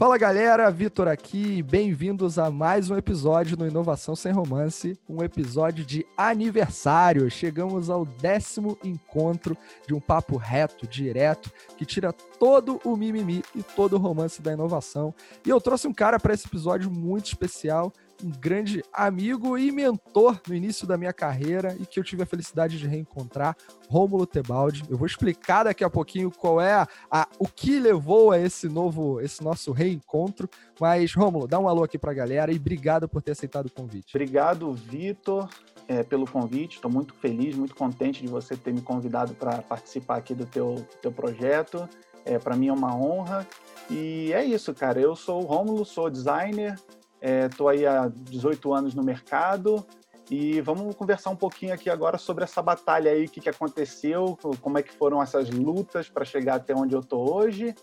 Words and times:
Fala 0.00 0.16
galera, 0.16 0.70
Vitor 0.70 1.08
aqui, 1.08 1.62
bem-vindos 1.62 2.38
a 2.38 2.50
mais 2.50 2.88
um 2.88 2.96
episódio 2.96 3.54
no 3.54 3.68
Inovação 3.68 4.16
Sem 4.16 4.32
Romance, 4.32 4.98
um 5.06 5.22
episódio 5.22 5.84
de 5.84 6.06
aniversário. 6.16 7.30
Chegamos 7.30 7.90
ao 7.90 8.06
décimo 8.06 8.78
encontro 8.82 9.54
de 9.86 9.92
um 9.92 10.00
papo 10.00 10.38
reto, 10.38 10.86
direto, 10.86 11.52
que 11.76 11.84
tira 11.84 12.14
todo 12.14 12.80
o 12.82 12.96
mimimi 12.96 13.42
e 13.54 13.62
todo 13.62 13.96
o 13.96 13.98
romance 13.98 14.40
da 14.40 14.54
inovação. 14.54 15.14
E 15.44 15.50
eu 15.50 15.60
trouxe 15.60 15.86
um 15.86 15.92
cara 15.92 16.18
para 16.18 16.32
esse 16.32 16.46
episódio 16.46 16.90
muito 16.90 17.26
especial, 17.26 17.92
um 18.24 18.30
grande 18.30 18.82
amigo 18.92 19.56
e 19.56 19.70
mentor 19.70 20.40
no 20.46 20.54
início 20.54 20.86
da 20.86 20.96
minha 20.96 21.12
carreira 21.12 21.76
e 21.80 21.86
que 21.86 21.98
eu 21.98 22.04
tive 22.04 22.22
a 22.22 22.26
felicidade 22.26 22.78
de 22.78 22.86
reencontrar, 22.86 23.56
Rômulo 23.88 24.26
Tebaldi. 24.26 24.84
Eu 24.88 24.96
vou 24.96 25.06
explicar 25.06 25.64
daqui 25.64 25.82
a 25.82 25.90
pouquinho 25.90 26.30
qual 26.30 26.60
é 26.60 26.74
a, 26.74 26.88
a, 27.10 27.28
o 27.38 27.46
que 27.46 27.78
levou 27.78 28.30
a 28.30 28.38
esse 28.38 28.68
novo, 28.68 29.20
esse 29.20 29.42
nosso 29.42 29.72
reencontro. 29.72 30.48
Mas, 30.80 31.14
Rômulo, 31.14 31.46
dá 31.46 31.58
um 31.58 31.68
alô 31.68 31.82
aqui 31.82 31.98
para 31.98 32.10
a 32.10 32.14
galera 32.14 32.52
e 32.52 32.56
obrigado 32.56 33.08
por 33.08 33.22
ter 33.22 33.32
aceitado 33.32 33.66
o 33.66 33.70
convite. 33.70 34.14
Obrigado, 34.14 34.72
Vitor, 34.72 35.48
é, 35.88 36.02
pelo 36.02 36.26
convite. 36.26 36.76
Estou 36.76 36.90
muito 36.90 37.14
feliz, 37.14 37.56
muito 37.56 37.74
contente 37.74 38.22
de 38.22 38.28
você 38.28 38.56
ter 38.56 38.72
me 38.72 38.80
convidado 38.80 39.34
para 39.34 39.62
participar 39.62 40.16
aqui 40.16 40.34
do 40.34 40.46
teu, 40.46 40.86
teu 41.02 41.12
projeto. 41.12 41.88
É, 42.24 42.38
para 42.38 42.56
mim 42.56 42.68
é 42.68 42.72
uma 42.72 42.94
honra. 42.94 43.46
E 43.90 44.32
é 44.32 44.44
isso, 44.44 44.72
cara. 44.72 45.00
Eu 45.00 45.16
sou 45.16 45.42
o 45.42 45.46
Rômulo, 45.46 45.84
sou 45.84 46.08
designer, 46.08 46.78
Estou 47.20 47.70
é, 47.70 47.74
aí 47.74 47.86
há 47.86 48.08
18 48.08 48.72
anos 48.72 48.94
no 48.94 49.02
mercado 49.02 49.86
e 50.30 50.60
vamos 50.60 50.94
conversar 50.94 51.30
um 51.30 51.36
pouquinho 51.36 51.74
aqui 51.74 51.90
agora 51.90 52.16
sobre 52.16 52.44
essa 52.44 52.62
batalha 52.62 53.10
aí, 53.10 53.24
o 53.24 53.28
que, 53.28 53.40
que 53.40 53.48
aconteceu, 53.48 54.38
como 54.60 54.78
é 54.78 54.82
que 54.82 54.92
foram 54.92 55.20
essas 55.20 55.50
lutas 55.50 56.08
para 56.08 56.24
chegar 56.24 56.54
até 56.54 56.74
onde 56.74 56.94
eu 56.94 57.00
estou 57.00 57.34
hoje 57.34 57.74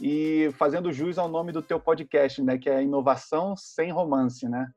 e 0.00 0.50
fazendo 0.58 0.92
jus 0.92 1.16
ao 1.16 1.28
nome 1.28 1.52
do 1.52 1.62
teu 1.62 1.78
podcast, 1.78 2.42
né, 2.42 2.58
que 2.58 2.68
é 2.68 2.82
Inovação 2.82 3.54
Sem 3.56 3.92
Romance, 3.92 4.48
né? 4.48 4.68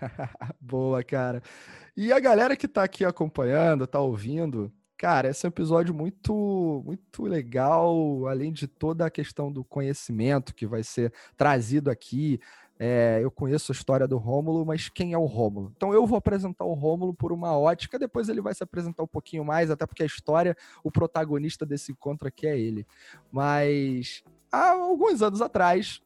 Boa, 0.60 1.02
cara. 1.04 1.40
E 1.96 2.12
a 2.12 2.18
galera 2.18 2.56
que 2.56 2.66
está 2.66 2.82
aqui 2.82 3.04
acompanhando, 3.04 3.84
está 3.84 4.00
ouvindo, 4.00 4.72
cara, 4.96 5.28
esse 5.28 5.46
é 5.46 5.48
um 5.48 5.50
episódio 5.50 5.94
muito, 5.94 6.82
muito 6.84 7.22
legal, 7.22 8.26
além 8.26 8.52
de 8.52 8.66
toda 8.66 9.06
a 9.06 9.10
questão 9.10 9.52
do 9.52 9.64
conhecimento 9.64 10.54
que 10.54 10.66
vai 10.66 10.82
ser 10.82 11.12
trazido 11.36 11.88
aqui, 11.88 12.40
é, 12.78 13.18
eu 13.22 13.30
conheço 13.30 13.72
a 13.72 13.74
história 13.74 14.06
do 14.06 14.16
Rômulo, 14.16 14.64
mas 14.64 14.88
quem 14.88 15.12
é 15.12 15.18
o 15.18 15.24
Rômulo? 15.24 15.72
Então 15.76 15.92
eu 15.92 16.06
vou 16.06 16.16
apresentar 16.16 16.64
o 16.64 16.74
Rômulo 16.74 17.12
por 17.12 17.32
uma 17.32 17.58
ótica, 17.58 17.98
depois 17.98 18.28
ele 18.28 18.40
vai 18.40 18.54
se 18.54 18.62
apresentar 18.62 19.02
um 19.02 19.08
pouquinho 19.08 19.44
mais, 19.44 19.70
até 19.70 19.84
porque 19.84 20.04
a 20.04 20.06
história, 20.06 20.56
o 20.84 20.90
protagonista 20.90 21.66
desse 21.66 21.90
encontro 21.90 22.28
aqui 22.28 22.46
é 22.46 22.56
ele. 22.56 22.86
Mas 23.32 24.22
há 24.52 24.70
alguns 24.70 25.22
anos 25.22 25.42
atrás, 25.42 26.00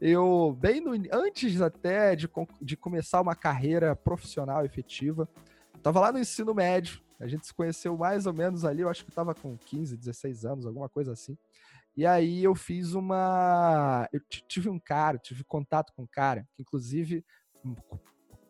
eu, 0.00 0.56
bem 0.60 0.80
no, 0.80 0.92
antes 1.12 1.60
até 1.60 2.16
de, 2.16 2.28
de 2.60 2.76
começar 2.76 3.20
uma 3.20 3.36
carreira 3.36 3.94
profissional 3.94 4.64
efetiva, 4.64 5.28
estava 5.76 6.00
lá 6.00 6.10
no 6.10 6.18
ensino 6.18 6.52
médio, 6.52 7.00
a 7.20 7.28
gente 7.28 7.46
se 7.46 7.54
conheceu 7.54 7.96
mais 7.96 8.26
ou 8.26 8.32
menos 8.32 8.64
ali, 8.64 8.82
eu 8.82 8.88
acho 8.88 9.04
que 9.04 9.10
estava 9.10 9.32
com 9.32 9.56
15, 9.56 9.96
16 9.96 10.44
anos, 10.44 10.66
alguma 10.66 10.88
coisa 10.88 11.12
assim. 11.12 11.38
E 11.96 12.04
aí 12.04 12.44
eu 12.44 12.54
fiz 12.54 12.92
uma. 12.92 14.06
Eu 14.12 14.20
tive 14.46 14.68
um 14.68 14.78
cara, 14.78 15.18
tive 15.18 15.42
contato 15.44 15.92
com 15.94 16.02
um 16.02 16.06
cara, 16.06 16.46
que 16.54 16.62
inclusive 16.62 17.24
hum, 17.64 17.74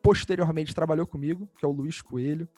posteriormente 0.03 0.75
trabalhou 0.75 1.07
comigo, 1.07 1.49
que 1.57 1.65
é 1.65 1.69
o 1.69 1.73
Luiz 1.73 2.03
Coelho. 2.03 2.49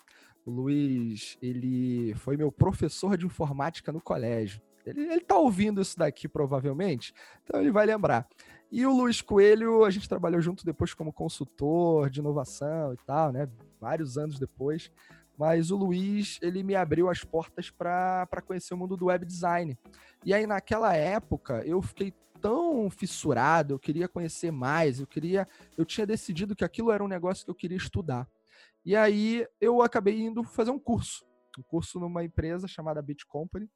O 0.47 0.51
Luiz, 0.51 1.37
ele 1.43 2.15
foi 2.15 2.39
meu 2.39 2.51
professor 2.51 3.19
de 3.19 3.27
informática 3.27 3.93
no 3.93 4.01
colégio. 4.01 4.63
Ele, 4.87 5.03
ele 5.03 5.21
tá 5.21 5.37
ouvindo 5.37 5.83
isso 5.83 5.99
daqui 5.99 6.27
provavelmente, 6.27 7.13
então 7.45 7.61
ele 7.61 7.71
vai 7.71 7.85
lembrar. 7.85 8.27
E 8.73 8.87
o 8.87 8.93
Luiz 8.95 9.21
Coelho, 9.21 9.85
a 9.85 9.91
gente 9.91 10.09
trabalhou 10.09 10.41
junto 10.41 10.65
depois 10.65 10.95
como 10.95 11.13
consultor 11.13 12.09
de 12.09 12.21
inovação 12.21 12.95
e 12.95 12.97
tal, 12.99 13.33
né? 13.33 13.49
Vários 13.79 14.17
anos 14.17 14.39
depois. 14.39 14.91
Mas 15.39 15.71
o 15.71 15.77
Luiz, 15.77 16.39
ele 16.43 16.65
me 16.65 16.75
abriu 16.75 17.09
as 17.09 17.23
portas 17.23 17.71
para 17.71 18.27
conhecer 18.45 18.75
o 18.75 18.77
mundo 18.77 18.97
do 18.97 19.07
web 19.07 19.25
design. 19.25 19.79
E 20.25 20.35
aí, 20.35 20.47
naquela 20.47 20.95
época, 20.97 21.63
eu 21.65 21.81
fiquei 21.81 22.13
tão 22.41 22.91
fissurado, 22.91 23.75
eu 23.75 23.79
queria 23.79 24.09
conhecer 24.09 24.51
mais, 24.51 24.99
eu 24.99 25.07
queria, 25.07 25.47
eu 25.77 25.85
tinha 25.85 26.07
decidido 26.07 26.57
que 26.57 26.65
aquilo 26.65 26.91
era 26.91 27.03
um 27.03 27.09
negócio 27.09 27.45
que 27.45 27.51
eu 27.51 27.55
queria 27.55 27.77
estudar. 27.77 28.29
E 28.85 28.97
aí 28.97 29.47
eu 29.61 29.83
acabei 29.83 30.21
indo 30.21 30.43
fazer 30.43 30.71
um 30.71 30.79
curso, 30.79 31.25
um 31.59 31.63
curso 31.63 32.01
numa 32.01 32.25
empresa 32.25 32.67
chamada 32.67 33.03
Bit 33.03 33.27
Company, 33.27 33.69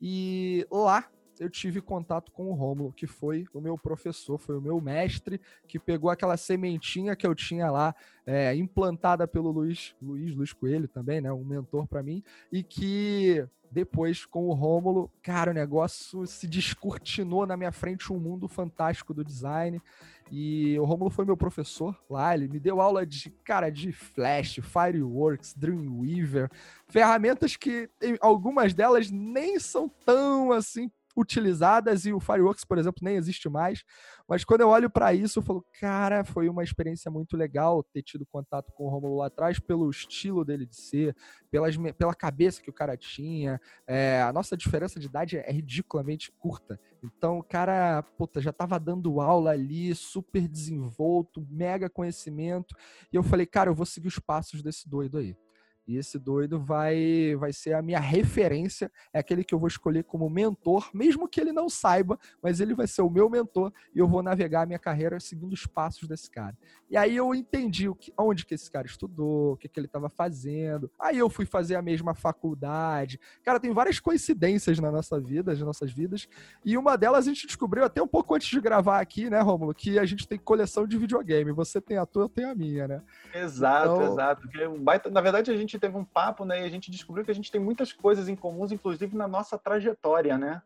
e 0.00 0.66
lá 0.70 1.10
eu 1.40 1.48
tive 1.48 1.80
contato 1.80 2.30
com 2.32 2.46
o 2.46 2.54
Rômulo, 2.54 2.92
que 2.92 3.06
foi 3.06 3.46
o 3.52 3.60
meu 3.60 3.78
professor, 3.78 4.38
foi 4.38 4.56
o 4.56 4.60
meu 4.60 4.80
mestre, 4.80 5.40
que 5.66 5.78
pegou 5.78 6.10
aquela 6.10 6.36
sementinha 6.36 7.16
que 7.16 7.26
eu 7.26 7.34
tinha 7.34 7.70
lá, 7.70 7.94
é, 8.26 8.54
implantada 8.54 9.26
pelo 9.26 9.50
Luiz, 9.50 9.94
Luiz, 10.00 10.34
Luiz 10.34 10.52
Coelho 10.52 10.88
também, 10.88 11.20
né, 11.20 11.32
um 11.32 11.44
mentor 11.44 11.86
para 11.86 12.02
mim, 12.02 12.22
e 12.52 12.62
que 12.62 13.46
depois 13.70 14.24
com 14.24 14.48
o 14.48 14.54
Rômulo, 14.54 15.10
cara, 15.22 15.50
o 15.50 15.54
negócio 15.54 16.26
se 16.26 16.46
descortinou 16.46 17.46
na 17.46 17.56
minha 17.56 17.72
frente 17.72 18.12
um 18.12 18.18
mundo 18.18 18.48
fantástico 18.48 19.12
do 19.12 19.24
design. 19.24 19.80
E 20.30 20.78
o 20.78 20.84
Rômulo 20.84 21.10
foi 21.10 21.24
meu 21.24 21.36
professor 21.36 21.98
lá, 22.08 22.34
ele 22.34 22.48
me 22.48 22.60
deu 22.60 22.80
aula 22.80 23.06
de, 23.06 23.30
cara, 23.44 23.70
de 23.70 23.92
Flash, 23.92 24.60
Fireworks, 24.62 25.54
Dreamweaver, 25.54 26.50
ferramentas 26.86 27.56
que 27.56 27.88
algumas 28.20 28.74
delas 28.74 29.10
nem 29.10 29.58
são 29.58 29.88
tão 30.04 30.52
assim 30.52 30.90
utilizadas 31.16 32.06
e 32.06 32.12
o 32.12 32.20
Fireworks, 32.20 32.64
por 32.64 32.78
exemplo, 32.78 33.00
nem 33.02 33.16
existe 33.16 33.48
mais. 33.48 33.84
Mas 34.28 34.44
quando 34.44 34.60
eu 34.60 34.68
olho 34.68 34.90
para 34.90 35.12
isso, 35.14 35.38
eu 35.38 35.42
falo, 35.42 35.64
cara, 35.80 36.24
foi 36.24 36.48
uma 36.48 36.62
experiência 36.62 37.10
muito 37.10 37.36
legal 37.36 37.82
ter 37.82 38.02
tido 38.02 38.26
contato 38.26 38.72
com 38.72 38.84
o 38.84 38.88
Romulo 38.88 39.16
lá 39.16 39.26
atrás, 39.26 39.58
pelo 39.58 39.88
estilo 39.90 40.44
dele 40.44 40.66
de 40.66 40.76
ser, 40.76 41.16
pelas, 41.50 41.76
pela 41.96 42.14
cabeça 42.14 42.62
que 42.62 42.70
o 42.70 42.72
cara 42.72 42.96
tinha. 42.96 43.60
É, 43.86 44.22
a 44.22 44.32
nossa 44.32 44.56
diferença 44.56 45.00
de 45.00 45.06
idade 45.06 45.36
é 45.38 45.50
ridiculamente 45.50 46.30
curta. 46.32 46.80
Então, 47.02 47.38
o 47.38 47.42
cara, 47.42 48.02
puta, 48.16 48.40
já 48.40 48.52
tava 48.52 48.78
dando 48.78 49.20
aula 49.20 49.50
ali, 49.50 49.94
super 49.94 50.46
desenvolto, 50.46 51.46
mega 51.50 51.88
conhecimento. 51.88 52.74
E 53.12 53.16
eu 53.16 53.22
falei, 53.22 53.46
cara, 53.46 53.70
eu 53.70 53.74
vou 53.74 53.86
seguir 53.86 54.08
os 54.08 54.18
passos 54.18 54.62
desse 54.62 54.88
doido 54.88 55.18
aí. 55.18 55.36
E 55.88 55.96
esse 55.96 56.18
doido 56.18 56.60
vai, 56.60 57.34
vai 57.36 57.50
ser 57.50 57.72
a 57.72 57.80
minha 57.80 57.98
referência, 57.98 58.92
é 59.10 59.18
aquele 59.18 59.42
que 59.42 59.54
eu 59.54 59.58
vou 59.58 59.68
escolher 59.68 60.04
como 60.04 60.28
mentor, 60.28 60.90
mesmo 60.92 61.26
que 61.26 61.40
ele 61.40 61.50
não 61.50 61.70
saiba, 61.70 62.18
mas 62.42 62.60
ele 62.60 62.74
vai 62.74 62.86
ser 62.86 63.00
o 63.00 63.08
meu 63.08 63.30
mentor 63.30 63.72
e 63.94 63.98
eu 63.98 64.06
vou 64.06 64.22
navegar 64.22 64.62
a 64.62 64.66
minha 64.66 64.78
carreira 64.78 65.18
seguindo 65.18 65.54
os 65.54 65.66
passos 65.66 66.06
desse 66.06 66.30
cara. 66.30 66.54
E 66.90 66.96
aí 66.96 67.16
eu 67.16 67.34
entendi 67.34 67.88
o 67.88 67.94
que, 67.94 68.12
onde 68.18 68.44
que 68.44 68.54
esse 68.54 68.70
cara 68.70 68.86
estudou, 68.86 69.52
o 69.52 69.56
que, 69.56 69.66
que 69.66 69.80
ele 69.80 69.86
estava 69.86 70.10
fazendo. 70.10 70.90
Aí 71.00 71.16
eu 71.16 71.30
fui 71.30 71.46
fazer 71.46 71.76
a 71.76 71.82
mesma 71.82 72.14
faculdade. 72.14 73.18
Cara, 73.42 73.58
tem 73.58 73.72
várias 73.72 73.98
coincidências 73.98 74.78
na 74.78 74.92
nossa 74.92 75.18
vida, 75.18 75.52
nas 75.52 75.60
nossas 75.60 75.90
vidas, 75.90 76.28
e 76.62 76.76
uma 76.76 76.96
delas 76.96 77.26
a 77.26 77.30
gente 77.30 77.46
descobriu 77.46 77.84
até 77.84 78.02
um 78.02 78.06
pouco 78.06 78.34
antes 78.34 78.48
de 78.48 78.60
gravar 78.60 79.00
aqui, 79.00 79.30
né, 79.30 79.40
Rômulo, 79.40 79.74
que 79.74 79.98
a 79.98 80.04
gente 80.04 80.28
tem 80.28 80.38
coleção 80.38 80.86
de 80.86 80.98
videogame. 80.98 81.50
Você 81.52 81.80
tem 81.80 81.96
a 81.96 82.04
tua, 82.04 82.24
eu 82.24 82.28
tenho 82.28 82.50
a 82.50 82.54
minha, 82.54 82.86
né? 82.86 83.02
Exato, 83.34 83.94
então... 83.94 84.12
exato. 84.12 84.42
Porque, 84.42 85.08
na 85.10 85.20
verdade, 85.22 85.50
a 85.50 85.56
gente 85.56 85.77
teve 85.78 85.96
um 85.96 86.04
papo, 86.04 86.44
né? 86.44 86.62
E 86.62 86.64
a 86.64 86.68
gente 86.68 86.90
descobriu 86.90 87.24
que 87.24 87.30
a 87.30 87.34
gente 87.34 87.50
tem 87.50 87.60
muitas 87.60 87.92
coisas 87.92 88.28
em 88.28 88.36
comuns, 88.36 88.72
inclusive 88.72 89.16
na 89.16 89.28
nossa 89.28 89.58
trajetória, 89.58 90.36
né? 90.36 90.62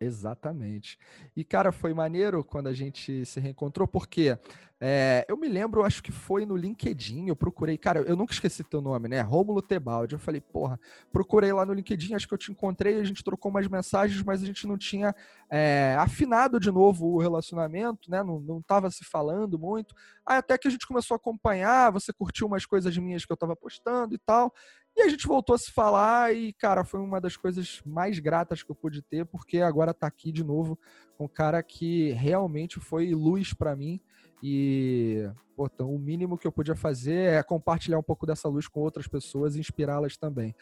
Exatamente. 0.00 0.96
E, 1.34 1.42
cara, 1.42 1.72
foi 1.72 1.92
maneiro 1.92 2.44
quando 2.44 2.68
a 2.68 2.72
gente 2.72 3.26
se 3.26 3.40
reencontrou, 3.40 3.86
porque 3.88 4.38
é, 4.80 5.26
eu 5.28 5.36
me 5.36 5.48
lembro, 5.48 5.82
acho 5.84 6.00
que 6.00 6.12
foi 6.12 6.46
no 6.46 6.56
LinkedIn, 6.56 7.26
eu 7.26 7.34
procurei, 7.34 7.76
cara, 7.76 8.02
eu 8.02 8.14
nunca 8.14 8.32
esqueci 8.32 8.62
teu 8.62 8.80
nome, 8.80 9.08
né? 9.08 9.20
Rômulo 9.22 9.60
Tebaldi. 9.60 10.14
Eu 10.14 10.20
falei, 10.20 10.40
porra, 10.40 10.78
procurei 11.10 11.52
lá 11.52 11.66
no 11.66 11.72
LinkedIn, 11.72 12.14
acho 12.14 12.28
que 12.28 12.34
eu 12.34 12.38
te 12.38 12.52
encontrei, 12.52 13.00
a 13.00 13.04
gente 13.04 13.24
trocou 13.24 13.50
umas 13.50 13.66
mensagens, 13.66 14.22
mas 14.22 14.40
a 14.40 14.46
gente 14.46 14.68
não 14.68 14.78
tinha 14.78 15.12
é, 15.50 15.96
afinado 15.98 16.60
de 16.60 16.70
novo 16.70 17.06
o 17.08 17.18
relacionamento, 17.18 18.08
né? 18.08 18.22
Não, 18.22 18.38
não 18.38 18.62
tava 18.62 18.88
se 18.92 19.04
falando 19.04 19.58
muito. 19.58 19.96
Aí 20.24 20.36
até 20.38 20.56
que 20.56 20.68
a 20.68 20.70
gente 20.70 20.86
começou 20.86 21.16
a 21.16 21.18
acompanhar, 21.18 21.90
você 21.90 22.12
curtiu 22.12 22.46
umas 22.46 22.64
coisas 22.64 22.96
minhas 22.96 23.24
que 23.24 23.32
eu 23.32 23.36
tava 23.36 23.56
postando 23.56 24.14
e 24.14 24.18
tal. 24.18 24.54
E 24.98 25.02
a 25.02 25.08
gente 25.08 25.28
voltou 25.28 25.54
a 25.54 25.58
se 25.58 25.70
falar 25.70 26.34
e, 26.34 26.52
cara, 26.52 26.82
foi 26.82 26.98
uma 26.98 27.20
das 27.20 27.36
coisas 27.36 27.80
mais 27.86 28.18
gratas 28.18 28.64
que 28.64 28.70
eu 28.72 28.74
pude 28.74 29.00
ter, 29.00 29.24
porque 29.24 29.58
agora 29.58 29.94
tá 29.94 30.08
aqui 30.08 30.32
de 30.32 30.42
novo 30.42 30.76
com 31.16 31.26
um 31.26 31.28
cara 31.28 31.62
que 31.62 32.10
realmente 32.10 32.80
foi 32.80 33.14
luz 33.14 33.54
para 33.54 33.76
mim 33.76 34.00
e, 34.42 35.30
então, 35.56 35.94
o 35.94 35.98
mínimo 36.00 36.36
que 36.36 36.48
eu 36.48 36.52
podia 36.52 36.74
fazer 36.74 37.32
é 37.34 37.42
compartilhar 37.44 37.96
um 37.96 38.02
pouco 38.02 38.26
dessa 38.26 38.48
luz 38.48 38.66
com 38.66 38.80
outras 38.80 39.06
pessoas 39.06 39.54
e 39.54 39.60
inspirá-las 39.60 40.16
também. 40.16 40.52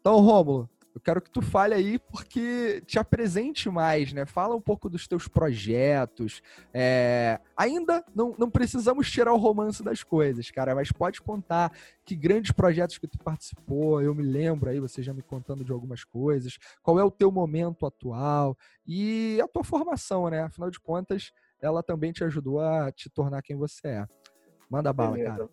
Então, 0.00 0.20
Rômulo, 0.20 0.68
eu 0.94 1.00
quero 1.00 1.20
que 1.20 1.28
tu 1.28 1.42
fale 1.42 1.74
aí 1.74 1.98
porque 1.98 2.80
te 2.86 3.00
apresente 3.00 3.68
mais, 3.68 4.12
né? 4.12 4.24
Fala 4.24 4.54
um 4.54 4.60
pouco 4.60 4.88
dos 4.88 5.08
teus 5.08 5.26
projetos. 5.26 6.40
É... 6.72 7.40
Ainda 7.56 8.04
não, 8.14 8.32
não 8.38 8.48
precisamos 8.48 9.10
tirar 9.10 9.32
o 9.32 9.36
romance 9.36 9.82
das 9.82 10.04
coisas, 10.04 10.48
cara, 10.52 10.72
mas 10.72 10.92
pode 10.92 11.20
contar 11.20 11.72
que 12.04 12.14
grandes 12.14 12.52
projetos 12.52 12.96
que 12.96 13.08
tu 13.08 13.18
participou. 13.18 14.00
Eu 14.00 14.14
me 14.14 14.22
lembro 14.22 14.70
aí, 14.70 14.78
você 14.78 15.02
já 15.02 15.12
me 15.12 15.22
contando 15.22 15.64
de 15.64 15.72
algumas 15.72 16.04
coisas. 16.04 16.58
Qual 16.80 16.96
é 17.00 17.02
o 17.02 17.10
teu 17.10 17.32
momento 17.32 17.86
atual 17.86 18.56
e 18.86 19.40
a 19.42 19.48
tua 19.48 19.64
formação, 19.64 20.30
né? 20.30 20.42
Afinal 20.42 20.70
de 20.70 20.78
contas, 20.78 21.32
ela 21.60 21.82
também 21.82 22.12
te 22.12 22.22
ajudou 22.22 22.60
a 22.60 22.92
te 22.92 23.10
tornar 23.10 23.42
quem 23.42 23.56
você 23.56 23.88
é. 23.88 24.08
Manda 24.70 24.92
bala, 24.92 25.16
Beleza. 25.16 25.36
cara. 25.36 25.50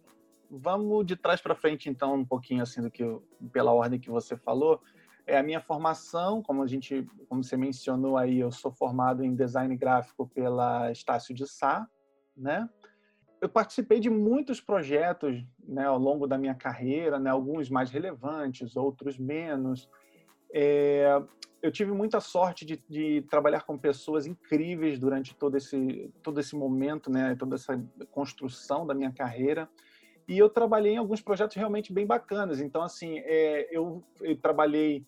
Vamos 0.52 1.06
de 1.06 1.16
trás 1.16 1.42
para 1.42 1.56
frente, 1.56 1.90
então, 1.90 2.14
um 2.14 2.26
pouquinho 2.26 2.62
assim 2.62 2.82
do 2.82 2.92
que, 2.92 3.04
pela 3.52 3.72
ordem 3.72 4.00
que 4.00 4.10
você 4.10 4.38
falou. 4.38 4.80
É 5.26 5.38
a 5.38 5.44
minha 5.44 5.62
formação, 5.62 6.42
como 6.42 6.64
a 6.64 6.68
gente, 6.68 7.08
como 7.30 7.44
você 7.44 7.56
mencionou 7.56 8.18
aí, 8.18 8.40
eu 8.40 8.52
sou 8.52 8.72
formado 8.72 9.24
em 9.24 9.36
design 9.36 9.76
gráfico 9.76 10.28
pela 10.28 10.92
Estácio 10.92 11.34
de 11.34 11.48
Sá, 11.48 11.88
né? 12.36 12.70
Eu 13.40 13.50
participei 13.50 14.00
de 14.00 14.10
muitos 14.10 14.62
projetos, 14.62 15.44
né, 15.64 15.86
ao 15.86 15.98
longo 15.98 16.28
da 16.28 16.38
minha 16.38 16.54
carreira, 16.54 17.18
né, 17.18 17.30
alguns 17.30 17.70
mais 17.70 17.90
relevantes, 17.90 18.76
outros 18.76 19.18
menos. 19.18 19.90
É, 20.54 21.20
eu 21.62 21.72
tive 21.72 21.92
muita 21.92 22.20
sorte 22.20 22.66
de, 22.66 22.84
de, 22.90 23.22
trabalhar 23.30 23.62
com 23.62 23.78
pessoas 23.78 24.26
incríveis 24.26 25.00
durante 25.00 25.36
todo 25.36 25.56
esse 25.56 26.12
todo 26.22 26.40
esse 26.40 26.56
momento, 26.56 27.12
né, 27.12 27.36
toda 27.36 27.56
essa 27.56 27.84
construção 28.12 28.86
da 28.86 28.94
minha 28.94 29.12
carreira. 29.12 29.70
E 30.28 30.38
eu 30.38 30.50
trabalhei 30.50 30.94
em 30.94 30.98
alguns 30.98 31.22
projetos 31.22 31.56
realmente 31.56 31.92
bem 31.92 32.06
bacanas. 32.06 32.62
Então, 32.62 32.82
assim, 32.82 33.20
é, 33.20 33.68
eu, 33.72 34.04
eu, 34.22 34.36
trabalhei 34.38 35.06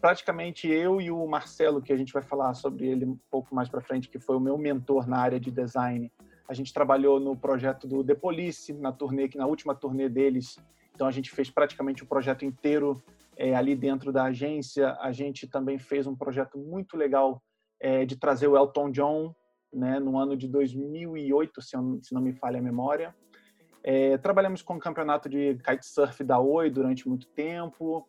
praticamente 0.00 0.68
eu 0.68 1.00
e 1.00 1.10
o 1.10 1.26
Marcelo, 1.26 1.82
que 1.82 1.92
a 1.92 1.96
gente 1.96 2.12
vai 2.12 2.22
falar 2.22 2.54
sobre 2.54 2.86
ele 2.86 3.04
um 3.04 3.18
pouco 3.30 3.54
mais 3.54 3.68
para 3.68 3.80
frente, 3.80 4.08
que 4.08 4.18
foi 4.18 4.36
o 4.36 4.40
meu 4.40 4.56
mentor 4.56 5.06
na 5.06 5.18
área 5.18 5.40
de 5.40 5.50
design. 5.50 6.10
A 6.48 6.54
gente 6.54 6.72
trabalhou 6.72 7.20
no 7.20 7.36
projeto 7.36 7.86
do 7.86 8.02
The 8.02 8.14
Police, 8.14 8.72
na 8.72 8.92
turnê, 8.92 9.28
que 9.28 9.36
na 9.36 9.46
última 9.46 9.74
turnê 9.74 10.08
deles. 10.08 10.58
Então, 10.94 11.06
a 11.06 11.10
gente 11.10 11.30
fez 11.30 11.50
praticamente 11.50 12.02
o 12.02 12.06
projeto 12.06 12.44
inteiro 12.44 13.02
é, 13.36 13.54
ali 13.54 13.76
dentro 13.76 14.12
da 14.12 14.24
agência. 14.24 14.96
A 15.00 15.12
gente 15.12 15.46
também 15.46 15.78
fez 15.78 16.06
um 16.06 16.16
projeto 16.16 16.58
muito 16.58 16.96
legal 16.96 17.42
é, 17.80 18.04
de 18.04 18.16
trazer 18.16 18.48
o 18.48 18.56
Elton 18.56 18.90
John, 18.90 19.34
né, 19.72 20.00
no 20.00 20.18
ano 20.18 20.36
de 20.36 20.48
2008, 20.48 21.62
se, 21.62 21.76
eu, 21.76 22.00
se 22.02 22.14
não 22.14 22.20
me 22.20 22.32
falha 22.32 22.58
a 22.58 22.62
memória. 22.62 23.14
É, 23.82 24.18
trabalhamos 24.18 24.62
com 24.62 24.74
o 24.74 24.80
campeonato 24.80 25.28
de 25.28 25.56
kitesurf 25.56 26.22
da 26.24 26.38
Oi 26.38 26.70
durante 26.70 27.08
muito 27.08 27.26
tempo. 27.28 28.06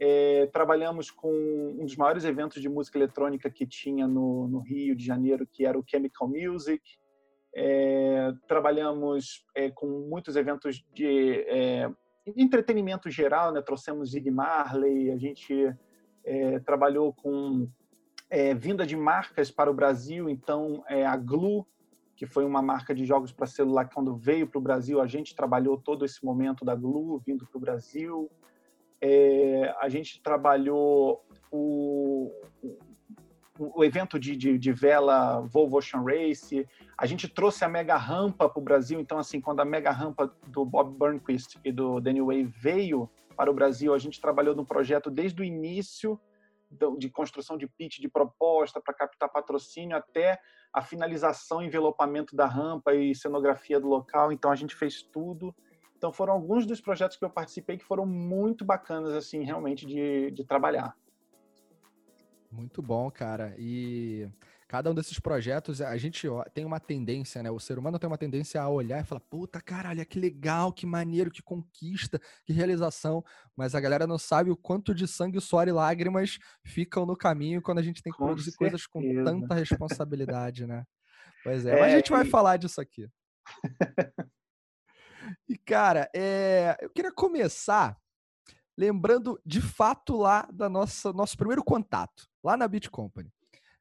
É, 0.00 0.46
trabalhamos 0.46 1.10
com 1.10 1.30
um 1.78 1.84
dos 1.84 1.96
maiores 1.96 2.24
eventos 2.24 2.60
de 2.60 2.68
música 2.68 2.98
eletrônica 2.98 3.48
que 3.48 3.66
tinha 3.66 4.08
no, 4.08 4.48
no 4.48 4.58
Rio 4.58 4.96
de 4.96 5.04
Janeiro, 5.04 5.46
que 5.46 5.64
era 5.64 5.78
o 5.78 5.84
Chemical 5.86 6.28
Music. 6.28 6.82
É, 7.56 8.32
trabalhamos 8.48 9.46
é, 9.54 9.70
com 9.70 9.86
muitos 9.86 10.34
eventos 10.34 10.84
de 10.92 11.44
é, 11.46 11.88
entretenimento 12.36 13.08
geral, 13.08 13.52
né? 13.52 13.62
trouxemos 13.62 14.10
Zig 14.10 14.28
Marley, 14.28 15.12
a 15.12 15.16
gente 15.16 15.72
é, 16.24 16.58
trabalhou 16.60 17.12
com 17.12 17.68
vinda 18.58 18.84
de 18.84 18.96
marcas 18.96 19.48
para 19.48 19.70
o 19.70 19.74
Brasil, 19.74 20.28
então 20.28 20.82
a 20.88 21.16
Glue 21.16 21.64
que 22.24 22.32
foi 22.32 22.44
uma 22.44 22.62
marca 22.62 22.94
de 22.94 23.04
jogos 23.04 23.32
para 23.32 23.46
celular 23.46 23.84
que 23.86 23.94
quando 23.94 24.16
veio 24.16 24.46
para 24.46 24.58
o 24.58 24.62
Brasil 24.62 25.00
a 25.00 25.06
gente 25.06 25.34
trabalhou 25.34 25.76
todo 25.76 26.04
esse 26.04 26.24
momento 26.24 26.64
da 26.64 26.74
Glu 26.74 27.18
vindo 27.18 27.46
para 27.46 27.58
o 27.58 27.60
Brasil. 27.60 28.30
É, 29.00 29.74
a 29.80 29.88
gente 29.88 30.22
trabalhou 30.22 31.22
o, 31.50 32.30
o, 32.62 33.80
o 33.80 33.84
evento 33.84 34.18
de, 34.18 34.34
de, 34.34 34.58
de, 34.58 34.72
vela 34.72 35.40
Volvo 35.40 35.76
Ocean 35.76 36.02
Race. 36.02 36.66
A 36.96 37.04
gente 37.04 37.28
trouxe 37.28 37.64
a 37.64 37.68
mega 37.68 37.96
rampa 37.96 38.48
para 38.48 38.60
o 38.60 38.64
Brasil. 38.64 38.98
Então, 38.98 39.18
assim, 39.18 39.40
quando 39.40 39.60
a 39.60 39.64
mega 39.64 39.90
rampa 39.90 40.34
do 40.46 40.64
Bob 40.64 40.96
Burnquist 40.96 41.58
e 41.62 41.70
do 41.70 42.00
Daniel 42.00 42.26
Way 42.26 42.44
veio 42.44 43.10
para 43.36 43.50
o 43.50 43.54
Brasil, 43.54 43.92
a 43.92 43.98
gente 43.98 44.20
trabalhou 44.20 44.54
no 44.54 44.64
projeto 44.64 45.10
desde 45.10 45.42
o 45.42 45.44
início 45.44 46.18
de 46.98 47.10
construção 47.10 47.56
de 47.56 47.66
pitch, 47.66 47.98
de 47.98 48.08
proposta 48.08 48.80
para 48.80 48.94
captar 48.94 49.28
patrocínio 49.30 49.96
até 49.96 50.40
a 50.72 50.82
finalização, 50.82 51.62
envelopamento 51.62 52.34
da 52.34 52.46
rampa 52.46 52.94
e 52.94 53.14
cenografia 53.14 53.78
do 53.78 53.88
local. 53.88 54.32
Então 54.32 54.50
a 54.50 54.56
gente 54.56 54.74
fez 54.74 55.02
tudo. 55.02 55.54
Então 55.96 56.12
foram 56.12 56.32
alguns 56.32 56.66
dos 56.66 56.80
projetos 56.80 57.16
que 57.16 57.24
eu 57.24 57.30
participei 57.30 57.78
que 57.78 57.84
foram 57.84 58.04
muito 58.04 58.64
bacanas 58.64 59.14
assim, 59.14 59.42
realmente 59.44 59.86
de, 59.86 60.30
de 60.32 60.44
trabalhar. 60.44 60.96
Muito 62.50 62.80
bom, 62.82 63.10
cara. 63.10 63.54
E 63.58 64.28
cada 64.74 64.90
um 64.90 64.94
desses 64.94 65.20
projetos, 65.20 65.80
a 65.80 65.96
gente 65.96 66.26
tem 66.52 66.64
uma 66.64 66.80
tendência, 66.80 67.40
né? 67.40 67.48
O 67.48 67.60
ser 67.60 67.78
humano 67.78 67.96
tem 67.96 68.08
uma 68.08 68.18
tendência 68.18 68.60
a 68.60 68.68
olhar 68.68 69.00
e 69.00 69.04
falar, 69.04 69.20
puta 69.20 69.60
caralho, 69.60 70.04
que 70.04 70.18
legal, 70.18 70.72
que 70.72 70.84
maneiro, 70.84 71.30
que 71.30 71.40
conquista, 71.40 72.20
que 72.44 72.52
realização. 72.52 73.24
Mas 73.56 73.76
a 73.76 73.80
galera 73.80 74.04
não 74.04 74.18
sabe 74.18 74.50
o 74.50 74.56
quanto 74.56 74.92
de 74.92 75.06
sangue, 75.06 75.40
suor 75.40 75.68
e 75.68 75.72
lágrimas 75.72 76.40
ficam 76.64 77.06
no 77.06 77.16
caminho 77.16 77.62
quando 77.62 77.78
a 77.78 77.82
gente 77.82 78.02
tem 78.02 78.12
que 78.12 78.18
com 78.18 78.24
produzir 78.24 78.50
certeza. 78.50 78.70
coisas 78.72 78.86
com 78.88 79.00
tanta 79.22 79.54
responsabilidade, 79.54 80.66
né? 80.66 80.82
Pois 81.44 81.64
é, 81.64 81.76
é 81.76 81.80
mas 81.80 81.92
a 81.92 81.96
gente 81.96 82.10
vai 82.10 82.24
falar 82.24 82.56
disso 82.56 82.80
aqui. 82.80 83.08
e, 85.48 85.56
cara, 85.56 86.10
é... 86.12 86.76
eu 86.80 86.90
queria 86.90 87.12
começar 87.12 87.96
lembrando 88.76 89.40
de 89.46 89.60
fato 89.60 90.16
lá 90.16 90.48
da 90.52 90.68
nossa 90.68 91.12
nosso 91.12 91.36
primeiro 91.36 91.62
contato, 91.62 92.26
lá 92.42 92.56
na 92.56 92.66
Beat 92.66 92.88
Company. 92.88 93.32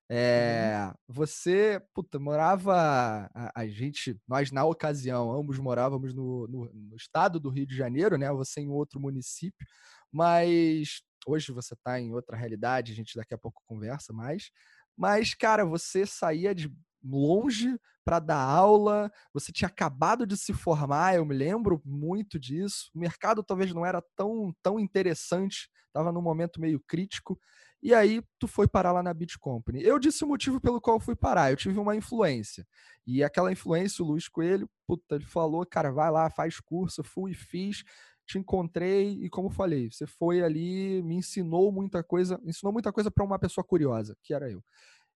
É, 0.09 0.94
você, 1.07 1.81
puta, 1.94 2.19
morava. 2.19 3.29
A, 3.33 3.61
a, 3.61 3.67
gente, 3.67 4.19
nós 4.27 4.51
na 4.51 4.63
ocasião, 4.65 5.31
ambos 5.31 5.57
morávamos 5.57 6.13
no, 6.13 6.47
no, 6.47 6.73
no, 6.73 6.95
estado 6.95 7.39
do 7.39 7.50
Rio 7.50 7.65
de 7.65 7.75
Janeiro, 7.75 8.17
né? 8.17 8.31
Você 8.31 8.61
em 8.61 8.69
outro 8.69 9.00
município, 9.00 9.65
mas 10.11 11.01
hoje 11.25 11.51
você 11.51 11.73
está 11.73 12.00
em 12.00 12.13
outra 12.13 12.35
realidade, 12.35 12.91
a 12.91 12.95
gente 12.95 13.15
daqui 13.15 13.33
a 13.33 13.38
pouco 13.38 13.63
conversa 13.65 14.13
mais. 14.13 14.51
Mas, 14.95 15.33
cara, 15.33 15.65
você 15.65 16.05
saía 16.05 16.53
de 16.53 16.71
longe 17.03 17.77
para 18.05 18.19
dar 18.19 18.41
aula, 18.41 19.11
você 19.33 19.51
tinha 19.51 19.67
acabado 19.67 20.27
de 20.27 20.38
se 20.38 20.53
formar, 20.53 21.15
eu 21.15 21.25
me 21.25 21.33
lembro 21.33 21.81
muito 21.85 22.38
disso. 22.38 22.91
O 22.94 23.00
mercado 23.00 23.44
talvez 23.44 23.73
não 23.73 23.85
era 23.85 24.01
tão, 24.15 24.53
tão 24.61 24.79
interessante, 24.79 25.69
estava 25.88 26.11
num 26.11 26.21
momento 26.21 26.59
meio 26.59 26.81
crítico. 26.85 27.39
E 27.83 27.94
aí 27.94 28.24
tu 28.39 28.47
foi 28.47 28.65
parar 28.65 28.94
lá 28.94 29.03
na 29.03 29.13
Beat 29.13 29.38
Company. 29.38 29.83
Eu 29.83 30.00
disse 30.00 30.24
o 30.24 30.27
motivo 30.27 30.57
pelo 30.62 30.80
qual 30.80 31.01
fui 31.01 31.18
parar. 31.18 31.51
Eu 31.51 31.57
tive 31.57 31.77
uma 31.77 31.94
influência. 31.94 32.65
E 33.06 33.21
aquela 33.21 33.51
influência, 33.51 34.01
o 34.01 34.07
Luiz 34.07 34.30
Coelho, 34.30 34.69
puta, 34.88 35.15
ele 35.15 35.25
falou, 35.25 35.65
cara, 35.65 35.91
vai 35.91 36.09
lá, 36.09 36.30
faz 36.30 36.62
curso. 36.62 37.03
fui 37.03 37.31
e 37.31 37.35
fiz. 37.35 37.83
Te 38.25 38.38
encontrei 38.38 39.21
e 39.21 39.30
como 39.30 39.50
falei, 39.50 39.91
você 39.91 40.07
foi 40.07 40.41
ali, 40.41 41.03
me 41.03 41.15
ensinou 41.15 41.74
muita 41.74 42.01
coisa, 42.01 42.39
ensinou 42.45 42.71
muita 42.71 42.89
coisa 42.89 43.12
para 43.12 43.25
uma 43.25 43.38
pessoa 43.38 43.65
curiosa, 43.65 44.15
que 44.24 44.33
era 44.33 44.50
eu. 44.50 44.63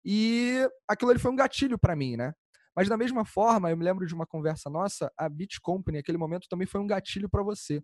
E 0.06 0.66
aquilo 0.88 1.12
ali 1.12 1.19
foi 1.19 1.31
um 1.31 1.36
gatilho 1.36 1.77
para 1.77 1.98
mim, 1.98 2.16
né? 2.16 2.33
Mas 2.74 2.87
da 2.87 2.95
mesma 2.95 3.26
forma, 3.26 3.69
eu 3.69 3.76
me 3.76 3.83
lembro 3.83 4.07
de 4.07 4.16
uma 4.16 4.26
conversa 4.26 4.69
nossa, 4.69 5.11
a 5.18 5.28
Beat 5.28 5.59
Company, 5.61 5.97
aquele 5.97 6.18
momento 6.18 6.47
também 6.47 6.66
foi 6.66 6.80
um 6.80 6.87
gatilho 6.87 7.28
para 7.28 7.44
você 7.44 7.83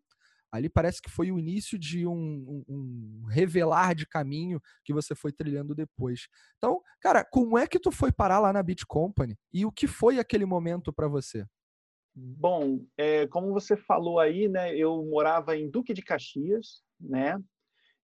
ali 0.52 0.70
parece 0.70 1.02
que 1.02 1.10
foi 1.10 1.32
o 1.32 1.40
início 1.40 1.78
de 1.78 2.06
um, 2.06 2.14
um, 2.14 2.64
um, 2.68 3.26
revelar 3.30 3.94
de 3.94 4.06
caminho 4.06 4.62
que 4.84 4.94
você 4.94 5.14
foi 5.14 5.32
trilhando 5.32 5.76
depois. 5.76 6.28
Então, 6.58 6.82
cara, 7.02 7.24
como 7.24 7.58
é 7.58 7.68
que 7.68 7.80
tu 7.80 7.92
foi 7.92 8.12
parar 8.12 8.40
lá 8.40 8.52
na 8.52 8.64
Beat 8.64 8.86
Company 8.88 9.38
e 9.54 9.66
o 9.66 9.72
que 9.72 9.88
foi 9.88 10.20
aquele 10.20 10.46
momento 10.46 10.92
para 10.92 11.08
você? 11.08 11.46
Bom, 12.16 12.86
é, 12.98 13.28
como 13.28 13.54
você 13.54 13.78
falou 13.78 14.20
aí, 14.20 14.48
né, 14.48 14.76
eu 14.76 15.06
morava 15.06 15.56
em 15.56 15.70
Duque 15.70 15.94
de 15.94 16.02
Caxias, 16.02 16.82
né, 17.00 17.40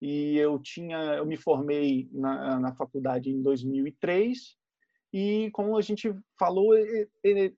e 0.02 0.38
eu 0.38 0.60
tinha, 0.60 0.98
eu 1.16 1.25
me 1.25 1.36
formei 1.36 2.08
na, 2.12 2.60
na 2.60 2.75
faculdade 2.75 3.30
em 3.30 3.42
2003 3.42 4.56
e 5.18 5.50
como 5.52 5.78
a 5.78 5.82
gente 5.82 6.14
falou, 6.38 6.74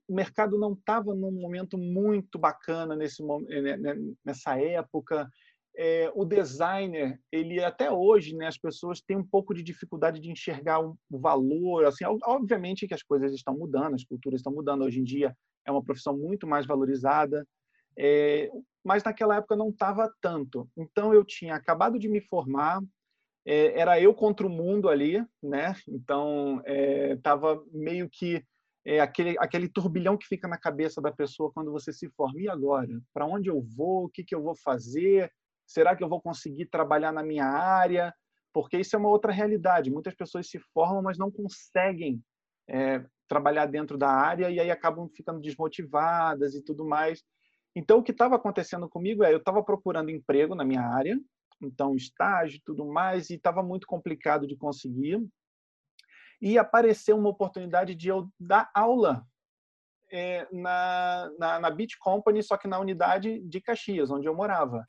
o 0.08 0.14
mercado 0.14 0.56
não 0.56 0.74
estava 0.74 1.12
num 1.12 1.32
momento 1.32 1.76
muito 1.76 2.38
bacana 2.38 2.94
nesse 2.94 3.20
né, 3.20 3.76
né, 3.76 3.96
nessa 4.24 4.56
época. 4.56 5.28
É, 5.76 6.08
o 6.14 6.24
designer, 6.24 7.20
ele 7.32 7.58
até 7.64 7.90
hoje, 7.90 8.36
né, 8.36 8.46
as 8.46 8.56
pessoas 8.56 9.00
têm 9.00 9.16
um 9.16 9.26
pouco 9.26 9.52
de 9.52 9.64
dificuldade 9.64 10.20
de 10.20 10.30
enxergar 10.30 10.78
o 10.78 10.96
valor. 11.10 11.84
Assim, 11.84 12.04
obviamente 12.22 12.86
que 12.86 12.94
as 12.94 13.02
coisas 13.02 13.32
estão 13.34 13.58
mudando, 13.58 13.96
as 13.96 14.04
culturas 14.04 14.38
estão 14.38 14.52
mudando. 14.52 14.84
Hoje 14.84 15.00
em 15.00 15.04
dia 15.04 15.36
é 15.66 15.72
uma 15.72 15.82
profissão 15.82 16.16
muito 16.16 16.46
mais 16.46 16.64
valorizada, 16.64 17.44
é, 17.98 18.48
mas 18.84 19.02
naquela 19.02 19.34
época 19.34 19.56
não 19.56 19.70
estava 19.70 20.08
tanto. 20.20 20.68
Então 20.76 21.12
eu 21.12 21.24
tinha 21.24 21.56
acabado 21.56 21.98
de 21.98 22.08
me 22.08 22.20
formar, 22.20 22.80
é, 23.46 23.78
era 23.78 24.00
eu 24.00 24.14
contra 24.14 24.46
o 24.46 24.50
mundo 24.50 24.88
ali, 24.88 25.24
né? 25.42 25.74
Então 25.88 26.62
estava 26.66 27.54
é, 27.54 27.76
meio 27.76 28.08
que 28.10 28.44
é, 28.84 29.00
aquele 29.00 29.36
aquele 29.38 29.68
turbilhão 29.68 30.16
que 30.16 30.26
fica 30.26 30.48
na 30.48 30.58
cabeça 30.58 31.00
da 31.00 31.12
pessoa 31.12 31.52
quando 31.52 31.72
você 31.72 31.92
se 31.92 32.08
forma. 32.10 32.40
E 32.40 32.48
agora? 32.48 33.00
Para 33.12 33.26
onde 33.26 33.48
eu 33.50 33.60
vou? 33.60 34.04
O 34.04 34.08
que, 34.08 34.24
que 34.24 34.34
eu 34.34 34.42
vou 34.42 34.54
fazer? 34.56 35.32
Será 35.66 35.94
que 35.94 36.02
eu 36.02 36.08
vou 36.08 36.20
conseguir 36.20 36.66
trabalhar 36.66 37.12
na 37.12 37.22
minha 37.22 37.44
área? 37.44 38.14
Porque 38.52 38.78
isso 38.78 38.96
é 38.96 38.98
uma 38.98 39.10
outra 39.10 39.30
realidade. 39.30 39.90
Muitas 39.90 40.14
pessoas 40.14 40.48
se 40.48 40.58
formam, 40.72 41.02
mas 41.02 41.18
não 41.18 41.30
conseguem 41.30 42.22
é, 42.68 43.04
trabalhar 43.28 43.66
dentro 43.66 43.98
da 43.98 44.08
área 44.08 44.50
e 44.50 44.58
aí 44.58 44.70
acabam 44.70 45.08
ficando 45.14 45.40
desmotivadas 45.40 46.54
e 46.54 46.62
tudo 46.62 46.84
mais. 46.84 47.22
Então, 47.76 47.98
o 47.98 48.02
que 48.02 48.12
estava 48.12 48.36
acontecendo 48.36 48.88
comigo 48.88 49.22
é 49.22 49.32
eu 49.32 49.38
estava 49.38 49.62
procurando 49.62 50.10
emprego 50.10 50.54
na 50.54 50.64
minha 50.64 50.82
área, 50.82 51.18
então 51.60 51.94
estágio 51.94 52.56
e 52.56 52.62
tudo 52.64 52.86
mais, 52.86 53.30
e 53.30 53.34
estava 53.34 53.62
muito 53.62 53.86
complicado 53.86 54.46
de 54.46 54.56
conseguir. 54.56 55.20
e 56.40 56.56
apareceu 56.56 57.16
uma 57.16 57.28
oportunidade 57.28 57.94
de 57.94 58.08
eu 58.08 58.30
dar 58.38 58.70
aula 58.72 59.26
é, 60.10 60.46
na, 60.52 61.30
na, 61.38 61.60
na 61.60 61.70
Beat 61.70 61.98
Company, 61.98 62.42
só 62.42 62.56
que 62.56 62.68
na 62.68 62.78
unidade 62.78 63.40
de 63.40 63.60
Caxias, 63.60 64.10
onde 64.10 64.26
eu 64.26 64.34
morava. 64.34 64.86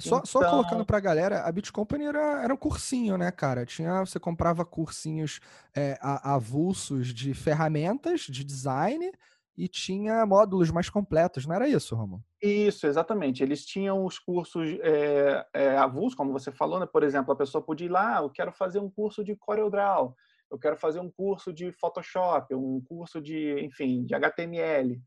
Só, 0.00 0.16
então... 0.16 0.26
só 0.26 0.50
colocando 0.50 0.84
pra 0.84 1.00
galera, 1.00 1.42
a 1.42 1.52
Beat 1.52 1.70
Company 1.70 2.04
era, 2.04 2.42
era 2.42 2.52
um 2.52 2.56
cursinho, 2.56 3.16
né, 3.16 3.30
cara? 3.30 3.64
Tinha, 3.64 4.04
você 4.04 4.20
comprava 4.20 4.64
cursinhos 4.64 5.40
é, 5.74 5.98
avulsos 6.00 7.14
de 7.14 7.32
ferramentas, 7.32 8.22
de 8.22 8.44
design, 8.44 9.10
e 9.56 9.68
tinha 9.68 10.24
módulos 10.26 10.70
mais 10.70 10.90
completos, 10.90 11.46
não 11.46 11.54
era 11.54 11.68
isso, 11.68 11.96
Romulo? 11.96 12.22
Isso, 12.42 12.86
exatamente. 12.86 13.42
Eles 13.42 13.64
tinham 13.64 14.04
os 14.04 14.18
cursos 14.18 14.68
é, 14.82 15.46
é, 15.54 15.76
avulsos, 15.78 16.14
como 16.14 16.32
você 16.32 16.52
falou, 16.52 16.78
né? 16.78 16.86
Por 16.86 17.02
exemplo, 17.02 17.32
a 17.32 17.36
pessoa 17.36 17.64
podia 17.64 17.86
ir 17.86 17.90
lá, 17.90 18.18
ah, 18.18 18.22
eu 18.22 18.30
quero 18.30 18.52
fazer 18.52 18.78
um 18.78 18.90
curso 18.90 19.24
de 19.24 19.34
CorelDRAW, 19.34 20.14
eu 20.50 20.58
quero 20.58 20.76
fazer 20.76 21.00
um 21.00 21.10
curso 21.10 21.52
de 21.52 21.72
Photoshop, 21.72 22.54
um 22.54 22.80
curso 22.80 23.20
de, 23.20 23.58
enfim, 23.64 24.04
de 24.04 24.14
HTML. 24.14 25.00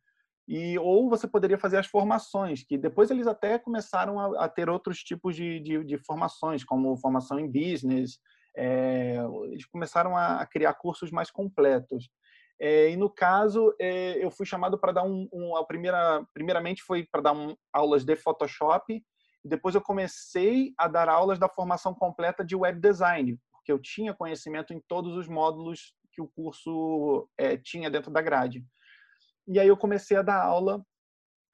E, 0.48 0.80
ou 0.80 1.08
você 1.08 1.28
poderia 1.28 1.60
fazer 1.60 1.78
as 1.78 1.86
formações, 1.86 2.64
que 2.64 2.76
depois 2.76 3.12
eles 3.12 3.28
até 3.28 3.60
começaram 3.60 4.20
a, 4.20 4.46
a 4.46 4.50
ter 4.50 4.68
outros 4.68 5.04
tipos 5.04 5.36
de, 5.36 5.60
de, 5.60 5.84
de, 5.84 5.98
formações, 6.00 6.64
como 6.64 6.98
formação 6.98 7.40
em 7.40 7.48
business. 7.48 8.20
É, 8.58 9.18
eles 9.52 9.66
começaram 9.66 10.18
a, 10.18 10.44
criar 10.48 10.74
cursos 10.74 11.12
mais 11.12 11.30
completos. 11.30 12.10
É, 12.60 12.90
e 12.90 12.98
no 12.98 13.10
caso, 13.10 13.74
é, 13.80 14.24
eu 14.24 14.30
fui 14.30 14.46
chamado 14.46 14.78
para 14.78 14.92
dar 14.92 15.04
um, 15.04 15.30
um, 15.32 15.56
a 15.56 15.66
primeira, 15.66 16.26
primeiramente 16.34 16.84
foi 16.84 17.08
para 17.10 17.22
dar 17.22 17.34
um, 17.34 17.56
aulas 17.72 18.04
de 18.04 18.16
Photoshop. 18.16 19.02
Depois 19.44 19.76
eu 19.76 19.82
comecei 19.82 20.74
a 20.78 20.88
dar 20.88 21.08
aulas 21.08 21.40
da 21.40 21.48
formação 21.48 21.94
completa 21.94 22.44
de 22.44 22.56
web 22.56 22.80
design, 22.80 23.40
porque 23.54 23.72
eu 23.72 23.80
tinha 23.80 24.14
conhecimento 24.14 24.74
em 24.74 24.82
todos 24.88 25.16
os 25.16 25.28
módulos 25.28 25.94
que 26.12 26.22
o 26.22 26.28
curso 26.28 27.30
é, 27.38 27.56
tinha 27.56 27.90
dentro 27.90 28.12
da 28.12 28.22
grade. 28.22 28.66
E 29.48 29.58
aí 29.58 29.68
eu 29.68 29.78
comecei 29.78 30.18
a 30.18 30.22
dar 30.22 30.44
aula 30.44 30.84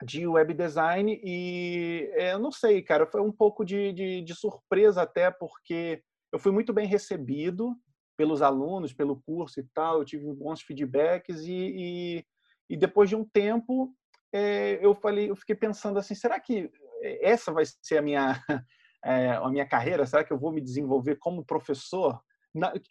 de 0.04 0.28
web 0.28 0.54
design 0.54 1.20
e 1.24 2.12
eu 2.16 2.40
não 2.40 2.52
sei, 2.52 2.82
cara, 2.82 3.06
foi 3.06 3.22
um 3.22 3.32
pouco 3.32 3.64
de, 3.64 3.94
de, 3.94 4.22
de, 4.22 4.36
surpresa 4.36 5.04
até 5.04 5.32
porque 5.32 6.04
eu 6.34 6.40
fui 6.40 6.52
muito 6.52 6.74
bem 6.74 6.86
recebido 6.86 7.74
pelos 8.18 8.42
alunos, 8.42 8.94
pelo 8.94 9.22
curso 9.22 9.60
e 9.60 9.64
tal, 9.74 10.00
eu 10.00 10.06
tive 10.06 10.26
bons 10.34 10.62
feedbacks 10.62 11.42
e, 11.42 11.54
e, 11.54 12.26
e 12.70 12.78
depois 12.78 13.10
de 13.10 13.16
um 13.16 13.26
tempo 13.26 13.94
é, 14.34 14.86
eu 14.86 14.94
falei, 14.94 15.30
eu 15.30 15.36
fiquei 15.36 15.56
pensando 15.56 15.98
assim, 15.98 16.14
será 16.16 16.40
que 16.40 16.70
essa 17.22 17.52
vai 17.52 17.64
ser 17.82 17.98
a 17.98 18.02
minha 18.02 18.44
é, 19.04 19.32
a 19.38 19.50
minha 19.50 19.68
carreira? 19.68 20.06
Será 20.06 20.24
que 20.24 20.34
eu 20.34 20.40
vou 20.40 20.52
me 20.52 20.62
desenvolver 20.62 21.16
como 21.18 21.46
professor? 21.46 22.20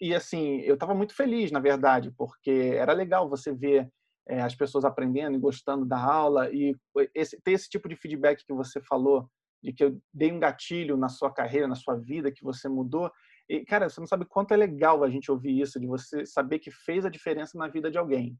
E 0.01 0.15
assim, 0.15 0.61
eu 0.61 0.75
estava 0.75 0.95
muito 0.95 1.15
feliz, 1.15 1.51
na 1.51 1.61
verdade, 1.61 2.13
porque 2.17 2.75
era 2.77 2.93
legal 2.93 3.29
você 3.29 3.53
ver 3.53 3.91
é, 4.29 4.41
as 4.41 4.55
pessoas 4.55 4.85
aprendendo 4.85 5.37
e 5.37 5.41
gostando 5.41 5.85
da 5.85 5.99
aula 5.99 6.51
e 6.51 6.75
esse, 7.15 7.41
ter 7.43 7.53
esse 7.53 7.69
tipo 7.69 7.89
de 7.89 7.97
feedback 7.97 8.45
que 8.45 8.53
você 8.53 8.81
falou, 8.81 9.29
de 9.63 9.73
que 9.73 9.85
eu 9.85 9.99
dei 10.13 10.33
um 10.33 10.41
gatilho 10.41 10.97
na 10.97 11.09
sua 11.09 11.33
carreira, 11.33 11.67
na 11.67 11.75
sua 11.75 11.95
vida, 11.95 12.33
que 12.33 12.45
você 12.45 12.69
mudou. 12.69 13.11
E, 13.49 13.65
cara, 13.65 13.89
você 13.89 14.01
não 14.01 14.07
sabe 14.07 14.25
quanto 14.25 14.55
é 14.55 14.57
legal 14.57 15.05
a 15.05 15.11
gente 15.11 15.31
ouvir 15.31 15.61
isso, 15.61 15.79
de 15.79 15.87
você 15.87 16.25
saber 16.25 16.59
que 16.59 16.71
fez 16.71 17.05
a 17.05 17.11
diferença 17.11 17.59
na 17.59 17.69
vida 17.69 17.91
de 17.91 17.99
alguém. 17.99 18.39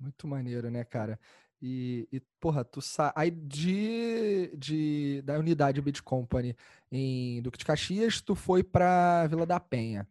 Muito 0.00 0.26
maneiro, 0.26 0.70
né, 0.70 0.82
cara? 0.84 1.18
E, 1.62 2.08
e, 2.10 2.20
porra, 2.40 2.64
tu 2.64 2.80
sai 2.80 3.30
de, 3.30 4.50
de, 4.56 5.22
da 5.22 5.38
unidade 5.38 5.80
Bit 5.80 6.02
Company 6.02 6.56
em 6.90 7.42
Duque 7.42 7.58
de 7.58 7.66
Caxias, 7.66 8.20
tu 8.20 8.34
foi 8.34 8.64
pra 8.64 9.26
Vila 9.26 9.44
da 9.44 9.60
Penha, 9.60 10.08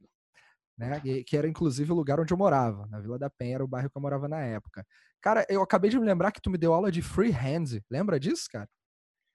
né? 0.78 1.02
que 1.26 1.36
era 1.36 1.48
inclusive 1.48 1.92
o 1.92 1.96
lugar 1.96 2.20
onde 2.20 2.32
eu 2.32 2.38
morava. 2.38 2.86
Na 2.88 3.00
Vila 3.00 3.18
da 3.18 3.30
Penha 3.32 3.56
era 3.56 3.64
o 3.64 3.68
bairro 3.68 3.90
que 3.90 3.98
eu 3.98 4.02
morava 4.02 4.28
na 4.28 4.40
época. 4.42 4.86
Cara, 5.20 5.46
eu 5.50 5.62
acabei 5.62 5.90
de 5.90 6.00
me 6.00 6.06
lembrar 6.06 6.32
que 6.32 6.42
tu 6.42 6.52
me 6.52 6.58
deu 6.58 6.74
aula 6.74 6.92
de 6.92 7.02
freehand. 7.02 7.82
Lembra 7.90 8.20
disso, 8.20 8.48
cara? 8.50 8.70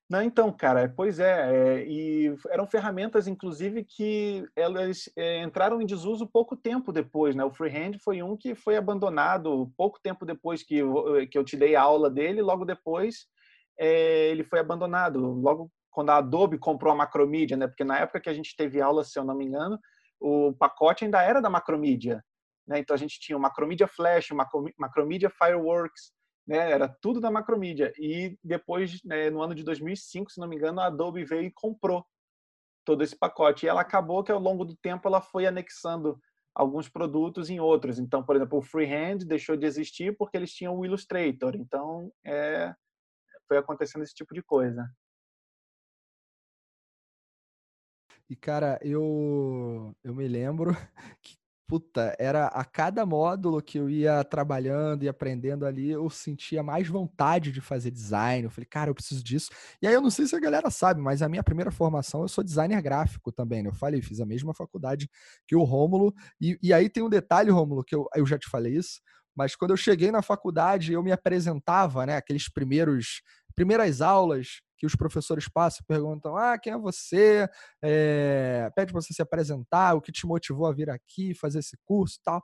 Não, 0.09 0.21
então, 0.21 0.53
cara, 0.53 0.93
pois 0.95 1.19
é, 1.19 1.79
é, 1.81 1.87
e 1.87 2.37
eram 2.51 2.67
ferramentas, 2.67 3.27
inclusive, 3.27 3.85
que 3.85 4.47
elas 4.55 5.11
é, 5.17 5.43
entraram 5.43 5.81
em 5.81 5.87
desuso 5.87 6.27
pouco 6.27 6.55
tempo 6.55 6.93
depois, 6.93 7.35
né? 7.35 7.43
O 7.43 7.51
freehand 7.51 7.99
foi 8.05 8.23
um 8.23 8.37
que 8.37 8.55
foi 8.55 8.77
abandonado 8.77 9.73
pouco 9.79 9.99
tempo 10.03 10.27
depois 10.27 10.63
que 10.63 10.81
eh, 10.81 11.27
que 11.27 11.39
eu 11.39 11.45
te 11.45 11.57
dei 11.57 11.75
a 11.75 11.83
aula 11.83 12.11
dele, 12.11 12.43
logo 12.43 12.67
depois 12.67 13.27
é, 13.79 14.29
ele 14.31 14.45
foi 14.45 14.59
abandonado, 14.61 15.19
logo 15.19 15.71
quando 15.91 16.11
a 16.11 16.17
Adobe 16.19 16.59
comprou 16.59 16.93
a 16.93 16.97
Macromedia, 16.97 17.57
né? 17.57 17.67
Porque 17.67 17.85
na 17.85 17.99
época 17.99 18.21
que 18.21 18.29
a 18.29 18.35
gente 18.35 18.55
teve 18.57 18.81
aula, 18.83 19.05
se 19.05 19.19
eu 19.19 19.25
não 19.25 19.35
me 19.35 19.47
engano, 19.47 19.79
o 20.21 20.53
pacote 20.53 21.05
ainda 21.05 21.23
era 21.23 21.41
da 21.41 21.49
Macromedia, 21.49 22.23
né? 22.67 22.79
Então 22.79 22.95
a 22.95 22.99
gente 22.99 23.19
tinha 23.21 23.39
o 23.39 23.41
Macromedia 23.41 23.89
Flash, 23.89 24.31
o 24.33 24.37
Macromedia 24.79 25.31
Fireworks, 25.31 26.13
né? 26.47 26.71
Era 26.71 26.89
tudo 26.89 27.21
da 27.21 27.31
Macromedia. 27.31 27.93
E 27.99 28.39
depois, 28.43 29.03
né, 29.05 29.31
no 29.31 29.43
ano 29.43 29.55
de 29.55 29.63
2005, 29.63 30.31
se 30.31 30.41
não 30.41 30.49
me 30.49 30.57
engano, 30.57 30.81
a 30.81 30.87
Adobe 30.87 31.25
veio 31.25 31.43
e 31.45 31.51
comprou 31.51 32.07
todo 32.85 33.03
esse 33.03 33.17
pacote. 33.17 33.67
E 33.67 33.69
ela 33.69 33.81
acabou 33.81 34.23
que 34.23 34.33
ao 34.33 34.41
longo 34.41 34.65
do 34.65 34.77
tempo 34.77 35.09
ela 35.09 35.21
foi 35.21 35.47
anexando 35.47 36.21
alguns 36.55 36.89
produtos 36.89 37.51
em 37.51 37.59
outros. 37.59 37.99
Então, 37.99 38.23
por 38.23 38.37
exemplo, 38.37 38.59
o 38.59 38.63
Freehand 38.63 39.19
deixou 39.27 39.57
de 39.57 39.67
existir 39.67 40.17
porque 40.17 40.37
eles 40.37 40.53
tinham 40.53 40.77
o 40.77 40.85
Illustrator. 40.85 41.57
Então, 41.57 42.13
é, 42.25 42.75
foi 43.49 43.59
acontecendo 43.59 44.03
esse 44.03 44.15
tipo 44.15 44.35
de 44.35 44.43
coisa. 44.43 44.89
E 48.29 48.35
cara, 48.35 48.79
eu 48.83 49.95
eu 50.03 50.15
me 50.15 50.27
lembro 50.27 50.71
que 51.23 51.37
puta, 51.67 52.15
era 52.19 52.47
a 52.49 52.65
cada 52.65 53.07
módulo 53.07 53.63
que 53.63 53.79
eu 53.79 53.89
ia 53.89 54.23
trabalhando 54.25 55.03
e 55.03 55.09
aprendendo 55.09 55.67
ali, 55.67 55.91
eu 55.91 56.09
sentia 56.11 56.63
mais 56.63 56.87
vontade 56.89 57.51
de 57.51 57.61
fazer 57.61 57.91
design. 57.91 58.45
Eu 58.45 58.51
falei, 58.51 58.67
cara, 58.67 58.91
eu 58.91 58.95
preciso 58.95 59.23
disso. 59.23 59.51
E 59.81 59.87
aí 59.87 59.95
eu 59.95 60.01
não 60.01 60.11
sei 60.11 60.27
se 60.27 60.37
a 60.37 60.41
galera 60.41 60.71
sabe, 60.71 61.01
mas 61.01 61.23
a 61.23 61.29
minha 61.29 61.43
primeira 61.43 61.71
formação, 61.71 62.23
eu 62.23 62.29
sou 62.29 62.45
designer 62.45 62.81
gráfico 62.83 63.33
também, 63.33 63.63
né? 63.63 63.71
Eu 63.71 63.75
falei, 63.75 64.03
fiz 64.03 64.21
a 64.21 64.27
mesma 64.27 64.53
faculdade 64.55 65.09
que 65.47 65.57
o 65.57 65.63
Rômulo. 65.63 66.15
E, 66.41 66.59
e 66.63 66.73
aí 66.73 66.89
tem 66.89 67.03
um 67.03 67.09
detalhe, 67.11 67.51
Rômulo, 67.51 67.83
que 67.85 67.95
eu, 67.95 68.07
eu 68.15 68.27
já 68.27 68.39
te 68.39 68.49
falei 68.49 68.77
isso, 68.77 69.01
mas 69.35 69.57
quando 69.57 69.73
eu 69.73 69.77
cheguei 69.77 70.13
na 70.13 70.23
faculdade, 70.23 70.93
eu 70.93 71.03
me 71.03 71.13
apresentava, 71.13 72.07
né? 72.07 72.17
Aqueles 72.17 72.49
primeiros 72.49 73.23
primeiras 73.55 74.01
aulas 74.01 74.61
que 74.77 74.87
os 74.87 74.95
professores 74.95 75.49
passam 75.49 75.85
perguntam: 75.87 76.37
ah, 76.37 76.59
quem 76.59 76.73
é 76.73 76.79
você? 76.79 77.49
É, 77.83 78.71
pede 78.75 78.93
para 78.93 79.01
você 79.01 79.13
se 79.13 79.23
apresentar, 79.23 79.95
o 79.95 80.01
que 80.01 80.13
te 80.13 80.27
motivou 80.27 80.67
a 80.67 80.73
vir 80.73 80.91
aqui, 80.91 81.35
fazer 81.35 81.61
esse 81.61 81.77
curso 81.85 82.19
tal. 82.23 82.43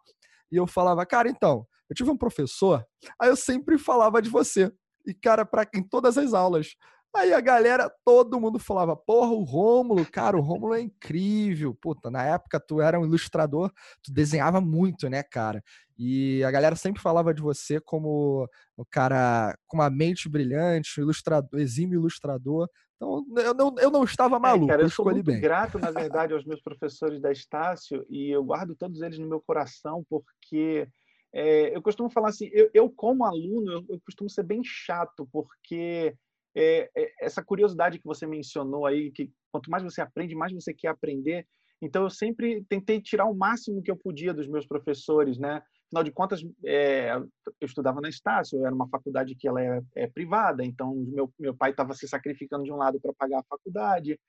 E 0.51 0.57
eu 0.57 0.67
falava, 0.67 1.07
cara, 1.07 1.29
então, 1.29 1.67
eu 1.89 1.95
tive 1.95 2.11
um 2.11 2.17
professor, 2.17 2.85
aí 3.21 3.29
eu 3.29 3.37
sempre 3.37 3.79
falava 3.79 4.21
de 4.21 4.29
você. 4.29 4.73
E, 5.07 5.15
cara, 5.15 5.45
pra, 5.47 5.67
em 5.75 5.83
todas 5.83 6.19
as 6.19 6.35
aulas. 6.35 6.75
Aí 7.15 7.35
a 7.35 7.41
galera, 7.41 7.93
todo 8.05 8.41
mundo 8.41 8.59
falava, 8.59 8.97
porra, 8.97 9.33
o 9.33 9.43
Rômulo, 9.43 10.07
cara, 10.07 10.37
o 10.37 10.41
Rômulo 10.41 10.75
é 10.75 10.81
incrível. 10.81 11.75
Puta, 11.75 12.09
na 12.09 12.23
época 12.25 12.61
tu 12.61 12.81
era 12.81 13.01
um 13.01 13.05
ilustrador, 13.05 13.73
tu 14.03 14.13
desenhava 14.13 14.61
muito, 14.61 15.09
né, 15.09 15.23
cara? 15.23 15.63
E 15.99 16.43
a 16.45 16.51
galera 16.51 16.77
sempre 16.77 17.03
falava 17.03 17.35
de 17.35 17.43
você 17.43 17.81
como 17.81 18.49
o 18.77 18.85
cara 18.85 19.57
com 19.67 19.77
uma 19.77 19.91
mente 19.91 20.29
brilhante, 20.29 21.01
um 21.01 21.03
ilustrador, 21.03 21.61
exímio 21.61 21.99
ilustrador. 21.99 22.69
Então, 22.95 23.25
eu 23.39 23.55
não, 23.55 23.75
eu 23.79 23.91
não 23.91 24.05
estava 24.05 24.39
maluco, 24.39 24.67
é, 24.67 24.69
cara, 24.69 24.83
eu, 24.83 24.87
eu 24.87 24.91
sou 24.91 25.07
muito 25.07 25.25
bem. 25.25 25.41
grato, 25.41 25.79
na 25.79 25.91
verdade, 25.91 26.33
aos 26.33 26.45
meus 26.45 26.63
professores 26.63 27.21
da 27.21 27.33
Estácio 27.33 28.07
e 28.09 28.31
eu 28.31 28.45
guardo 28.45 28.77
todos 28.77 29.03
eles 29.03 29.19
no 29.19 29.27
meu 29.27 29.41
coração 29.41 30.05
porque 30.09 30.87
é, 31.33 31.75
eu 31.75 31.83
costumo 31.83 32.11
falar 32.11 32.29
assim, 32.29 32.49
eu, 32.53 32.71
eu 32.73 32.91
como 32.91 33.25
aluno, 33.25 33.73
eu, 33.73 33.85
eu 33.89 34.01
costumo 34.05 34.29
ser 34.31 34.43
bem 34.43 34.63
chato 34.63 35.29
porque 35.33 36.15
é, 36.55 36.91
é, 36.97 37.13
essa 37.21 37.43
curiosidade 37.43 37.99
que 37.99 38.05
você 38.05 38.27
mencionou 38.27 38.87
aí, 38.87 39.11
que 39.11 39.31
quanto 39.53 39.71
mais 39.71 39.83
você 39.83 40.01
aprende, 40.01 40.35
mais 40.35 40.53
você 40.53 40.73
quer 40.75 40.89
aprender. 40.89 41.47
Então, 41.83 42.03
eu 42.03 42.11
sempre 42.11 42.65
tentei 42.69 43.01
tirar 43.01 43.25
o 43.25 43.35
máximo 43.35 43.83
que 43.83 43.91
eu 43.91 43.97
podia 43.97 44.35
dos 44.35 44.49
meus 44.49 44.67
professores, 44.67 45.39
né? 45.39 45.63
Afinal 45.87 46.05
de 46.05 46.13
contas, 46.13 46.45
é, 46.65 47.13
eu 47.61 47.67
estudava 47.67 48.01
na 48.01 48.09
Estácio, 48.09 48.65
era 48.65 48.75
uma 48.75 48.89
faculdade 48.89 49.35
que 49.35 49.49
ela 49.49 49.61
é, 49.63 49.81
é 49.97 50.07
privada, 50.07 50.65
então 50.65 50.95
meu, 50.95 51.33
meu 51.39 51.55
pai 51.55 51.71
estava 51.71 51.95
se 51.95 52.07
sacrificando 52.07 52.65
de 52.65 52.73
um 52.73 52.77
lado 52.77 53.01
para 53.01 53.13
pagar 53.13 53.41
a 53.41 53.45
faculdade, 53.45 54.21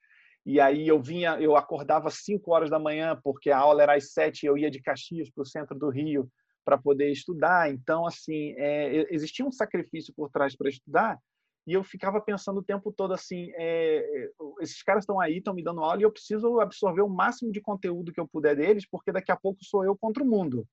e 0.44 0.60
aí 0.60 0.88
eu 0.88 1.00
vinha, 1.00 1.40
eu 1.40 1.56
acordava 1.56 2.08
às 2.08 2.24
5 2.24 2.50
horas 2.50 2.68
da 2.68 2.78
manhã, 2.78 3.18
porque 3.22 3.50
a 3.50 3.58
aula 3.58 3.82
era 3.82 3.94
às 3.94 4.12
7 4.12 4.42
e 4.42 4.46
eu 4.46 4.58
ia 4.58 4.70
de 4.70 4.82
Caxias 4.82 5.30
para 5.30 5.42
o 5.42 5.46
centro 5.46 5.78
do 5.78 5.88
Rio 5.88 6.28
para 6.64 6.76
poder 6.76 7.10
estudar. 7.10 7.70
Então, 7.70 8.06
assim, 8.06 8.54
é, 8.56 9.06
existia 9.14 9.46
um 9.46 9.52
sacrifício 9.52 10.12
por 10.16 10.30
trás 10.30 10.56
para 10.56 10.68
estudar, 10.68 11.16
e 11.66 11.74
eu 11.74 11.84
ficava 11.84 12.20
pensando 12.20 12.58
o 12.58 12.62
tempo 12.62 12.92
todo 12.92 13.14
assim: 13.14 13.52
é, 13.56 14.30
esses 14.60 14.82
caras 14.82 15.04
estão 15.04 15.20
aí, 15.20 15.38
estão 15.38 15.54
me 15.54 15.62
dando 15.62 15.82
aula 15.82 16.00
e 16.00 16.04
eu 16.04 16.12
preciso 16.12 16.60
absorver 16.60 17.02
o 17.02 17.08
máximo 17.08 17.52
de 17.52 17.60
conteúdo 17.60 18.12
que 18.12 18.20
eu 18.20 18.26
puder 18.26 18.56
deles, 18.56 18.86
porque 18.90 19.12
daqui 19.12 19.30
a 19.30 19.36
pouco 19.36 19.64
sou 19.64 19.84
eu 19.84 19.96
contra 19.96 20.22
o 20.22 20.26
mundo. 20.26 20.66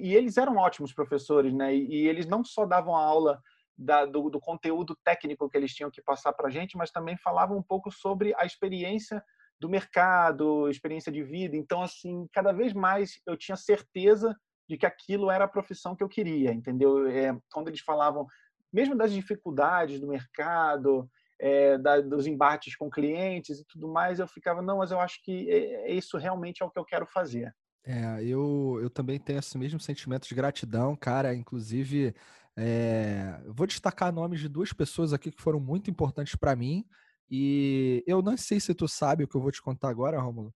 E 0.00 0.14
eles 0.14 0.36
eram 0.36 0.56
ótimos 0.56 0.94
professores, 0.94 1.52
né? 1.52 1.74
E, 1.74 2.02
e 2.02 2.08
eles 2.08 2.26
não 2.26 2.44
só 2.44 2.64
davam 2.64 2.96
a 2.96 3.04
aula 3.04 3.40
da, 3.76 4.06
do, 4.06 4.30
do, 4.30 4.40
conteúdo 4.40 4.96
técnico 5.04 5.48
que 5.48 5.56
eles 5.56 5.74
tinham 5.74 5.90
que 5.90 6.02
passar 6.02 6.32
para 6.32 6.48
a 6.48 6.50
gente, 6.50 6.76
mas 6.76 6.90
também 6.90 7.16
falavam 7.16 7.58
um 7.58 7.62
pouco 7.62 7.90
sobre 7.90 8.34
a 8.36 8.44
experiência 8.44 9.22
do 9.60 9.68
mercado, 9.68 10.68
experiência 10.68 11.12
de 11.12 11.22
vida. 11.22 11.56
Então, 11.56 11.82
assim, 11.82 12.26
cada 12.32 12.52
vez 12.52 12.72
mais 12.72 13.20
eu 13.26 13.36
tinha 13.36 13.56
certeza 13.56 14.36
de 14.68 14.76
que 14.76 14.86
aquilo 14.86 15.30
era 15.30 15.44
a 15.44 15.48
profissão 15.48 15.96
que 15.96 16.02
eu 16.02 16.08
queria, 16.08 16.52
entendeu? 16.52 17.06
É, 17.08 17.36
quando 17.50 17.68
eles 17.68 17.80
falavam, 17.80 18.26
mesmo 18.72 18.96
das 18.96 19.12
dificuldades 19.12 20.00
do 20.00 20.08
mercado, 20.08 21.08
é, 21.40 21.78
da, 21.78 22.00
dos 22.00 22.26
embates 22.26 22.76
com 22.76 22.90
clientes 22.90 23.60
e 23.60 23.64
tudo 23.64 23.88
mais, 23.88 24.18
eu 24.18 24.26
ficava, 24.26 24.60
não, 24.60 24.78
mas 24.78 24.90
eu 24.90 25.00
acho 25.00 25.22
que 25.22 25.50
é, 25.50 25.90
é 25.90 25.94
isso 25.94 26.18
realmente 26.18 26.62
é 26.62 26.66
o 26.66 26.70
que 26.70 26.78
eu 26.78 26.84
quero 26.84 27.06
fazer. 27.06 27.54
É, 27.84 28.22
eu, 28.22 28.78
eu 28.82 28.90
também 28.90 29.18
tenho 29.18 29.38
esse 29.38 29.56
mesmo 29.56 29.80
sentimento 29.80 30.28
de 30.28 30.34
gratidão, 30.34 30.94
cara. 30.94 31.34
Inclusive, 31.34 32.14
é, 32.56 33.40
vou 33.46 33.66
destacar 33.66 34.12
nomes 34.12 34.40
de 34.40 34.48
duas 34.48 34.72
pessoas 34.72 35.12
aqui 35.12 35.30
que 35.30 35.40
foram 35.40 35.60
muito 35.60 35.90
importantes 35.90 36.34
para 36.34 36.54
mim. 36.54 36.84
E 37.30 38.02
eu 38.06 38.20
não 38.20 38.36
sei 38.36 38.60
se 38.60 38.74
tu 38.74 38.88
sabe 38.88 39.24
o 39.24 39.28
que 39.28 39.36
eu 39.36 39.40
vou 39.40 39.52
te 39.52 39.62
contar 39.62 39.88
agora, 39.88 40.20
Rômulo, 40.20 40.54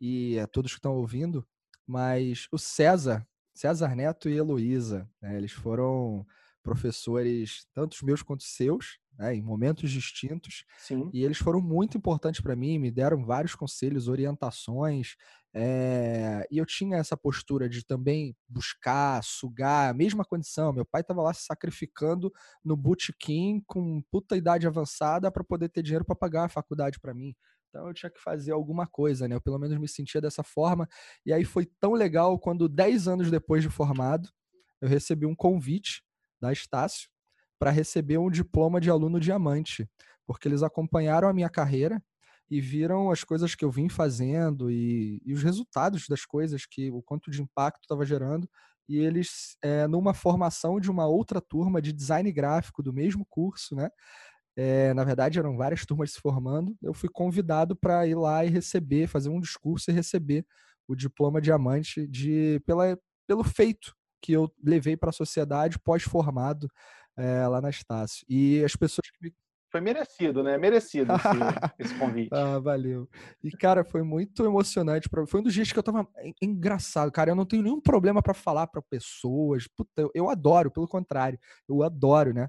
e 0.00 0.38
a 0.38 0.46
todos 0.46 0.72
que 0.72 0.78
estão 0.78 0.96
ouvindo, 0.96 1.46
mas 1.86 2.48
o 2.50 2.58
César, 2.58 3.26
César 3.54 3.94
Neto 3.94 4.28
e 4.28 4.36
Heloísa, 4.36 5.08
né, 5.20 5.36
eles 5.36 5.52
foram 5.52 6.26
professores, 6.64 7.66
tanto 7.74 8.04
meus 8.04 8.22
quanto 8.22 8.42
seus, 8.42 8.98
né, 9.18 9.36
em 9.36 9.42
momentos 9.42 9.90
distintos. 9.90 10.64
Sim. 10.78 11.08
E 11.12 11.22
eles 11.22 11.38
foram 11.38 11.60
muito 11.60 11.96
importantes 11.96 12.40
para 12.40 12.56
mim, 12.56 12.78
me 12.78 12.90
deram 12.90 13.24
vários 13.24 13.54
conselhos, 13.54 14.08
orientações. 14.08 15.14
É... 15.54 16.44
E 16.50 16.58
eu 16.58 16.66
tinha 16.66 16.96
essa 16.96 17.16
postura 17.16 17.68
de 17.68 17.84
também 17.84 18.34
buscar, 18.48 19.22
sugar, 19.22 19.90
a 19.90 19.94
mesma 19.94 20.24
condição. 20.24 20.72
Meu 20.72 20.84
pai 20.84 21.02
estava 21.02 21.22
lá 21.22 21.32
se 21.32 21.44
sacrificando 21.44 22.32
no 22.64 22.76
bootkin 22.76 23.62
com 23.66 24.02
puta 24.10 24.36
idade 24.36 24.66
avançada 24.66 25.30
para 25.30 25.44
poder 25.44 25.68
ter 25.68 25.82
dinheiro 25.82 26.04
para 26.04 26.16
pagar 26.16 26.46
a 26.46 26.48
faculdade 26.48 26.98
para 26.98 27.14
mim. 27.14 27.36
Então 27.68 27.86
eu 27.88 27.94
tinha 27.94 28.10
que 28.10 28.20
fazer 28.20 28.52
alguma 28.52 28.86
coisa, 28.86 29.28
né? 29.28 29.34
Eu 29.34 29.40
pelo 29.40 29.58
menos 29.58 29.76
me 29.78 29.88
sentia 29.88 30.20
dessa 30.20 30.42
forma. 30.42 30.88
E 31.26 31.32
aí 31.32 31.44
foi 31.44 31.66
tão 31.66 31.92
legal 31.92 32.38
quando, 32.38 32.68
10 32.68 33.06
anos 33.06 33.30
depois 33.30 33.62
de 33.62 33.68
formado, 33.68 34.28
eu 34.80 34.88
recebi 34.88 35.26
um 35.26 35.34
convite 35.34 36.02
da 36.40 36.52
Estácio 36.52 37.08
para 37.58 37.70
receber 37.70 38.18
um 38.18 38.30
diploma 38.30 38.80
de 38.80 38.90
aluno 38.90 39.18
diamante, 39.20 39.88
porque 40.26 40.48
eles 40.48 40.62
acompanharam 40.62 41.28
a 41.28 41.32
minha 41.32 41.48
carreira 41.48 42.02
e 42.50 42.60
viram 42.60 43.10
as 43.10 43.24
coisas 43.24 43.54
que 43.54 43.64
eu 43.64 43.70
vim 43.70 43.88
fazendo 43.88 44.70
e, 44.70 45.20
e 45.24 45.32
os 45.32 45.42
resultados 45.42 46.06
das 46.08 46.24
coisas, 46.24 46.66
que 46.66 46.90
o 46.90 47.02
quanto 47.02 47.30
de 47.30 47.42
impacto 47.42 47.82
estava 47.82 48.04
gerando. 48.04 48.48
E 48.88 48.98
eles, 48.98 49.56
é, 49.62 49.86
numa 49.86 50.12
formação 50.12 50.78
de 50.78 50.90
uma 50.90 51.06
outra 51.06 51.40
turma 51.40 51.80
de 51.80 51.92
design 51.92 52.30
gráfico 52.30 52.82
do 52.82 52.92
mesmo 52.92 53.24
curso, 53.30 53.74
né? 53.74 53.88
É, 54.56 54.94
na 54.94 55.04
verdade, 55.04 55.38
eram 55.38 55.56
várias 55.56 55.84
turmas 55.86 56.12
se 56.12 56.20
formando. 56.20 56.76
Eu 56.82 56.94
fui 56.94 57.08
convidado 57.08 57.74
para 57.74 58.06
ir 58.06 58.14
lá 58.14 58.44
e 58.44 58.50
receber, 58.50 59.08
fazer 59.08 59.30
um 59.30 59.40
discurso 59.40 59.90
e 59.90 59.94
receber 59.94 60.46
o 60.86 60.94
diploma 60.94 61.40
diamante 61.40 62.06
de 62.06 62.60
pela, 62.66 62.98
pelo 63.26 63.42
feito 63.42 63.94
que 64.24 64.32
eu 64.32 64.50
levei 64.64 64.96
para 64.96 65.10
a 65.10 65.12
sociedade 65.12 65.78
pós-formado 65.78 66.66
é, 67.14 67.46
lá 67.46 67.60
na 67.60 67.68
Estácio. 67.68 68.24
E 68.26 68.64
as 68.64 68.74
pessoas 68.74 69.10
que 69.10 69.18
me 69.22 69.34
foi 69.70 69.80
merecido, 69.80 70.40
né? 70.40 70.56
Merecido 70.56 71.12
esse, 71.12 71.18
esse 71.80 71.98
convite. 71.98 72.30
ah, 72.32 72.60
valeu. 72.60 73.08
E, 73.42 73.50
cara, 73.50 73.84
foi 73.84 74.04
muito 74.04 74.44
emocionante. 74.44 75.08
Pra... 75.08 75.26
Foi 75.26 75.40
um 75.40 75.42
dos 75.42 75.52
dias 75.52 75.72
que 75.72 75.76
eu 75.76 75.82
tava 75.82 76.06
engraçado, 76.40 77.10
cara. 77.10 77.32
Eu 77.32 77.34
não 77.34 77.44
tenho 77.44 77.64
nenhum 77.64 77.80
problema 77.80 78.22
para 78.22 78.32
falar 78.32 78.68
para 78.68 78.80
pessoas. 78.80 79.66
Puta, 79.66 80.02
eu, 80.02 80.10
eu 80.14 80.30
adoro, 80.30 80.70
pelo 80.70 80.86
contrário. 80.86 81.40
Eu 81.68 81.82
adoro, 81.82 82.32
né? 82.32 82.48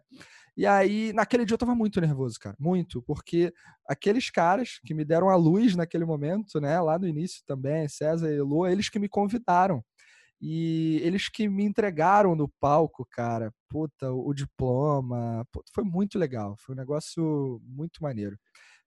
E 0.56 0.68
aí, 0.68 1.12
naquele 1.14 1.46
dia 1.46 1.56
eu 1.56 1.58
tava 1.58 1.74
muito 1.74 2.00
nervoso, 2.00 2.40
cara. 2.40 2.56
Muito. 2.60 3.02
Porque 3.02 3.52
aqueles 3.90 4.30
caras 4.30 4.80
que 4.86 4.94
me 4.94 5.04
deram 5.04 5.30
a 5.30 5.36
luz 5.36 5.76
naquele 5.76 6.06
momento, 6.06 6.62
né? 6.62 6.80
Lá 6.80 7.00
no 7.00 7.08
início 7.08 7.42
também, 7.48 7.90
César 7.90 8.30
e 8.32 8.36
Elô, 8.36 8.68
eles 8.68 8.88
que 8.88 9.00
me 9.00 9.10
convidaram. 9.10 9.84
E 10.48 11.00
eles 11.02 11.28
que 11.28 11.50
me 11.50 11.64
entregaram 11.64 12.36
no 12.36 12.48
palco, 12.62 13.04
cara, 13.10 13.52
puta, 13.68 14.12
o, 14.14 14.32
diploma, 14.32 15.44
puta, 15.52 15.66
foi 15.74 15.84
muito 15.84 16.20
legal, 16.20 16.56
foi 16.60 16.76
um 16.76 16.78
negócio 16.78 17.60
muito 17.64 18.04
maneiro. 18.04 18.38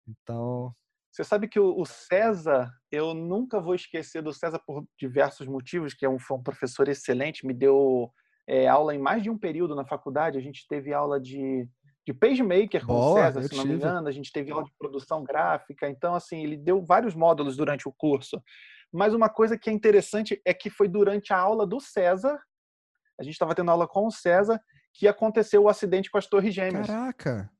Então. 0.06 0.72
Você 1.10 1.24
sabe 1.24 1.48
que 1.48 1.58
o 1.58 1.84
César, 1.84 2.72
eu 2.92 3.12
nunca 3.12 3.58
vou 3.58 3.74
esquecer 3.74 4.22
do 4.22 4.32
César 4.32 4.60
por 4.64 4.84
diversos 4.96 5.48
motivos, 5.48 5.94
que 5.94 6.06
é 6.06 6.08
um, 6.08 6.16
foi 6.16 6.36
um 6.36 6.42
professor 6.44 6.88
excelente, 6.88 7.44
me 7.44 7.52
deu 7.52 8.08
é, 8.46 8.68
aula 8.68 8.94
em 8.94 8.98
mais 8.98 9.20
de 9.20 9.28
um 9.28 9.36
período 9.36 9.74
na 9.74 9.84
faculdade, 9.84 10.38
a 10.38 10.40
gente 10.40 10.64
teve 10.68 10.92
aula 10.92 11.20
de, 11.20 11.68
de 12.06 12.14
PageMaker 12.14 12.86
com 12.86 12.92
Boa, 12.92 13.10
o 13.10 13.14
César, 13.24 13.42
se 13.42 13.56
não 13.56 13.62
tive. 13.62 13.74
me 13.74 13.80
engano, 13.80 14.06
a 14.06 14.12
gente 14.12 14.30
teve 14.30 14.52
aula 14.52 14.62
de 14.62 14.72
produção 14.78 15.24
gráfica, 15.24 15.90
então, 15.90 16.14
assim, 16.14 16.44
ele 16.44 16.56
deu 16.56 16.80
vários 16.80 17.16
módulos 17.16 17.56
durante 17.56 17.88
o 17.88 17.92
curso. 17.92 18.40
Mas 18.92 19.14
uma 19.14 19.28
coisa 19.28 19.58
que 19.58 19.68
é 19.68 19.72
interessante 19.72 20.40
é 20.44 20.54
que 20.54 20.70
foi 20.70 20.88
durante 20.88 21.32
a 21.32 21.38
aula 21.38 21.66
do 21.66 21.80
César, 21.80 22.40
a 23.18 23.22
gente 23.22 23.32
estava 23.32 23.54
tendo 23.54 23.70
aula 23.70 23.86
com 23.86 24.06
o 24.06 24.10
César, 24.10 24.60
que 24.94 25.06
aconteceu 25.06 25.64
o 25.64 25.68
acidente 25.68 26.10
com 26.10 26.18
as 26.18 26.26
Torres 26.26 26.54
Gêmeas. 26.54 26.86
Caraca! 26.86 27.50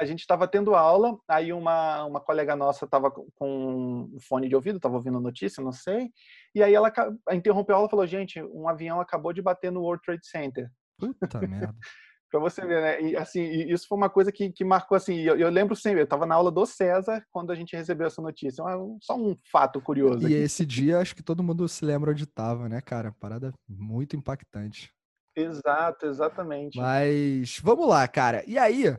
A 0.00 0.04
gente 0.04 0.20
estava 0.20 0.48
tendo 0.48 0.74
aula, 0.74 1.16
aí 1.28 1.52
uma, 1.52 2.04
uma 2.04 2.20
colega 2.20 2.56
nossa 2.56 2.86
estava 2.86 3.10
com 3.10 4.08
um 4.14 4.20
fone 4.20 4.48
de 4.48 4.56
ouvido, 4.56 4.76
estava 4.76 4.96
ouvindo 4.96 5.20
notícia, 5.20 5.62
não 5.62 5.70
sei, 5.70 6.10
e 6.54 6.62
aí 6.62 6.74
ela 6.74 6.92
interrompeu 7.30 7.74
a 7.74 7.78
aula 7.78 7.86
e 7.86 7.90
falou: 7.90 8.06
gente, 8.06 8.42
um 8.42 8.68
avião 8.68 9.00
acabou 9.00 9.32
de 9.32 9.42
bater 9.42 9.70
no 9.70 9.82
World 9.82 10.02
Trade 10.02 10.26
Center. 10.26 10.70
Puta 10.98 11.40
merda. 11.46 11.74
Para 12.32 12.40
você 12.40 12.64
ver, 12.66 12.80
né? 12.80 13.02
E 13.02 13.16
assim, 13.16 13.42
isso 13.42 13.86
foi 13.86 13.98
uma 13.98 14.08
coisa 14.08 14.32
que, 14.32 14.50
que 14.50 14.64
marcou 14.64 14.96
assim. 14.96 15.20
Eu, 15.20 15.36
eu 15.36 15.50
lembro 15.50 15.76
sempre, 15.76 16.00
eu 16.00 16.04
estava 16.04 16.24
na 16.24 16.34
aula 16.34 16.50
do 16.50 16.64
César 16.64 17.22
quando 17.30 17.52
a 17.52 17.54
gente 17.54 17.76
recebeu 17.76 18.06
essa 18.06 18.22
notícia. 18.22 18.64
Só 19.02 19.14
um 19.14 19.36
fato 19.52 19.82
curioso. 19.82 20.22
E 20.22 20.34
aqui. 20.34 20.34
esse 20.34 20.64
dia, 20.64 20.98
acho 20.98 21.14
que 21.14 21.22
todo 21.22 21.42
mundo 21.42 21.68
se 21.68 21.84
lembra 21.84 22.10
onde 22.10 22.24
estava, 22.24 22.70
né, 22.70 22.80
cara? 22.80 23.12
Parada 23.20 23.52
muito 23.68 24.16
impactante. 24.16 24.90
Exato, 25.36 26.06
exatamente. 26.06 26.78
Mas 26.78 27.58
vamos 27.62 27.86
lá, 27.86 28.08
cara. 28.08 28.42
E 28.46 28.56
aí, 28.56 28.96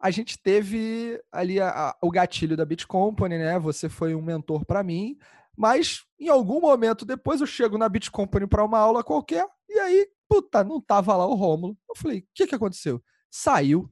a 0.00 0.10
gente 0.10 0.36
teve 0.36 1.22
ali 1.30 1.60
a, 1.60 1.68
a, 1.68 1.96
o 2.02 2.10
gatilho 2.10 2.56
da 2.56 2.64
Bit 2.64 2.84
Company, 2.88 3.38
né? 3.38 3.60
Você 3.60 3.88
foi 3.88 4.12
um 4.12 4.22
mentor 4.22 4.64
para 4.64 4.82
mim, 4.82 5.16
mas 5.56 6.04
em 6.18 6.28
algum 6.28 6.60
momento 6.60 7.04
depois 7.04 7.40
eu 7.40 7.46
chego 7.46 7.78
na 7.78 7.88
Bit 7.88 8.10
Company 8.10 8.46
para 8.48 8.64
uma 8.64 8.78
aula 8.78 9.04
qualquer 9.04 9.46
e 9.70 9.78
aí 9.78 10.08
Puta, 10.30 10.62
não 10.62 10.80
tava 10.80 11.16
lá 11.16 11.26
o 11.26 11.34
Rômulo. 11.34 11.76
Eu 11.88 11.96
falei, 11.96 12.20
o 12.20 12.24
que 12.32 12.46
que 12.46 12.54
aconteceu? 12.54 13.02
Saiu. 13.28 13.90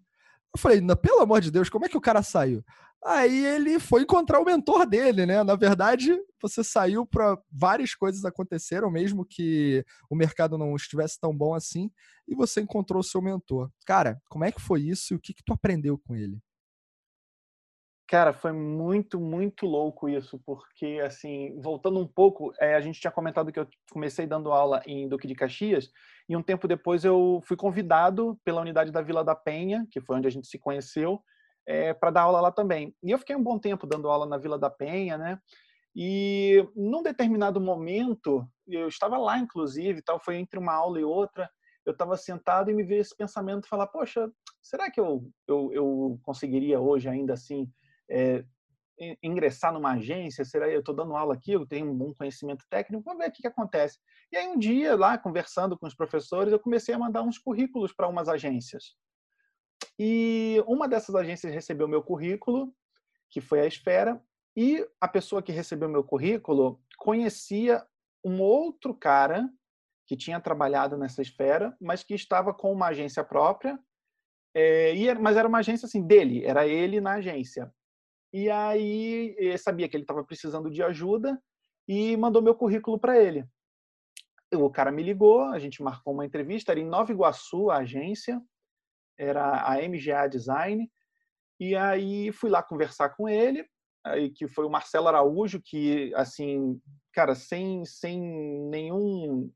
Eu 0.55 0.61
falei, 0.61 0.81
pelo 1.03 1.21
amor 1.21 1.41
de 1.41 1.51
Deus, 1.51 1.69
como 1.69 1.85
é 1.85 1.89
que 1.89 1.97
o 1.97 2.01
cara 2.01 2.23
saiu? 2.23 2.65
Aí 3.05 3.45
ele 3.45 3.81
foi 3.81 4.03
encontrar 4.03 4.41
o 4.41 4.45
mentor 4.45 4.87
dele, 4.87 5.27
né? 5.27 5.43
Na 5.43 5.57
verdade, 5.57 6.17
você 6.41 6.63
saiu 6.63 7.05
para 7.05 7.37
várias 7.51 7.93
coisas 7.93 8.25
aconteceram, 8.25 8.89
mesmo 8.89 9.25
que 9.25 9.85
o 10.09 10.15
mercado 10.15 10.57
não 10.57 10.77
estivesse 10.77 11.19
tão 11.19 11.37
bom 11.37 11.55
assim, 11.55 11.91
e 12.29 12.37
você 12.37 12.61
encontrou 12.61 13.01
o 13.01 13.05
seu 13.05 13.21
mentor. 13.21 13.69
Cara, 13.85 14.21
como 14.29 14.45
é 14.45 14.53
que 14.53 14.61
foi 14.61 14.83
isso 14.83 15.15
e 15.15 15.17
o 15.17 15.21
que 15.21 15.35
que 15.35 15.43
tu 15.45 15.53
aprendeu 15.53 15.99
com 15.99 16.15
ele? 16.15 16.39
Cara, 18.09 18.33
foi 18.33 18.53
muito, 18.53 19.21
muito 19.21 19.67
louco 19.67 20.09
isso, 20.09 20.41
porque, 20.47 20.99
assim, 21.05 21.61
voltando 21.61 22.01
um 22.01 22.07
pouco, 22.07 22.55
é, 22.59 22.75
a 22.75 22.81
gente 22.81 22.99
tinha 22.99 23.11
comentado 23.11 23.53
que 23.53 23.61
eu 23.61 23.69
comecei 23.93 24.27
dando 24.27 24.51
aula 24.51 24.81
em 24.87 25.07
Duque 25.07 25.27
de 25.29 25.35
Caxias, 25.35 25.91
e 26.27 26.35
um 26.35 26.43
tempo 26.43 26.67
depois 26.67 27.05
eu 27.05 27.43
fui 27.45 27.55
convidado 27.55 28.41
pela 28.43 28.63
unidade 28.63 28.91
da 28.91 29.03
Vila 29.03 29.23
da 29.23 29.35
Penha, 29.35 29.87
que 29.91 30.01
foi 30.01 30.17
onde 30.17 30.27
a 30.27 30.31
gente 30.31 30.49
se 30.49 30.59
conheceu, 30.59 31.21
é, 31.67 31.93
para 31.93 32.11
dar 32.11 32.23
aula 32.23 32.41
lá 32.41 32.51
também. 32.51 32.95
E 33.03 33.11
eu 33.11 33.19
fiquei 33.19 33.37
um 33.37 33.43
bom 33.43 33.59
tempo 33.59 33.87
dando 33.87 34.09
aula 34.09 34.25
na 34.25 34.39
Vila 34.39 34.59
da 34.59 34.71
Penha, 34.71 35.19
né? 35.19 35.39
E 35.95 36.67
num 36.75 37.03
determinado 37.03 37.61
momento, 37.61 38.49
eu 38.67 38.89
estava 38.89 39.19
lá, 39.19 39.39
inclusive, 39.39 40.01
tal, 40.01 40.19
foi 40.19 40.37
entre 40.37 40.59
uma 40.59 40.73
aula 40.73 40.99
e 40.99 41.05
outra, 41.05 41.51
eu 41.85 41.93
estava 41.93 42.17
sentado 42.17 42.71
e 42.71 42.75
me 42.75 42.85
veio 42.85 43.03
esse 43.03 43.15
pensamento, 43.15 43.69
falar, 43.69 43.87
poxa, 43.89 44.31
será 44.63 44.91
que 44.91 44.99
eu, 44.99 45.29
eu, 45.47 45.71
eu 45.75 46.21
conseguiria 46.23 46.81
hoje 46.81 47.07
ainda 47.07 47.35
assim 47.35 47.71
é, 48.11 48.45
ingressar 49.23 49.73
numa 49.73 49.93
agência? 49.93 50.45
Será 50.45 50.69
eu 50.69 50.81
estou 50.81 50.95
dando 50.95 51.17
aula 51.17 51.35
aqui, 51.35 51.53
eu 51.53 51.67
tenho 51.67 51.91
um 51.91 51.97
bom 51.97 52.13
conhecimento 52.15 52.65
técnico, 52.69 53.05
vamos 53.05 53.23
ver 53.23 53.31
o 53.31 53.33
que, 53.33 53.43
que 53.43 53.49
acontece. 53.49 53.99
E 54.33 54.37
aí 54.37 54.49
um 54.49 54.59
dia, 54.59 54.97
lá, 54.97 55.17
conversando 55.17 55.79
com 55.79 55.87
os 55.87 55.95
professores, 55.95 56.53
eu 56.53 56.61
comecei 56.61 56.95
a 56.95 56.99
mandar 56.99 57.23
uns 57.23 57.39
currículos 57.39 57.93
para 57.93 58.09
umas 58.09 58.29
agências. 58.29 58.97
E 59.99 60.63
uma 60.67 60.89
dessas 60.89 61.15
agências 61.15 61.53
recebeu 61.53 61.89
meu 61.89 62.03
currículo, 62.03 62.75
que 63.31 63.41
foi 63.41 63.61
a 63.61 63.67
Esfera, 63.67 64.23
e 64.57 64.85
a 65.01 65.07
pessoa 65.07 65.43
que 65.43 65.53
recebeu 65.53 65.89
meu 65.89 66.03
currículo 66.03 66.83
conhecia 66.99 67.87
um 68.25 68.41
outro 68.41 68.93
cara 68.93 69.49
que 70.05 70.17
tinha 70.17 70.41
trabalhado 70.41 70.97
nessa 70.97 71.23
esfera, 71.23 71.77
mas 71.81 72.03
que 72.03 72.15
estava 72.15 72.53
com 72.53 72.73
uma 72.73 72.89
agência 72.89 73.23
própria, 73.23 73.79
é, 74.55 74.95
e, 74.97 75.15
mas 75.15 75.37
era 75.37 75.47
uma 75.47 75.59
agência 75.59 75.87
assim 75.87 76.05
dele, 76.05 76.45
era 76.45 76.67
ele 76.67 77.01
na 77.01 77.15
agência. 77.15 77.73
E 78.33 78.51
aí 78.51 79.37
sabia 79.59 79.89
que 79.89 79.97
ele 79.97 80.05
estava 80.05 80.23
precisando 80.25 80.71
de 80.71 80.83
ajuda 80.83 81.41
e 81.87 82.17
mandou 82.17 82.43
meu 82.43 82.55
currículo 82.55 82.99
para 82.99 83.19
ele. 83.19 83.47
O 84.53 84.71
cara 84.71 84.91
me 84.91 85.03
ligou, 85.03 85.45
a 85.45 85.59
gente 85.59 85.83
marcou 85.83 86.15
uma 86.15 86.25
entrevista, 86.25 86.73
era 86.73 86.81
em 86.81 86.87
Nova 86.87 87.13
Iguaçu, 87.13 87.71
a 87.71 87.79
agência, 87.79 88.41
era 89.19 89.63
a 89.63 89.77
MGA 89.77 90.29
Design. 90.29 90.91
E 91.61 91.75
aí 91.75 92.31
fui 92.33 92.51
lá 92.51 92.63
conversar 92.63 93.11
com 93.11 93.29
ele. 93.29 93.67
que 94.37 94.47
foi 94.49 94.65
o 94.65 94.71
Marcelo 94.71 95.09
Araújo, 95.09 95.61
que, 95.63 96.15
assim, 96.15 96.81
cara, 97.13 97.35
sem, 97.35 97.85
sem 97.85 98.21
nenhum, 98.71 99.53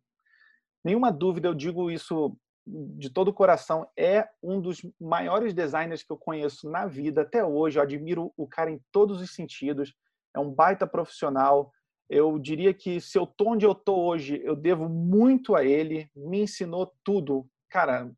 nenhuma 0.85 1.11
dúvida, 1.11 1.49
eu 1.49 1.55
digo 1.55 1.91
isso 1.91 2.37
de 2.66 3.11
todo 3.11 3.29
o 3.29 3.33
coração, 3.35 3.87
é 3.96 4.29
um 4.42 4.61
dos 4.61 4.83
maiores 5.01 5.53
designers 5.53 6.03
que 6.03 6.12
eu 6.12 6.16
conheço 6.16 6.70
na 6.70 6.87
vida 6.87 7.22
até 7.22 7.44
hoje. 7.44 7.79
Eu 7.79 7.83
admiro 7.83 8.33
o 8.37 8.46
cara 8.46 8.70
em 8.70 8.81
todos 8.92 9.20
os 9.20 9.35
sentidos. 9.35 9.94
É 10.35 10.38
um 10.38 10.51
baita 10.51 10.87
profissional. 10.87 11.72
Eu 12.09 12.38
diria 12.38 12.72
que 12.72 13.01
se 13.01 13.18
eu 13.18 13.27
tô 13.27 13.51
onde 13.51 13.66
eu 13.66 13.75
tô 13.75 13.96
hoje, 13.96 14.40
eu 14.44 14.55
devo 14.55 14.88
muito 14.88 15.57
a 15.57 15.64
ele. 15.64 16.09
Me 16.14 16.42
ensinou 16.42 16.92
tudo. 17.05 17.46
Cara, 17.68 18.11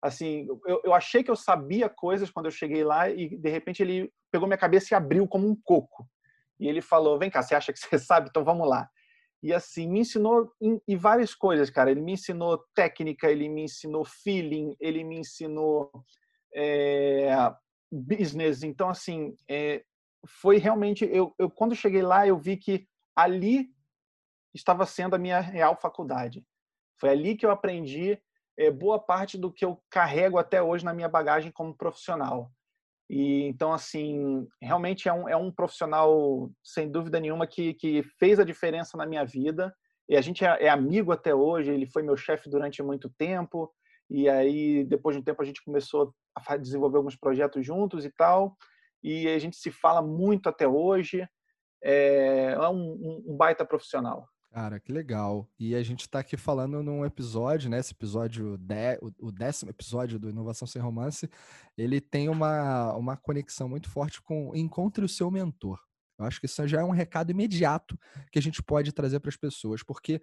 assim, 0.00 0.46
eu, 0.66 0.80
eu 0.84 0.94
achei 0.94 1.22
que 1.22 1.30
eu 1.30 1.36
sabia 1.36 1.88
coisas 1.88 2.30
quando 2.30 2.46
eu 2.46 2.52
cheguei 2.52 2.84
lá 2.84 3.10
e 3.10 3.36
de 3.36 3.50
repente 3.50 3.82
ele 3.82 4.10
pegou 4.30 4.48
minha 4.48 4.58
cabeça 4.58 4.94
e 4.94 4.96
abriu 4.96 5.28
como 5.28 5.46
um 5.46 5.56
coco. 5.62 6.08
E 6.58 6.66
ele 6.66 6.80
falou: 6.80 7.18
"Vem 7.18 7.30
cá, 7.30 7.42
você 7.42 7.54
acha 7.54 7.72
que 7.72 7.78
você 7.78 7.98
sabe? 7.98 8.28
Então 8.30 8.44
vamos 8.44 8.68
lá". 8.68 8.88
E 9.42 9.52
assim, 9.52 9.88
me 9.88 10.00
ensinou 10.00 10.52
em, 10.60 10.80
em, 10.86 10.96
várias 10.96 11.34
coisas, 11.34 11.68
cara. 11.68 11.90
Ele 11.90 12.00
me 12.00 12.12
ensinou 12.12 12.64
técnica, 12.74 13.30
ele 13.30 13.48
me 13.48 13.64
ensinou 13.64 14.04
feeling, 14.04 14.76
ele 14.78 15.02
me 15.02 15.18
ensinou 15.18 15.90
é, 16.54 17.28
business. 17.90 18.62
Então, 18.62 18.88
assim, 18.88 19.34
é, 19.50 19.82
foi 20.26 20.58
realmente. 20.58 21.04
Eu, 21.04 21.34
eu, 21.38 21.50
quando 21.50 21.74
cheguei 21.74 22.02
lá, 22.02 22.26
eu 22.26 22.38
vi 22.38 22.56
que 22.56 22.86
ali 23.16 23.68
estava 24.54 24.86
sendo 24.86 25.16
a 25.16 25.18
minha 25.18 25.40
real 25.40 25.76
faculdade. 25.76 26.46
Foi 27.00 27.10
ali 27.10 27.36
que 27.36 27.44
eu 27.44 27.50
aprendi 27.50 28.20
é, 28.56 28.70
boa 28.70 28.98
parte 28.98 29.36
do 29.36 29.52
que 29.52 29.64
eu 29.64 29.82
carrego 29.90 30.38
até 30.38 30.62
hoje 30.62 30.84
na 30.84 30.94
minha 30.94 31.08
bagagem 31.08 31.50
como 31.50 31.76
profissional. 31.76 32.52
E 33.12 33.42
então, 33.42 33.74
assim, 33.74 34.48
realmente 34.58 35.06
é 35.06 35.12
um, 35.12 35.28
é 35.28 35.36
um 35.36 35.52
profissional, 35.52 36.50
sem 36.64 36.90
dúvida 36.90 37.20
nenhuma, 37.20 37.46
que, 37.46 37.74
que 37.74 38.02
fez 38.18 38.40
a 38.40 38.44
diferença 38.44 38.96
na 38.96 39.04
minha 39.04 39.22
vida. 39.22 39.70
E 40.08 40.16
a 40.16 40.22
gente 40.22 40.42
é, 40.42 40.64
é 40.64 40.70
amigo 40.70 41.12
até 41.12 41.34
hoje, 41.34 41.70
ele 41.70 41.86
foi 41.86 42.02
meu 42.02 42.16
chefe 42.16 42.48
durante 42.48 42.82
muito 42.82 43.12
tempo. 43.18 43.70
E 44.08 44.30
aí, 44.30 44.82
depois 44.84 45.14
de 45.14 45.20
um 45.20 45.24
tempo, 45.24 45.42
a 45.42 45.44
gente 45.44 45.62
começou 45.62 46.14
a 46.34 46.56
desenvolver 46.56 46.96
alguns 46.96 47.14
projetos 47.14 47.66
juntos 47.66 48.06
e 48.06 48.10
tal. 48.10 48.56
E 49.02 49.28
a 49.28 49.38
gente 49.38 49.58
se 49.58 49.70
fala 49.70 50.00
muito 50.00 50.48
até 50.48 50.66
hoje. 50.66 51.28
É, 51.84 52.52
é 52.52 52.68
um, 52.68 53.22
um 53.26 53.36
baita 53.36 53.62
profissional. 53.62 54.26
Cara, 54.52 54.78
que 54.78 54.92
legal. 54.92 55.48
E 55.58 55.74
a 55.74 55.82
gente 55.82 56.00
está 56.00 56.18
aqui 56.18 56.36
falando 56.36 56.82
num 56.82 57.06
episódio, 57.06 57.70
né? 57.70 57.78
Esse 57.78 57.92
episódio, 57.92 58.58
de, 58.58 58.98
o 59.18 59.32
décimo 59.32 59.70
episódio 59.70 60.18
do 60.18 60.28
Inovação 60.28 60.68
Sem 60.68 60.82
Romance, 60.82 61.26
ele 61.74 62.02
tem 62.02 62.28
uma, 62.28 62.94
uma 62.94 63.16
conexão 63.16 63.66
muito 63.66 63.88
forte 63.88 64.20
com 64.20 64.54
encontre 64.54 65.02
o 65.02 65.08
seu 65.08 65.30
mentor. 65.30 65.80
Eu 66.18 66.26
acho 66.26 66.38
que 66.38 66.44
isso 66.44 66.68
já 66.68 66.82
é 66.82 66.84
um 66.84 66.90
recado 66.90 67.30
imediato 67.30 67.98
que 68.30 68.38
a 68.38 68.42
gente 68.42 68.62
pode 68.62 68.92
trazer 68.92 69.20
para 69.20 69.30
as 69.30 69.38
pessoas, 69.38 69.82
porque 69.82 70.20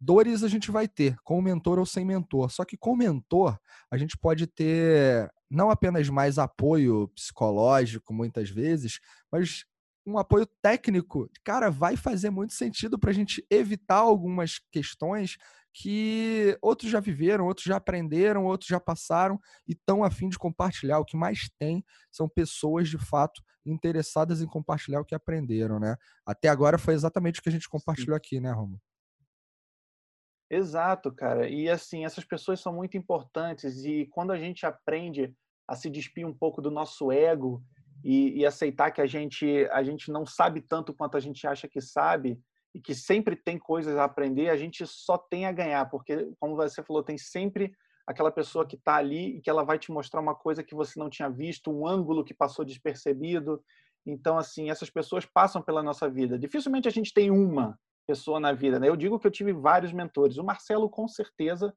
dores 0.00 0.44
a 0.44 0.48
gente 0.48 0.70
vai 0.70 0.86
ter, 0.86 1.16
com 1.24 1.42
mentor 1.42 1.80
ou 1.80 1.86
sem 1.86 2.04
mentor. 2.04 2.52
Só 2.52 2.64
que 2.64 2.76
com 2.76 2.94
mentor, 2.94 3.58
a 3.90 3.98
gente 3.98 4.16
pode 4.16 4.46
ter 4.46 5.28
não 5.50 5.70
apenas 5.70 6.08
mais 6.08 6.38
apoio 6.38 7.08
psicológico, 7.08 8.14
muitas 8.14 8.48
vezes, 8.48 9.00
mas 9.30 9.64
um 10.04 10.18
apoio 10.18 10.46
técnico, 10.60 11.30
cara, 11.44 11.70
vai 11.70 11.96
fazer 11.96 12.30
muito 12.30 12.52
sentido 12.52 12.98
para 12.98 13.10
a 13.10 13.14
gente 13.14 13.44
evitar 13.50 13.98
algumas 13.98 14.58
questões 14.70 15.36
que 15.72 16.56
outros 16.60 16.90
já 16.90 17.00
viveram, 17.00 17.46
outros 17.46 17.64
já 17.64 17.76
aprenderam, 17.76 18.44
outros 18.44 18.68
já 18.68 18.78
passaram 18.78 19.40
e 19.66 19.72
estão 19.72 20.04
a 20.04 20.10
fim 20.10 20.28
de 20.28 20.38
compartilhar. 20.38 20.98
O 20.98 21.04
que 21.04 21.16
mais 21.16 21.48
tem 21.58 21.84
são 22.10 22.28
pessoas 22.28 22.88
de 22.88 22.98
fato 22.98 23.42
interessadas 23.64 24.42
em 24.42 24.46
compartilhar 24.46 25.00
o 25.00 25.04
que 25.04 25.14
aprenderam, 25.14 25.78
né? 25.78 25.96
Até 26.26 26.48
agora 26.48 26.76
foi 26.76 26.94
exatamente 26.94 27.40
o 27.40 27.42
que 27.42 27.48
a 27.48 27.52
gente 27.52 27.68
compartilhou 27.68 28.16
aqui, 28.16 28.40
né, 28.40 28.52
Romo? 28.52 28.80
Exato, 30.50 31.10
cara. 31.10 31.48
E 31.48 31.70
assim, 31.70 32.04
essas 32.04 32.24
pessoas 32.24 32.60
são 32.60 32.74
muito 32.74 32.96
importantes 32.96 33.84
e 33.84 34.06
quando 34.10 34.32
a 34.32 34.38
gente 34.38 34.66
aprende 34.66 35.34
a 35.66 35.74
se 35.74 35.88
despir 35.88 36.26
um 36.26 36.34
pouco 36.34 36.60
do 36.60 36.70
nosso 36.70 37.10
ego 37.10 37.64
e, 38.04 38.40
e, 38.40 38.46
aceitar 38.46 38.90
que 38.90 39.00
a 39.00 39.06
gente 39.06 39.68
a 39.70 39.82
gente 39.82 40.10
não 40.10 40.26
sabe 40.26 40.60
tanto 40.60 40.92
quanto 40.92 41.16
a 41.16 41.20
gente 41.20 41.46
acha 41.46 41.68
que 41.68 41.80
sabe 41.80 42.40
e 42.74 42.80
que 42.80 42.94
sempre 42.94 43.36
tem 43.36 43.58
coisas 43.58 43.96
a 43.96 44.04
aprender, 44.04 44.48
a 44.48 44.56
gente 44.56 44.86
só 44.86 45.18
tem 45.18 45.46
a 45.46 45.52
ganhar, 45.52 45.88
porque 45.90 46.30
como 46.40 46.56
você 46.56 46.82
falou, 46.82 47.02
tem 47.02 47.18
sempre 47.18 47.72
aquela 48.06 48.30
pessoa 48.30 48.66
que 48.66 48.76
está 48.76 48.96
ali 48.96 49.36
e 49.36 49.40
que 49.40 49.50
ela 49.50 49.62
vai 49.62 49.78
te 49.78 49.92
mostrar 49.92 50.20
uma 50.20 50.34
coisa 50.34 50.62
que 50.62 50.74
você 50.74 50.98
não 50.98 51.10
tinha 51.10 51.28
visto, 51.28 51.70
um 51.70 51.86
ângulo 51.86 52.24
que 52.24 52.34
passou 52.34 52.64
despercebido. 52.64 53.62
Então, 54.04 54.36
assim, 54.36 54.70
essas 54.70 54.90
pessoas 54.90 55.24
passam 55.24 55.62
pela 55.62 55.82
nossa 55.82 56.08
vida. 56.08 56.38
Dificilmente 56.38 56.88
a 56.88 56.90
gente 56.90 57.12
tem 57.14 57.30
uma 57.30 57.78
pessoa 58.06 58.40
na 58.40 58.52
vida. 58.52 58.80
Né? 58.80 58.88
Eu 58.88 58.96
digo 58.96 59.18
que 59.18 59.26
eu 59.26 59.30
tive 59.30 59.52
vários 59.52 59.92
mentores. 59.92 60.36
O 60.36 60.44
Marcelo, 60.44 60.88
com 60.88 61.06
certeza, 61.06 61.74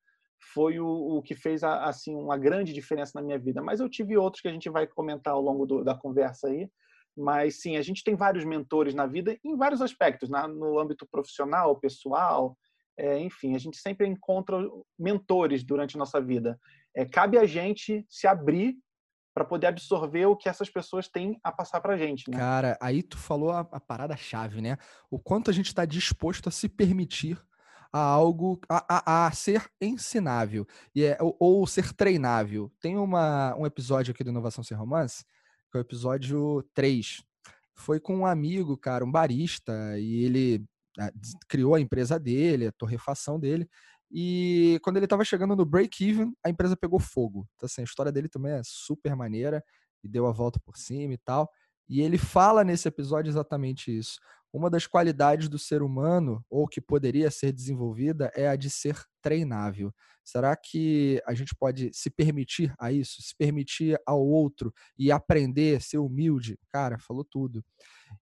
foi 0.54 0.80
o, 0.80 0.88
o 0.88 1.22
que 1.22 1.36
fez 1.36 1.64
assim 1.64 2.16
uma 2.16 2.38
grande 2.38 2.74
diferença 2.74 3.14
na 3.16 3.22
minha 3.22 3.40
vida. 3.40 3.62
Mas 3.62 3.80
eu 3.80 3.90
tive 3.90 4.18
outros 4.18 4.42
que 4.42 4.48
a 4.48 4.52
gente 4.52 4.70
vai 4.70 4.86
comentar 4.88 5.34
ao 5.34 5.42
longo 5.42 5.66
do, 5.66 5.84
da 5.84 5.96
conversa 5.96 6.48
aí. 6.48 6.70
Mas 7.18 7.62
sim, 7.62 7.78
a 7.78 7.82
gente 7.82 8.04
tem 8.04 8.16
vários 8.16 8.44
mentores 8.44 8.94
na 8.94 9.08
vida 9.08 9.38
em 9.44 9.56
vários 9.56 9.82
aspectos, 9.82 10.30
na, 10.30 10.48
no 10.48 10.78
âmbito 10.78 11.08
profissional, 11.10 11.80
pessoal, 11.80 12.58
é, 12.98 13.20
enfim, 13.20 13.56
a 13.56 13.60
gente 13.60 13.78
sempre 13.78 14.08
encontra 14.08 14.58
mentores 14.98 15.64
durante 15.64 15.96
a 15.96 16.00
nossa 16.00 16.22
vida. 16.22 16.60
É, 16.96 17.06
cabe 17.06 17.38
a 17.38 17.46
gente 17.46 18.06
se 18.10 18.26
abrir 18.28 18.76
para 19.34 19.44
poder 19.44 19.68
absorver 19.68 20.26
o 20.28 20.36
que 20.36 20.48
essas 20.48 20.70
pessoas 20.70 21.10
têm 21.10 21.38
a 21.44 21.52
passar 21.52 21.82
para 21.82 21.96
a 21.96 21.98
gente. 21.98 22.30
Né? 22.32 22.38
Cara, 22.38 22.78
aí 22.82 23.04
tu 23.04 23.18
falou 23.18 23.52
a, 23.52 23.60
a 23.60 23.80
parada-chave, 23.82 24.62
né? 24.62 24.78
O 25.12 25.20
quanto 25.20 25.50
a 25.50 25.54
gente 25.54 25.68
está 25.68 25.84
disposto 25.84 26.48
a 26.48 26.52
se 26.52 26.70
permitir 26.70 27.38
a 27.96 28.00
algo 28.00 28.60
a, 28.68 28.84
a, 28.90 29.28
a 29.28 29.32
ser 29.32 29.72
ensinável 29.80 30.68
e 30.94 31.06
é, 31.06 31.18
ou, 31.22 31.34
ou, 31.40 31.66
ser 31.66 31.94
treinável. 31.94 32.70
Tem 32.82 32.98
uma, 32.98 33.56
um 33.56 33.66
episódio 33.66 34.12
aqui 34.12 34.22
do 34.22 34.32
Inovação 34.32 34.66
Sem 34.66 34.76
Romance, 34.76 35.24
que 35.72 35.78
é 35.78 35.80
o 35.80 35.82
episódio 35.82 36.62
3. 36.74 37.24
Foi 37.74 37.98
com 38.02 38.18
um 38.18 38.26
amigo, 38.26 38.78
cara, 38.78 39.06
um 39.06 39.12
barista, 39.12 39.98
e 39.98 40.26
ele 40.26 40.66
criou 41.48 41.74
a 41.74 41.80
empresa 41.80 42.20
dele, 42.20 42.68
a 42.68 42.72
torrefação 42.74 43.40
dele. 43.40 43.66
E 44.12 44.78
quando 44.84 44.98
ele 44.98 45.06
estava 45.06 45.24
chegando 45.24 45.56
no 45.56 45.66
break-even, 45.66 46.34
a 46.44 46.50
empresa 46.50 46.76
pegou 46.76 47.00
fogo. 47.00 47.48
Então, 47.56 47.66
assim, 47.66 47.80
a 47.80 47.86
história 47.86 48.12
dele 48.12 48.28
também 48.28 48.52
é 48.52 48.62
super 48.66 49.16
maneira 49.16 49.64
e 50.04 50.10
deu 50.10 50.28
a 50.28 50.34
volta 50.34 50.60
por 50.66 50.76
cima 50.76 51.14
e 51.14 51.18
tal. 51.18 51.50
E 51.88 52.02
ele 52.02 52.18
fala 52.18 52.62
nesse 52.62 52.90
episódio 52.90 53.30
exatamente 53.30 53.98
isso. 53.98 54.20
Uma 54.56 54.70
das 54.70 54.88
qualidades 54.88 55.50
do 55.50 55.60
ser 55.60 55.82
humano, 55.82 56.42
ou 56.50 56.66
que 56.66 56.80
poderia 56.80 57.30
ser 57.30 57.52
desenvolvida, 57.52 58.32
é 58.34 58.48
a 58.48 58.56
de 58.56 58.70
ser 58.70 58.98
treinável. 59.22 59.94
Será 60.24 60.56
que 60.56 61.22
a 61.28 61.34
gente 61.34 61.54
pode 61.54 61.92
se 61.94 62.10
permitir 62.10 62.74
a 62.80 62.90
isso? 62.90 63.22
Se 63.22 63.36
permitir 63.36 64.00
ao 64.06 64.26
outro 64.26 64.74
e 64.98 65.12
aprender, 65.12 65.82
ser 65.82 65.98
humilde? 65.98 66.58
Cara, 66.72 66.98
falou 66.98 67.26
tudo. 67.26 67.62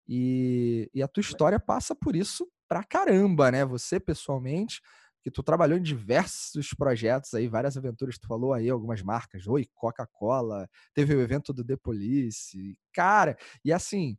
E, 0.07 0.89
e 0.95 1.03
a 1.03 1.09
tua 1.09 1.21
história 1.21 1.59
passa 1.59 1.97
por 1.97 2.15
isso 2.15 2.47
pra 2.69 2.85
caramba, 2.85 3.51
né? 3.51 3.65
Você, 3.65 3.99
pessoalmente, 3.99 4.81
que 5.25 5.33
tu 5.33 5.43
trabalhou 5.43 5.77
em 5.77 5.83
diversos 5.83 6.69
projetos 6.69 7.35
aí, 7.35 7.49
várias 7.49 7.77
aventuras, 7.77 8.21
tu 8.21 8.29
falou 8.29 8.53
aí 8.53 8.71
algumas 8.71 9.03
marcas, 9.03 9.49
Oi, 9.49 9.67
Coca-Cola, 9.75 10.69
teve 10.95 11.13
o 11.13 11.21
evento 11.21 11.53
do 11.53 11.65
The 11.65 11.77
Police, 11.77 12.79
cara, 12.95 13.37
e 13.65 13.73
assim, 13.73 14.17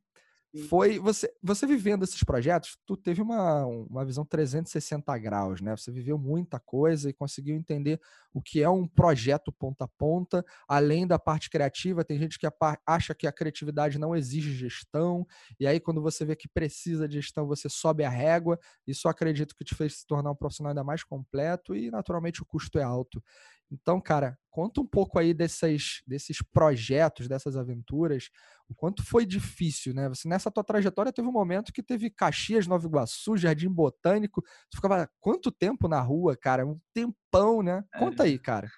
foi 0.56 1.00
você 1.00 1.32
você 1.42 1.66
vivendo 1.66 2.04
esses 2.04 2.24
projetos, 2.24 2.78
tu 2.86 2.96
teve 2.98 3.22
uma, 3.22 3.66
uma 3.66 4.06
visão 4.06 4.26
360 4.26 5.18
graus, 5.18 5.62
né? 5.62 5.76
Você 5.76 5.92
viveu 5.92 6.18
muita 6.18 6.60
coisa 6.60 7.10
e 7.10 7.14
conseguiu 7.14 7.56
entender 7.56 8.00
o 8.34 8.42
que 8.42 8.62
é 8.62 8.70
um 8.70 8.88
projeto 8.88 9.52
ponta 9.52 9.86
a 9.86 9.88
ponta, 9.88 10.46
além 10.68 11.08
da 11.08 11.18
parte 11.18 11.50
criativa, 11.50 12.04
tem 12.04 12.18
gente 12.20 12.38
que 12.38 12.48
acha 12.86 13.16
que 13.16 13.28
a 13.28 13.32
criatividade 13.32 13.98
não 13.98 14.16
exige 14.16 14.54
gestão, 14.54 15.26
e 15.60 15.66
aí 15.68 15.80
quando 15.80 16.02
você 16.02 16.24
vê 16.26 16.36
que 16.36 16.48
precisa 16.48 17.08
de 17.08 17.16
gestão, 17.16 17.48
você 17.48 17.70
sobe 17.70 18.04
a 18.04 18.10
régua, 18.10 18.60
isso 18.86 19.08
acredito 19.08 19.56
que 19.56 19.64
te 19.64 19.76
fez 19.76 20.00
se 20.00 20.08
tornar 20.08 20.32
um 20.32 20.36
profissional 20.36 20.72
ainda 20.72 20.84
mais 20.84 21.04
completo 21.04 21.76
e 21.76 21.90
naturalmente 21.92 22.42
o 22.42 22.46
custo 22.46 22.78
é 22.80 22.84
alto. 22.84 23.22
Então, 23.72 24.02
cara, 24.02 24.38
conta 24.50 24.82
um 24.82 24.86
pouco 24.86 25.18
aí 25.18 25.34
desses, 25.34 26.04
desses 26.06 26.42
projetos, 26.42 27.28
dessas 27.28 27.56
aventuras, 27.56 28.30
o 28.68 28.76
quanto 28.76 29.04
foi 29.04 29.26
difícil, 29.26 29.94
né? 29.94 30.10
Você 30.10 30.28
nessa 30.28 30.52
tua 30.52 30.64
trajetória 30.64 31.12
teve 31.12 31.28
um 31.28 31.32
momento 31.32 31.72
que 31.72 31.82
teve 31.82 32.10
Caxias, 32.10 32.68
Nova 32.68 32.86
Iguaçu, 32.86 33.38
Jardim 33.38 33.70
Botânico, 33.70 34.42
você 34.42 34.76
ficava 34.76 35.10
quanto 35.20 35.52
tempo 35.52 35.88
na 35.88 36.02
rua, 36.02 36.36
cara? 36.36 36.66
Um 36.66 36.80
tempão, 36.94 37.64
né? 37.64 37.84
Conta 37.98 38.24
aí, 38.24 38.38
cara. 38.38 38.70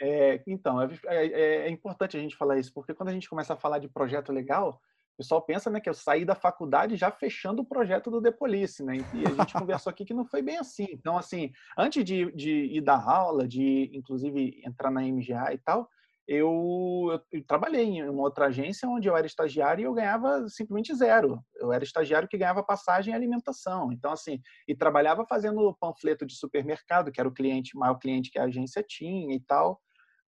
É, 0.00 0.42
então, 0.46 0.80
é, 0.80 0.88
é, 1.08 1.56
é 1.66 1.70
importante 1.70 2.16
a 2.16 2.20
gente 2.20 2.36
falar 2.36 2.58
isso, 2.58 2.72
porque 2.72 2.94
quando 2.94 3.10
a 3.10 3.12
gente 3.12 3.28
começa 3.28 3.52
a 3.52 3.58
falar 3.58 3.78
de 3.78 3.88
projeto 3.88 4.32
legal, 4.32 4.80
pessoal 5.20 5.42
pensa 5.42 5.68
né, 5.70 5.80
que 5.80 5.88
eu 5.88 5.92
saí 5.92 6.24
da 6.24 6.34
faculdade 6.34 6.96
já 6.96 7.10
fechando 7.10 7.60
o 7.60 7.64
projeto 7.64 8.10
do 8.10 8.22
The 8.22 8.30
Police, 8.30 8.82
né? 8.82 8.96
E 9.14 9.26
a 9.26 9.34
gente 9.34 9.52
conversou 9.52 9.90
aqui 9.90 10.02
que 10.02 10.14
não 10.14 10.24
foi 10.24 10.40
bem 10.40 10.56
assim. 10.56 10.86
Então, 10.90 11.18
assim, 11.18 11.52
antes 11.76 12.02
de, 12.02 12.32
de 12.32 12.50
ir 12.50 12.80
dar 12.80 13.06
aula, 13.06 13.46
de 13.46 13.90
inclusive 13.92 14.62
entrar 14.64 14.90
na 14.90 15.02
MGA 15.02 15.52
e 15.52 15.58
tal, 15.58 15.86
eu, 16.26 17.20
eu, 17.30 17.44
trabalhei 17.44 17.84
em 17.84 18.08
uma 18.08 18.22
outra 18.22 18.46
agência 18.46 18.88
onde 18.88 19.08
eu 19.08 19.16
era 19.16 19.26
estagiário 19.26 19.82
e 19.82 19.84
eu 19.84 19.92
ganhava 19.92 20.48
simplesmente 20.48 20.94
zero. 20.94 21.44
Eu 21.56 21.70
era 21.70 21.84
estagiário 21.84 22.28
que 22.28 22.38
ganhava 22.38 22.62
passagem 22.62 23.12
e 23.12 23.14
alimentação. 23.14 23.92
Então, 23.92 24.12
assim, 24.12 24.40
e 24.66 24.74
trabalhava 24.74 25.26
fazendo 25.26 25.76
panfleto 25.78 26.24
de 26.24 26.34
supermercado, 26.34 27.12
que 27.12 27.20
era 27.20 27.28
o 27.28 27.34
cliente, 27.34 27.76
maior 27.76 27.96
cliente 27.96 28.30
que 28.30 28.38
a 28.38 28.44
agência 28.44 28.82
tinha 28.86 29.34
e 29.34 29.40
tal. 29.40 29.78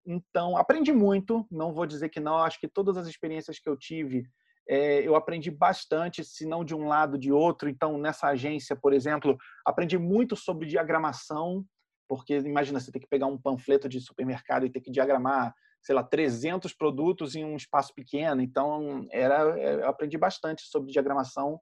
Então, 0.05 0.57
aprendi 0.57 0.91
muito, 0.91 1.47
não 1.49 1.71
vou 1.71 1.85
dizer 1.85 2.09
que 2.09 2.19
não, 2.19 2.39
acho 2.39 2.59
que 2.59 2.67
todas 2.67 2.97
as 2.97 3.07
experiências 3.07 3.57
que 3.59 3.69
eu 3.69 3.77
tive, 3.77 4.25
é, 4.67 5.05
eu 5.05 5.15
aprendi 5.15 5.51
bastante, 5.51 6.23
se 6.23 6.45
não 6.45 6.63
de 6.63 6.75
um 6.75 6.87
lado, 6.87 7.17
de 7.17 7.31
outro. 7.31 7.69
Então, 7.69 7.97
nessa 7.97 8.27
agência, 8.27 8.75
por 8.75 8.93
exemplo, 8.93 9.37
aprendi 9.65 9.97
muito 9.97 10.35
sobre 10.35 10.67
diagramação, 10.67 11.65
porque 12.07 12.37
imagina, 12.37 12.79
você 12.79 12.91
ter 12.91 12.99
que 12.99 13.07
pegar 13.07 13.27
um 13.27 13.37
panfleto 13.37 13.89
de 13.89 13.99
supermercado 13.99 14.65
e 14.65 14.69
ter 14.69 14.81
que 14.81 14.91
diagramar 14.91 15.53
sei 15.81 15.95
lá, 15.95 16.03
300 16.03 16.73
produtos 16.73 17.35
em 17.35 17.43
um 17.43 17.55
espaço 17.55 17.93
pequeno. 17.93 18.41
Então, 18.41 19.07
era, 19.11 19.59
é, 19.59 19.75
eu 19.75 19.87
aprendi 19.87 20.17
bastante 20.17 20.61
sobre 20.63 20.91
diagramação. 20.91 21.59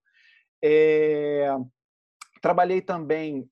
É, 0.63 1.49
trabalhei 2.41 2.81
também 2.81 3.49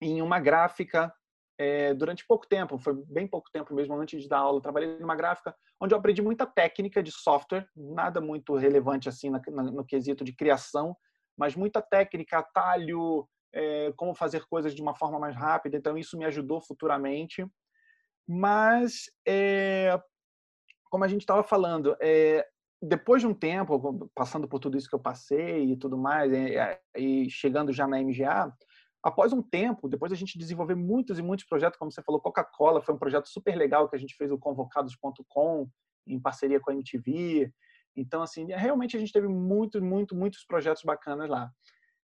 em 0.00 0.22
uma 0.22 0.40
gráfica 0.40 1.12
é, 1.58 1.94
durante 1.94 2.26
pouco 2.26 2.46
tempo, 2.46 2.78
foi 2.78 2.94
bem 3.06 3.26
pouco 3.26 3.50
tempo 3.52 3.74
mesmo 3.74 3.94
antes 3.94 4.22
de 4.22 4.28
dar 4.28 4.38
aula. 4.38 4.60
Trabalhei 4.60 4.98
numa 4.98 5.14
gráfica 5.14 5.54
onde 5.80 5.94
eu 5.94 5.98
aprendi 5.98 6.22
muita 6.22 6.46
técnica 6.46 7.02
de 7.02 7.12
software, 7.12 7.68
nada 7.76 8.20
muito 8.20 8.56
relevante 8.56 9.08
assim 9.08 9.30
no, 9.30 9.40
no 9.70 9.84
quesito 9.84 10.24
de 10.24 10.34
criação, 10.34 10.96
mas 11.36 11.54
muita 11.54 11.80
técnica, 11.80 12.38
atalho, 12.38 13.28
é, 13.52 13.92
como 13.96 14.14
fazer 14.14 14.44
coisas 14.46 14.74
de 14.74 14.82
uma 14.82 14.94
forma 14.94 15.18
mais 15.18 15.36
rápida. 15.36 15.76
Então, 15.76 15.96
isso 15.96 16.16
me 16.16 16.24
ajudou 16.24 16.60
futuramente. 16.60 17.46
Mas, 18.26 19.10
é, 19.26 20.00
como 20.90 21.04
a 21.04 21.08
gente 21.08 21.22
estava 21.22 21.42
falando, 21.42 21.96
depois 22.80 23.22
de 23.22 23.28
um 23.28 23.34
tempo, 23.34 24.10
passando 24.14 24.48
por 24.48 24.58
tudo 24.58 24.76
isso 24.76 24.88
que 24.88 24.94
eu 24.94 25.00
passei 25.00 25.72
e 25.72 25.76
tudo 25.76 25.96
mais, 25.96 26.30
e 26.96 27.30
chegando 27.30 27.72
já 27.72 27.86
na 27.86 28.00
MGA, 28.00 28.52
após 29.02 29.32
um 29.32 29.42
tempo, 29.42 29.88
depois 29.88 30.12
a 30.12 30.14
gente 30.14 30.38
desenvolver 30.38 30.76
muitos 30.76 31.18
e 31.18 31.22
muitos 31.22 31.44
projetos, 31.44 31.78
como 31.78 31.90
você 31.90 32.02
falou, 32.02 32.20
Coca-Cola 32.20 32.80
foi 32.80 32.94
um 32.94 32.98
projeto 32.98 33.28
super 33.28 33.56
legal 33.56 33.88
que 33.88 33.96
a 33.96 33.98
gente 33.98 34.14
fez 34.14 34.30
o 34.30 34.38
convocados.com 34.38 35.68
em 36.06 36.20
parceria 36.20 36.60
com 36.60 36.70
a 36.70 36.74
MTV. 36.74 37.52
Então, 37.96 38.22
assim, 38.22 38.46
realmente 38.46 38.96
a 38.96 39.00
gente 39.00 39.12
teve 39.12 39.26
muitos, 39.28 39.80
muitos, 39.82 40.16
muitos 40.16 40.44
projetos 40.44 40.82
bacanas 40.84 41.28
lá. 41.28 41.50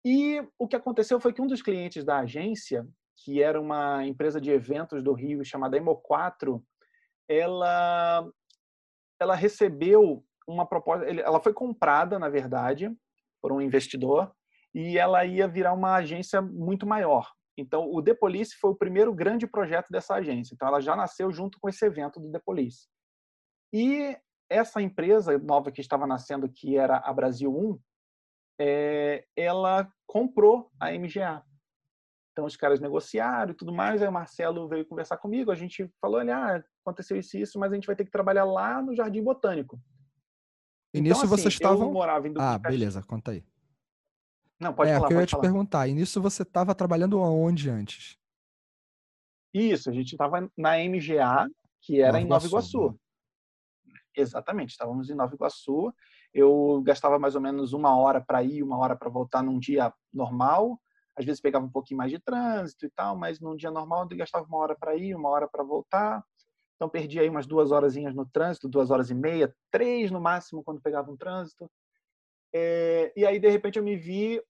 E 0.05 0.47
o 0.59 0.67
que 0.67 0.75
aconteceu 0.75 1.19
foi 1.19 1.33
que 1.33 1.41
um 1.41 1.47
dos 1.47 1.63
clientes 1.63 2.05
da 2.05 2.19
agência, 2.19 2.87
que 3.17 3.41
era 3.41 3.59
uma 3.59 4.05
empresa 4.05 4.39
de 4.39 4.51
eventos 4.51 5.01
do 5.03 5.13
Rio 5.13 5.43
chamada 5.43 5.77
Emo4, 5.79 6.61
ela, 7.27 8.29
ela 9.19 9.35
recebeu 9.35 10.23
uma 10.47 10.67
proposta, 10.67 11.05
ela 11.05 11.39
foi 11.39 11.53
comprada, 11.53 12.19
na 12.19 12.29
verdade, 12.29 12.95
por 13.41 13.51
um 13.51 13.59
investidor, 13.59 14.31
e 14.75 14.97
ela 14.97 15.23
ia 15.25 15.47
virar 15.47 15.73
uma 15.73 15.95
agência 15.95 16.41
muito 16.41 16.85
maior. 16.85 17.31
Então, 17.57 17.89
o 17.89 18.03
The 18.03 18.13
Police 18.13 18.57
foi 18.59 18.71
o 18.71 18.75
primeiro 18.75 19.13
grande 19.13 19.47
projeto 19.47 19.87
dessa 19.89 20.15
agência. 20.15 20.53
Então, 20.53 20.67
ela 20.67 20.81
já 20.81 20.97
nasceu 20.97 21.31
junto 21.31 21.57
com 21.61 21.69
esse 21.69 21.85
evento 21.85 22.19
do 22.19 22.29
The 22.29 22.39
Police. 22.39 22.89
E 23.73 24.17
essa 24.49 24.81
empresa 24.81 25.37
nova 25.39 25.71
que 25.71 25.79
estava 25.79 26.05
nascendo, 26.05 26.49
que 26.49 26.77
era 26.77 26.97
a 26.97 27.13
Brasil 27.13 27.49
1, 27.49 27.79
é, 28.59 29.25
ela 29.35 29.89
comprou 30.05 30.69
a 30.77 30.91
MGA. 30.91 31.41
Então 32.33 32.45
os 32.45 32.57
caras 32.57 32.81
negociaram 32.81 33.51
e 33.51 33.55
tudo 33.55 33.73
mais. 33.73 34.01
Aí 34.01 34.09
o 34.09 34.11
Marcelo 34.11 34.67
veio 34.67 34.85
conversar 34.85 35.17
comigo. 35.17 35.51
A 35.51 35.55
gente 35.55 35.89
falou: 36.01 36.19
olha, 36.19 36.35
ah, 36.35 36.63
aconteceu 36.85 37.17
isso 37.17 37.37
e 37.37 37.41
isso, 37.41 37.57
mas 37.57 37.71
a 37.71 37.75
gente 37.75 37.87
vai 37.87 37.95
ter 37.95 38.03
que 38.03 38.11
trabalhar 38.11 38.43
lá 38.43 38.81
no 38.81 38.93
Jardim 38.93 39.23
Botânico. 39.23 39.79
E 40.93 40.99
então, 40.99 41.03
nisso 41.03 41.21
assim, 41.21 41.29
vocês 41.29 41.53
estavam. 41.53 41.93
ah, 42.37 42.59
beleza, 42.59 43.01
conta 43.03 43.31
aí. 43.31 43.43
Não, 44.59 44.73
pode 44.73 44.91
é, 44.91 44.95
falar. 44.95 45.05
É, 45.05 45.07
que 45.07 45.13
eu 45.13 45.21
ia 45.21 45.27
falar. 45.27 45.41
te 45.41 45.45
perguntar. 45.47 45.87
E 45.87 45.93
nisso 45.93 46.21
você 46.21 46.43
estava 46.43 46.73
trabalhando 46.73 47.19
aonde 47.19 47.69
antes? 47.69 48.17
Isso, 49.53 49.89
a 49.89 49.93
gente 49.93 50.11
estava 50.11 50.49
na 50.57 50.77
MGA, 50.77 51.49
que 51.81 52.01
era 52.01 52.13
Nova 52.13 52.21
em 52.21 52.27
Nova 52.27 52.45
Iguaçu. 52.45 52.77
Iguaçu. 52.77 52.99
Exatamente, 54.17 54.71
estávamos 54.71 55.09
em 55.09 55.15
Nova 55.15 55.33
Iguaçu. 55.33 55.93
Eu 56.33 56.81
gastava 56.83 57.17
mais 57.17 57.35
ou 57.35 57.41
menos 57.41 57.73
uma 57.73 57.97
hora 57.97 58.21
para 58.21 58.43
ir, 58.43 58.63
uma 58.63 58.77
hora 58.77 58.95
para 58.95 59.09
voltar 59.09 59.41
num 59.41 59.59
dia 59.59 59.93
normal 60.13 60.79
às 61.17 61.25
vezes 61.25 61.41
pegava 61.41 61.65
um 61.65 61.71
pouquinho 61.71 61.97
mais 61.97 62.11
de 62.11 62.19
trânsito 62.19 62.85
e 62.85 62.89
tal, 62.89 63.15
mas 63.15 63.39
num 63.39 63.55
dia 63.55 63.71
normal 63.71 64.07
eu 64.09 64.17
gastava 64.17 64.45
uma 64.45 64.57
hora 64.57 64.75
para 64.75 64.95
ir, 64.95 65.15
uma 65.15 65.29
hora 65.29 65.47
para 65.47 65.63
voltar. 65.63 66.23
Então 66.75 66.89
perdi 66.89 67.19
aí 67.19 67.29
umas 67.29 67.47
duas 67.47 67.71
horazinhas 67.71 68.13
no 68.13 68.25
trânsito, 68.25 68.67
duas 68.67 68.91
horas 68.91 69.09
e 69.09 69.15
meia, 69.15 69.55
três 69.71 70.11
no 70.11 70.19
máximo 70.19 70.63
quando 70.63 70.81
pegava 70.81 71.09
um 71.09 71.15
trânsito. 71.15 71.71
É, 72.57 73.11
e 73.17 73.25
aí 73.25 73.37
de 73.37 73.49
repente 73.49 73.77
eu 73.77 73.83
me 73.83 73.97
vi 73.97 74.41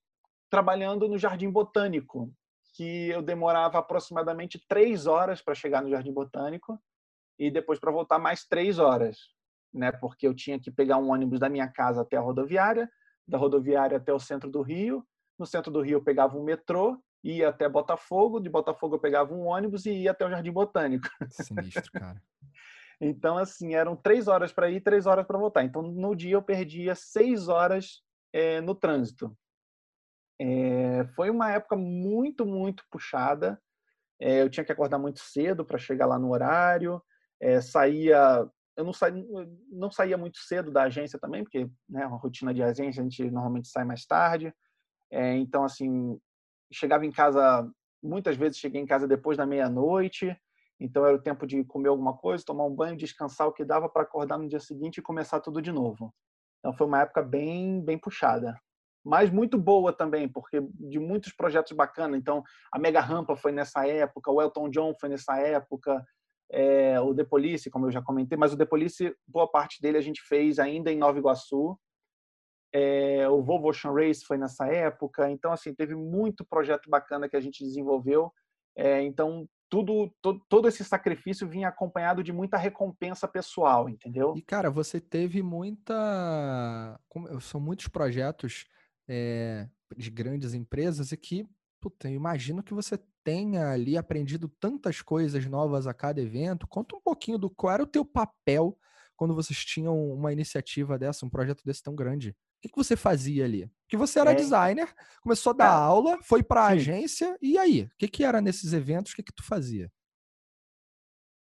trabalhando 0.50 1.08
no 1.08 1.18
Jardim 1.18 1.50
Botânico, 1.50 2.32
que 2.76 3.10
eu 3.10 3.22
demorava 3.22 3.80
aproximadamente 3.80 4.64
três 4.68 5.08
horas 5.08 5.42
para 5.42 5.56
chegar 5.56 5.82
no 5.82 5.90
Jardim 5.90 6.14
Botânico 6.14 6.80
e 7.40 7.50
depois 7.50 7.80
para 7.80 7.92
voltar 7.92 8.20
mais 8.20 8.46
três 8.46 8.78
horas, 8.78 9.18
né? 9.74 9.92
Porque 9.92 10.28
eu 10.28 10.36
tinha 10.36 10.60
que 10.60 10.70
pegar 10.70 10.98
um 10.98 11.10
ônibus 11.10 11.40
da 11.40 11.50
minha 11.50 11.68
casa 11.68 12.04
até 12.04 12.16
a 12.16 12.22
rodoviária, 12.22 12.88
da 13.28 13.40
rodoviária 13.40 13.98
até 13.98 14.14
o 14.14 14.20
centro 14.20 14.52
do 14.52 14.62
Rio 14.62 15.04
no 15.38 15.46
centro 15.46 15.72
do 15.72 15.82
Rio 15.82 15.98
eu 15.98 16.04
pegava 16.04 16.38
um 16.38 16.44
metrô, 16.44 17.02
ia 17.24 17.50
até 17.50 17.68
Botafogo, 17.68 18.40
de 18.40 18.50
Botafogo 18.50 18.96
eu 18.96 19.00
pegava 19.00 19.34
um 19.34 19.48
ônibus 19.48 19.86
e 19.86 19.92
ia 19.92 20.12
até 20.12 20.26
o 20.26 20.30
Jardim 20.30 20.52
Botânico. 20.52 21.08
Sinistro, 21.30 21.92
cara. 21.92 22.22
Então, 23.00 23.38
assim, 23.38 23.74
eram 23.74 23.96
três 23.96 24.28
horas 24.28 24.52
para 24.54 24.70
ir, 24.70 24.82
três 24.82 25.06
horas 25.06 25.26
para 25.26 25.38
voltar. 25.38 25.64
Então, 25.64 25.82
no 25.82 26.16
dia 26.16 26.34
eu 26.34 26.42
perdia 26.42 26.96
seis 26.96 27.48
horas 27.48 28.02
é, 28.34 28.62
no 28.62 28.74
trânsito. 28.74 29.36
É, 30.40 31.06
foi 31.16 31.30
uma 31.30 31.52
época 31.52 31.76
muito, 31.76 32.46
muito 32.46 32.84
puxada. 32.90 33.62
É, 34.20 34.42
eu 34.42 34.50
tinha 34.50 34.64
que 34.64 34.72
acordar 34.72 34.98
muito 34.98 35.20
cedo 35.20 35.66
para 35.66 35.78
chegar 35.78 36.06
lá 36.06 36.18
no 36.18 36.32
horário. 36.32 37.02
saía 37.62 38.50
eu 38.78 38.84
não, 38.84 38.92
saía, 38.92 39.26
não 39.72 39.90
saía 39.90 40.18
muito 40.18 40.38
cedo 40.38 40.70
da 40.70 40.84
agência 40.84 41.18
também, 41.18 41.44
porque 41.44 41.70
né, 41.88 42.06
uma 42.06 42.18
rotina 42.18 42.54
de 42.54 42.62
agência 42.62 43.00
a 43.00 43.04
gente 43.04 43.32
normalmente 43.32 43.70
sai 43.70 43.86
mais 43.86 44.06
tarde. 44.06 44.54
Então, 45.10 45.64
assim, 45.64 46.20
chegava 46.74 47.06
em 47.06 47.12
casa, 47.12 47.70
muitas 48.04 48.36
vezes 48.36 48.58
cheguei 48.58 48.82
em 48.82 48.86
casa 48.86 49.08
depois 49.08 49.38
da 49.38 49.46
meia-noite, 49.46 50.38
então 50.80 51.06
era 51.06 51.16
o 51.16 51.22
tempo 51.22 51.48
de 51.48 51.64
comer 51.64 51.90
alguma 51.90 52.16
coisa, 52.18 52.44
tomar 52.46 52.66
um 52.66 52.76
banho, 52.76 52.98
descansar 52.98 53.48
o 53.48 53.54
que 53.54 53.64
dava 53.64 53.88
para 53.88 54.04
acordar 54.04 54.38
no 54.38 54.48
dia 54.48 54.60
seguinte 54.60 54.98
e 54.98 55.02
começar 55.02 55.40
tudo 55.40 55.62
de 55.62 55.72
novo. 55.72 56.14
Então 56.60 56.74
foi 56.74 56.88
uma 56.88 57.02
época 57.02 57.22
bem, 57.22 57.82
bem 57.82 57.98
puxada. 57.98 58.60
Mas 59.04 59.30
muito 59.30 59.58
boa 59.58 59.94
também, 59.94 60.28
porque 60.28 60.60
de 60.62 61.00
muitos 61.00 61.32
projetos 61.32 61.74
bacanas. 61.74 62.20
Então, 62.20 62.44
a 62.72 62.80
Mega 62.80 63.00
Rampa 63.00 63.36
foi 63.36 63.52
nessa 63.52 63.88
época, 63.88 64.32
o 64.32 64.42
Elton 64.42 64.70
John 64.70 64.96
foi 65.00 65.10
nessa 65.10 65.38
época, 65.38 66.04
é, 66.52 67.00
o 67.00 67.14
The 67.14 67.24
Police, 67.24 67.70
como 67.70 67.86
eu 67.86 67.92
já 67.92 68.02
comentei, 68.02 68.36
mas 68.36 68.52
o 68.52 68.58
The 68.58 68.66
Police, 68.66 69.16
boa 69.28 69.48
parte 69.48 69.80
dele 69.80 70.00
a 70.00 70.02
gente 70.02 70.22
fez 70.24 70.58
ainda 70.58 70.92
em 70.92 70.98
Nova 70.98 71.20
Iguaçu, 71.20 71.78
é, 72.74 73.30
o 73.30 73.42
Volvo 73.42 73.70
Ocean 73.70 73.94
Race 73.94 74.26
foi 74.26 74.38
nessa 74.38 74.68
época. 74.68 75.30
Então, 75.32 75.54
assim, 75.54 75.74
teve 75.74 75.96
muito 75.96 76.44
projeto 76.44 76.90
bacana 76.90 77.30
que 77.30 77.38
a 77.38 77.40
gente 77.40 77.64
desenvolveu. 77.64 78.34
É, 78.76 79.02
então, 79.02 79.48
tudo, 79.76 80.10
todo, 80.22 80.42
todo 80.48 80.68
esse 80.70 80.86
sacrifício 80.86 81.46
vinha 81.46 81.68
acompanhado 81.68 82.24
de 82.24 82.32
muita 82.32 82.56
recompensa 82.56 83.28
pessoal, 83.28 83.90
entendeu? 83.90 84.34
E, 84.38 84.42
cara, 84.42 84.72
você 84.72 85.02
teve 85.02 85.44
muita. 85.44 86.98
São 87.42 87.60
muitos 87.60 87.90
projetos 87.90 88.66
é, 89.06 89.68
de 89.98 90.10
grandes 90.10 90.54
empresas 90.54 91.12
e 91.12 91.18
que, 91.18 91.46
puta, 91.82 92.10
eu 92.10 92.14
imagino 92.14 92.64
que 92.64 92.74
você 92.74 92.98
tenha 93.22 93.70
ali 93.70 93.98
aprendido 93.98 94.48
tantas 94.48 95.02
coisas 95.02 95.46
novas 95.46 95.88
a 95.88 95.94
cada 95.94 96.22
evento. 96.22 96.68
Conta 96.68 96.96
um 96.96 97.02
pouquinho 97.02 97.38
do 97.38 97.50
qual 97.50 97.74
era 97.74 97.84
o 97.84 97.88
teu 97.88 98.06
papel 98.06 98.78
quando 99.18 99.36
vocês 99.36 99.60
tinham 99.66 100.10
uma 100.14 100.32
iniciativa 100.32 100.98
dessa, 100.98 101.26
um 101.26 101.30
projeto 101.30 101.64
desse 101.66 101.84
tão 101.84 101.96
grande 101.96 102.34
que, 102.66 102.70
que 102.70 102.76
você 102.76 102.96
fazia 102.96 103.46
ali? 103.46 103.72
Porque 103.84 103.98
você 103.98 104.20
era 104.20 104.32
é. 104.32 104.36
designer, 104.36 104.94
começou 105.22 105.52
a 105.52 105.56
dar 105.56 105.66
é. 105.66 105.84
aula, 105.84 106.18
foi 106.24 106.42
para 106.42 106.62
a 106.62 106.68
agência, 106.70 107.38
e 107.42 107.58
aí? 107.58 107.84
O 107.84 107.98
que, 107.98 108.08
que 108.08 108.24
era 108.24 108.42
nesses 108.42 108.74
eventos? 108.74 109.12
O 109.12 109.16
que, 109.16 109.24
que 109.24 109.34
tu 109.34 109.44
fazia? 109.44 109.92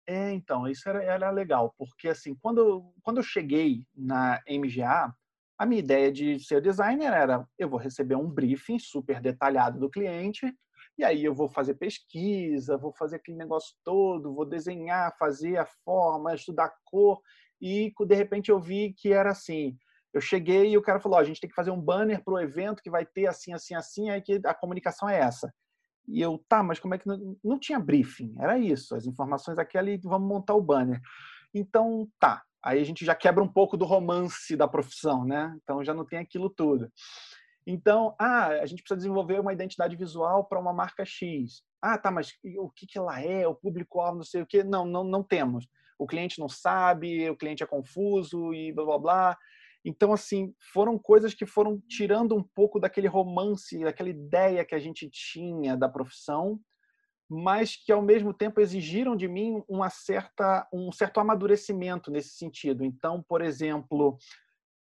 É, 0.05 0.33
então, 0.33 0.67
isso 0.67 0.87
era, 0.89 1.01
era 1.01 1.31
legal, 1.31 1.73
porque 1.77 2.09
assim, 2.09 2.35
quando, 2.35 2.93
quando 3.01 3.17
eu 3.17 3.23
cheguei 3.23 3.85
na 3.95 4.41
MGA, 4.49 5.15
a 5.57 5.65
minha 5.65 5.79
ideia 5.79 6.11
de 6.11 6.39
ser 6.39 6.61
designer 6.61 7.13
era: 7.13 7.47
eu 7.57 7.69
vou 7.69 7.79
receber 7.79 8.15
um 8.15 8.29
briefing 8.29 8.77
super 8.77 9.21
detalhado 9.21 9.79
do 9.79 9.89
cliente, 9.89 10.53
e 10.97 11.05
aí 11.05 11.23
eu 11.23 11.33
vou 11.33 11.47
fazer 11.47 11.75
pesquisa, 11.75 12.77
vou 12.77 12.91
fazer 12.91 13.15
aquele 13.15 13.37
negócio 13.37 13.73
todo, 13.81 14.33
vou 14.33 14.45
desenhar, 14.45 15.15
fazer 15.17 15.55
a 15.57 15.65
forma, 15.65 16.35
estudar 16.35 16.73
cor, 16.83 17.21
e 17.61 17.93
de 18.05 18.15
repente 18.15 18.51
eu 18.51 18.59
vi 18.59 18.91
que 18.91 19.13
era 19.13 19.31
assim: 19.31 19.77
eu 20.13 20.21
cheguei 20.21 20.71
e 20.71 20.77
o 20.77 20.81
cara 20.81 20.99
falou: 20.99 21.17
oh, 21.17 21.21
a 21.21 21.23
gente 21.23 21.41
tem 21.41 21.49
que 21.49 21.55
fazer 21.55 21.71
um 21.71 21.81
banner 21.81 22.23
para 22.23 22.33
o 22.33 22.39
evento 22.39 22.83
que 22.83 22.89
vai 22.89 23.05
ter 23.05 23.27
assim, 23.27 23.53
assim, 23.53 23.73
assim, 23.73 24.09
aí 24.09 24.21
que 24.21 24.39
a 24.45 24.53
comunicação 24.53 25.09
é 25.09 25.19
essa. 25.19 25.53
E 26.07 26.21
eu, 26.21 26.43
tá, 26.47 26.61
mas 26.61 26.79
como 26.79 26.93
é 26.93 26.97
que. 26.97 27.07
Não, 27.07 27.37
não 27.43 27.59
tinha 27.59 27.79
briefing, 27.79 28.35
era 28.39 28.57
isso, 28.57 28.95
as 28.95 29.05
informações 29.05 29.57
aqui 29.57 29.77
ali, 29.77 29.99
vamos 30.03 30.27
montar 30.27 30.53
o 30.53 30.61
banner. 30.61 31.01
Então, 31.53 32.07
tá. 32.19 32.43
Aí 32.63 32.79
a 32.79 32.83
gente 32.85 33.03
já 33.03 33.13
quebra 33.13 33.43
um 33.43 33.47
pouco 33.47 33.75
do 33.75 33.83
romance 33.83 34.55
da 34.55 34.67
profissão, 34.67 35.25
né? 35.25 35.53
Então 35.61 35.83
já 35.83 35.93
não 35.93 36.05
tem 36.05 36.19
aquilo 36.19 36.49
tudo. 36.49 36.89
Então, 37.65 38.15
ah, 38.19 38.47
a 38.47 38.65
gente 38.65 38.81
precisa 38.81 38.97
desenvolver 38.97 39.39
uma 39.39 39.53
identidade 39.53 39.95
visual 39.95 40.45
para 40.45 40.59
uma 40.59 40.73
marca 40.73 41.05
X. 41.05 41.63
Ah, 41.81 41.97
tá, 41.97 42.11
mas 42.11 42.33
o 42.57 42.69
que, 42.69 42.85
que 42.85 42.97
ela 42.97 43.21
é? 43.21 43.47
O 43.47 43.55
público-alvo, 43.55 44.17
não 44.17 44.23
sei 44.23 44.41
o 44.41 44.45
quê. 44.45 44.63
Não, 44.63 44.85
não, 44.85 45.03
não 45.03 45.23
temos. 45.23 45.67
O 45.97 46.05
cliente 46.05 46.39
não 46.39 46.49
sabe, 46.49 47.29
o 47.29 47.35
cliente 47.35 47.63
é 47.63 47.65
confuso 47.65 48.53
e 48.53 48.71
blá 48.71 48.85
blá 48.85 48.99
blá. 48.99 49.37
Então, 49.85 50.13
assim, 50.13 50.53
foram 50.73 50.97
coisas 50.97 51.33
que 51.33 51.45
foram 51.45 51.81
tirando 51.87 52.35
um 52.35 52.43
pouco 52.43 52.79
daquele 52.79 53.07
romance, 53.07 53.83
daquela 53.83 54.09
ideia 54.09 54.63
que 54.63 54.75
a 54.75 54.79
gente 54.79 55.09
tinha 55.09 55.75
da 55.75 55.89
profissão, 55.89 56.59
mas 57.29 57.75
que 57.75 57.91
ao 57.91 58.01
mesmo 58.01 58.33
tempo 58.33 58.61
exigiram 58.61 59.15
de 59.15 59.27
mim 59.27 59.61
uma 59.67 59.89
certa, 59.89 60.67
um 60.71 60.91
certo 60.91 61.19
amadurecimento 61.19 62.11
nesse 62.11 62.35
sentido. 62.35 62.83
Então, 62.83 63.23
por 63.27 63.41
exemplo, 63.41 64.17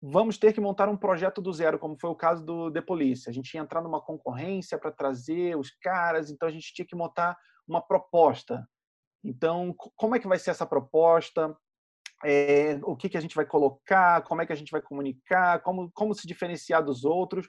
vamos 0.01 0.37
ter 0.39 0.53
que 0.53 0.61
montar 0.61 0.89
um 0.89 0.97
projeto 0.97 1.41
do 1.41 1.53
zero, 1.53 1.79
como 1.79 1.97
foi 1.99 2.11
o 2.11 2.17
caso 2.17 2.45
do 2.45 2.71
The 2.71 2.81
Police. 2.81 3.29
A 3.29 3.33
gente 3.33 3.55
ia 3.55 3.61
entrar 3.61 3.81
numa 3.81 4.01
concorrência 4.01 4.79
para 4.79 4.93
trazer 4.93 5.57
os 5.57 5.71
caras, 5.71 6.31
então 6.31 6.49
a 6.49 6.53
gente 6.53 6.73
tinha 6.75 6.87
que 6.87 6.97
montar 6.97 7.37
uma 7.67 7.81
proposta. 7.81 8.69
Então, 9.25 9.75
como 9.97 10.17
é 10.17 10.19
que 10.19 10.27
vai 10.27 10.39
ser 10.39 10.51
essa 10.51 10.67
proposta? 10.67 11.57
É, 12.25 12.79
o 12.85 12.97
que, 12.97 13.09
que 13.09 13.17
a 13.17 13.21
gente 13.21 13.35
vai 13.35 13.45
colocar, 13.45 14.23
como 14.23 14.43
é 14.43 14.47
que 14.47 14.53
a 14.53 14.57
gente 14.57 14.71
vai 14.71 14.81
comunicar, 14.81 15.61
como, 15.63 15.91
como 15.93 16.15
se 16.15 16.27
diferenciar 16.27 16.85
dos 16.85 17.05
outros. 17.05 17.49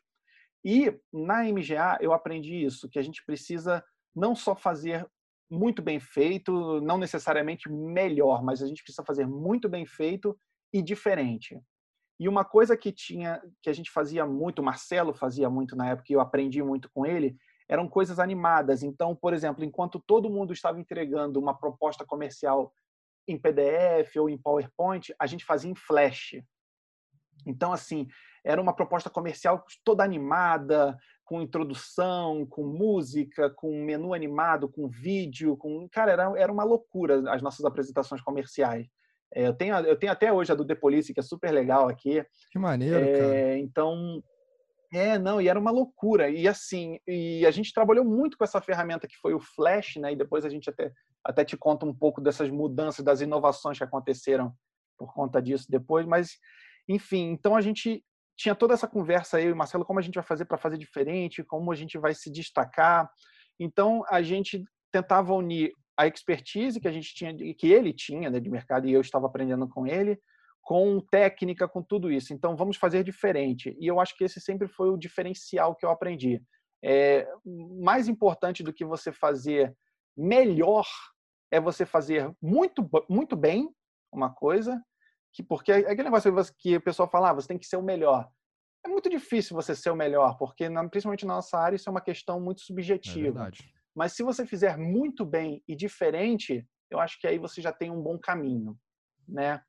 E 0.66 0.98
na 1.12 1.44
MGA 1.44 1.98
eu 2.02 2.14
aprendi 2.14 2.64
isso, 2.64 2.90
que 2.90 2.98
a 2.98 3.02
gente 3.02 3.24
precisa 3.26 3.84
não 4.16 4.36
só 4.36 4.56
fazer 4.56 5.06
muito 5.50 5.82
bem 5.82 6.00
feito, 6.00 6.82
não 6.82 6.98
necessariamente 6.98 7.70
melhor, 7.70 8.44
mas 8.44 8.62
a 8.62 8.68
gente 8.68 8.82
precisa 8.82 9.06
fazer 9.06 9.28
muito 9.28 9.70
bem 9.70 9.86
feito 9.86 10.38
e 10.74 10.82
diferente. 10.82 11.60
E 12.20 12.28
uma 12.28 12.46
coisa 12.46 12.78
que 12.78 12.92
tinha, 12.92 13.42
que 13.62 13.70
a 13.70 13.74
gente 13.74 13.92
fazia 13.92 14.26
muito, 14.26 14.60
o 14.60 14.64
Marcelo 14.64 15.14
fazia 15.14 15.50
muito 15.50 15.76
na 15.76 15.90
época, 15.90 16.08
e 16.10 16.14
eu 16.14 16.22
aprendi 16.22 16.64
muito 16.64 16.90
com 16.94 17.06
ele, 17.06 17.36
eram 17.70 17.88
coisas 17.88 18.20
animadas. 18.20 18.84
Então, 18.84 19.16
por 19.16 19.34
exemplo, 19.34 19.64
enquanto 19.64 20.02
todo 20.06 20.30
mundo 20.30 20.54
estava 20.54 20.80
entregando 20.80 21.40
uma 21.40 21.58
proposta 21.58 22.06
comercial 22.06 22.74
em 23.28 23.38
PDF 23.38 24.16
ou 24.18 24.30
em 24.30 24.38
PowerPoint, 24.38 25.14
a 25.20 25.26
gente 25.26 25.46
fazia 25.46 25.72
em 25.72 25.76
Flash. 25.76 26.36
Então, 27.46 27.74
assim, 27.74 28.08
era 28.44 28.62
uma 28.62 28.76
proposta 28.76 29.10
comercial 29.10 29.64
toda 29.84 30.04
animada, 30.04 30.98
com 31.24 31.42
introdução, 31.42 32.46
com 32.46 32.64
música, 32.64 33.50
com 33.50 33.84
menu 33.84 34.14
animado, 34.14 34.70
com 34.70 34.90
vídeo, 34.90 35.56
com 35.58 35.88
cara, 35.90 36.12
era, 36.12 36.34
era 36.38 36.52
uma 36.52 36.64
loucura 36.64 37.24
as 37.32 37.42
nossas 37.42 37.66
apresentações 37.66 38.22
comerciais. 38.22 38.88
É, 39.34 39.48
eu, 39.48 39.54
tenho, 39.54 39.76
eu 39.78 39.98
tenho 39.98 40.12
até 40.12 40.32
hoje 40.32 40.52
a 40.52 40.56
do 40.56 40.66
The 40.66 40.76
Police, 40.76 41.14
que 41.14 41.20
é 41.20 41.24
super 41.24 41.52
legal 41.52 41.88
aqui. 41.88 42.24
Que 42.52 42.60
maneiro, 42.60 43.04
é, 43.04 43.18
cara. 43.18 43.58
Então, 43.58 44.24
é, 44.94 45.18
não, 45.18 45.42
e 45.42 45.48
era 45.48 45.60
uma 45.60 45.72
loucura. 45.72 46.30
E 46.30 46.48
assim, 46.48 47.00
e 47.08 47.46
a 47.46 47.52
gente 47.52 47.74
trabalhou 47.74 48.06
muito 48.06 48.38
com 48.38 48.44
essa 48.44 48.62
ferramenta 48.62 49.08
que 49.08 49.18
foi 49.18 49.34
o 49.34 49.40
Flash, 49.40 49.96
né? 49.96 50.14
E 50.14 50.16
depois 50.16 50.46
a 50.46 50.50
gente 50.50 50.70
até, 50.70 50.92
até 51.26 51.46
te 51.46 51.56
conta 51.58 51.86
um 51.86 51.94
pouco 51.94 52.22
dessas 52.22 52.50
mudanças, 52.50 53.04
das 53.04 53.22
inovações 53.22 53.78
que 53.78 53.84
aconteceram 53.84 54.54
por 54.98 55.14
conta 55.14 55.42
disso 55.42 55.66
depois. 55.70 56.06
Mas, 56.06 56.38
enfim, 56.88 57.32
então 57.32 57.56
a 57.56 57.62
gente 57.62 58.04
tinha 58.38 58.56
toda 58.56 58.74
essa 58.74 58.88
conversa 58.88 59.38
aí, 59.38 59.54
Marcelo, 59.54 59.86
como 59.86 60.00
a 60.00 60.02
gente 60.02 60.16
vai 60.16 60.24
fazer 60.24 60.46
para 60.46 60.58
fazer 60.58 60.78
diferente, 60.78 61.44
como 61.44 61.72
a 61.72 61.76
gente 61.76 61.98
vai 61.98 62.14
se 62.14 62.32
destacar. 62.32 63.10
Então 63.60 64.04
a 64.10 64.22
gente 64.22 64.64
tentava 64.92 65.34
unir 65.34 65.72
a 65.98 66.08
expertise 66.08 66.80
que 66.80 66.88
a 66.88 66.92
gente 66.92 67.14
tinha, 67.14 67.36
que 67.36 67.72
ele 67.72 67.94
tinha 67.94 68.30
né, 68.30 68.40
de 68.40 68.50
mercado 68.50 68.88
e 68.88 68.94
eu 68.94 69.02
estava 69.02 69.28
aprendendo 69.28 69.68
com 69.68 69.86
ele, 69.86 70.20
com 70.62 71.00
técnica, 71.12 71.68
com 71.68 71.84
tudo 71.84 72.12
isso. 72.12 72.34
Então, 72.34 72.56
vamos 72.56 72.78
fazer 72.78 73.04
diferente. 73.04 73.76
E 73.80 73.86
eu 73.86 74.00
acho 74.00 74.16
que 74.18 74.24
esse 74.24 74.40
sempre 74.40 74.68
foi 74.68 74.90
o 74.90 74.98
diferencial 74.98 75.76
que 75.76 75.86
eu 75.86 75.92
aprendi. 75.92 76.42
É, 76.84 77.28
mais 77.82 78.08
importante 78.08 78.64
do 78.64 78.74
que 78.74 78.86
você 78.86 79.12
fazer 79.12 79.76
melhor 80.18 80.86
é 81.54 81.60
você 81.60 81.86
fazer 81.86 82.36
muito, 82.42 82.90
muito 83.08 83.36
bem 83.36 83.70
uma 84.12 84.34
coisa, 84.34 84.84
que 85.32 85.44
porque 85.44 85.72
é 85.72 85.78
aquele 85.78 86.10
negócio 86.10 86.34
que 86.58 86.76
o 86.78 86.82
pessoal 86.82 87.08
fala, 87.08 87.30
ah, 87.30 87.34
você 87.34 87.48
tem 87.48 87.60
que 87.60 87.68
ser 87.68 87.78
o 87.78 87.84
melhor. 87.84 88.28
É 88.84 88.90
muito 88.90 89.08
difícil 89.08 89.56
você 89.56 89.76
ser 89.76 89.92
o 89.92 89.96
melhor, 89.96 90.36
porque 90.38 90.68
principalmente 90.90 91.28
na 91.28 91.36
nossa 91.36 91.58
área 91.60 91.76
isso 91.76 91.88
é 91.88 91.92
uma 91.92 92.02
questão 92.02 92.42
muito 92.42 92.64
é 92.64 92.66
subjetiva. 92.66 93.48
É 93.48 93.52
Mas 93.96 94.14
se 94.14 94.24
você 94.24 94.48
fizer 94.48 94.78
muito 94.78 95.24
bem 95.24 95.64
e 95.68 95.76
diferente, 95.76 96.68
eu 96.90 97.00
acho 97.00 97.20
que 97.20 97.28
aí 97.28 97.38
você 97.38 97.62
já 97.62 97.72
tem 97.72 97.92
um 97.92 98.02
bom 98.02 98.18
caminho, 98.18 98.76
né? 99.28 99.62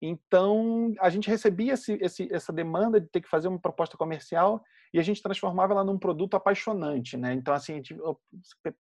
Então, 0.00 0.94
a 0.98 1.10
gente 1.10 1.28
recebia 1.28 1.74
esse, 1.74 1.92
esse, 2.00 2.28
essa 2.34 2.52
demanda 2.52 2.98
de 2.98 3.06
ter 3.08 3.20
que 3.20 3.28
fazer 3.28 3.48
uma 3.48 3.60
proposta 3.60 3.98
comercial 3.98 4.64
e 4.92 4.98
a 4.98 5.02
gente 5.02 5.22
transformava 5.22 5.74
ela 5.74 5.84
num 5.84 5.98
produto 5.98 6.34
apaixonante, 6.34 7.16
né? 7.16 7.34
Então, 7.34 7.54
assim, 7.54 7.74
a, 7.74 7.76
gente, 7.76 7.96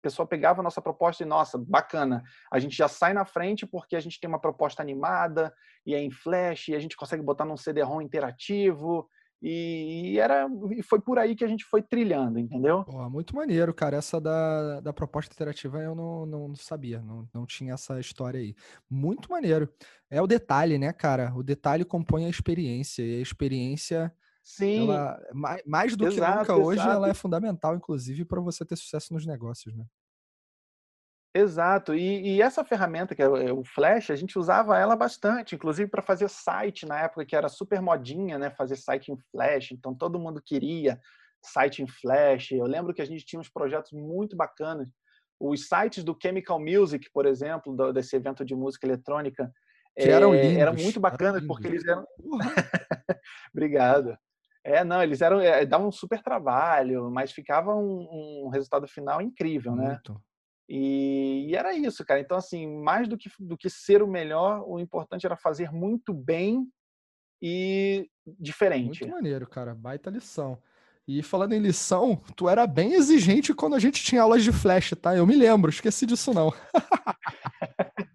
pessoa 0.07 0.27
pegava 0.27 0.61
a 0.61 0.63
nossa 0.63 0.81
proposta 0.81 1.23
e, 1.23 1.25
nossa, 1.25 1.57
bacana, 1.57 2.23
a 2.51 2.59
gente 2.59 2.75
já 2.75 2.87
sai 2.87 3.13
na 3.13 3.25
frente 3.25 3.65
porque 3.65 3.95
a 3.95 3.99
gente 3.99 4.19
tem 4.19 4.27
uma 4.27 4.39
proposta 4.39 4.81
animada 4.81 5.53
e 5.85 5.93
é 5.93 6.01
em 6.01 6.11
flash 6.11 6.69
e 6.69 6.75
a 6.75 6.79
gente 6.79 6.95
consegue 6.95 7.21
botar 7.21 7.45
num 7.45 7.57
CD-ROM 7.57 8.01
interativo 8.01 9.07
e, 9.41 10.17
era, 10.19 10.47
e 10.71 10.81
foi 10.81 10.99
por 10.99 11.19
aí 11.19 11.35
que 11.35 11.43
a 11.43 11.47
gente 11.47 11.63
foi 11.63 11.81
trilhando, 11.81 12.39
entendeu? 12.39 12.83
Pô, 12.83 13.07
muito 13.09 13.35
maneiro, 13.35 13.71
cara. 13.73 13.97
Essa 13.97 14.19
da, 14.19 14.79
da 14.79 14.91
proposta 14.91 15.33
interativa 15.33 15.79
eu 15.79 15.93
não, 15.93 16.25
não 16.25 16.55
sabia, 16.55 17.01
não, 17.01 17.27
não 17.33 17.45
tinha 17.45 17.73
essa 17.73 17.99
história 17.99 18.39
aí. 18.39 18.55
Muito 18.89 19.29
maneiro. 19.29 19.69
É 20.09 20.21
o 20.21 20.27
detalhe, 20.27 20.79
né, 20.79 20.91
cara? 20.91 21.31
O 21.35 21.43
detalhe 21.43 21.85
compõe 21.85 22.25
a 22.25 22.29
experiência, 22.29 23.03
e 23.03 23.19
a 23.19 23.21
experiência. 23.21 24.11
Sim. 24.41 24.85
Ela, 24.85 25.19
mais, 25.33 25.61
mais 25.65 25.95
do 25.95 26.07
exato, 26.07 26.31
que 26.31 26.39
nunca 26.39 26.55
hoje, 26.55 26.79
exato. 26.79 26.95
ela 26.95 27.09
é 27.09 27.13
fundamental, 27.13 27.75
inclusive, 27.75 28.25
para 28.25 28.41
você 28.41 28.65
ter 28.65 28.75
sucesso 28.75 29.13
nos 29.13 29.25
negócios, 29.25 29.75
né? 29.75 29.85
Exato. 31.33 31.93
E, 31.93 32.35
e, 32.35 32.41
essa 32.41 32.63
ferramenta, 32.63 33.13
que 33.13 33.21
é 33.21 33.27
o 33.27 33.63
Flash, 33.63 34.09
a 34.09 34.15
gente 34.15 34.39
usava 34.39 34.77
ela 34.77 34.95
bastante, 34.95 35.55
inclusive 35.55 35.89
para 35.89 36.01
fazer 36.01 36.29
site 36.29 36.85
na 36.85 36.99
época 36.99 37.25
que 37.25 37.35
era 37.35 37.47
super 37.47 37.81
modinha, 37.81 38.39
né? 38.39 38.49
Fazer 38.49 38.75
site 38.75 39.11
em 39.11 39.17
Flash. 39.31 39.71
Então 39.71 39.93
todo 39.93 40.19
mundo 40.19 40.41
queria 40.43 40.99
site 41.43 41.83
em 41.83 41.87
Flash. 41.87 42.51
Eu 42.51 42.65
lembro 42.65 42.93
que 42.93 43.01
a 43.01 43.05
gente 43.05 43.25
tinha 43.25 43.39
uns 43.39 43.49
projetos 43.49 43.91
muito 43.91 44.35
bacanas. 44.35 44.89
Os 45.39 45.67
sites 45.67 46.03
do 46.03 46.17
Chemical 46.19 46.59
Music, 46.59 47.09
por 47.13 47.25
exemplo, 47.25 47.75
do, 47.75 47.93
desse 47.93 48.15
evento 48.15 48.43
de 48.43 48.55
música 48.55 48.87
eletrônica, 48.87 49.51
que 49.95 50.09
eram 50.09 50.33
é, 50.33 50.41
lindos. 50.41 50.57
Eram 50.57 50.73
muito 50.73 50.99
bacanas 50.99 51.37
eram 51.37 51.47
porque 51.47 51.67
eles 51.67 51.85
eram. 51.85 52.05
Obrigado. 53.53 54.17
É, 54.63 54.83
não, 54.83 55.01
eles 55.01 55.21
eram 55.21 55.39
é, 55.39 55.65
davam 55.65 55.87
um 55.87 55.91
super 55.91 56.21
trabalho, 56.21 57.09
mas 57.09 57.31
ficava 57.31 57.75
um, 57.75 58.45
um 58.45 58.49
resultado 58.49 58.87
final 58.87 59.21
incrível, 59.21 59.75
né? 59.75 59.91
muito. 59.91 60.13
né? 60.13 60.19
E, 60.69 61.47
e, 61.49 61.55
era 61.55 61.73
isso, 61.73 62.05
cara. 62.05 62.19
Então, 62.19 62.37
assim, 62.37 62.67
mais 62.67 63.07
do 63.07 63.17
que, 63.17 63.29
do 63.39 63.57
que 63.57 63.69
ser 63.69 64.03
o 64.03 64.07
melhor, 64.07 64.63
o 64.67 64.79
importante 64.79 65.25
era 65.25 65.37
fazer 65.37 65.71
muito 65.71 66.13
bem 66.13 66.67
e 67.41 68.09
diferente. 68.25 69.01
Muito 69.01 69.15
maneiro, 69.15 69.47
cara. 69.47 69.73
Baita 69.73 70.09
lição. 70.09 70.61
E 71.07 71.23
falando 71.23 71.53
em 71.53 71.59
lição, 71.59 72.21
tu 72.35 72.49
era 72.49 72.67
bem 72.67 72.93
exigente 72.93 73.53
quando 73.53 73.75
a 73.75 73.79
gente 73.79 74.03
tinha 74.03 74.21
aulas 74.21 74.43
de 74.43 74.51
flash, 74.51 74.91
tá? 75.01 75.15
Eu 75.15 75.25
me 75.25 75.37
lembro, 75.37 75.69
esqueci 75.69 76.05
disso 76.05 76.33
não. 76.33 76.51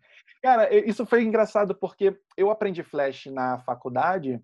cara, 0.43 0.75
isso 0.75 1.07
foi 1.07 1.23
engraçado 1.23 1.75
porque 1.75 2.19
eu 2.37 2.51
aprendi 2.51 2.83
flash 2.83 3.27
na 3.27 3.59
faculdade 3.61 4.43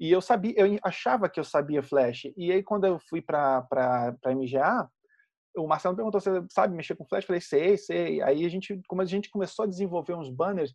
e 0.00 0.10
eu 0.10 0.22
sabia, 0.22 0.54
eu 0.56 0.78
achava 0.82 1.28
que 1.28 1.38
eu 1.38 1.44
sabia 1.44 1.82
flash. 1.82 2.32
E 2.34 2.50
aí 2.50 2.62
quando 2.62 2.86
eu 2.86 2.98
fui 2.98 3.20
para 3.20 3.60
para 3.62 4.16
MGA, 4.34 4.88
o 5.56 5.66
Marcelo 5.66 5.96
perguntou: 5.96 6.20
você 6.20 6.30
sabe 6.50 6.74
mexer 6.74 6.96
com 6.96 7.04
flash? 7.04 7.24
Eu 7.24 7.28
falei: 7.28 7.40
sei, 7.40 7.76
sei. 7.76 8.22
Aí 8.22 8.44
a 8.44 8.48
gente, 8.48 8.80
como 8.88 9.02
a 9.02 9.04
gente 9.04 9.30
começou 9.30 9.64
a 9.64 9.68
desenvolver 9.68 10.14
uns 10.14 10.30
banners, 10.30 10.74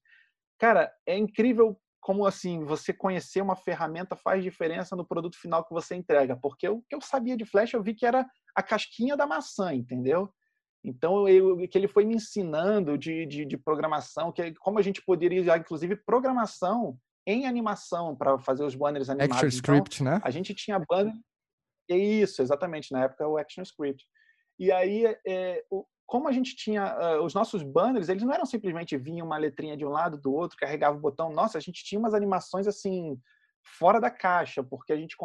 cara, 0.60 0.92
é 1.06 1.18
incrível 1.18 1.80
como 2.00 2.26
assim 2.26 2.64
você 2.64 2.94
conhecer 2.94 3.42
uma 3.42 3.56
ferramenta 3.56 4.16
faz 4.16 4.44
diferença 4.44 4.96
no 4.96 5.06
produto 5.06 5.38
final 5.38 5.66
que 5.66 5.74
você 5.74 5.96
entrega. 5.96 6.38
Porque 6.38 6.68
o 6.70 6.82
que 6.82 6.96
eu 6.96 7.02
sabia 7.02 7.36
de 7.36 7.46
flash, 7.46 7.74
eu 7.74 7.84
vi 7.84 7.94
que 7.94 8.06
era 8.06 8.26
a 8.56 8.64
casquinha 8.64 9.18
da 9.18 9.28
maçã, 9.28 9.74
entendeu? 9.74 10.32
Então, 10.84 11.28
eu, 11.28 11.68
que 11.68 11.78
ele 11.78 11.88
foi 11.88 12.06
me 12.06 12.16
ensinando 12.16 12.98
de, 12.98 13.26
de, 13.26 13.46
de 13.46 13.58
programação, 13.58 14.32
que 14.32 14.54
como 14.56 14.80
a 14.80 14.82
gente 14.82 15.02
poderia 15.04 15.42
usar, 15.42 15.58
inclusive, 15.58 15.98
programação 15.98 16.98
em 17.26 17.46
animação 17.46 18.16
para 18.16 18.40
fazer 18.40 18.64
os 18.64 18.74
banners 18.74 19.10
animados. 19.10 19.36
Action 19.36 19.48
então, 19.48 19.76
Script, 19.76 20.04
né? 20.04 20.22
A 20.24 20.32
gente 20.32 20.56
tinha 20.56 20.80
banner. 20.80 21.14
Isso, 21.90 22.42
exatamente. 22.42 22.92
Na 22.94 23.04
época, 23.04 23.28
o 23.28 23.38
Action 23.38 23.64
Script. 23.64 24.06
E 24.60 24.72
aí, 24.72 25.06
é, 25.26 25.64
o, 25.70 25.86
como 26.06 26.28
a 26.28 26.32
gente 26.32 26.56
tinha 26.56 26.96
uh, 26.98 27.24
os 27.24 27.34
nossos 27.34 27.62
banners, 27.64 28.10
eles 28.10 28.24
não 28.24 28.34
eram 28.34 28.46
simplesmente 28.46 28.98
vinha 28.98 29.24
uma 29.24 29.38
letrinha 29.38 29.76
de 29.76 29.86
um 29.86 29.90
lado 29.90 30.18
do 30.18 30.34
outro, 30.34 30.58
carregava 30.58 30.98
o 30.98 31.02
botão. 31.02 31.32
Nossa, 31.32 31.58
a 31.58 31.62
gente 31.62 31.84
tinha 31.84 32.00
umas 32.00 32.14
animações 32.14 32.66
assim 32.68 33.20
fora 33.78 34.00
da 34.00 34.10
caixa, 34.10 34.64
porque 34.64 34.94
a 34.94 34.96
gente 34.96 35.16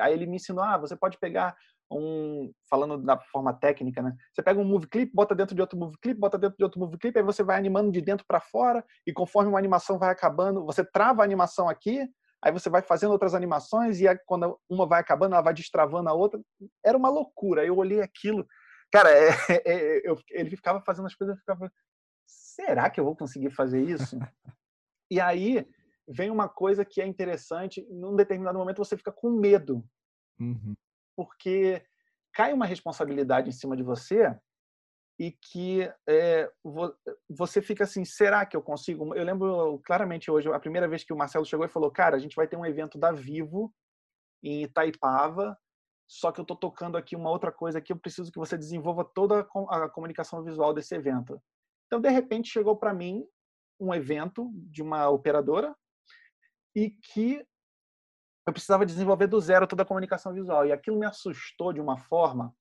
aí 0.00 0.12
ele 0.12 0.26
me 0.26 0.36
ensinou, 0.36 0.62
ah, 0.62 0.78
você 0.78 0.96
pode 0.96 1.18
pegar 1.18 1.56
um 1.90 2.52
falando 2.68 2.98
da 2.98 3.18
forma 3.18 3.52
técnica, 3.52 4.02
né? 4.02 4.14
Você 4.32 4.42
pega 4.42 4.60
um 4.60 4.64
movie 4.64 4.88
clip, 4.88 5.12
bota 5.12 5.34
dentro 5.34 5.54
de 5.54 5.60
outro 5.60 5.78
movie 5.78 5.98
clip, 6.00 6.20
bota 6.20 6.38
dentro 6.38 6.56
de 6.56 6.62
outro 6.62 6.78
movie 6.78 6.98
clip, 6.98 7.18
aí 7.18 7.24
você 7.24 7.42
vai 7.42 7.56
animando 7.56 7.90
de 7.90 8.00
dentro 8.00 8.26
para 8.26 8.40
fora 8.40 8.84
e 9.06 9.12
conforme 9.12 9.48
uma 9.48 9.58
animação 9.58 9.98
vai 9.98 10.10
acabando, 10.10 10.64
você 10.64 10.84
trava 10.84 11.22
a 11.22 11.24
animação 11.24 11.68
aqui, 11.68 12.06
aí 12.42 12.52
você 12.52 12.68
vai 12.70 12.82
fazendo 12.82 13.12
outras 13.12 13.34
animações 13.34 14.00
e 14.00 14.06
aí, 14.06 14.18
quando 14.26 14.58
uma 14.68 14.86
vai 14.86 15.00
acabando, 15.00 15.32
ela 15.34 15.42
vai 15.42 15.54
destravando 15.54 16.08
a 16.08 16.12
outra. 16.12 16.40
Era 16.84 16.96
uma 16.96 17.08
loucura. 17.08 17.64
Eu 17.64 17.76
olhei 17.76 18.00
aquilo, 18.00 18.46
cara, 18.90 19.10
é, 19.50 19.62
é, 19.64 20.08
eu, 20.08 20.16
ele 20.30 20.56
ficava 20.56 20.80
fazendo 20.80 21.06
as 21.06 21.14
coisas, 21.14 21.36
eu 21.36 21.40
ficava, 21.40 21.72
será 22.26 22.90
que 22.90 23.00
eu 23.00 23.04
vou 23.04 23.16
conseguir 23.16 23.50
fazer 23.50 23.82
isso? 23.82 24.18
e 25.10 25.20
aí 25.20 25.66
vem 26.06 26.30
uma 26.30 26.48
coisa 26.48 26.84
que 26.84 27.00
é 27.00 27.06
interessante, 27.06 27.86
num 27.90 28.16
determinado 28.16 28.58
momento 28.58 28.78
você 28.78 28.96
fica 28.96 29.12
com 29.12 29.30
medo. 29.30 29.84
Uhum 30.40 30.74
porque 31.18 31.82
cai 32.32 32.52
uma 32.52 32.64
responsabilidade 32.64 33.48
em 33.48 33.52
cima 33.52 33.76
de 33.76 33.82
você 33.82 34.32
e 35.18 35.32
que 35.32 35.92
é, 36.08 36.48
você 37.28 37.60
fica 37.60 37.82
assim, 37.82 38.04
será 38.04 38.46
que 38.46 38.56
eu 38.56 38.62
consigo? 38.62 39.12
Eu 39.16 39.24
lembro 39.24 39.80
claramente 39.84 40.30
hoje, 40.30 40.48
a 40.48 40.60
primeira 40.60 40.86
vez 40.86 41.02
que 41.02 41.12
o 41.12 41.16
Marcelo 41.16 41.44
chegou 41.44 41.66
e 41.66 41.68
falou, 41.68 41.90
cara, 41.90 42.14
a 42.14 42.20
gente 42.20 42.36
vai 42.36 42.46
ter 42.46 42.56
um 42.56 42.64
evento 42.64 42.96
da 42.96 43.10
Vivo 43.10 43.74
em 44.40 44.62
Itaipava, 44.62 45.58
só 46.10 46.32
que 46.32 46.40
eu 46.40 46.42
estou 46.42 46.56
tocando 46.56 46.96
aqui 46.96 47.14
uma 47.14 47.30
outra 47.30 47.52
coisa 47.52 47.80
que 47.80 47.92
eu 47.92 47.98
preciso 47.98 48.32
que 48.32 48.38
você 48.38 48.56
desenvolva 48.56 49.04
toda 49.04 49.46
a 49.68 49.88
comunicação 49.90 50.42
visual 50.42 50.72
desse 50.72 50.94
evento. 50.94 51.40
Então, 51.86 52.00
de 52.00 52.08
repente, 52.08 52.50
chegou 52.50 52.76
para 52.76 52.94
mim 52.94 53.24
um 53.78 53.94
evento 53.94 54.50
de 54.54 54.82
uma 54.82 55.08
operadora 55.10 55.76
e 56.74 56.90
que 56.90 57.46
eu 58.46 58.52
precisava 58.52 58.86
desenvolver 58.86 59.26
do 59.26 59.38
zero 59.38 59.66
toda 59.66 59.82
a 59.82 59.86
comunicação 59.86 60.32
visual. 60.32 60.64
E 60.66 60.72
aquilo 60.72 60.98
me 60.98 61.04
assustou 61.04 61.72
de 61.72 61.80
uma 61.80 61.98
forma 61.98 62.54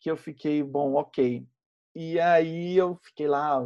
que 0.00 0.10
eu 0.10 0.16
fiquei, 0.16 0.62
bom, 0.62 0.94
ok. 0.94 1.46
E 1.94 2.18
aí 2.18 2.76
eu 2.76 2.96
fiquei 3.04 3.28
lá 3.28 3.60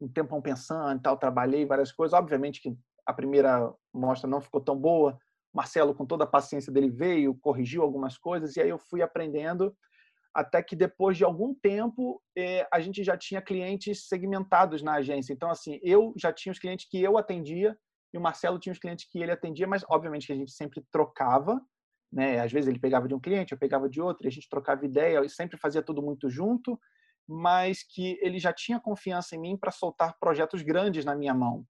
um 0.00 0.08
tempão 0.08 0.40
pensando, 0.40 1.02
tal, 1.02 1.18
trabalhei 1.18 1.66
várias 1.66 1.90
coisas. 1.90 2.16
Obviamente 2.16 2.62
que 2.62 2.78
a 3.04 3.12
primeira 3.12 3.74
mostra 3.92 4.30
não 4.30 4.40
ficou 4.40 4.60
tão 4.60 4.76
boa. 4.76 5.18
Marcelo, 5.52 5.94
com 5.94 6.06
toda 6.06 6.24
a 6.24 6.26
paciência 6.26 6.72
dele, 6.72 6.90
veio, 6.90 7.34
corrigiu 7.34 7.82
algumas 7.82 8.18
coisas, 8.18 8.56
e 8.56 8.60
aí 8.60 8.68
eu 8.68 8.78
fui 8.78 9.02
aprendendo 9.02 9.74
até 10.34 10.62
que 10.62 10.76
depois 10.76 11.16
de 11.16 11.24
algum 11.24 11.54
tempo 11.54 12.22
eh, 12.36 12.66
a 12.72 12.80
gente 12.80 13.02
já 13.02 13.16
tinha 13.16 13.42
clientes 13.42 14.06
segmentados 14.06 14.82
na 14.82 14.94
agência. 14.94 15.32
Então, 15.32 15.50
assim, 15.50 15.80
eu 15.82 16.12
já 16.16 16.32
tinha 16.32 16.52
os 16.52 16.58
clientes 16.58 16.86
que 16.88 17.02
eu 17.02 17.18
atendia 17.18 17.76
e 18.12 18.18
o 18.18 18.20
Marcelo 18.20 18.58
tinha 18.58 18.72
os 18.72 18.78
clientes 18.78 19.06
que 19.10 19.18
ele 19.20 19.32
atendia, 19.32 19.66
mas 19.66 19.84
obviamente 19.88 20.26
que 20.26 20.32
a 20.32 20.36
gente 20.36 20.52
sempre 20.52 20.84
trocava, 20.92 21.60
né? 22.12 22.40
Às 22.40 22.52
vezes 22.52 22.68
ele 22.68 22.78
pegava 22.78 23.08
de 23.08 23.14
um 23.14 23.20
cliente, 23.20 23.52
eu 23.52 23.58
pegava 23.58 23.88
de 23.88 24.00
outro, 24.00 24.26
e 24.26 24.28
a 24.28 24.30
gente 24.30 24.48
trocava 24.48 24.84
ideia, 24.84 25.22
e 25.24 25.28
sempre 25.28 25.58
fazia 25.58 25.82
tudo 25.82 26.02
muito 26.02 26.30
junto, 26.30 26.78
mas 27.26 27.82
que 27.82 28.18
ele 28.22 28.38
já 28.38 28.52
tinha 28.52 28.80
confiança 28.80 29.36
em 29.36 29.40
mim 29.40 29.56
para 29.56 29.70
soltar 29.70 30.16
projetos 30.18 30.62
grandes 30.62 31.04
na 31.04 31.14
minha 31.14 31.34
mão. 31.34 31.66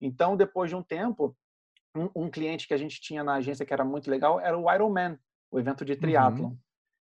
Então, 0.00 0.36
depois 0.36 0.70
de 0.70 0.76
um 0.76 0.82
tempo, 0.82 1.36
um, 1.94 2.24
um, 2.24 2.30
cliente 2.30 2.66
que 2.66 2.74
a 2.74 2.76
gente 2.76 3.00
tinha 3.00 3.22
na 3.22 3.34
agência 3.34 3.64
que 3.64 3.72
era 3.72 3.84
muito 3.84 4.10
legal 4.10 4.40
era 4.40 4.58
o 4.58 4.72
Ironman, 4.72 5.18
o 5.50 5.58
evento 5.58 5.84
de 5.84 5.96
triatlon. 5.96 6.48
Uhum. 6.48 6.58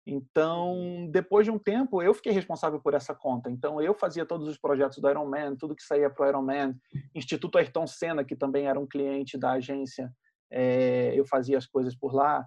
Então, 0.07 1.09
depois 1.11 1.45
de 1.45 1.51
um 1.51 1.57
tempo, 1.57 2.01
eu 2.01 2.13
fiquei 2.13 2.31
responsável 2.31 2.79
por 2.79 2.93
essa 2.93 3.15
conta. 3.15 3.49
Então, 3.49 3.81
eu 3.81 3.95
fazia 3.95 4.23
todos 4.25 4.47
os 4.47 4.57
projetos 4.57 4.99
do 4.99 5.09
Ironman, 5.09 5.55
tudo 5.55 5.75
que 5.75 5.81
saía 5.81 6.11
para 6.11 6.25
o 6.25 6.29
Ironman. 6.29 6.75
Instituto 7.15 7.57
Ayrton 7.57 7.87
Senna, 7.87 8.23
que 8.23 8.35
também 8.35 8.67
era 8.67 8.79
um 8.79 8.85
cliente 8.85 9.35
da 9.35 9.53
agência, 9.53 10.13
é, 10.51 11.11
eu 11.15 11.25
fazia 11.25 11.57
as 11.57 11.65
coisas 11.65 11.95
por 11.95 12.13
lá. 12.13 12.45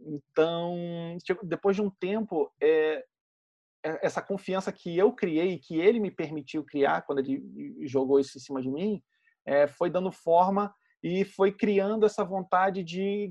Então, 0.00 0.74
tipo, 1.22 1.44
depois 1.44 1.76
de 1.76 1.82
um 1.82 1.90
tempo, 1.90 2.50
é, 2.58 3.04
essa 3.82 4.22
confiança 4.22 4.72
que 4.72 4.96
eu 4.96 5.12
criei, 5.12 5.58
que 5.58 5.78
ele 5.78 6.00
me 6.00 6.10
permitiu 6.10 6.64
criar, 6.64 7.02
quando 7.02 7.18
ele 7.18 7.42
jogou 7.86 8.18
isso 8.18 8.38
em 8.38 8.40
cima 8.40 8.62
de 8.62 8.70
mim, 8.70 9.02
é, 9.44 9.66
foi 9.66 9.90
dando 9.90 10.10
forma 10.10 10.74
e 11.04 11.22
foi 11.22 11.52
criando 11.52 12.06
essa 12.06 12.24
vontade 12.24 12.82
de, 12.82 13.30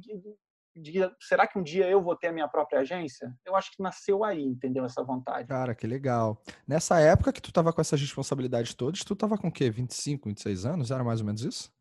de 0.75 1.11
será 1.19 1.47
que 1.47 1.57
um 1.57 1.63
dia 1.63 1.89
eu 1.89 2.03
vou 2.03 2.15
ter 2.15 2.27
a 2.27 2.31
minha 2.31 2.47
própria 2.47 2.81
agência? 2.81 3.35
Eu 3.43 3.55
acho 3.55 3.71
que 3.71 3.81
nasceu 3.81 4.23
aí, 4.23 4.43
entendeu? 4.43 4.85
Essa 4.85 5.03
vontade. 5.03 5.47
Cara, 5.47 5.73
que 5.73 5.87
legal. 5.87 6.39
Nessa 6.67 6.99
época 6.99 7.33
que 7.33 7.41
tu 7.41 7.51
tava 7.51 7.73
com 7.73 7.81
essas 7.81 7.99
responsabilidades 7.99 8.75
todas, 8.75 9.03
tu 9.03 9.15
tava 9.15 9.39
com 9.39 9.47
o 9.47 9.51
quê? 9.51 9.71
25, 9.71 10.29
26 10.29 10.67
anos? 10.67 10.91
Era 10.91 11.03
mais 11.03 11.19
ou 11.19 11.25
menos 11.25 11.43
isso? 11.43 11.73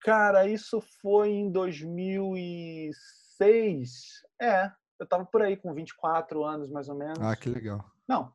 Cara, 0.00 0.46
isso 0.46 0.80
foi 1.02 1.30
em 1.30 1.50
2006. 1.50 3.90
É, 4.40 4.70
eu 5.00 5.08
tava 5.08 5.26
por 5.26 5.42
aí 5.42 5.56
com 5.56 5.74
24 5.74 6.44
anos, 6.44 6.70
mais 6.70 6.88
ou 6.88 6.94
menos. 6.94 7.18
Ah, 7.20 7.34
que 7.34 7.50
legal. 7.50 7.84
Não. 8.08 8.32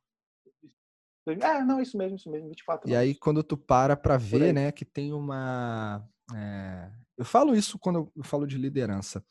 É, 1.28 1.64
não, 1.64 1.82
isso 1.82 1.98
mesmo, 1.98 2.16
isso 2.16 2.30
mesmo, 2.30 2.50
24 2.50 2.90
e 2.90 2.94
anos. 2.94 3.06
E 3.06 3.10
aí, 3.10 3.16
quando 3.16 3.44
tu 3.44 3.58
para 3.58 3.96
pra 3.96 4.18
ver, 4.18 4.54
né, 4.54 4.72
que 4.72 4.86
tem 4.86 5.14
uma... 5.14 6.08
É 6.34 6.90
eu 7.18 7.26
falo 7.26 7.56
isso 7.56 7.80
quando 7.80 8.12
eu 8.16 8.24
falo 8.24 8.46
de 8.46 8.58
liderança. 8.58 9.24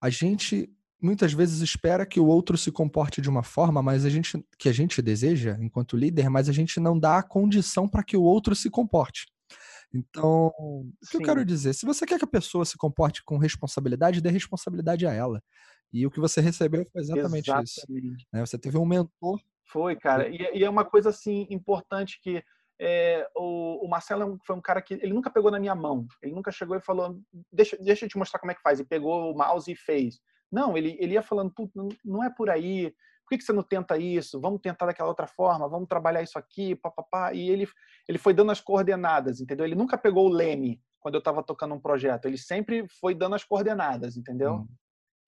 A 0.00 0.10
gente 0.10 0.68
muitas 1.02 1.32
vezes 1.32 1.60
espera 1.62 2.04
que 2.04 2.20
o 2.20 2.26
outro 2.26 2.58
se 2.58 2.70
comporte 2.70 3.22
de 3.22 3.28
uma 3.28 3.42
forma, 3.42 3.82
mas 3.82 4.04
a 4.04 4.10
gente 4.10 4.44
que 4.58 4.68
a 4.68 4.72
gente 4.72 5.00
deseja 5.00 5.56
enquanto 5.60 5.96
líder, 5.96 6.28
mas 6.28 6.48
a 6.48 6.52
gente 6.52 6.78
não 6.78 6.98
dá 6.98 7.18
a 7.18 7.22
condição 7.22 7.88
para 7.88 8.02
que 8.02 8.16
o 8.16 8.22
outro 8.22 8.54
se 8.54 8.68
comporte. 8.68 9.26
Então, 9.92 10.52
o 10.58 10.86
que 11.00 11.16
Sim. 11.16 11.18
eu 11.18 11.22
quero 11.22 11.44
dizer? 11.44 11.72
Se 11.72 11.86
você 11.86 12.06
quer 12.06 12.18
que 12.18 12.24
a 12.24 12.28
pessoa 12.28 12.64
se 12.64 12.76
comporte 12.76 13.24
com 13.24 13.38
responsabilidade, 13.38 14.20
dê 14.20 14.30
responsabilidade 14.30 15.06
a 15.06 15.12
ela. 15.12 15.42
E 15.92 16.06
o 16.06 16.10
que 16.10 16.20
você 16.20 16.40
recebeu 16.40 16.86
foi 16.92 17.00
exatamente, 17.00 17.50
exatamente. 17.50 17.70
isso. 17.70 18.26
Né? 18.32 18.46
Você 18.46 18.56
teve 18.56 18.78
um 18.78 18.86
mentor. 18.86 19.40
Foi, 19.70 19.96
cara. 19.96 20.28
E, 20.28 20.58
e 20.58 20.64
é 20.64 20.70
uma 20.70 20.84
coisa 20.84 21.10
assim 21.10 21.46
importante 21.50 22.20
que 22.22 22.42
é, 22.80 23.28
o, 23.36 23.84
o, 23.84 23.88
Marcelo 23.88 24.34
é 24.34 24.38
foi 24.46 24.56
um 24.56 24.60
cara 24.60 24.80
que 24.80 24.94
ele 24.94 25.12
nunca 25.12 25.30
pegou 25.30 25.50
na 25.50 25.60
minha 25.60 25.74
mão. 25.74 26.06
Ele 26.22 26.34
nunca 26.34 26.50
chegou 26.50 26.76
e 26.76 26.80
falou, 26.80 27.20
deixa, 27.52 27.76
deixa 27.76 28.06
eu 28.06 28.08
te 28.08 28.18
mostrar 28.18 28.40
como 28.40 28.50
é 28.50 28.54
que 28.54 28.62
faz. 28.62 28.80
E 28.80 28.84
pegou 28.84 29.30
o 29.30 29.36
mouse 29.36 29.70
e 29.70 29.76
fez. 29.76 30.20
Não, 30.50 30.76
ele, 30.76 30.96
ele 30.98 31.14
ia 31.14 31.22
falando, 31.22 31.52
não 32.04 32.24
é 32.24 32.30
por 32.30 32.50
aí. 32.50 32.90
Por 33.24 33.30
que, 33.30 33.38
que 33.38 33.44
você 33.44 33.52
não 33.52 33.62
tenta 33.62 33.96
isso? 33.96 34.40
Vamos 34.40 34.60
tentar 34.60 34.86
daquela 34.86 35.10
outra 35.10 35.26
forma. 35.26 35.68
Vamos 35.68 35.88
trabalhar 35.88 36.22
isso 36.22 36.38
aqui, 36.38 36.74
papapá. 36.74 37.32
E 37.32 37.48
ele, 37.50 37.68
ele 38.08 38.18
foi 38.18 38.34
dando 38.34 38.50
as 38.50 38.60
coordenadas, 38.60 39.40
entendeu? 39.40 39.66
Ele 39.66 39.76
nunca 39.76 39.96
pegou 39.96 40.26
o 40.26 40.32
leme 40.32 40.80
quando 40.98 41.14
eu 41.14 41.20
estava 41.20 41.42
tocando 41.42 41.74
um 41.74 41.80
projeto. 41.80 42.26
Ele 42.26 42.38
sempre 42.38 42.86
foi 43.00 43.14
dando 43.14 43.34
as 43.34 43.44
coordenadas, 43.44 44.16
entendeu? 44.16 44.54
Hum. 44.54 44.68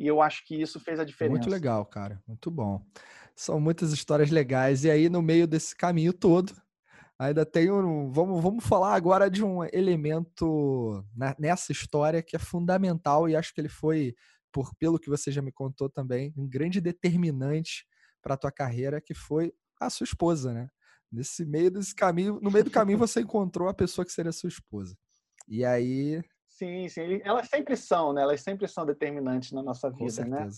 E 0.03 0.07
eu 0.07 0.21
acho 0.21 0.45
que 0.45 0.61
isso 0.61 0.81
fez 0.81 0.99
a 0.99 1.05
diferença. 1.05 1.39
Muito 1.39 1.51
legal, 1.51 1.87
cara. 1.87 2.21
Muito 2.27 2.51
bom. 2.51 2.85
São 3.37 3.61
muitas 3.61 3.93
histórias 3.93 4.31
legais. 4.31 4.83
E 4.85 4.91
aí, 4.91 5.09
no 5.09 5.23
meio 5.23 5.47
desse 5.47 5.77
caminho 5.77 6.13
todo, 6.13 6.53
Ainda 7.23 7.47
tem 7.47 7.71
um. 7.71 8.11
Vamos, 8.11 8.43
vamos 8.43 8.67
falar 8.67 8.97
agora 8.97 9.31
de 9.31 9.45
um 9.45 9.63
elemento 9.73 11.05
nessa 11.39 11.71
história 11.71 12.21
que 12.21 12.35
é 12.35 12.39
fundamental 12.39 13.29
e 13.29 13.37
acho 13.37 13.55
que 13.55 13.61
ele 13.61 13.69
foi, 13.69 14.13
por 14.51 14.75
pelo 14.75 14.99
que 14.99 15.09
você 15.09 15.31
já 15.31 15.41
me 15.41 15.53
contou 15.53 15.89
também, 15.89 16.35
um 16.37 16.49
grande 16.49 16.81
determinante 16.81 17.87
para 18.21 18.35
a 18.35 18.37
tua 18.37 18.51
carreira, 18.51 19.01
que 19.01 19.15
foi 19.15 19.53
a 19.81 19.89
sua 19.89 20.05
esposa, 20.05 20.53
né? 20.53 20.69
Nesse 21.13 21.45
meio 21.45 21.71
desse 21.71 21.95
caminho, 21.95 22.41
no 22.43 22.51
meio 22.51 22.65
do 22.65 22.73
caminho 22.73 22.99
você 22.99 23.21
encontrou 23.21 23.69
a 23.69 23.75
pessoa 23.75 24.05
que 24.05 24.11
seria 24.11 24.33
sua 24.33 24.49
esposa. 24.49 24.97
E 25.47 25.65
aí. 25.65 26.21
Sim, 26.53 26.87
sim. 26.89 27.21
Elas 27.25 27.49
sempre 27.49 27.77
são, 27.77 28.13
né? 28.13 28.23
Elas 28.23 28.43
sempre 28.43 28.69
são 28.69 28.85
determinantes 28.85 29.53
na 29.53 29.63
nossa 29.63 29.91
vida, 29.91 30.25
né? 30.25 30.49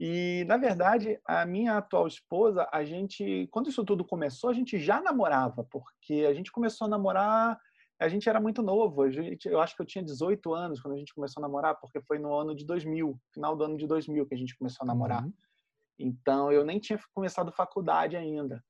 E, 0.00 0.44
na 0.48 0.56
verdade, 0.56 1.20
a 1.24 1.44
minha 1.44 1.76
atual 1.76 2.06
esposa, 2.06 2.66
a 2.72 2.82
gente, 2.84 3.46
quando 3.52 3.68
isso 3.68 3.84
tudo 3.84 4.04
começou, 4.04 4.50
a 4.50 4.52
gente 4.52 4.78
já 4.78 5.00
namorava, 5.00 5.64
porque 5.70 6.26
a 6.28 6.34
gente 6.34 6.50
começou 6.50 6.86
a 6.86 6.90
namorar, 6.90 7.60
a 8.00 8.08
gente 8.08 8.28
era 8.28 8.40
muito 8.40 8.62
novo, 8.62 9.08
gente, 9.10 9.46
eu 9.46 9.60
acho 9.60 9.76
que 9.76 9.82
eu 9.82 9.86
tinha 9.86 10.02
18 10.02 10.52
anos 10.54 10.80
quando 10.80 10.94
a 10.94 10.98
gente 10.98 11.14
começou 11.14 11.40
a 11.40 11.46
namorar, 11.46 11.78
porque 11.78 12.00
foi 12.00 12.18
no 12.18 12.34
ano 12.34 12.54
de 12.54 12.64
2000, 12.64 13.16
final 13.32 13.54
do 13.54 13.62
ano 13.62 13.76
de 13.76 13.86
2000 13.86 14.26
que 14.26 14.34
a 14.34 14.38
gente 14.38 14.56
começou 14.56 14.84
a 14.84 14.86
namorar. 14.86 15.22
Uhum. 15.22 15.32
Então, 15.98 16.50
eu 16.50 16.64
nem 16.64 16.80
tinha 16.80 16.98
começado 17.14 17.52
faculdade 17.52 18.16
ainda. 18.16 18.64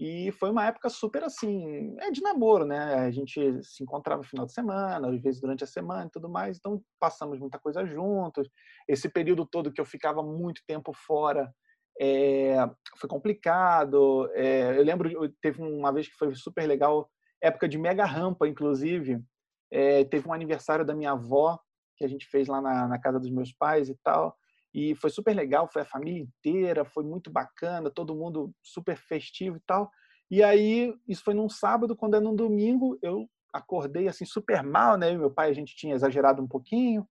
E 0.00 0.32
foi 0.32 0.50
uma 0.50 0.64
época 0.64 0.88
super 0.88 1.22
assim, 1.22 1.94
é 1.98 2.10
de 2.10 2.22
namoro, 2.22 2.64
né? 2.64 2.94
A 2.94 3.10
gente 3.10 3.62
se 3.62 3.82
encontrava 3.82 4.22
no 4.22 4.26
final 4.26 4.46
de 4.46 4.52
semana, 4.54 5.06
às 5.10 5.20
vezes 5.20 5.42
durante 5.42 5.62
a 5.62 5.66
semana 5.66 6.06
e 6.06 6.10
tudo 6.10 6.26
mais, 6.26 6.56
então 6.56 6.82
passamos 6.98 7.38
muita 7.38 7.58
coisa 7.58 7.84
juntos. 7.84 8.48
Esse 8.88 9.10
período 9.10 9.44
todo 9.44 9.70
que 9.70 9.78
eu 9.78 9.84
ficava 9.84 10.22
muito 10.22 10.62
tempo 10.66 10.94
fora 10.94 11.52
é, 12.00 12.56
foi 12.96 13.10
complicado. 13.10 14.26
É, 14.32 14.78
eu 14.78 14.82
lembro, 14.82 15.10
teve 15.42 15.62
uma 15.62 15.92
vez 15.92 16.08
que 16.08 16.16
foi 16.16 16.34
super 16.34 16.66
legal, 16.66 17.06
época 17.42 17.68
de 17.68 17.76
mega 17.76 18.06
rampa, 18.06 18.48
inclusive. 18.48 19.22
É, 19.70 20.04
teve 20.04 20.26
um 20.26 20.32
aniversário 20.32 20.82
da 20.82 20.94
minha 20.94 21.12
avó 21.12 21.60
que 21.98 22.06
a 22.06 22.08
gente 22.08 22.24
fez 22.24 22.48
lá 22.48 22.62
na, 22.62 22.88
na 22.88 22.98
casa 22.98 23.20
dos 23.20 23.30
meus 23.30 23.52
pais 23.52 23.90
e 23.90 23.98
tal. 24.02 24.34
E 24.72 24.94
foi 24.94 25.10
super 25.10 25.34
legal, 25.34 25.68
foi 25.72 25.82
a 25.82 25.86
família 25.86 26.22
inteira, 26.22 26.84
foi 26.84 27.04
muito 27.04 27.30
bacana, 27.30 27.90
todo 27.90 28.14
mundo 28.14 28.52
super 28.62 28.96
festivo 28.96 29.56
e 29.56 29.60
tal. 29.66 29.90
E 30.30 30.42
aí, 30.42 30.94
isso 31.08 31.24
foi 31.24 31.34
num 31.34 31.48
sábado, 31.48 31.96
quando 31.96 32.16
é 32.16 32.20
num 32.20 32.36
domingo, 32.36 32.96
eu 33.02 33.28
acordei 33.52 34.06
assim 34.06 34.24
super 34.24 34.62
mal, 34.62 34.96
né? 34.96 35.12
Meu 35.16 35.30
pai, 35.30 35.50
a 35.50 35.52
gente 35.52 35.74
tinha 35.74 35.94
exagerado 35.94 36.40
um 36.40 36.46
pouquinho. 36.46 37.06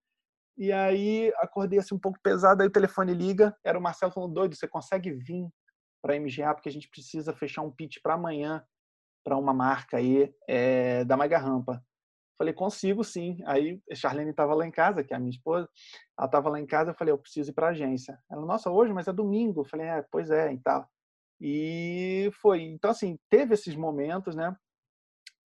E 0.58 0.72
aí 0.74 1.34
acordei 1.38 1.80
assim 1.80 1.96
um 1.96 2.00
pouco 2.00 2.20
pesado, 2.22 2.62
aí 2.62 2.68
o 2.68 2.72
telefone 2.72 3.14
liga, 3.14 3.56
era 3.64 3.80
o 3.80 3.82
Marcelo 3.82 4.12
falando, 4.12 4.34
doido, 4.34 4.56
você 4.56 4.68
consegue 4.68 5.12
vir 5.12 5.48
para 6.02 6.14
a 6.14 6.20
MGA 6.20 6.54
porque 6.54 6.68
a 6.68 6.72
gente 6.72 6.90
precisa 6.90 7.34
fechar 7.34 7.62
um 7.62 7.72
pitch 7.72 7.98
para 8.04 8.16
amanhã 8.16 8.62
para 9.24 9.38
uma 9.38 9.54
marca 9.54 9.98
aí 9.98 10.34
é, 10.48 11.06
da 11.06 11.16
Mega 11.16 11.38
Rampa. 11.38 11.82
Falei, 12.40 12.54
consigo 12.54 13.04
sim. 13.04 13.38
Aí 13.46 13.82
a 13.92 13.96
Charlene 13.96 14.32
estava 14.32 14.56
lá 14.56 14.66
em 14.66 14.72
casa, 14.72 15.04
que 15.04 15.14
é 15.14 15.18
a 15.18 15.20
minha 15.20 15.30
esposa, 15.30 15.70
ela 16.18 16.26
estava 16.26 16.50
lá 16.50 16.58
em 16.58 16.66
casa, 16.66 16.92
eu 16.92 16.96
falei, 16.96 17.12
eu 17.12 17.18
preciso 17.18 17.52
ir 17.52 17.54
para 17.54 17.68
a 17.68 17.72
agência. 17.72 18.18
Ela, 18.32 18.46
nossa, 18.46 18.72
hoje, 18.72 18.94
mas 18.94 19.10
é 19.10 19.14
domingo. 19.14 19.62
Eu 19.62 19.66
falei, 19.66 19.88
é, 19.88 20.06
pois 20.10 20.32
é, 20.32 20.54
e 20.54 20.58
tal. 20.60 20.90
E 21.42 22.32
foi. 22.42 22.62
Então, 22.62 22.92
assim, 22.92 23.20
teve 23.30 23.54
esses 23.54 23.76
momentos, 23.76 24.36
né? 24.36 24.56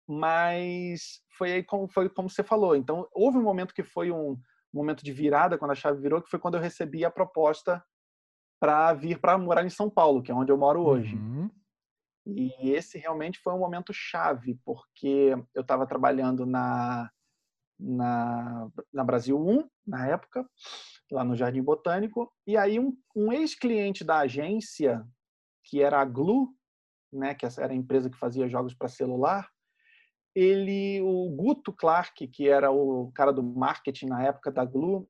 Mas 0.09 1.21
foi 1.37 1.53
aí 1.53 1.63
como, 1.63 1.87
foi 1.89 2.09
como 2.09 2.31
você 2.31 2.43
falou. 2.43 2.75
Então, 2.75 3.07
houve 3.13 3.37
um 3.37 3.43
momento 3.43 3.75
que 3.75 3.83
foi 3.83 4.11
um, 4.11 4.39
momento 4.73 5.05
de 5.05 5.13
virada, 5.13 5.59
quando 5.59 5.73
a 5.73 5.75
chave 5.75 6.01
virou, 6.01 6.23
que 6.23 6.31
foi 6.31 6.39
quando 6.39 6.55
eu 6.55 6.61
recebi 6.61 7.05
a 7.05 7.11
proposta 7.11 7.85
para 8.61 8.93
vir 8.95 9.21
para 9.21 9.37
morar 9.39 9.65
em 9.65 9.71
São 9.71 9.91
Paulo, 9.91 10.23
que 10.23 10.33
é 10.33 10.35
onde 10.35 10.51
eu 10.51 10.57
moro 10.57 10.81
hoje. 10.81 11.15
Uhum. 11.17 11.51
E 12.37 12.71
esse 12.71 12.99
realmente 12.99 13.39
foi 13.39 13.55
um 13.55 13.59
momento 13.59 13.93
chave, 13.93 14.59
porque 14.65 15.35
eu 15.55 15.63
estava 15.63 15.87
trabalhando 15.87 16.45
na, 16.45 17.11
na, 17.79 18.69
na, 18.93 19.05
Brasil 19.05 19.39
1, 19.39 19.67
na 19.87 20.07
época, 20.09 20.47
lá 21.11 21.25
no 21.25 21.35
Jardim 21.35 21.63
Botânico, 21.63 22.31
e 22.47 22.57
aí 22.57 22.79
um, 22.79 22.95
um 23.17 23.33
ex-cliente 23.33 24.05
da 24.05 24.19
agência, 24.19 25.03
que 25.65 25.83
era 25.83 26.01
a 26.01 26.05
Glu, 26.05 26.55
né, 27.11 27.35
que 27.35 27.47
era 27.47 27.73
a 27.73 27.77
empresa 27.77 28.11
que 28.11 28.19
fazia 28.19 28.49
jogos 28.49 28.75
para 28.75 28.89
celular, 28.89 29.49
ele, 30.35 31.01
o 31.01 31.31
Guto 31.31 31.73
Clark, 31.73 32.29
que 32.29 32.49
era 32.49 32.71
o 32.71 33.11
cara 33.13 33.33
do 33.33 33.43
marketing 33.43 34.07
na 34.07 34.23
época 34.23 34.53
da 34.53 34.65
Glu, 34.65 35.09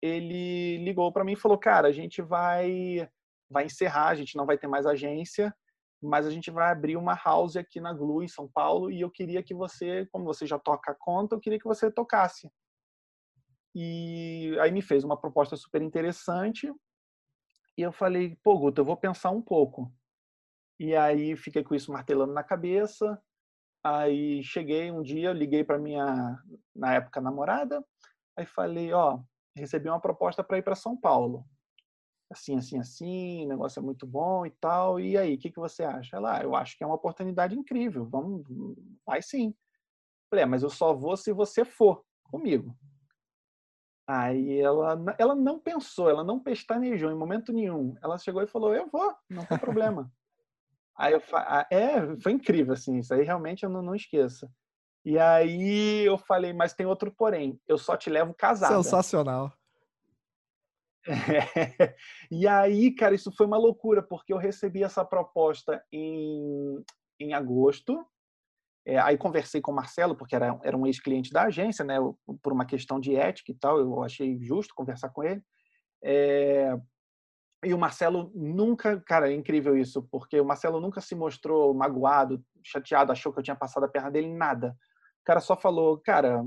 ele 0.00 0.78
ligou 0.84 1.12
para 1.12 1.24
mim 1.24 1.32
e 1.32 1.36
falou: 1.36 1.58
"Cara, 1.58 1.88
a 1.88 1.92
gente 1.92 2.22
vai 2.22 3.06
vai 3.50 3.66
encerrar, 3.66 4.08
a 4.08 4.14
gente 4.14 4.36
não 4.36 4.46
vai 4.46 4.56
ter 4.56 4.68
mais 4.68 4.86
agência, 4.86 5.54
mas 6.02 6.26
a 6.26 6.30
gente 6.30 6.50
vai 6.50 6.70
abrir 6.72 6.96
uma 6.96 7.14
house 7.14 7.56
aqui 7.56 7.80
na 7.80 7.92
Glu 7.92 8.22
em 8.22 8.28
São 8.28 8.48
Paulo 8.48 8.90
e 8.90 9.00
eu 9.00 9.10
queria 9.10 9.42
que 9.42 9.54
você, 9.54 10.06
como 10.12 10.24
você 10.24 10.46
já 10.46 10.58
toca 10.58 10.92
a 10.92 10.96
conta, 10.98 11.34
eu 11.36 11.40
queria 11.40 11.58
que 11.58 11.66
você 11.68 11.90
tocasse". 11.90 12.50
E 13.74 14.56
aí 14.60 14.70
me 14.72 14.82
fez 14.82 15.04
uma 15.04 15.16
proposta 15.20 15.56
super 15.56 15.82
interessante. 15.82 16.72
E 17.76 17.82
eu 17.82 17.92
falei: 17.92 18.36
"Pô, 18.42 18.58
Guto, 18.58 18.80
eu 18.80 18.84
vou 18.84 18.96
pensar 18.96 19.30
um 19.30 19.42
pouco". 19.42 19.92
E 20.80 20.96
aí 20.96 21.36
fiquei 21.36 21.64
com 21.64 21.74
isso 21.74 21.92
martelando 21.92 22.32
na 22.34 22.44
cabeça. 22.44 23.20
Aí 23.84 24.42
cheguei 24.44 24.90
um 24.92 25.02
dia, 25.02 25.32
liguei 25.32 25.64
para 25.64 25.78
minha 25.78 26.38
na 26.74 26.94
época 26.94 27.20
namorada, 27.20 27.84
aí 28.36 28.46
falei, 28.46 28.92
ó, 28.92 29.20
recebi 29.56 29.88
uma 29.88 30.00
proposta 30.00 30.44
para 30.44 30.58
ir 30.58 30.62
para 30.62 30.74
São 30.76 30.96
Paulo. 30.96 31.46
Assim, 32.30 32.56
assim, 32.56 32.78
assim, 32.78 33.44
o 33.44 33.48
negócio 33.48 33.80
é 33.80 33.82
muito 33.82 34.06
bom 34.06 34.46
e 34.46 34.50
tal. 34.50 35.00
E 35.00 35.18
aí, 35.18 35.34
o 35.34 35.38
que, 35.38 35.50
que 35.50 35.58
você 35.58 35.82
acha? 35.82 36.16
Ela, 36.16 36.38
ah, 36.38 36.42
eu 36.42 36.54
acho 36.54 36.78
que 36.78 36.84
é 36.84 36.86
uma 36.86 36.94
oportunidade 36.94 37.58
incrível. 37.58 38.04
Vamos, 38.06 38.44
vai 39.04 39.20
sim. 39.20 39.52
Falei, 40.30 40.44
é, 40.44 40.46
mas 40.46 40.62
eu 40.62 40.70
só 40.70 40.94
vou 40.94 41.16
se 41.16 41.32
você 41.32 41.64
for 41.64 42.04
comigo. 42.22 42.76
Aí 44.06 44.60
ela, 44.60 44.96
ela 45.18 45.34
não 45.34 45.58
pensou, 45.58 46.10
ela 46.10 46.24
não 46.24 46.40
pestanejou 46.40 47.10
em 47.10 47.16
momento 47.16 47.52
nenhum. 47.52 47.94
Ela 48.02 48.18
chegou 48.18 48.42
e 48.42 48.46
falou, 48.46 48.74
eu 48.74 48.88
vou, 48.88 49.14
não 49.28 49.44
tem 49.44 49.58
problema. 49.58 50.10
aí 50.96 51.12
eu 51.12 51.22
é, 51.70 52.16
foi 52.20 52.32
incrível, 52.32 52.72
assim, 52.72 52.98
isso 52.98 53.14
aí 53.14 53.22
realmente 53.22 53.62
eu 53.64 53.70
não, 53.70 53.82
não 53.82 53.94
esqueço. 53.94 54.48
E 55.04 55.18
aí 55.18 56.04
eu 56.04 56.18
falei, 56.18 56.52
mas 56.52 56.74
tem 56.74 56.86
outro 56.86 57.12
porém, 57.12 57.60
eu 57.66 57.78
só 57.78 57.96
te 57.96 58.10
levo 58.10 58.34
casada. 58.34 58.74
Sensacional. 58.82 59.52
E 62.30 62.46
aí, 62.46 62.94
cara, 62.94 63.14
isso 63.14 63.32
foi 63.32 63.46
uma 63.46 63.56
loucura, 63.56 64.02
porque 64.02 64.32
eu 64.32 64.36
recebi 64.38 64.82
essa 64.82 65.04
proposta 65.04 65.82
em, 65.92 66.84
em 67.18 67.32
agosto. 67.34 68.04
É, 68.86 68.98
aí 68.98 69.16
conversei 69.18 69.60
com 69.60 69.72
o 69.72 69.74
Marcelo, 69.74 70.16
porque 70.16 70.34
era, 70.34 70.58
era 70.62 70.76
um 70.76 70.86
ex-cliente 70.86 71.32
da 71.32 71.44
agência, 71.44 71.84
né? 71.84 71.96
Por 72.42 72.52
uma 72.52 72.64
questão 72.64 72.98
de 72.98 73.14
ética 73.14 73.52
e 73.52 73.54
tal, 73.54 73.78
eu 73.78 74.02
achei 74.02 74.38
justo 74.40 74.74
conversar 74.74 75.10
com 75.10 75.22
ele. 75.22 75.42
É, 76.02 76.74
e 77.62 77.74
o 77.74 77.78
Marcelo 77.78 78.32
nunca, 78.34 79.00
cara, 79.02 79.30
é 79.30 79.34
incrível 79.34 79.76
isso, 79.76 80.02
porque 80.10 80.40
o 80.40 80.44
Marcelo 80.44 80.80
nunca 80.80 81.00
se 81.00 81.14
mostrou 81.14 81.74
magoado, 81.74 82.42
chateado, 82.64 83.12
achou 83.12 83.32
que 83.32 83.38
eu 83.38 83.42
tinha 83.42 83.56
passado 83.56 83.84
a 83.84 83.88
perna 83.88 84.10
dele, 84.10 84.32
nada. 84.32 84.74
O 85.20 85.24
cara 85.24 85.40
só 85.40 85.54
falou, 85.54 85.98
cara, 85.98 86.42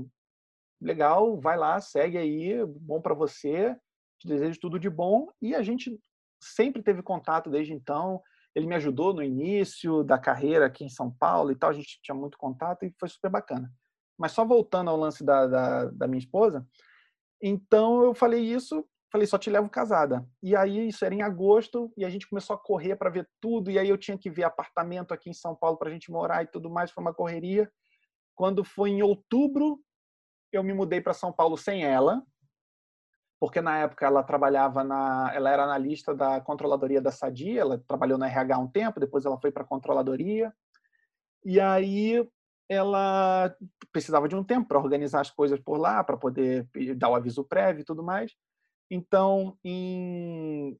legal, 0.80 1.40
vai 1.40 1.56
lá, 1.56 1.80
segue 1.80 2.18
aí, 2.18 2.64
bom 2.66 3.00
para 3.00 3.14
você, 3.14 3.76
te 4.24 4.28
desejo 4.28 4.58
tudo 4.58 4.78
de 4.78 4.88
bom. 4.88 5.28
E 5.40 5.54
a 5.54 5.62
gente 5.62 6.00
sempre 6.40 6.82
teve 6.82 7.02
contato 7.02 7.50
desde 7.50 7.72
então. 7.72 8.20
Ele 8.54 8.66
me 8.66 8.74
ajudou 8.74 9.12
no 9.12 9.22
início 9.22 10.02
da 10.02 10.18
carreira 10.18 10.66
aqui 10.66 10.84
em 10.84 10.88
São 10.88 11.10
Paulo 11.10 11.52
e 11.52 11.56
tal, 11.56 11.70
a 11.70 11.74
gente 11.74 12.00
tinha 12.02 12.14
muito 12.14 12.38
contato 12.38 12.84
e 12.84 12.94
foi 12.98 13.08
super 13.08 13.30
bacana. 13.30 13.70
Mas 14.18 14.32
só 14.32 14.44
voltando 14.44 14.90
ao 14.90 14.96
lance 14.96 15.24
da, 15.24 15.46
da, 15.46 15.84
da 15.86 16.06
minha 16.06 16.20
esposa, 16.20 16.64
então 17.42 18.04
eu 18.04 18.14
falei 18.14 18.40
isso, 18.40 18.88
falei, 19.10 19.26
só 19.26 19.36
te 19.36 19.50
levo 19.50 19.68
casada. 19.68 20.24
E 20.40 20.54
aí 20.54 20.86
isso 20.86 21.04
era 21.04 21.12
em 21.12 21.22
agosto 21.22 21.92
e 21.96 22.04
a 22.04 22.10
gente 22.10 22.28
começou 22.28 22.54
a 22.54 22.58
correr 22.58 22.94
para 22.94 23.10
ver 23.10 23.28
tudo 23.40 23.72
e 23.72 23.78
aí 23.78 23.88
eu 23.88 23.98
tinha 23.98 24.16
que 24.16 24.30
ver 24.30 24.44
apartamento 24.44 25.12
aqui 25.12 25.30
em 25.30 25.34
São 25.34 25.54
Paulo 25.56 25.76
para 25.76 25.88
a 25.88 25.92
gente 25.92 26.12
morar 26.12 26.44
e 26.44 26.46
tudo 26.46 26.70
mais, 26.70 26.92
foi 26.92 27.02
uma 27.02 27.14
correria. 27.14 27.68
Quando 28.36 28.64
foi 28.64 28.90
em 28.90 29.02
outubro, 29.02 29.80
eu 30.52 30.62
me 30.62 30.72
mudei 30.72 31.00
para 31.00 31.12
São 31.12 31.32
Paulo 31.32 31.56
sem 31.56 31.84
ela, 31.84 32.22
porque 33.38 33.60
na 33.60 33.78
época 33.78 34.06
ela 34.06 34.22
trabalhava 34.22 34.82
na, 34.82 35.30
ela 35.34 35.50
era 35.50 35.64
analista 35.64 36.14
da 36.14 36.40
controladoria 36.40 37.00
da 37.00 37.10
Sadia, 37.10 37.60
ela 37.60 37.82
trabalhou 37.86 38.18
na 38.18 38.26
RH 38.26 38.58
um 38.58 38.68
tempo, 38.68 39.00
depois 39.00 39.24
ela 39.24 39.38
foi 39.40 39.50
para 39.50 39.62
a 39.62 39.66
controladoria. 39.66 40.52
E 41.44 41.60
aí 41.60 42.26
ela 42.68 43.54
precisava 43.92 44.28
de 44.28 44.34
um 44.34 44.42
tempo 44.42 44.68
para 44.68 44.78
organizar 44.78 45.20
as 45.20 45.30
coisas 45.30 45.60
por 45.60 45.76
lá, 45.76 46.02
para 46.02 46.16
poder 46.16 46.68
dar 46.96 47.10
o 47.10 47.14
aviso 47.14 47.44
prévio 47.44 47.82
e 47.82 47.84
tudo 47.84 48.02
mais. 48.02 48.32
Então, 48.90 49.58
em, 49.62 50.78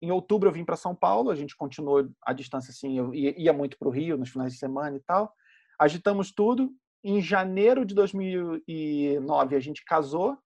em 0.00 0.10
outubro 0.10 0.48
eu 0.48 0.52
vim 0.52 0.64
para 0.64 0.76
São 0.76 0.94
Paulo, 0.94 1.30
a 1.30 1.34
gente 1.34 1.56
continuou 1.56 2.08
a 2.22 2.32
distância 2.32 2.70
assim, 2.70 2.98
eu 2.98 3.12
ia 3.14 3.52
muito 3.52 3.76
para 3.76 3.88
o 3.88 3.90
Rio 3.90 4.16
nos 4.16 4.30
finais 4.30 4.52
de 4.52 4.58
semana 4.58 4.96
e 4.96 5.00
tal 5.00 5.34
agitamos 5.78 6.32
tudo. 6.32 6.74
Em 7.04 7.22
janeiro 7.22 7.84
de 7.84 7.94
2009 7.94 9.54
a 9.54 9.60
gente 9.60 9.84
casou 9.84 10.36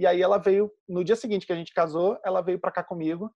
e 0.00 0.06
aí 0.06 0.22
ela 0.22 0.38
veio 0.38 0.72
no 0.88 1.04
dia 1.04 1.14
seguinte 1.14 1.46
que 1.46 1.52
a 1.52 1.56
gente 1.56 1.74
casou, 1.74 2.18
ela 2.24 2.40
veio 2.40 2.58
para 2.58 2.72
cá 2.72 2.82
comigo 2.82 3.30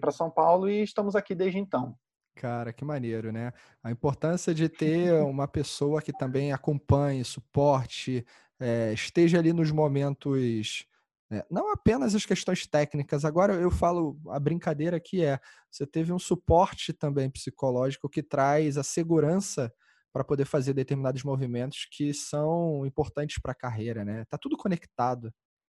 para 0.00 0.10
São 0.10 0.30
Paulo 0.30 0.70
e 0.70 0.82
estamos 0.82 1.14
aqui 1.14 1.34
desde 1.34 1.58
então. 1.58 1.94
Cara, 2.34 2.72
que 2.72 2.82
maneiro, 2.82 3.30
né? 3.30 3.52
A 3.82 3.90
importância 3.90 4.54
de 4.54 4.68
ter 4.68 5.12
uma 5.22 5.46
pessoa 5.46 6.00
que 6.00 6.12
também 6.12 6.50
acompanhe, 6.50 7.22
suporte, 7.24 8.24
é, 8.58 8.92
esteja 8.94 9.38
ali 9.38 9.52
nos 9.52 9.70
momentos, 9.70 10.86
né? 11.30 11.42
não 11.50 11.70
apenas 11.70 12.14
as 12.14 12.24
questões 12.24 12.66
técnicas. 12.66 13.24
Agora 13.24 13.52
eu 13.54 13.70
falo, 13.70 14.18
a 14.28 14.40
brincadeira 14.40 14.98
que 14.98 15.22
é, 15.22 15.38
você 15.70 15.86
teve 15.86 16.10
um 16.10 16.18
suporte 16.18 16.94
também 16.94 17.28
psicológico 17.28 18.08
que 18.08 18.22
traz 18.22 18.78
a 18.78 18.82
segurança 18.82 19.70
para 20.10 20.24
poder 20.24 20.46
fazer 20.46 20.72
determinados 20.72 21.22
movimentos 21.22 21.86
que 21.90 22.14
são 22.14 22.86
importantes 22.86 23.38
para 23.42 23.52
a 23.52 23.56
carreira, 23.56 24.06
né? 24.06 24.24
Tá 24.30 24.38
tudo 24.38 24.56
conectado. 24.56 25.30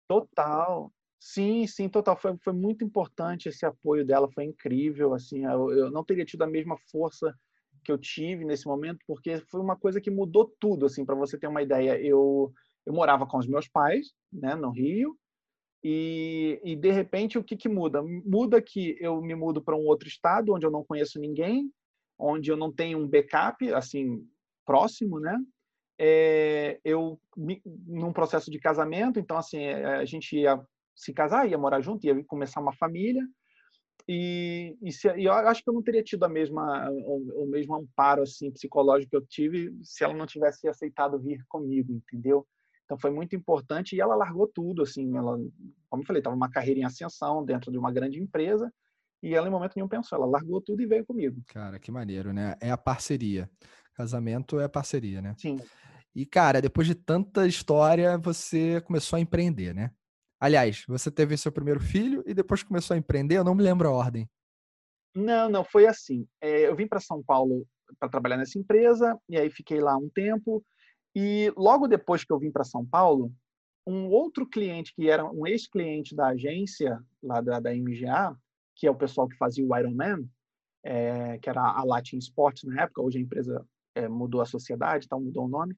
Total. 0.10 0.92
Sim, 1.20 1.68
sim, 1.68 1.88
total. 1.88 2.18
Foi, 2.18 2.36
foi 2.44 2.54
muito 2.54 2.84
importante 2.84 3.48
esse 3.50 3.66
apoio 3.66 4.06
dela, 4.06 4.28
foi 4.32 4.46
incrível. 4.46 5.14
Assim, 5.14 5.46
eu, 5.46 5.72
eu 5.72 5.92
não 5.92 6.04
teria 6.04 6.26
tido 6.26 6.42
a 6.44 6.48
mesma 6.48 6.76
força 6.92 7.34
que 7.86 7.92
eu 7.92 7.98
tive 7.98 8.44
nesse 8.44 8.68
momento, 8.68 9.00
porque 9.08 9.40
foi 9.52 9.62
uma 9.62 9.78
coisa 9.78 10.02
que 10.02 10.10
mudou 10.12 10.52
tudo. 10.60 10.88
Assim, 10.88 11.06
para 11.06 11.16
você 11.16 11.38
ter 11.38 11.48
uma 11.48 11.62
ideia, 11.62 12.00
eu 12.02 12.52
eu 12.86 12.94
morava 12.94 13.28
com 13.28 13.38
os 13.38 13.48
meus 13.48 13.68
pais, 13.68 14.16
né, 14.34 14.56
no 14.56 14.72
Rio, 14.72 15.16
e, 15.84 16.60
e 16.64 16.76
de 16.76 16.92
repente 16.92 17.38
o 17.38 17.44
que 17.44 17.58
que 17.58 17.70
muda? 17.70 18.02
Muda 18.04 18.62
que 18.62 18.98
eu 19.00 19.22
me 19.22 19.36
mudo 19.36 19.62
para 19.64 19.76
um 19.78 19.86
outro 19.88 20.08
estado 20.08 20.54
onde 20.54 20.66
eu 20.66 20.72
não 20.72 20.84
conheço 20.86 21.20
ninguém, 21.20 21.72
onde 22.20 22.52
eu 22.52 22.58
não 22.58 22.74
tenho 22.74 23.00
um 23.00 23.08
backup 23.08 23.74
assim 23.74 24.28
próximo, 24.66 25.20
né? 25.20 25.38
É, 26.02 26.80
eu 26.84 27.20
num 27.36 28.14
processo 28.14 28.50
de 28.50 28.58
casamento, 28.58 29.20
então 29.20 29.38
assim 29.38 29.64
eh, 29.66 29.98
a 29.98 30.06
gente 30.06 30.34
ia 30.38 30.58
se 30.96 31.14
casar, 31.14 31.50
ia 31.50 31.58
morar 31.58 31.82
junto, 31.82 32.06
ia 32.06 32.24
começar 32.24 32.62
uma 32.62 32.74
família 32.74 33.22
e, 34.08 34.78
e, 34.82 34.94
se, 34.94 35.14
e 35.18 35.26
eu 35.26 35.34
acho 35.34 35.62
que 35.62 35.70
eu 35.70 35.74
não 35.74 35.84
teria 35.84 36.02
tido 36.02 36.24
a 36.24 36.30
mesma 36.30 36.90
o, 36.90 37.44
o, 37.44 37.48
mesmo 37.48 37.76
amparo 37.76 38.24
assim 38.24 38.50
psicológico 38.50 39.10
que 39.10 39.18
eu 39.18 39.26
tive 39.28 39.78
se 39.84 40.04
ela 40.04 40.14
não 40.14 40.26
tivesse 40.26 40.70
aceitado 40.70 41.20
vir 41.20 41.44
comigo, 41.50 41.92
entendeu? 41.92 42.48
Então 42.86 42.98
foi 42.98 43.12
muito 43.12 43.36
importante 43.36 43.96
e 43.96 44.02
ela 44.02 44.16
largou 44.16 44.48
tudo 44.48 44.84
assim, 44.84 45.16
ela, 45.18 45.38
como 45.90 46.02
eu 46.02 46.08
falei, 46.08 46.22
estava 46.22 46.36
uma 46.36 46.50
carreira 46.50 46.80
em 46.80 46.86
ascensão 46.86 47.44
dentro 47.44 47.72
de 47.72 47.78
uma 47.78 47.92
grande 47.92 48.20
empresa 48.20 48.74
e 49.22 49.36
ela, 49.36 49.48
em 49.48 49.52
momento 49.52 49.74
nenhum, 49.76 49.88
pensou. 49.88 50.18
Ela 50.18 50.26
largou 50.26 50.62
tudo 50.62 50.82
e 50.82 50.86
veio 50.86 51.06
comigo. 51.06 51.42
Cara, 51.48 51.78
que 51.78 51.92
maneiro, 51.92 52.34
né? 52.34 52.56
É 52.60 52.72
a 52.72 52.78
parceria. 52.78 53.50
Casamento 53.94 54.60
é 54.60 54.68
parceria, 54.68 55.22
né? 55.22 55.36
Sim. 55.38 55.58
E, 56.20 56.26
cara, 56.26 56.62
depois 56.62 56.86
de 56.86 56.96
tanta 56.96 57.48
história, 57.48 58.18
você 58.18 58.82
começou 58.82 59.16
a 59.16 59.22
empreender, 59.22 59.74
né? 59.74 59.90
Aliás, 60.38 60.84
você 60.86 61.10
teve 61.10 61.38
seu 61.38 61.50
primeiro 61.50 61.80
filho 61.80 62.22
e 62.28 62.34
depois 62.34 62.62
começou 62.62 62.94
a 62.94 62.98
empreender? 62.98 63.38
Eu 63.38 63.44
não 63.46 63.56
me 63.56 63.64
lembro 63.64 63.88
a 63.88 63.92
ordem. 63.94 64.30
Não, 65.16 65.48
não, 65.48 65.64
foi 65.64 65.88
assim. 65.88 66.28
É, 66.42 66.68
eu 66.68 66.76
vim 66.76 66.88
para 66.88 67.00
São 67.00 67.24
Paulo 67.24 67.66
para 67.98 68.10
trabalhar 68.10 68.36
nessa 68.36 68.60
empresa 68.60 69.18
e 69.30 69.38
aí 69.38 69.50
fiquei 69.50 69.80
lá 69.80 69.96
um 69.96 70.10
tempo. 70.10 70.62
E 71.16 71.54
logo 71.56 71.88
depois 71.88 72.26
que 72.26 72.34
eu 72.34 72.38
vim 72.38 72.52
para 72.52 72.66
São 72.66 72.86
Paulo, 72.86 73.32
um 73.88 74.10
outro 74.10 74.46
cliente 74.46 74.94
que 74.94 75.10
era 75.10 75.24
um 75.24 75.48
ex-cliente 75.48 76.14
da 76.14 76.28
agência 76.28 77.02
lá 77.24 77.40
da, 77.40 77.62
da 77.62 77.74
MGA, 77.74 78.36
que 78.76 78.86
é 78.86 78.92
o 78.92 78.96
pessoal 78.96 79.26
que 79.26 79.38
fazia 79.38 79.66
o 79.66 79.74
Ironman, 79.74 80.30
é, 80.84 81.38
que 81.38 81.50
era 81.50 81.62
a 81.62 81.82
Latin 81.86 82.18
Sports 82.18 82.64
na 82.64 82.84
época, 82.84 83.02
hoje 83.02 83.20
a 83.20 83.22
empresa 83.22 83.66
é, 83.96 84.10
mudou 84.10 84.42
a 84.42 84.46
sociedade, 84.46 85.06
então 85.06 85.22
mudou 85.22 85.46
o 85.46 85.50
nome, 85.50 85.74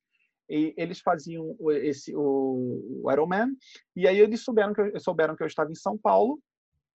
e 0.52 0.74
eles 0.76 1.00
faziam 1.00 1.56
esse 1.70 2.14
o, 2.14 3.02
o 3.04 3.12
Ironman, 3.12 3.56
e 3.96 4.06
aí 4.06 4.20
eles 4.20 4.44
souberam 4.44 4.74
que, 4.74 4.82
eu, 4.82 5.00
souberam 5.00 5.36
que 5.36 5.42
eu 5.42 5.48
estava 5.48 5.72
em 5.72 5.76
São 5.76 5.98
Paulo, 5.98 6.42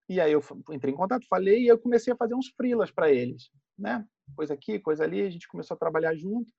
e 0.09 0.21
aí 0.21 0.33
eu 0.33 0.43
entrei 0.71 0.93
em 0.93 0.97
contato, 0.97 1.27
falei, 1.27 1.63
e 1.63 1.69
eu 1.69 1.79
comecei 1.79 2.13
a 2.13 2.17
fazer 2.17 2.35
uns 2.35 2.49
freelas 2.49 2.91
para 2.91 3.11
eles, 3.11 3.51
né? 3.79 4.05
Coisa 4.37 4.53
aqui, 4.53 4.79
coisa 4.79 5.05
ali, 5.05 5.23
a 5.23 5.31
gente 5.31 5.49
começou 5.49 5.75
a 5.75 5.79
trabalhar 5.79 6.15
junto, 6.15 6.53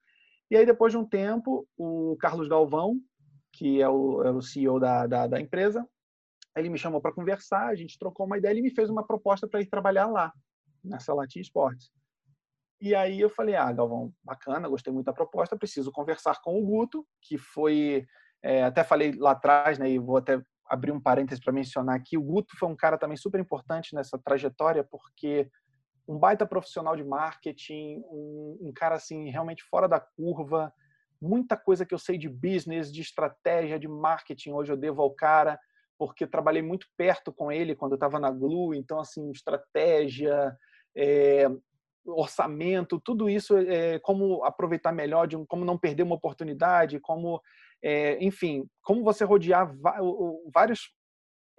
e 0.50 0.58
aí 0.58 0.66
depois 0.66 0.92
de 0.92 0.98
um 0.98 1.06
tempo, 1.06 1.68
o 1.78 2.18
Carlos 2.20 2.48
Galvão, 2.48 3.00
que 3.54 3.80
é 3.80 3.88
o, 3.88 4.24
é 4.24 4.32
o 4.32 4.42
CEO 4.42 4.80
da, 4.80 5.06
da, 5.06 5.28
da 5.28 5.40
empresa, 5.40 5.88
ele 6.56 6.70
me 6.70 6.80
chamou 6.80 7.00
para 7.00 7.14
conversar, 7.14 7.68
a 7.68 7.76
gente 7.76 8.00
trocou 8.00 8.26
uma 8.26 8.40
ideia, 8.40 8.52
ele 8.52 8.64
me 8.64 8.74
fez 8.74 8.90
uma 8.90 9.06
proposta 9.06 9.48
para 9.48 9.62
ir 9.62 9.68
trabalhar 9.68 10.08
lá, 10.08 10.34
nessa 10.84 11.14
Latin 11.14 11.42
Sports. 11.42 11.92
E 12.80 12.94
aí 12.94 13.20
eu 13.20 13.30
falei, 13.30 13.56
ah, 13.56 13.72
Galvão, 13.72 14.14
bacana, 14.24 14.70
gostei 14.70 14.94
muito 14.94 15.08
da 15.08 15.14
proposta, 15.14 15.58
preciso 15.58 15.92
conversar 15.92 16.40
com 16.44 16.60
o 16.62 16.66
Guto, 16.66 17.06
que 17.22 17.38
foi, 17.38 18.06
é, 18.44 18.64
até 18.64 18.84
falei 18.84 19.14
lá 19.14 19.32
atrás, 19.32 19.80
né, 19.80 19.90
e 19.90 19.98
vou 19.98 20.18
até 20.18 20.40
abrir 20.70 20.92
um 20.92 21.02
parênteses 21.02 21.44
para 21.44 21.54
mencionar 21.54 21.96
aqui, 21.96 22.18
o 22.18 22.22
Guto 22.22 22.56
foi 22.58 22.70
um 22.70 22.76
cara 22.76 22.98
também 22.98 23.18
super 23.18 23.40
importante 23.40 23.96
nessa 23.96 24.20
trajetória, 24.20 24.84
porque 24.84 25.50
um 26.08 26.18
baita 26.18 26.46
profissional 26.46 26.96
de 26.96 27.04
marketing, 27.04 28.02
um, 28.10 28.58
um 28.62 28.72
cara 28.74 28.96
assim 28.96 29.30
realmente 29.30 29.64
fora 29.64 29.88
da 29.88 30.00
curva, 30.00 30.72
muita 31.22 31.58
coisa 31.58 31.86
que 31.86 31.94
eu 31.94 32.00
sei 32.00 32.18
de 32.18 32.30
business, 32.30 32.92
de 32.92 33.02
estratégia, 33.02 33.80
de 33.80 33.88
marketing, 33.88 34.52
hoje 34.52 34.72
eu 34.72 34.78
devo 34.78 35.02
ao 35.02 35.12
cara, 35.12 35.60
porque 35.98 36.28
trabalhei 36.28 36.62
muito 36.62 36.86
perto 36.96 37.34
com 37.34 37.52
ele 37.52 37.76
quando 37.76 37.94
eu 37.94 37.98
estava 37.98 38.20
na 38.20 38.30
Glu, 38.30 38.74
então 38.74 39.00
assim, 39.00 39.32
estratégia, 39.32 40.56
é, 40.96 41.50
orçamento, 42.08 43.00
tudo 43.00 43.30
isso, 43.30 43.58
é, 43.58 44.00
como 44.00 44.44
aproveitar 44.44 44.92
melhor, 44.92 45.28
de, 45.28 45.38
como 45.48 45.66
não 45.66 45.78
perder 45.78 46.04
uma 46.04 46.16
oportunidade, 46.16 47.00
como, 47.00 47.42
é, 47.84 48.24
enfim, 48.24 48.66
como 48.82 49.04
você 49.04 49.26
rodear 49.26 49.72
vários 50.54 50.92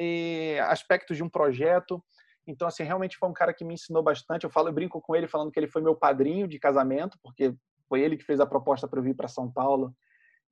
é, 0.01 0.61
aspectos 0.61 1.17
de 1.17 1.23
um 1.23 1.29
projeto. 1.29 2.03
Então, 2.47 2.67
assim, 2.67 2.83
realmente 2.83 3.19
foi 3.19 3.29
um 3.29 3.35
cara 3.35 3.53
que 3.53 3.65
me 3.65 3.75
ensinou 3.75 4.03
bastante. 4.03 4.45
Eu 4.45 4.51
falo, 4.51 4.69
eu 4.69 4.73
brinco 4.73 5.01
com 5.01 5.15
ele 5.15 5.29
falando 5.29 5.51
que 5.51 5.61
ele 5.61 5.69
foi 5.69 5.83
meu 5.83 5.95
padrinho 5.95 6.49
de 6.49 6.59
casamento, 6.59 7.19
porque 7.23 7.55
foi 7.89 8.01
ele 8.01 8.17
que 8.17 8.25
fez 8.25 8.41
a 8.41 8.47
proposta 8.47 8.89
para 8.89 8.99
eu 8.99 9.03
vir 9.03 9.15
para 9.15 9.29
São 9.29 9.51
Paulo. 9.51 9.95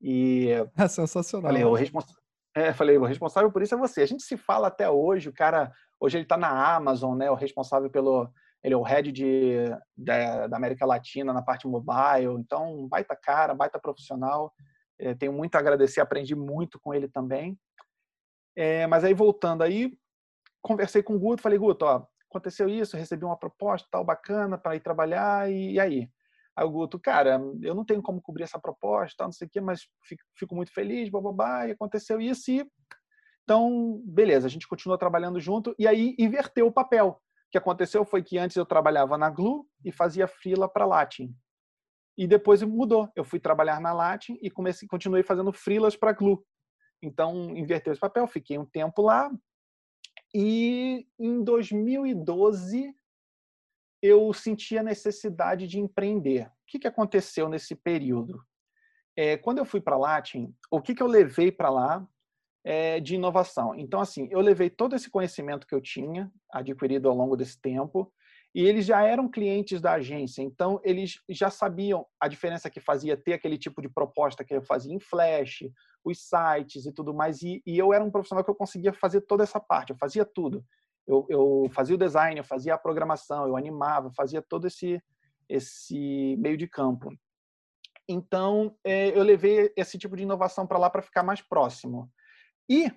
E 0.01 0.49
é 0.77 0.89
sensacional. 0.89 1.51
Falei, 1.51 1.65
o, 1.65 1.73
respons... 1.73 2.05
é, 2.55 2.73
falei, 2.73 2.99
o 2.99 3.05
responsável 3.05 3.51
por 3.51 3.63
isso 3.63 3.75
é 3.75 3.79
você. 3.79 4.03
A 4.03 4.07
gente 4.07 4.23
se 4.23 4.37
fala 4.37 4.69
até 4.69 4.91
hoje. 4.91 5.31
O 5.31 5.33
cara, 5.33 5.73
hoje 5.99 6.19
ele 6.19 6.25
está 6.25 6.37
na 6.37 6.77
Amazon, 6.77 7.17
né? 7.17 7.31
O 7.31 7.35
responsável 7.35 7.89
pelo 7.89 8.31
ele 8.63 8.75
é 8.75 8.77
o 8.77 8.83
head 8.83 9.13
de, 9.13 9.55
da, 9.97 10.47
da, 10.47 10.57
América 10.57 10.85
Latina 10.85 11.33
na 11.33 11.43
parte 11.43 11.67
mobile, 11.67 12.35
então 12.39 12.89
baita 12.89 13.17
cara, 13.17 13.55
baita 13.55 13.79
profissional. 13.79 14.53
É, 14.99 15.15
tenho 15.15 15.33
muito 15.33 15.55
a 15.57 15.59
agradecer, 15.59 16.01
aprendi 16.01 16.35
muito 16.35 16.81
com 16.81 16.93
ele 16.93 17.09
também. 17.09 17.59
É, 18.57 18.87
mas 18.87 19.05
aí 19.05 19.13
voltando 19.13 19.63
aí, 19.63 19.93
conversei 20.63 21.03
com 21.03 21.15
o 21.15 21.19
Guto, 21.19 21.43
falei, 21.43 21.59
Guto, 21.59 21.85
ó, 21.85 22.07
aconteceu 22.31 22.69
isso, 22.69 22.97
recebi 22.97 23.25
uma 23.25 23.39
proposta 23.39 23.87
tal 23.91 24.05
bacana 24.05 24.57
para 24.57 24.75
ir 24.75 24.81
trabalhar 24.81 25.51
e, 25.51 25.73
e, 25.75 25.81
aí? 25.81 26.11
Aí 26.57 26.65
o 26.65 26.71
Guto, 26.71 26.99
cara, 26.99 27.39
eu 27.63 27.75
não 27.75 27.85
tenho 27.85 28.03
como 28.03 28.23
cobrir 28.23 28.45
essa 28.45 28.59
proposta, 28.59 29.25
não 29.25 29.33
sei 29.33 29.47
o 29.47 29.51
quê, 29.51 29.61
mas 29.61 29.83
fico, 30.03 30.23
fico 30.35 30.55
muito 30.55 30.73
feliz, 30.73 31.11
bababá, 31.11 31.69
e 31.69 31.73
aconteceu 31.73 32.19
isso 32.19 32.51
e 32.51 32.67
então, 33.47 34.03
beleza, 34.05 34.49
a 34.49 34.51
gente 34.51 34.67
continuou 34.67 34.99
trabalhando 34.99 35.39
junto 35.39 35.73
e 35.79 35.87
aí 35.87 36.17
inverteu 36.19 36.67
o 36.67 36.73
papel. 36.73 37.23
O 37.47 37.51
que 37.53 37.59
aconteceu 37.59 38.05
foi 38.05 38.23
que 38.23 38.39
antes 38.39 38.57
eu 38.57 38.67
trabalhava 38.67 39.17
na 39.17 39.31
Glu 39.31 39.67
e 39.85 39.93
fazia 39.93 40.27
fila 40.27 40.69
para 40.69 40.87
Latin. 40.87 41.35
E 42.19 42.27
depois 42.27 42.63
mudou. 42.63 43.11
Eu 43.15 43.25
fui 43.25 43.39
trabalhar 43.39 43.81
na 43.81 43.93
Latin 43.93 44.39
e 44.43 44.51
comecei, 44.51 44.89
continuei 44.89 45.23
fazendo 45.23 45.53
frilas 45.53 45.97
para 45.97 46.13
Glu. 46.13 46.45
Então, 47.03 47.57
inverteu 47.57 47.93
esse 47.93 48.01
papel, 48.01 48.27
fiquei 48.27 48.59
um 48.59 48.65
tempo 48.65 49.03
lá. 49.03 49.31
E 50.35 51.07
em 51.19 51.43
2012 51.43 52.95
eu 54.03 54.33
senti 54.33 54.77
a 54.77 54.83
necessidade 54.83 55.67
de 55.67 55.79
empreender. 55.79 56.47
O 56.47 56.51
que, 56.67 56.79
que 56.79 56.89
aconteceu 56.89 57.49
nesse 57.49 57.75
período? 57.75 58.43
É, 59.17 59.37
quando 59.37 59.59
eu 59.59 59.65
fui 59.65 59.81
para 59.81 59.97
Latin, 59.97 60.55
o 60.71 60.81
que, 60.81 60.95
que 60.95 61.03
eu 61.03 61.07
levei 61.07 61.51
para 61.51 61.71
lá 61.71 62.07
é, 62.67 62.99
de 62.99 63.15
inovação. 63.15 63.77
Então, 63.77 64.01
assim, 64.01 64.27
eu 64.29 64.41
levei 64.41 64.69
todo 64.69 64.97
esse 64.97 65.09
conhecimento 65.09 65.69
que 65.69 65.75
eu 65.75 65.81
tinha 65.81 66.33
adquirido 66.53 67.09
ao 67.09 67.15
longo 67.15 67.37
desse 67.37 67.61
tempo 67.61 68.13
e 68.53 68.67
eles 68.67 68.85
já 68.85 69.05
eram 69.05 69.31
clientes 69.31 69.81
da 69.81 69.93
agência, 69.93 70.43
então 70.43 70.81
eles 70.83 71.21
já 71.29 71.49
sabiam 71.49 72.05
a 72.19 72.27
diferença 72.27 72.69
que 72.69 72.81
fazia 72.81 73.17
ter 73.17 73.35
aquele 73.35 73.57
tipo 73.57 73.81
de 73.81 73.89
proposta 73.89 74.43
que 74.43 74.55
eu 74.55 74.63
fazia 74.63 74.93
em 74.93 74.99
Flash, 74.99 75.63
os 76.03 76.19
sites 76.27 76.87
e 76.87 76.93
tudo 76.93 77.15
mais. 77.15 77.41
E, 77.43 77.63
e 77.65 77.79
eu 77.79 77.93
era 77.93 78.03
um 78.03 78.11
profissional 78.11 78.43
que 78.43 78.51
eu 78.51 78.55
conseguia 78.55 78.93
fazer 78.93 79.21
toda 79.21 79.45
essa 79.45 79.61
parte, 79.61 79.91
eu 79.91 79.97
fazia 79.97 80.25
tudo. 80.25 80.65
Eu, 81.07 81.25
eu 81.29 81.69
fazia 81.71 81.95
o 81.95 81.99
design, 81.99 82.37
eu 82.37 82.45
fazia 82.45 82.75
a 82.75 82.79
programação, 82.79 83.47
eu 83.47 83.57
animava, 83.57 84.11
fazia 84.11 84.43
todo 84.43 84.67
esse, 84.67 85.01
esse 85.49 86.35
meio 86.39 86.57
de 86.57 86.67
campo. 86.67 87.17
Então, 88.09 88.77
é, 88.83 89.17
eu 89.17 89.23
levei 89.23 89.73
esse 89.77 89.97
tipo 89.99 90.17
de 90.17 90.25
inovação 90.25 90.67
para 90.67 90.79
lá 90.79 90.91
para 90.91 91.03
ficar 91.03 91.23
mais 91.23 91.41
próximo. 91.41 92.11
E 92.69 92.93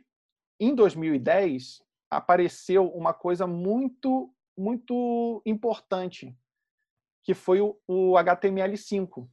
em 0.60 0.74
2010 0.76 1.82
apareceu 2.10 2.88
uma 2.88 3.14
coisa 3.14 3.46
muito 3.46 4.34
muito 4.58 5.42
importante, 5.46 6.36
que 7.24 7.34
foi 7.34 7.62
o, 7.62 7.80
o 7.88 8.14
HTML5. 8.16 9.20
Uhum. 9.20 9.30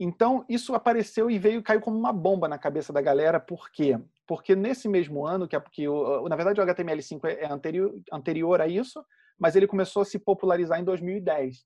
Então, 0.00 0.44
isso 0.48 0.74
apareceu 0.74 1.30
e 1.30 1.38
veio 1.38 1.62
caiu 1.62 1.82
como 1.82 1.98
uma 1.98 2.12
bomba 2.12 2.48
na 2.48 2.56
cabeça 2.56 2.94
da 2.94 3.02
galera. 3.02 3.38
Por 3.38 3.70
quê? 3.70 4.00
Porque 4.26 4.56
nesse 4.56 4.88
mesmo 4.88 5.26
ano, 5.26 5.46
que, 5.46 5.54
é, 5.54 5.60
que 5.60 5.86
na 6.30 6.34
verdade 6.34 6.58
o 6.58 6.64
HTML5 6.64 7.24
é, 7.24 7.44
é 7.44 7.52
anterior, 7.52 7.94
anterior 8.10 8.60
a 8.62 8.66
isso, 8.66 9.04
mas 9.38 9.54
ele 9.54 9.66
começou 9.66 10.00
a 10.00 10.06
se 10.06 10.18
popularizar 10.18 10.80
em 10.80 10.84
2010. 10.84 11.64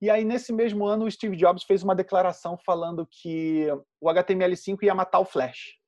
E 0.00 0.10
aí, 0.10 0.24
nesse 0.24 0.52
mesmo 0.52 0.84
ano, 0.84 1.06
o 1.06 1.10
Steve 1.10 1.36
Jobs 1.36 1.62
fez 1.62 1.82
uma 1.82 1.94
declaração 1.94 2.56
falando 2.56 3.06
que 3.08 3.68
o 4.00 4.08
HTML5 4.08 4.82
ia 4.82 4.94
matar 4.94 5.20
o 5.20 5.24
Flash. 5.24 5.81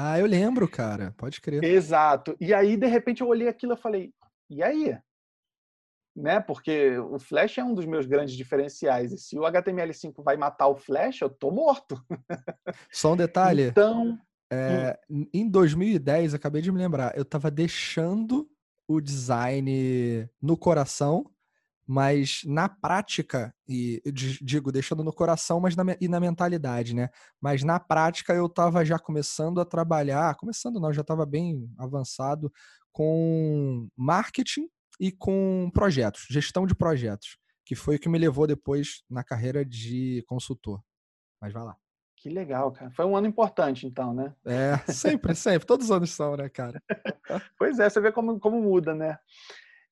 Ah, 0.00 0.16
eu 0.16 0.26
lembro, 0.26 0.68
cara. 0.68 1.12
Pode 1.16 1.40
crer. 1.40 1.64
Exato. 1.64 2.36
E 2.40 2.54
aí, 2.54 2.76
de 2.76 2.86
repente, 2.86 3.20
eu 3.20 3.26
olhei 3.26 3.48
aquilo 3.48 3.74
e 3.74 3.76
falei, 3.76 4.14
e 4.48 4.62
aí? 4.62 4.96
Né? 6.14 6.38
Porque 6.38 6.96
o 6.98 7.18
Flash 7.18 7.58
é 7.58 7.64
um 7.64 7.74
dos 7.74 7.84
meus 7.84 8.06
grandes 8.06 8.36
diferenciais. 8.36 9.12
E 9.12 9.18
se 9.18 9.36
o 9.36 9.42
HTML5 9.42 10.22
vai 10.22 10.36
matar 10.36 10.68
o 10.68 10.76
Flash, 10.76 11.20
eu 11.20 11.28
tô 11.28 11.50
morto. 11.50 12.00
Só 12.92 13.14
um 13.14 13.16
detalhe. 13.16 13.64
Então. 13.64 14.16
É, 14.52 14.96
em 15.34 15.50
2010, 15.50 16.32
acabei 16.32 16.62
de 16.62 16.70
me 16.70 16.78
lembrar, 16.78 17.18
eu 17.18 17.24
tava 17.24 17.50
deixando 17.50 18.48
o 18.86 19.00
design 19.00 20.30
no 20.40 20.56
coração 20.56 21.28
mas 21.88 22.42
na 22.44 22.68
prática, 22.68 23.54
e 23.66 24.02
digo, 24.12 24.70
deixando 24.70 25.02
no 25.02 25.10
coração 25.10 25.58
mas 25.58 25.74
na, 25.74 25.84
e 25.98 26.06
na 26.06 26.20
mentalidade, 26.20 26.94
né? 26.94 27.08
Mas 27.40 27.64
na 27.64 27.80
prática 27.80 28.34
eu 28.34 28.44
estava 28.44 28.84
já 28.84 28.98
começando 28.98 29.58
a 29.58 29.64
trabalhar, 29.64 30.34
começando 30.34 30.78
não, 30.78 30.92
já 30.92 31.00
estava 31.00 31.24
bem 31.24 31.66
avançado 31.78 32.52
com 32.92 33.88
marketing 33.96 34.68
e 35.00 35.10
com 35.10 35.70
projetos, 35.72 36.26
gestão 36.28 36.66
de 36.66 36.74
projetos, 36.74 37.38
que 37.64 37.74
foi 37.74 37.96
o 37.96 37.98
que 37.98 38.08
me 38.10 38.18
levou 38.18 38.46
depois 38.46 39.02
na 39.08 39.24
carreira 39.24 39.64
de 39.64 40.22
consultor. 40.28 40.82
Mas 41.40 41.54
vai 41.54 41.64
lá. 41.64 41.76
Que 42.18 42.28
legal, 42.28 42.70
cara. 42.70 42.90
Foi 42.90 43.06
um 43.06 43.16
ano 43.16 43.28
importante, 43.28 43.86
então, 43.86 44.12
né? 44.12 44.34
É, 44.44 44.76
sempre, 44.92 45.34
sempre. 45.34 45.66
Todos 45.66 45.86
os 45.86 45.92
anos 45.92 46.10
são, 46.10 46.36
né, 46.36 46.50
cara? 46.50 46.82
pois 47.58 47.78
é, 47.78 47.88
você 47.88 47.98
vê 47.98 48.12
como, 48.12 48.38
como 48.38 48.60
muda, 48.60 48.94
né? 48.94 49.16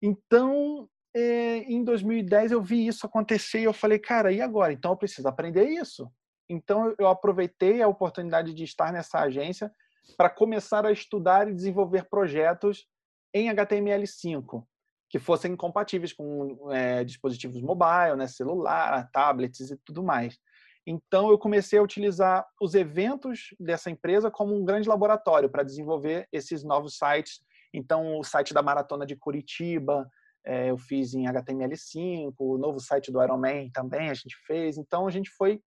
Então, 0.03 0.89
em 1.19 1.83
2010 1.85 2.53
eu 2.53 2.63
vi 2.63 2.87
isso 2.87 3.07
acontecer 3.07 3.61
e 3.61 3.65
eu 3.65 3.73
falei, 3.73 3.99
cara, 3.99 4.33
e 4.33 4.41
agora? 4.41 4.73
Então 4.73 4.93
eu 4.93 4.97
preciso 4.97 5.27
aprender 5.29 5.65
isso. 5.65 6.11
Então 6.49 6.95
eu 6.99 7.09
aproveitei 7.09 7.83
a 7.83 7.89
oportunidade 7.89 8.55
de 8.55 8.65
estar 8.65 8.93
nessa 8.93 9.21
agência 9.21 9.71
para 10.17 10.31
começar 10.31 10.87
a 10.87 10.93
estudar 10.93 11.49
e 11.49 11.55
desenvolver 11.55 12.09
projetos 12.09 12.87
em 13.35 13.49
HTML5 13.49 14.65
que 15.09 15.19
fossem 15.19 15.55
compatíveis 15.57 16.13
com 16.13 16.73
é, 16.73 17.05
dispositivos 17.05 17.63
mobile, 17.63 18.17
né, 18.17 18.27
celular, 18.27 19.09
tablets 19.13 19.71
e 19.71 19.77
tudo 19.85 20.03
mais. 20.03 20.39
Então, 20.87 21.31
eu 21.31 21.39
comecei 21.39 21.79
a 21.79 21.83
utilizar 21.83 22.47
os 22.61 22.75
eventos 22.75 23.49
dessa 23.59 23.91
empresa 23.91 24.31
como 24.31 24.55
um 24.55 24.65
grande 24.65 24.89
laboratório 24.89 25.49
para 25.49 25.65
desenvolver 25.65 26.29
esses 26.33 26.63
novos 26.63 26.97
sites. 26.97 27.41
Então, 27.75 28.19
o 28.19 28.25
site 28.25 28.55
da 28.55 28.63
Maratona 28.63 29.05
de 29.05 29.17
Curitiba, 29.17 30.09
é, 30.47 30.71
eu 30.71 30.79
fiz 30.79 31.13
em 31.13 31.25
HTML5, 31.25 32.35
o 32.39 32.57
novo 32.57 32.79
site 32.79 33.11
do 33.11 33.23
Ironman 33.23 33.71
também 33.71 34.09
a 34.09 34.15
gente 34.15 34.37
fez. 34.47 34.79
Então, 34.79 35.07
a 35.07 35.11
gente 35.11 35.29
foi 35.31 35.61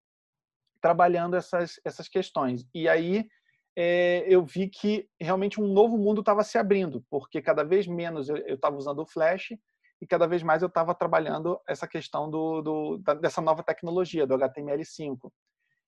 trabalhando 0.81 1.35
essas, 1.35 1.81
essas 1.85 2.09
questões. 2.09 2.65
E 2.73 2.89
aí, 2.89 3.27
é, 3.77 4.25
eu 4.27 4.45
vi 4.45 4.69
que 4.69 5.09
realmente 5.21 5.61
um 5.61 5.67
novo 5.67 5.99
mundo 5.99 6.21
estava 6.21 6.45
se 6.45 6.57
abrindo, 6.57 7.05
porque 7.11 7.43
cada 7.43 7.65
vez 7.65 7.87
menos 7.87 8.29
eu 8.29 8.55
estava 8.55 8.77
usando 8.77 9.01
o 9.01 9.07
Flash 9.07 9.51
e 10.01 10.07
cada 10.07 10.27
vez 10.27 10.43
mais 10.43 10.63
eu 10.63 10.69
estava 10.69 10.95
trabalhando 10.95 11.61
essa 11.69 11.87
questão 11.87 12.31
do, 12.31 12.63
do, 12.63 12.99
da, 12.99 13.15
dessa 13.15 13.41
nova 13.41 13.63
tecnologia, 13.63 14.27
do 14.27 14.35
HTML5. 14.35 15.31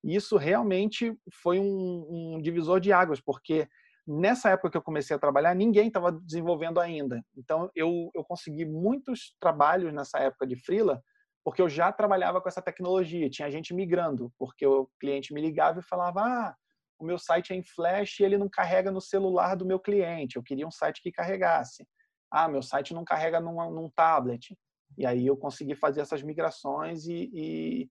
E 0.03 0.17
isso 0.17 0.37
realmente 0.37 1.17
foi 1.43 1.61
um, 1.61 2.35
um, 2.37 2.41
divisor 2.41 2.81
de 2.81 2.93
águas, 2.93 3.21
porque 3.21 3.69
nessa 4.11 4.51
época 4.51 4.71
que 4.71 4.77
eu 4.77 4.83
comecei 4.83 5.15
a 5.15 5.19
trabalhar, 5.19 5.55
ninguém 5.55 5.89
estava 5.89 6.11
desenvolvendo 6.13 6.81
ainda. 6.81 7.23
Então, 7.37 7.71
eu, 7.75 8.11
eu 8.15 8.25
consegui 8.25 8.65
muitos 8.65 9.37
trabalhos 9.41 9.93
nessa 9.93 10.19
época 10.19 10.47
de 10.47 10.57
freela, 10.57 11.03
porque 11.45 11.63
eu 11.63 11.69
já 11.69 11.93
trabalhava 11.93 12.41
com 12.41 12.49
essa 12.49 12.63
tecnologia. 12.63 13.31
Tinha 13.31 13.51
gente 13.51 13.73
migrando, 13.73 14.33
porque 14.39 14.67
o 14.67 14.89
cliente 14.99 15.33
me 15.33 15.41
ligava 15.41 15.81
e 15.81 15.83
falava: 15.83 16.21
ah, 16.23 16.55
o 16.99 17.05
meu 17.05 17.19
site 17.19 17.53
é 17.53 17.57
em 17.57 17.63
Flash 17.63 18.21
e 18.21 18.25
ele 18.25 18.37
não 18.37 18.49
carrega 18.49 18.91
no 18.91 19.01
celular 19.01 19.55
do 19.55 19.65
meu 19.65 19.79
cliente. 19.79 20.37
Eu 20.37 20.43
queria 20.43 20.67
um 20.67 20.71
site 20.71 21.01
que 21.03 21.13
carregasse 21.13 21.87
ah, 22.31 22.49
meu 22.49 22.63
site 22.63 22.95
não 22.95 23.05
carrega 23.05 23.41
num, 23.41 23.71
num 23.71 23.91
tablet. 23.91 24.57
E 24.97 25.05
aí 25.05 25.27
eu 25.27 25.37
consegui 25.37 25.75
fazer 25.75 26.01
essas 26.01 26.23
migrações 26.23 27.07
e, 27.07 27.31
e, 27.33 27.91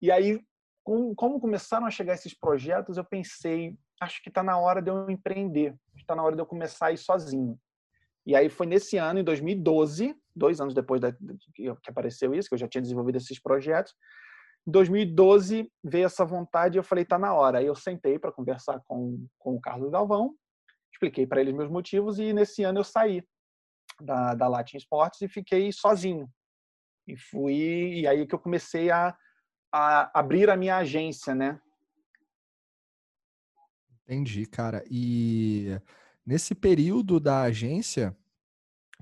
e 0.00 0.10
aí, 0.10 0.40
com, 0.82 1.14
como 1.14 1.40
começaram 1.40 1.86
a 1.86 1.90
chegar 1.90 2.14
esses 2.14 2.34
projetos, 2.34 2.96
eu 2.96 3.04
pensei, 3.04 3.76
acho 4.00 4.22
que 4.22 4.28
está 4.28 4.42
na 4.42 4.58
hora 4.58 4.82
de 4.82 4.90
eu 4.90 5.10
empreender, 5.10 5.74
está 5.96 6.14
na 6.14 6.22
hora 6.22 6.34
de 6.34 6.42
eu 6.42 6.46
começar 6.46 6.86
a 6.86 6.92
ir 6.92 6.98
sozinho. 6.98 7.58
E 8.26 8.34
aí 8.34 8.48
foi 8.48 8.66
nesse 8.66 8.96
ano, 8.96 9.20
em 9.20 9.24
2012, 9.24 10.14
dois 10.34 10.60
anos 10.60 10.74
depois 10.74 11.00
da, 11.00 11.12
que 11.12 11.68
apareceu 11.88 12.34
isso, 12.34 12.48
que 12.48 12.54
eu 12.54 12.58
já 12.58 12.68
tinha 12.68 12.82
desenvolvido 12.82 13.16
esses 13.16 13.38
projetos, 13.38 13.94
em 14.66 14.70
2012 14.70 15.70
veio 15.82 16.06
essa 16.06 16.24
vontade 16.24 16.76
e 16.76 16.78
eu 16.78 16.82
falei, 16.82 17.04
tá 17.04 17.18
na 17.18 17.34
hora. 17.34 17.58
Aí 17.58 17.66
eu 17.66 17.74
sentei 17.74 18.18
para 18.18 18.32
conversar 18.32 18.80
com, 18.86 19.26
com 19.38 19.56
o 19.56 19.60
Carlos 19.60 19.90
Galvão, 19.90 20.34
expliquei 20.92 21.26
para 21.26 21.40
eles 21.40 21.54
meus 21.54 21.70
motivos 21.70 22.18
e 22.18 22.32
nesse 22.32 22.62
ano 22.64 22.80
eu 22.80 22.84
saí 22.84 23.22
da, 24.00 24.34
da 24.34 24.48
Latin 24.48 24.78
Sports 24.78 25.20
e 25.20 25.28
fiquei 25.28 25.70
sozinho. 25.70 26.28
E 27.06 27.16
fui, 27.16 28.00
e 28.00 28.06
aí 28.06 28.26
que 28.26 28.34
eu 28.34 28.38
comecei 28.38 28.90
a, 28.90 29.14
a 29.70 30.18
abrir 30.18 30.48
a 30.48 30.56
minha 30.56 30.78
agência, 30.78 31.34
né? 31.34 31.60
Entendi, 34.06 34.46
cara. 34.46 34.84
E 34.90 35.80
nesse 36.26 36.54
período 36.54 37.18
da 37.18 37.42
agência, 37.42 38.16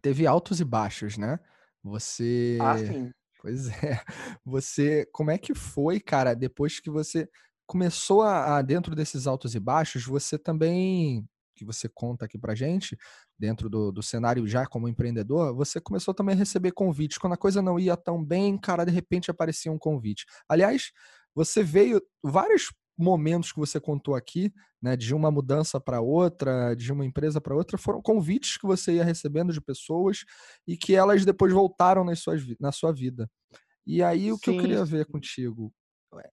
teve 0.03 0.26
altos 0.26 0.61
e 0.61 0.64
baixos, 0.64 1.16
né? 1.18 1.38
Você. 1.82 2.59
Ah, 2.61 2.78
sim. 2.78 3.11
Pois 3.42 3.68
é. 3.82 4.00
Você. 4.44 5.05
Como 5.12 5.30
é 5.32 5.36
que 5.36 5.53
foi, 5.53 5.98
cara, 5.98 6.32
depois 6.32 6.78
que 6.78 6.88
você 6.88 7.28
começou 7.66 8.22
a, 8.22 8.59
a 8.59 8.62
dentro 8.62 8.94
desses 8.94 9.26
altos 9.26 9.57
e 9.57 9.61
baixos, 9.61 10.05
você 10.05 10.38
também 10.38 11.26
que 11.55 11.64
você 11.64 11.88
conta 11.88 12.24
aqui 12.24 12.38
pra 12.38 12.55
gente, 12.55 12.96
dentro 13.38 13.68
do, 13.68 13.92
do 13.92 14.03
cenário 14.03 14.46
já 14.46 14.66
como 14.66 14.88
empreendedor, 14.88 15.55
você 15.55 15.80
começou 15.80 16.14
também 16.14 16.34
a 16.34 16.38
receber 16.38 16.72
convites. 16.72 17.18
Quando 17.18 17.34
a 17.34 17.36
coisa 17.36 17.61
não 17.61 17.78
ia 17.78 17.96
tão 17.96 18.24
bem, 18.24 18.57
cara, 18.59 18.84
de 18.84 18.92
repente 18.92 19.30
aparecia 19.30 19.70
um 19.72 19.78
convite. 19.78 20.24
Aliás, 20.48 20.92
você 21.34 21.62
veio 21.62 22.00
vários 22.22 22.72
momentos 23.03 23.53
que 23.53 23.59
você 23.59 23.80
contou 23.80 24.14
aqui, 24.14 24.53
né, 24.80 24.96
de 24.96 25.14
uma 25.14 25.30
mudança 25.30 25.80
para 25.80 26.00
outra, 26.00 26.74
de 26.74 26.92
uma 26.92 27.05
empresa 27.05 27.40
para 27.40 27.55
outra, 27.55 27.76
foram 27.76 28.00
convites 28.00 28.57
que 28.57 28.66
você 28.66 28.94
ia 28.94 29.05
recebendo 29.05 29.53
de 29.53 29.61
pessoas 29.61 30.24
e 30.66 30.76
que 30.76 30.94
elas 30.94 31.24
depois 31.24 31.53
voltaram 31.53 32.05
nas 32.05 32.20
suas, 32.20 32.42
na 32.59 32.72
sua 32.72 32.92
vida. 32.92 33.30
E 33.86 34.03
aí 34.03 34.32
o 34.32 34.36
Sim. 34.36 34.40
que 34.42 34.50
eu 34.50 34.59
queria 34.59 34.84
ver 34.84 35.07
contigo, 35.07 35.72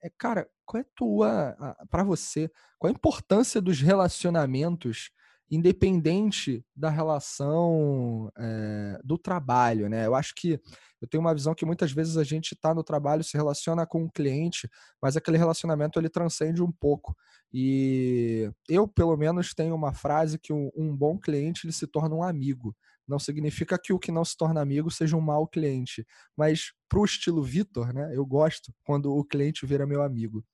é, 0.03 0.09
cara, 0.17 0.47
qual 0.65 0.81
é 0.81 0.85
tua, 0.95 1.77
para 1.89 2.03
você, 2.03 2.51
qual 2.77 2.91
a 2.91 2.95
importância 2.95 3.61
dos 3.61 3.81
relacionamentos 3.81 5.09
independente 5.51 6.63
da 6.75 6.89
relação 6.89 8.31
é, 8.37 8.99
do 9.03 9.17
trabalho, 9.17 9.89
né? 9.89 10.05
Eu 10.05 10.15
acho 10.15 10.33
que 10.35 10.59
eu 11.01 11.07
tenho 11.07 11.21
uma 11.21 11.33
visão 11.33 11.55
que 11.55 11.65
muitas 11.65 11.91
vezes 11.91 12.17
a 12.17 12.23
gente 12.23 12.53
está 12.53 12.73
no 12.73 12.83
trabalho, 12.83 13.23
se 13.23 13.37
relaciona 13.37 13.85
com 13.85 14.03
o 14.03 14.11
cliente, 14.11 14.69
mas 15.01 15.15
aquele 15.15 15.37
relacionamento 15.37 15.97
ele 15.97 16.09
transcende 16.09 16.61
um 16.61 16.71
pouco. 16.71 17.15
E 17.53 18.51
eu, 18.67 18.87
pelo 18.87 19.15
menos, 19.17 19.53
tenho 19.53 19.73
uma 19.73 19.93
frase 19.93 20.37
que 20.37 20.53
um, 20.53 20.69
um 20.75 20.95
bom 20.95 21.17
cliente 21.17 21.65
ele 21.65 21.73
se 21.73 21.87
torna 21.87 22.15
um 22.15 22.23
amigo. 22.23 22.75
Não 23.07 23.17
significa 23.17 23.79
que 23.81 23.91
o 23.91 23.97
que 23.97 24.11
não 24.11 24.23
se 24.23 24.37
torna 24.37 24.61
amigo 24.61 24.91
seja 24.91 25.17
um 25.17 25.21
mau 25.21 25.47
cliente, 25.47 26.05
mas 26.37 26.73
para 26.87 26.99
o 26.99 27.05
estilo 27.05 27.41
Vitor, 27.41 27.91
né? 27.91 28.15
Eu 28.15 28.23
gosto 28.23 28.71
quando 28.83 29.11
o 29.11 29.25
cliente 29.25 29.65
vira 29.65 29.87
meu 29.87 30.03
amigo. 30.03 30.45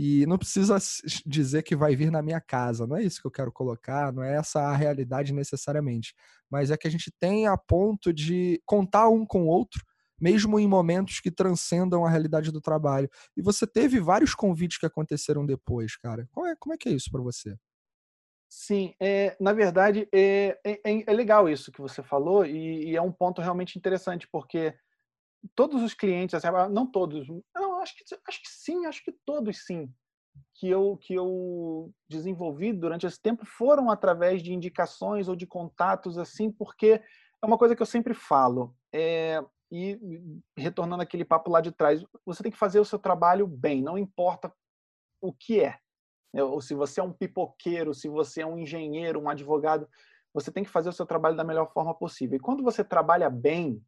E 0.00 0.24
não 0.26 0.38
precisa 0.38 0.78
dizer 1.26 1.64
que 1.64 1.74
vai 1.74 1.96
vir 1.96 2.08
na 2.08 2.22
minha 2.22 2.40
casa, 2.40 2.86
não 2.86 2.96
é 2.96 3.02
isso 3.02 3.20
que 3.20 3.26
eu 3.26 3.32
quero 3.32 3.50
colocar, 3.50 4.12
não 4.12 4.22
é 4.22 4.36
essa 4.36 4.60
a 4.60 4.76
realidade 4.76 5.32
necessariamente. 5.32 6.14
Mas 6.48 6.70
é 6.70 6.76
que 6.76 6.86
a 6.86 6.90
gente 6.90 7.10
tem 7.18 7.48
a 7.48 7.56
ponto 7.56 8.12
de 8.12 8.62
contar 8.64 9.08
um 9.08 9.26
com 9.26 9.42
o 9.42 9.48
outro, 9.48 9.84
mesmo 10.20 10.56
em 10.56 10.68
momentos 10.68 11.18
que 11.18 11.32
transcendam 11.32 12.06
a 12.06 12.10
realidade 12.10 12.52
do 12.52 12.60
trabalho. 12.60 13.10
E 13.36 13.42
você 13.42 13.66
teve 13.66 13.98
vários 13.98 14.36
convites 14.36 14.78
que 14.78 14.86
aconteceram 14.86 15.44
depois, 15.44 15.96
cara. 15.96 16.28
É, 16.46 16.54
como 16.60 16.74
é 16.74 16.78
que 16.78 16.88
é 16.88 16.92
isso 16.92 17.10
para 17.10 17.20
você? 17.20 17.56
Sim, 18.48 18.94
é, 19.02 19.36
na 19.40 19.52
verdade 19.52 20.08
é, 20.14 20.56
é, 20.64 20.80
é, 20.84 21.12
legal 21.12 21.48
isso 21.48 21.72
que 21.72 21.80
você 21.80 22.04
falou 22.04 22.46
e, 22.46 22.90
e, 22.92 22.96
é 22.96 23.02
um 23.02 23.12
ponto 23.12 23.42
realmente 23.42 23.76
interessante 23.76 24.28
porque 24.30 24.74
todos 25.54 25.82
os 25.82 25.92
clientes, 25.92 26.34
assim, 26.34 26.46
ah, 26.46 26.68
não 26.68 26.86
todos, 26.90 27.26
acho 27.80 27.96
que, 27.96 28.04
acho 28.26 28.42
que 28.42 28.48
sim, 28.48 28.86
acho 28.86 29.04
que 29.04 29.12
todos 29.24 29.64
sim, 29.64 29.92
que 30.54 30.68
eu, 30.68 30.96
que 30.96 31.14
eu 31.14 31.92
desenvolvi 32.08 32.72
durante 32.72 33.06
esse 33.06 33.20
tempo 33.20 33.44
foram 33.44 33.90
através 33.90 34.42
de 34.42 34.52
indicações 34.52 35.28
ou 35.28 35.36
de 35.36 35.46
contatos, 35.46 36.18
assim, 36.18 36.50
porque 36.50 37.02
é 37.42 37.46
uma 37.46 37.58
coisa 37.58 37.76
que 37.76 37.82
eu 37.82 37.86
sempre 37.86 38.14
falo. 38.14 38.74
É, 38.92 39.42
e 39.70 39.98
retornando 40.56 41.02
aquele 41.02 41.24
papo 41.24 41.50
lá 41.50 41.60
de 41.60 41.70
trás, 41.70 42.04
você 42.24 42.42
tem 42.42 42.52
que 42.52 42.58
fazer 42.58 42.80
o 42.80 42.84
seu 42.84 42.98
trabalho 42.98 43.46
bem, 43.46 43.82
não 43.82 43.98
importa 43.98 44.52
o 45.20 45.32
que 45.32 45.60
é. 45.60 45.78
Né, 46.32 46.42
ou 46.42 46.60
se 46.60 46.74
você 46.74 47.00
é 47.00 47.02
um 47.02 47.12
pipoqueiro, 47.12 47.94
se 47.94 48.08
você 48.08 48.42
é 48.42 48.46
um 48.46 48.58
engenheiro, 48.58 49.20
um 49.20 49.28
advogado, 49.28 49.88
você 50.32 50.50
tem 50.50 50.62
que 50.62 50.70
fazer 50.70 50.88
o 50.88 50.92
seu 50.92 51.06
trabalho 51.06 51.36
da 51.36 51.44
melhor 51.44 51.72
forma 51.72 51.94
possível. 51.94 52.36
E 52.36 52.40
quando 52.40 52.62
você 52.62 52.84
trabalha 52.84 53.30
bem, 53.30 53.82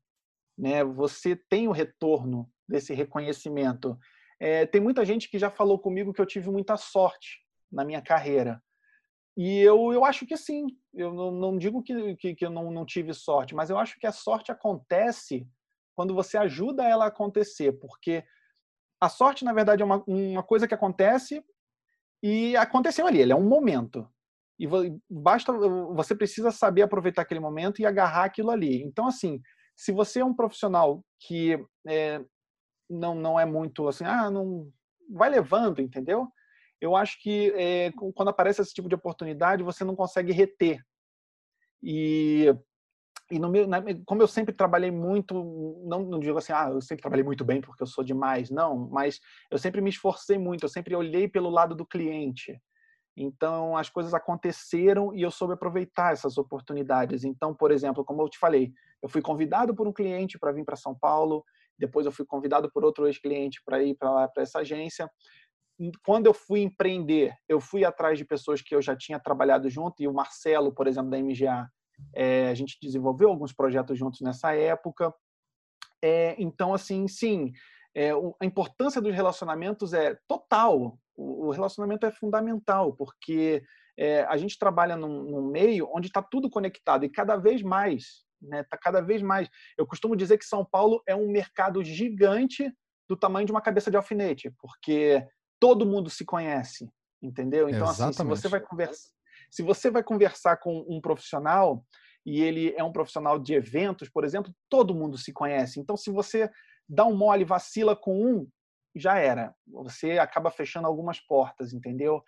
né, 0.56 0.84
você 0.84 1.36
tem 1.36 1.68
o 1.68 1.72
retorno 1.72 2.50
desse 2.70 2.94
reconhecimento. 2.94 3.98
É, 4.38 4.64
tem 4.64 4.80
muita 4.80 5.04
gente 5.04 5.28
que 5.28 5.38
já 5.38 5.50
falou 5.50 5.78
comigo 5.78 6.12
que 6.12 6.20
eu 6.20 6.26
tive 6.26 6.50
muita 6.50 6.76
sorte 6.76 7.40
na 7.70 7.84
minha 7.84 8.00
carreira. 8.00 8.62
E 9.36 9.58
eu, 9.60 9.92
eu 9.92 10.04
acho 10.04 10.26
que 10.26 10.36
sim. 10.36 10.66
Eu 10.94 11.12
não, 11.12 11.30
não 11.30 11.58
digo 11.58 11.82
que, 11.82 12.16
que, 12.16 12.34
que, 12.34 12.44
eu 12.44 12.50
não, 12.50 12.70
não 12.70 12.86
tive 12.86 13.12
sorte, 13.12 13.54
mas 13.54 13.70
eu 13.70 13.78
acho 13.78 13.98
que 13.98 14.06
a 14.06 14.12
sorte 14.12 14.50
acontece 14.50 15.46
quando 15.94 16.14
você 16.14 16.38
ajuda 16.38 16.88
ela 16.88 17.04
a 17.04 17.08
acontecer. 17.08 17.72
Porque 17.72 18.24
a 19.00 19.08
sorte, 19.08 19.44
na 19.44 19.52
verdade, 19.52 19.82
é 19.82 19.84
uma, 19.84 20.02
uma 20.06 20.42
coisa 20.42 20.66
que 20.66 20.74
acontece 20.74 21.44
e 22.22 22.56
aconteceu 22.56 23.06
ali. 23.06 23.20
Ele 23.20 23.32
é 23.32 23.36
um 23.36 23.48
momento. 23.48 24.08
E 24.58 24.66
basta, 25.08 25.52
você 25.94 26.14
precisa 26.14 26.50
saber 26.50 26.82
aproveitar 26.82 27.22
aquele 27.22 27.40
momento 27.40 27.80
e 27.80 27.86
agarrar 27.86 28.24
aquilo 28.24 28.50
ali. 28.50 28.82
Então, 28.82 29.06
assim, 29.06 29.40
se 29.74 29.90
você 29.90 30.20
é 30.20 30.24
um 30.24 30.34
profissional 30.34 31.02
que 31.18 31.58
é, 31.88 32.22
não, 32.90 33.14
não 33.14 33.38
é 33.38 33.46
muito 33.46 33.86
assim, 33.88 34.04
ah, 34.04 34.30
não 34.30 34.70
vai 35.08 35.30
levando, 35.30 35.80
entendeu? 35.80 36.28
Eu 36.80 36.96
acho 36.96 37.20
que 37.22 37.52
é, 37.56 37.92
quando 38.14 38.28
aparece 38.28 38.60
esse 38.60 38.74
tipo 38.74 38.88
de 38.88 38.94
oportunidade, 38.94 39.62
você 39.62 39.84
não 39.84 39.94
consegue 39.94 40.32
reter. 40.32 40.82
E, 41.82 42.46
e 43.30 43.38
no 43.38 43.50
meu, 43.50 43.66
como 44.06 44.22
eu 44.22 44.26
sempre 44.26 44.54
trabalhei 44.54 44.90
muito, 44.90 45.82
não, 45.86 46.02
não 46.02 46.18
digo 46.18 46.38
assim, 46.38 46.52
ah, 46.52 46.70
eu 46.70 46.80
sempre 46.80 47.02
trabalhei 47.02 47.24
muito 47.24 47.44
bem 47.44 47.60
porque 47.60 47.82
eu 47.82 47.86
sou 47.86 48.02
demais, 48.02 48.50
não, 48.50 48.88
mas 48.90 49.20
eu 49.50 49.58
sempre 49.58 49.80
me 49.80 49.90
esforcei 49.90 50.38
muito, 50.38 50.64
eu 50.64 50.68
sempre 50.68 50.96
olhei 50.96 51.28
pelo 51.28 51.50
lado 51.50 51.74
do 51.74 51.86
cliente. 51.86 52.60
Então, 53.16 53.76
as 53.76 53.90
coisas 53.90 54.14
aconteceram 54.14 55.14
e 55.14 55.20
eu 55.20 55.30
soube 55.30 55.52
aproveitar 55.52 56.12
essas 56.12 56.38
oportunidades. 56.38 57.24
Então, 57.24 57.54
por 57.54 57.70
exemplo, 57.70 58.04
como 58.04 58.22
eu 58.22 58.28
te 58.28 58.38
falei, 58.38 58.72
eu 59.02 59.08
fui 59.08 59.20
convidado 59.20 59.74
por 59.74 59.86
um 59.86 59.92
cliente 59.92 60.38
para 60.38 60.52
vir 60.52 60.64
para 60.64 60.76
São 60.76 60.94
Paulo, 60.94 61.44
depois 61.80 62.04
eu 62.06 62.12
fui 62.12 62.26
convidado 62.26 62.70
por 62.70 62.84
outro 62.84 63.06
ex-cliente 63.06 63.60
para 63.64 63.82
ir 63.82 63.96
para 63.96 64.30
essa 64.36 64.60
agência. 64.60 65.10
Quando 66.04 66.26
eu 66.26 66.34
fui 66.34 66.60
empreender, 66.60 67.34
eu 67.48 67.58
fui 67.58 67.84
atrás 67.84 68.18
de 68.18 68.24
pessoas 68.24 68.60
que 68.60 68.74
eu 68.74 68.82
já 68.82 68.94
tinha 68.94 69.18
trabalhado 69.18 69.68
junto, 69.70 70.02
e 70.02 70.06
o 70.06 70.12
Marcelo, 70.12 70.74
por 70.74 70.86
exemplo, 70.86 71.10
da 71.10 71.18
MGA, 71.18 71.66
é, 72.14 72.48
a 72.48 72.54
gente 72.54 72.78
desenvolveu 72.82 73.30
alguns 73.30 73.52
projetos 73.52 73.98
juntos 73.98 74.20
nessa 74.20 74.54
época. 74.54 75.12
É, 76.02 76.36
então, 76.38 76.74
assim, 76.74 77.08
sim, 77.08 77.50
é, 77.94 78.10
a 78.10 78.44
importância 78.44 79.00
dos 79.00 79.14
relacionamentos 79.14 79.94
é 79.94 80.16
total. 80.28 80.98
O, 81.16 81.50
relacionamento 81.50 82.06
é 82.06 82.10
fundamental, 82.10 82.94
porque 82.94 83.62
é, 83.98 84.22
a 84.24 84.36
gente 84.36 84.58
trabalha 84.58 84.96
num, 84.96 85.22
num 85.24 85.50
meio 85.50 85.88
onde 85.94 86.08
está 86.08 86.22
tudo 86.22 86.48
conectado 86.48 87.04
e 87.04 87.10
cada 87.10 87.36
vez 87.36 87.62
mais, 87.62 88.24
né? 88.40 88.60
Está 88.60 88.76
cada 88.76 89.00
vez 89.00 89.22
mais. 89.22 89.48
Eu 89.76 89.86
costumo 89.86 90.16
dizer 90.16 90.38
que 90.38 90.44
São 90.44 90.64
Paulo 90.64 91.02
é 91.06 91.14
um 91.14 91.30
mercado 91.30 91.82
gigante 91.84 92.72
do 93.08 93.16
tamanho 93.16 93.46
de 93.46 93.52
uma 93.52 93.60
cabeça 93.60 93.90
de 93.90 93.96
alfinete, 93.96 94.52
porque 94.58 95.26
todo 95.58 95.86
mundo 95.86 96.08
se 96.08 96.24
conhece, 96.24 96.88
entendeu? 97.22 97.68
Então, 97.68 97.88
Exatamente. 97.88 98.20
assim, 98.20 98.22
se 98.22 98.42
você 98.42 98.48
vai 98.48 98.60
conversar, 98.60 99.10
se 99.50 99.62
você 99.62 99.90
vai 99.90 100.02
conversar 100.02 100.56
com 100.58 100.86
um 100.88 101.00
profissional 101.00 101.84
e 102.24 102.40
ele 102.40 102.72
é 102.76 102.84
um 102.84 102.92
profissional 102.92 103.38
de 103.38 103.54
eventos, 103.54 104.08
por 104.08 104.24
exemplo, 104.24 104.54
todo 104.68 104.94
mundo 104.94 105.18
se 105.18 105.32
conhece. 105.32 105.80
Então, 105.80 105.96
se 105.96 106.10
você 106.10 106.50
dá 106.88 107.04
um 107.04 107.16
mole, 107.16 107.44
vacila 107.44 107.96
com 107.96 108.24
um, 108.24 108.48
já 108.94 109.18
era. 109.18 109.54
Você 109.66 110.18
acaba 110.18 110.50
fechando 110.50 110.86
algumas 110.86 111.20
portas, 111.20 111.72
entendeu? 111.72 112.22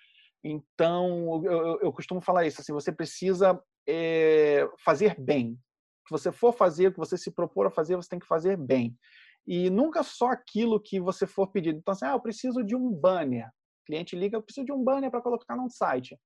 Então, 0.45 1.45
eu, 1.45 1.81
eu 1.81 1.93
costumo 1.93 2.21
falar 2.21 2.47
isso, 2.47 2.61
assim, 2.61 2.73
você 2.73 2.91
precisa 2.91 3.61
é, 3.89 4.69
fazer 4.85 5.19
bem. 5.19 5.59
Que 6.13 6.19
você 6.19 6.31
for 6.31 6.53
fazer, 6.53 6.89
o 6.89 6.93
que 6.93 6.99
você 6.99 7.17
se 7.17 7.31
propor 7.31 7.67
a 7.67 7.71
fazer, 7.71 7.97
você 7.97 8.09
tem 8.09 8.19
que 8.19 8.27
fazer 8.27 8.57
bem. 8.57 8.97
E 9.47 9.71
nunca 9.71 10.03
só 10.03 10.29
aquilo 10.29 10.81
que 10.81 11.01
você 11.01 11.27
for 11.27 11.49
pedido. 11.49 11.79
Então, 11.79 11.93
assim, 11.93 12.05
ah, 12.05 12.13
eu 12.13 12.21
preciso 12.21 12.63
de 12.63 12.77
um 12.77 12.93
banner. 12.93 13.47
O 13.47 13.87
cliente 13.87 14.15
liga, 14.15 14.37
eu 14.37 14.43
preciso 14.43 14.67
de 14.67 14.73
um 14.73 14.85
banner 14.85 15.11
para 15.11 15.23
colocar 15.23 15.57
num 15.57 15.69
site. 15.69 16.19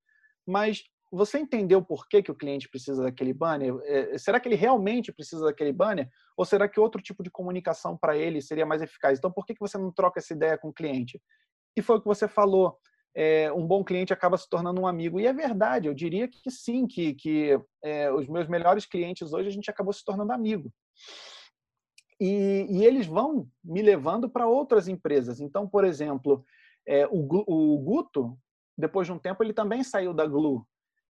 Mas 0.47 0.82
você 1.11 1.39
entendeu 1.39 1.82
por 1.82 2.09
que, 2.09 2.22
que 2.22 2.30
o 2.30 2.34
cliente 2.34 2.68
precisa 2.68 3.05
daquele 3.05 3.32
banner? 3.32 3.74
É, 3.84 4.18
será 4.18 4.41
que 4.41 4.49
ele 4.49 4.57
realmente 4.57 5.12
precisa 5.12 5.45
daquele 5.45 5.72
banner? 5.72 6.11
Ou 6.37 6.45
será 6.45 6.68
que 6.68 6.80
outro 6.80 7.01
tipo 7.01 7.22
de 7.22 7.30
comunicação 7.30 7.97
para 7.97 8.16
ele 8.16 8.43
seria 8.43 8.66
mais 8.66 8.82
eficaz? 8.82 9.18
Então, 9.18 9.30
por 9.30 9.47
que, 9.47 9.55
que 9.55 9.61
você 9.61 9.78
não 9.78 9.93
troca 9.93 10.18
essa 10.18 10.34
ideia 10.34 10.59
com 10.59 10.68
o 10.68 10.74
cliente? 10.74 11.22
E 11.76 11.80
foi 11.80 11.97
o 11.97 12.01
que 12.01 12.07
você 12.07 12.26
falou. 12.26 12.76
É, 13.19 13.51
um 13.51 13.67
bom 13.67 13.83
cliente 13.83 14.12
acaba 14.12 14.37
se 14.37 14.47
tornando 14.47 14.79
um 14.79 14.87
amigo. 14.87 15.19
E 15.19 15.27
é 15.27 15.33
verdade, 15.33 15.89
eu 15.89 15.95
diria 15.95 16.29
que 16.29 16.51
sim, 16.51 16.87
que, 16.87 17.14
que 17.14 17.59
é, 17.83 18.12
os 18.12 18.29
meus 18.29 18.47
melhores 18.47 18.85
clientes 18.85 19.33
hoje 19.33 19.49
a 19.49 19.53
gente 19.53 19.71
acabou 19.71 19.93
se 19.93 20.05
tornando 20.05 20.33
amigo. 20.33 20.71
E, 22.21 22.67
e 22.69 22.85
eles 22.85 23.07
vão 23.07 23.49
me 23.64 23.81
levando 23.81 24.29
para 24.29 24.47
outras 24.47 24.87
empresas. 24.87 25.41
Então, 25.41 25.67
por 25.67 25.85
exemplo, 25.85 26.45
é, 26.87 27.07
o, 27.07 27.27
o 27.47 27.79
Guto, 27.79 28.39
depois 28.77 29.07
de 29.07 29.12
um 29.12 29.19
tempo, 29.19 29.43
ele 29.43 29.55
também 29.55 29.83
saiu 29.83 30.12
da 30.12 30.27
Glu. 30.27 30.67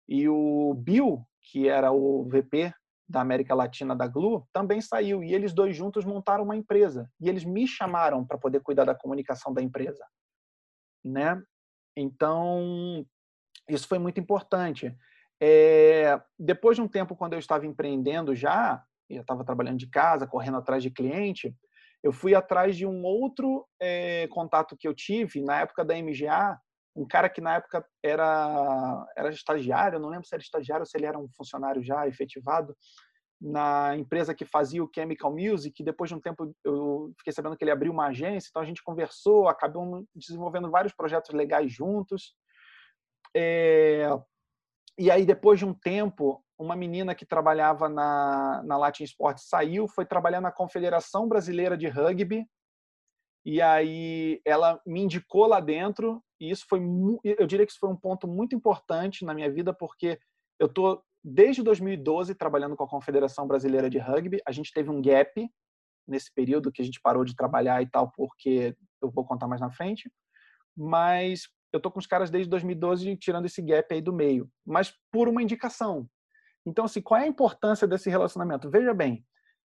E 0.08 0.28
o 0.28 0.74
Bill, 0.74 1.26
que 1.42 1.68
era 1.68 1.90
o 1.90 2.24
VP 2.28 2.72
da 3.08 3.20
América 3.20 3.54
Latina 3.54 3.94
da 3.94 4.06
Glu, 4.06 4.46
também 4.52 4.80
saiu. 4.80 5.22
E 5.22 5.34
eles 5.34 5.52
dois 5.52 5.76
juntos 5.76 6.04
montaram 6.04 6.44
uma 6.44 6.56
empresa. 6.56 7.10
E 7.20 7.28
eles 7.28 7.44
me 7.44 7.66
chamaram 7.66 8.24
para 8.24 8.38
poder 8.38 8.60
cuidar 8.60 8.84
da 8.84 8.94
comunicação 8.94 9.52
da 9.52 9.62
empresa. 9.62 10.04
Né? 11.04 11.40
Então, 11.96 13.06
isso 13.68 13.88
foi 13.88 13.98
muito 13.98 14.20
importante. 14.20 14.94
É, 15.40 16.20
depois 16.38 16.76
de 16.76 16.82
um 16.82 16.88
tempo, 16.88 17.16
quando 17.16 17.32
eu 17.32 17.38
estava 17.38 17.66
empreendendo 17.66 18.34
já, 18.34 18.82
eu 19.08 19.22
estava 19.22 19.44
trabalhando 19.44 19.78
de 19.78 19.88
casa, 19.88 20.26
correndo 20.26 20.58
atrás 20.58 20.82
de 20.82 20.90
cliente, 20.90 21.54
eu 22.02 22.12
fui 22.12 22.34
atrás 22.34 22.76
de 22.76 22.86
um 22.86 23.02
outro 23.04 23.66
é, 23.80 24.26
contato 24.28 24.76
que 24.76 24.86
eu 24.86 24.94
tive 24.94 25.40
na 25.42 25.60
época 25.60 25.84
da 25.84 25.94
MGA, 25.94 26.58
um 26.94 27.06
cara 27.06 27.28
que 27.28 27.40
na 27.40 27.56
época 27.56 27.84
era, 28.02 29.06
era 29.16 29.28
estagiário, 29.30 29.98
não 29.98 30.08
lembro 30.08 30.26
se 30.26 30.34
era 30.34 30.42
estagiário 30.42 30.82
ou 30.82 30.86
se 30.86 30.96
ele 30.96 31.06
era 31.06 31.18
um 31.18 31.28
funcionário 31.36 31.82
já 31.82 32.06
efetivado, 32.06 32.74
na 33.40 33.96
empresa 33.96 34.34
que 34.34 34.44
fazia 34.44 34.82
o 34.82 34.90
Chemical 34.92 35.30
Music, 35.32 35.82
depois 35.82 36.08
de 36.08 36.16
um 36.16 36.20
tempo 36.20 36.54
eu 36.64 37.12
fiquei 37.18 37.32
sabendo 37.32 37.56
que 37.56 37.62
ele 37.62 37.70
abriu 37.70 37.92
uma 37.92 38.06
agência, 38.06 38.48
então 38.48 38.62
a 38.62 38.64
gente 38.64 38.82
conversou, 38.82 39.48
acabamos 39.48 40.04
desenvolvendo 40.14 40.70
vários 40.70 40.94
projetos 40.94 41.34
legais 41.34 41.70
juntos. 41.70 42.34
É... 43.36 44.08
E 44.98 45.10
aí, 45.10 45.26
depois 45.26 45.58
de 45.58 45.66
um 45.66 45.74
tempo, 45.74 46.42
uma 46.58 46.74
menina 46.74 47.14
que 47.14 47.26
trabalhava 47.26 47.88
na, 47.88 48.62
na 48.64 48.78
Latin 48.78 49.04
Sports 49.04 49.46
saiu, 49.48 49.86
foi 49.86 50.06
trabalhar 50.06 50.40
na 50.40 50.50
Confederação 50.50 51.28
Brasileira 51.28 51.76
de 51.76 51.86
Rugby, 51.86 52.46
e 53.44 53.60
aí 53.60 54.40
ela 54.44 54.80
me 54.86 55.02
indicou 55.02 55.46
lá 55.46 55.60
dentro, 55.60 56.22
e 56.40 56.50
isso 56.50 56.64
foi, 56.68 56.80
eu 57.22 57.46
diria 57.46 57.66
que 57.66 57.72
isso 57.72 57.78
foi 57.78 57.90
um 57.90 57.96
ponto 57.96 58.26
muito 58.26 58.56
importante 58.56 59.24
na 59.24 59.34
minha 59.34 59.52
vida, 59.52 59.74
porque 59.74 60.18
eu 60.58 60.68
tô 60.68 61.04
desde 61.28 61.60
2012 61.60 62.36
trabalhando 62.36 62.76
com 62.76 62.84
a 62.84 62.88
Confederação 62.88 63.48
Brasileira 63.48 63.90
de 63.90 63.98
Rugby. 63.98 64.40
A 64.46 64.52
gente 64.52 64.72
teve 64.72 64.90
um 64.90 65.02
gap 65.02 65.50
nesse 66.06 66.32
período 66.32 66.70
que 66.70 66.80
a 66.80 66.84
gente 66.84 67.00
parou 67.00 67.24
de 67.24 67.34
trabalhar 67.34 67.82
e 67.82 67.86
tal, 67.90 68.12
porque 68.12 68.76
eu 69.02 69.10
vou 69.10 69.24
contar 69.24 69.48
mais 69.48 69.60
na 69.60 69.72
frente. 69.72 70.08
Mas 70.76 71.48
eu 71.72 71.80
tô 71.80 71.90
com 71.90 71.98
os 71.98 72.06
caras 72.06 72.30
desde 72.30 72.48
2012 72.48 73.16
tirando 73.16 73.46
esse 73.46 73.60
gap 73.60 73.92
aí 73.92 74.00
do 74.00 74.12
meio, 74.12 74.48
mas 74.64 74.94
por 75.10 75.28
uma 75.28 75.42
indicação. 75.42 76.08
Então, 76.64 76.84
assim, 76.84 77.02
qual 77.02 77.20
é 77.20 77.24
a 77.24 77.28
importância 77.28 77.88
desse 77.88 78.08
relacionamento? 78.08 78.70
Veja 78.70 78.94
bem, 78.94 79.24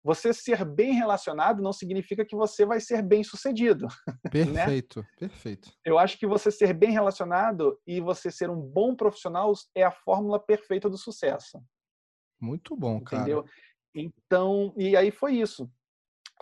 você 0.02 0.32
ser 0.32 0.64
bem 0.64 0.92
relacionado 0.92 1.62
não 1.62 1.72
significa 1.72 2.24
que 2.24 2.34
você 2.34 2.64
vai 2.64 2.80
ser 2.80 3.02
bem 3.02 3.22
sucedido. 3.22 3.86
Né? 4.32 4.64
Perfeito, 4.64 5.00
né? 5.00 5.06
perfeito. 5.18 5.72
Eu 5.84 5.98
acho 5.98 6.16
que 6.16 6.26
você 6.26 6.50
ser 6.50 6.72
bem 6.72 6.92
relacionado 6.92 7.78
e 7.86 8.00
você 8.00 8.30
ser 8.30 8.48
um 8.48 8.60
bom 8.60 8.94
profissional 8.94 9.52
é 9.74 9.82
a 9.82 9.90
fórmula 9.90 10.38
perfeita 10.38 10.88
do 10.88 10.96
sucesso. 10.96 11.60
Muito 12.40 12.76
bom, 12.76 12.98
Entendeu? 12.98 13.42
cara. 13.42 13.54
Então, 13.94 14.72
e 14.76 14.96
aí 14.96 15.10
foi 15.10 15.34
isso. 15.34 15.68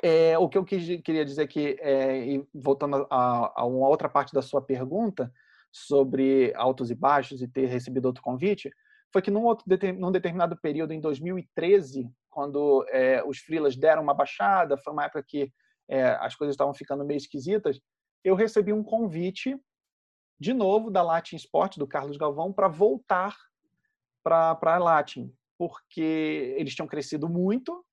É, 0.03 0.39
o 0.39 0.49
que 0.49 0.59
eu 0.59 0.65
quis, 0.65 1.01
queria 1.03 1.25
dizer 1.25 1.43
aqui, 1.43 1.77
é, 1.81 2.41
voltando 2.55 3.07
a, 3.11 3.53
a 3.57 3.65
uma 3.65 3.89
outra 3.89 4.09
parte 4.09 4.33
da 4.33 4.43
sua 4.43 4.61
pergunta 4.61 5.33
sobre 5.73 6.53
altos 6.55 6.91
e 6.91 6.95
baixos 6.95 7.43
e 7.43 7.49
ter 7.49 7.67
recebido 7.67 8.07
outro 8.07 8.23
convite, 8.23 8.71
foi 9.13 9.23
que 9.23 9.31
num, 9.31 9.45
outro, 9.45 9.65
num 9.99 10.13
determinado 10.13 10.57
período, 10.57 10.93
em 10.93 11.01
2013, 11.01 12.11
quando 12.31 12.85
é, 12.91 13.23
os 13.25 13.39
freelas 13.39 13.77
deram 13.77 14.03
uma 14.03 14.15
baixada, 14.15 14.77
foi 14.79 14.93
uma 14.93 15.05
época 15.05 15.25
que 15.27 15.53
é, 15.89 16.11
as 16.21 16.37
coisas 16.37 16.55
estavam 16.55 16.75
ficando 16.75 17.05
meio 17.05 17.17
esquisitas, 17.17 17.81
eu 18.23 18.35
recebi 18.35 18.73
um 18.73 18.83
convite, 18.83 19.57
de 20.39 20.53
novo, 20.53 20.91
da 20.91 21.03
Latin 21.03 21.37
Sport, 21.37 21.79
do 21.79 21.87
Carlos 21.87 22.17
Galvão, 22.17 22.53
para 22.53 22.69
voltar 22.69 23.35
para 24.23 24.59
a 24.61 24.79
Latin, 24.79 25.33
porque 25.57 26.55
eles 26.59 26.75
tinham 26.75 26.87
crescido 26.87 27.29
muito, 27.29 27.85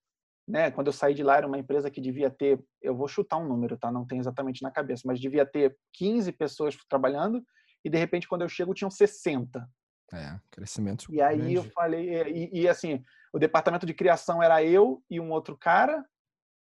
né? 0.47 0.69
Quando 0.69 0.87
eu 0.87 0.93
saí 0.93 1.13
de 1.13 1.23
lá 1.23 1.37
era 1.37 1.47
uma 1.47 1.57
empresa 1.57 1.89
que 1.89 2.01
devia 2.01 2.29
ter, 2.29 2.63
eu 2.81 2.95
vou 2.95 3.07
chutar 3.07 3.37
um 3.37 3.47
número, 3.47 3.77
tá? 3.77 3.91
Não 3.91 4.05
tenho 4.05 4.19
exatamente 4.19 4.61
na 4.61 4.69
cabeça, 4.69 5.03
mas 5.05 5.19
devia 5.19 5.45
ter 5.45 5.75
15 5.93 6.31
pessoas 6.33 6.75
trabalhando 6.89 7.43
e 7.83 7.89
de 7.89 7.97
repente 7.97 8.27
quando 8.27 8.41
eu 8.41 8.49
chego 8.49 8.73
tinham 8.73 8.91
60. 8.91 9.65
É, 10.13 10.39
crescimento. 10.51 11.05
E 11.09 11.21
aí 11.21 11.37
grande. 11.37 11.55
eu 11.55 11.63
falei, 11.71 12.09
é, 12.09 12.29
e, 12.29 12.61
e, 12.61 12.67
assim, 12.67 13.03
o 13.33 13.39
departamento 13.39 13.85
de 13.85 13.93
criação 13.93 14.41
era 14.41 14.63
eu 14.63 15.03
e 15.09 15.19
um 15.19 15.31
outro 15.31 15.57
cara, 15.57 16.03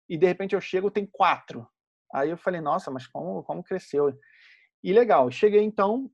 e 0.07 0.17
de 0.17 0.27
repente 0.27 0.53
eu 0.53 0.61
chego, 0.61 0.91
tem 0.91 1.05
quatro. 1.05 1.67
Aí 2.13 2.29
eu 2.29 2.37
falei, 2.37 2.61
nossa, 2.61 2.91
mas 2.91 3.07
como, 3.07 3.43
como 3.43 3.63
cresceu? 3.63 4.13
E 4.83 4.93
legal, 4.93 5.31
cheguei 5.31 5.61
então, 5.63 6.11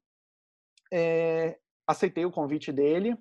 é, 0.92 1.58
aceitei 1.86 2.26
o 2.26 2.32
convite 2.32 2.72
dele, 2.72 3.18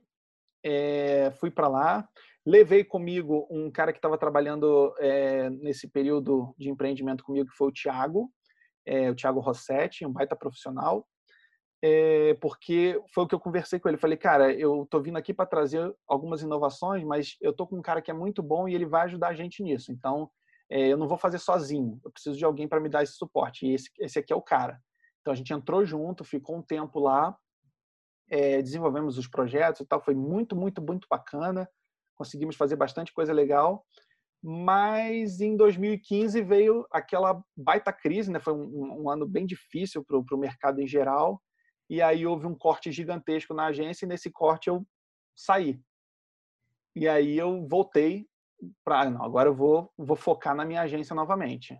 é, 0.64 1.30
fui 1.32 1.50
para 1.50 1.68
lá, 1.68 2.08
levei 2.44 2.84
comigo 2.84 3.46
um 3.50 3.70
cara 3.70 3.92
que 3.92 3.98
estava 3.98 4.18
trabalhando 4.18 4.94
é, 4.98 5.50
nesse 5.50 5.88
período 5.88 6.54
de 6.58 6.68
empreendimento 6.68 7.24
comigo, 7.24 7.48
que 7.50 7.56
foi 7.56 7.68
o 7.68 7.72
Thiago, 7.72 8.32
é, 8.86 9.10
o 9.10 9.16
Thiago 9.16 9.40
Rossetti, 9.40 10.06
um 10.06 10.12
baita 10.12 10.36
profissional, 10.36 11.06
é, 11.88 12.34
porque 12.40 13.00
foi 13.14 13.22
o 13.22 13.28
que 13.28 13.34
eu 13.34 13.38
conversei 13.38 13.78
com 13.78 13.88
ele. 13.88 13.96
Falei, 13.96 14.16
cara, 14.16 14.52
eu 14.52 14.84
tô 14.90 15.00
vindo 15.00 15.16
aqui 15.16 15.32
para 15.32 15.46
trazer 15.46 15.94
algumas 16.08 16.42
inovações, 16.42 17.04
mas 17.04 17.36
eu 17.40 17.52
tô 17.52 17.64
com 17.64 17.76
um 17.76 17.82
cara 17.82 18.02
que 18.02 18.10
é 18.10 18.14
muito 18.14 18.42
bom 18.42 18.68
e 18.68 18.74
ele 18.74 18.84
vai 18.84 19.04
ajudar 19.04 19.28
a 19.28 19.34
gente 19.34 19.62
nisso. 19.62 19.92
Então, 19.92 20.28
é, 20.68 20.88
eu 20.88 20.96
não 20.96 21.06
vou 21.06 21.16
fazer 21.16 21.38
sozinho. 21.38 22.00
Eu 22.04 22.10
preciso 22.10 22.36
de 22.36 22.44
alguém 22.44 22.66
para 22.66 22.80
me 22.80 22.88
dar 22.88 23.04
esse 23.04 23.12
suporte. 23.12 23.66
E 23.66 23.74
esse, 23.74 23.88
esse 24.00 24.18
aqui 24.18 24.32
é 24.32 24.36
o 24.36 24.42
cara. 24.42 24.80
Então, 25.20 25.32
a 25.32 25.36
gente 25.36 25.52
entrou 25.52 25.84
junto, 25.84 26.24
ficou 26.24 26.56
um 26.56 26.62
tempo 26.62 26.98
lá, 26.98 27.36
é, 28.28 28.60
desenvolvemos 28.60 29.16
os 29.16 29.28
projetos 29.28 29.82
e 29.82 29.86
tal. 29.86 30.02
Foi 30.02 30.14
muito, 30.14 30.56
muito, 30.56 30.82
muito 30.82 31.06
bacana. 31.08 31.68
Conseguimos 32.16 32.56
fazer 32.56 32.74
bastante 32.74 33.12
coisa 33.12 33.32
legal. 33.32 33.86
Mas 34.42 35.40
em 35.40 35.56
2015 35.56 36.42
veio 36.42 36.84
aquela 36.90 37.40
baita 37.56 37.92
crise, 37.92 38.28
né? 38.28 38.40
Foi 38.40 38.52
um, 38.52 39.04
um 39.04 39.10
ano 39.10 39.24
bem 39.24 39.46
difícil 39.46 40.04
para 40.04 40.18
o 40.18 40.38
mercado 40.38 40.80
em 40.80 40.86
geral 40.88 41.40
e 41.88 42.02
aí 42.02 42.26
houve 42.26 42.46
um 42.46 42.54
corte 42.54 42.90
gigantesco 42.90 43.54
na 43.54 43.66
agência 43.66 44.04
e 44.04 44.08
nesse 44.08 44.30
corte 44.30 44.68
eu 44.68 44.86
saí. 45.34 45.80
E 46.94 47.06
aí 47.06 47.36
eu 47.36 47.66
voltei 47.66 48.26
para, 48.84 49.10
não, 49.10 49.22
agora 49.22 49.48
eu 49.50 49.54
vou, 49.54 49.92
vou 49.96 50.16
focar 50.16 50.54
na 50.54 50.64
minha 50.64 50.82
agência 50.82 51.14
novamente. 51.14 51.78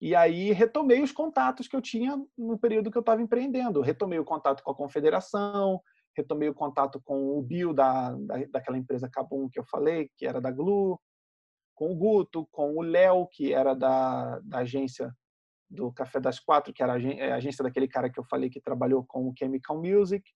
E 0.00 0.14
aí 0.14 0.50
retomei 0.52 1.02
os 1.02 1.12
contatos 1.12 1.68
que 1.68 1.76
eu 1.76 1.82
tinha 1.82 2.16
no 2.36 2.58
período 2.58 2.90
que 2.90 2.96
eu 2.96 3.00
estava 3.00 3.20
empreendendo. 3.20 3.82
Retomei 3.82 4.18
o 4.18 4.24
contato 4.24 4.62
com 4.62 4.70
a 4.70 4.74
confederação, 4.74 5.80
retomei 6.16 6.48
o 6.48 6.54
contato 6.54 7.00
com 7.04 7.38
o 7.38 7.42
Bill 7.42 7.74
da, 7.74 8.12
da, 8.14 8.38
daquela 8.50 8.78
empresa 8.78 9.10
Cabum 9.10 9.48
que 9.48 9.60
eu 9.60 9.64
falei, 9.64 10.10
que 10.16 10.26
era 10.26 10.40
da 10.40 10.50
Glu, 10.50 10.98
com 11.74 11.92
o 11.92 11.96
Guto, 11.96 12.48
com 12.50 12.76
o 12.76 12.82
Léo, 12.82 13.26
que 13.26 13.52
era 13.52 13.74
da, 13.74 14.38
da 14.40 14.58
agência 14.58 15.14
do 15.70 15.92
Café 15.92 16.18
das 16.20 16.40
Quatro, 16.40 16.72
que 16.72 16.82
era 16.82 16.94
a 16.94 17.34
agência 17.36 17.62
daquele 17.62 17.86
cara 17.86 18.10
que 18.10 18.18
eu 18.18 18.24
falei 18.24 18.50
que 18.50 18.60
trabalhou 18.60 19.04
com 19.04 19.28
o 19.28 19.34
Chemical 19.38 19.80
Music. 19.80 20.28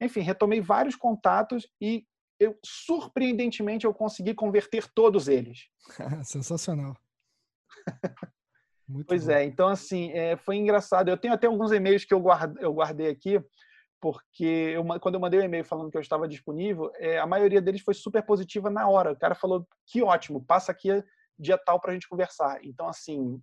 Enfim, 0.00 0.20
retomei 0.20 0.60
vários 0.60 0.94
contatos 0.94 1.66
e 1.80 2.04
eu 2.38 2.56
surpreendentemente 2.64 3.86
eu 3.86 3.94
consegui 3.94 4.34
converter 4.34 4.86
todos 4.94 5.26
eles. 5.26 5.68
Sensacional. 6.22 6.96
Muito 8.88 9.08
pois 9.08 9.26
bom. 9.26 9.32
é, 9.32 9.44
então 9.44 9.68
assim, 9.68 10.12
é, 10.12 10.36
foi 10.36 10.56
engraçado. 10.56 11.08
Eu 11.08 11.16
tenho 11.16 11.34
até 11.34 11.46
alguns 11.46 11.72
e-mails 11.72 12.04
que 12.04 12.14
eu 12.14 12.20
guardei, 12.20 12.64
eu 12.64 12.72
guardei 12.72 13.08
aqui, 13.10 13.42
porque 14.00 14.44
eu, 14.44 14.84
quando 15.00 15.14
eu 15.14 15.20
mandei 15.20 15.40
o 15.40 15.42
um 15.42 15.46
e-mail 15.46 15.64
falando 15.64 15.90
que 15.90 15.96
eu 15.96 16.02
estava 16.02 16.28
disponível, 16.28 16.92
é, 16.96 17.18
a 17.18 17.26
maioria 17.26 17.60
deles 17.60 17.80
foi 17.80 17.94
super 17.94 18.22
positiva 18.22 18.70
na 18.70 18.88
hora. 18.88 19.12
O 19.12 19.18
cara 19.18 19.34
falou, 19.34 19.66
que 19.86 20.02
ótimo, 20.02 20.44
passa 20.44 20.70
aqui 20.70 21.02
dia 21.38 21.58
tal 21.58 21.80
para 21.80 21.90
a 21.90 21.94
gente 21.94 22.08
conversar. 22.08 22.58
Então, 22.62 22.88
assim, 22.88 23.40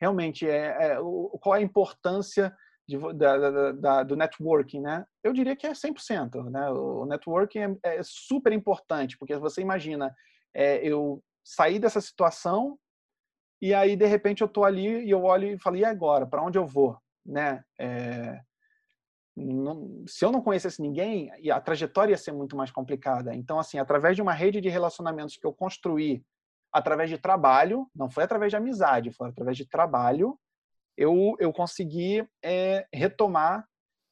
realmente, 0.00 0.48
é, 0.48 0.92
é 0.92 1.00
o, 1.00 1.38
qual 1.40 1.54
é 1.54 1.58
a 1.58 1.62
importância 1.62 2.54
de, 2.88 2.98
da, 3.14 3.36
da, 3.36 3.72
da, 3.72 4.02
do 4.02 4.16
networking, 4.16 4.80
né? 4.80 5.04
Eu 5.22 5.32
diria 5.32 5.54
que 5.54 5.66
é 5.66 5.72
100%. 5.72 6.50
Né? 6.50 6.70
O 6.70 7.04
networking 7.06 7.58
é, 7.84 7.96
é 7.98 8.00
super 8.02 8.52
importante, 8.52 9.16
porque 9.18 9.36
você 9.36 9.60
imagina, 9.60 10.14
é, 10.54 10.76
eu 10.78 11.22
sair 11.44 11.78
dessa 11.78 12.00
situação 12.00 12.78
e 13.62 13.74
aí, 13.74 13.94
de 13.94 14.06
repente, 14.06 14.40
eu 14.40 14.46
estou 14.46 14.64
ali 14.64 15.04
e 15.04 15.10
eu 15.10 15.22
olho 15.22 15.48
e 15.48 15.58
falo, 15.58 15.76
e 15.76 15.84
agora? 15.84 16.26
Para 16.26 16.42
onde 16.42 16.56
eu 16.56 16.66
vou? 16.66 16.96
Né? 17.24 17.62
É, 17.78 18.40
não, 19.36 20.02
se 20.06 20.24
eu 20.24 20.32
não 20.32 20.40
conhecesse 20.40 20.80
ninguém, 20.80 21.30
a 21.50 21.60
trajetória 21.60 22.12
ia 22.12 22.18
ser 22.18 22.32
muito 22.32 22.56
mais 22.56 22.70
complicada. 22.70 23.34
Então, 23.34 23.58
assim, 23.58 23.78
através 23.78 24.16
de 24.16 24.22
uma 24.22 24.32
rede 24.32 24.60
de 24.60 24.70
relacionamentos 24.70 25.36
que 25.36 25.46
eu 25.46 25.52
construí 25.52 26.24
através 26.72 27.10
de 27.10 27.18
trabalho, 27.18 27.88
não 27.94 28.10
foi 28.10 28.24
através 28.24 28.52
de 28.52 28.56
amizade, 28.56 29.12
foi 29.12 29.28
através 29.28 29.56
de 29.56 29.64
trabalho, 29.66 30.38
eu, 30.96 31.36
eu 31.38 31.52
consegui 31.52 32.26
é, 32.42 32.86
retomar 32.92 33.66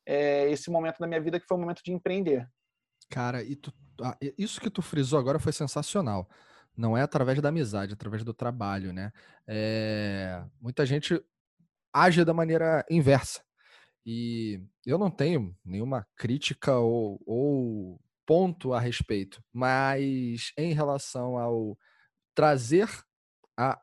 é, 0.07 0.51
esse 0.51 0.71
momento 0.71 0.99
da 0.99 1.07
minha 1.07 1.21
vida 1.21 1.39
que 1.39 1.47
foi 1.47 1.57
o 1.57 1.61
momento 1.61 1.83
de 1.83 1.93
empreender. 1.93 2.49
Cara, 3.11 3.43
e 3.43 3.57
tu, 3.57 3.73
ah, 4.03 4.17
isso 4.39 4.61
que 4.61 4.71
tu 4.71 4.83
frisou 4.83 5.19
agora 5.19 5.39
foi 5.39 5.53
sensacional. 5.53 6.29
Não 6.77 6.97
é 6.97 7.03
através 7.03 7.41
da 7.43 7.49
amizade, 7.49 7.93
é 7.93 7.95
através 7.95 8.25
do 8.25 8.33
trabalho, 8.33 8.93
né? 8.93 9.13
É, 9.47 10.43
muita 10.61 10.87
gente 10.87 11.21
age 11.93 12.25
da 12.25 12.33
maneira 12.33 12.85
inversa. 12.89 13.43
E 14.07 14.63
eu 14.87 14.97
não 14.97 15.11
tenho 15.11 15.55
nenhuma 15.65 16.07
crítica 16.17 16.79
ou, 16.79 17.21
ou 17.27 18.01
ponto 18.25 18.73
a 18.73 18.81
respeito, 18.81 19.43
mas 19.53 20.53
em 20.57 20.73
relação 20.73 21.37
ao 21.37 21.77
trazer 22.39 22.89
a. 23.57 23.81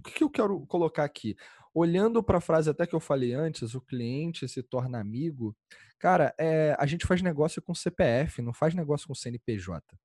O 0.00 0.02
que 0.02 0.24
eu 0.24 0.28
quero 0.28 0.66
colocar 0.66 1.04
aqui? 1.04 1.36
Olhando 1.72 2.24
para 2.24 2.38
a 2.38 2.40
frase 2.40 2.68
até 2.68 2.88
que 2.88 2.94
eu 2.94 2.98
falei 2.98 3.32
antes, 3.34 3.72
o 3.72 3.80
cliente 3.80 4.48
se 4.48 4.64
torna 4.64 4.98
amigo. 4.98 5.56
Cara, 5.96 6.34
é, 6.36 6.74
a 6.76 6.86
gente 6.86 7.06
faz 7.06 7.22
negócio 7.22 7.62
com 7.62 7.72
CPF, 7.72 8.42
não 8.42 8.52
faz 8.52 8.74
negócio 8.74 9.06
com 9.06 9.14
CNPJ. 9.14 9.96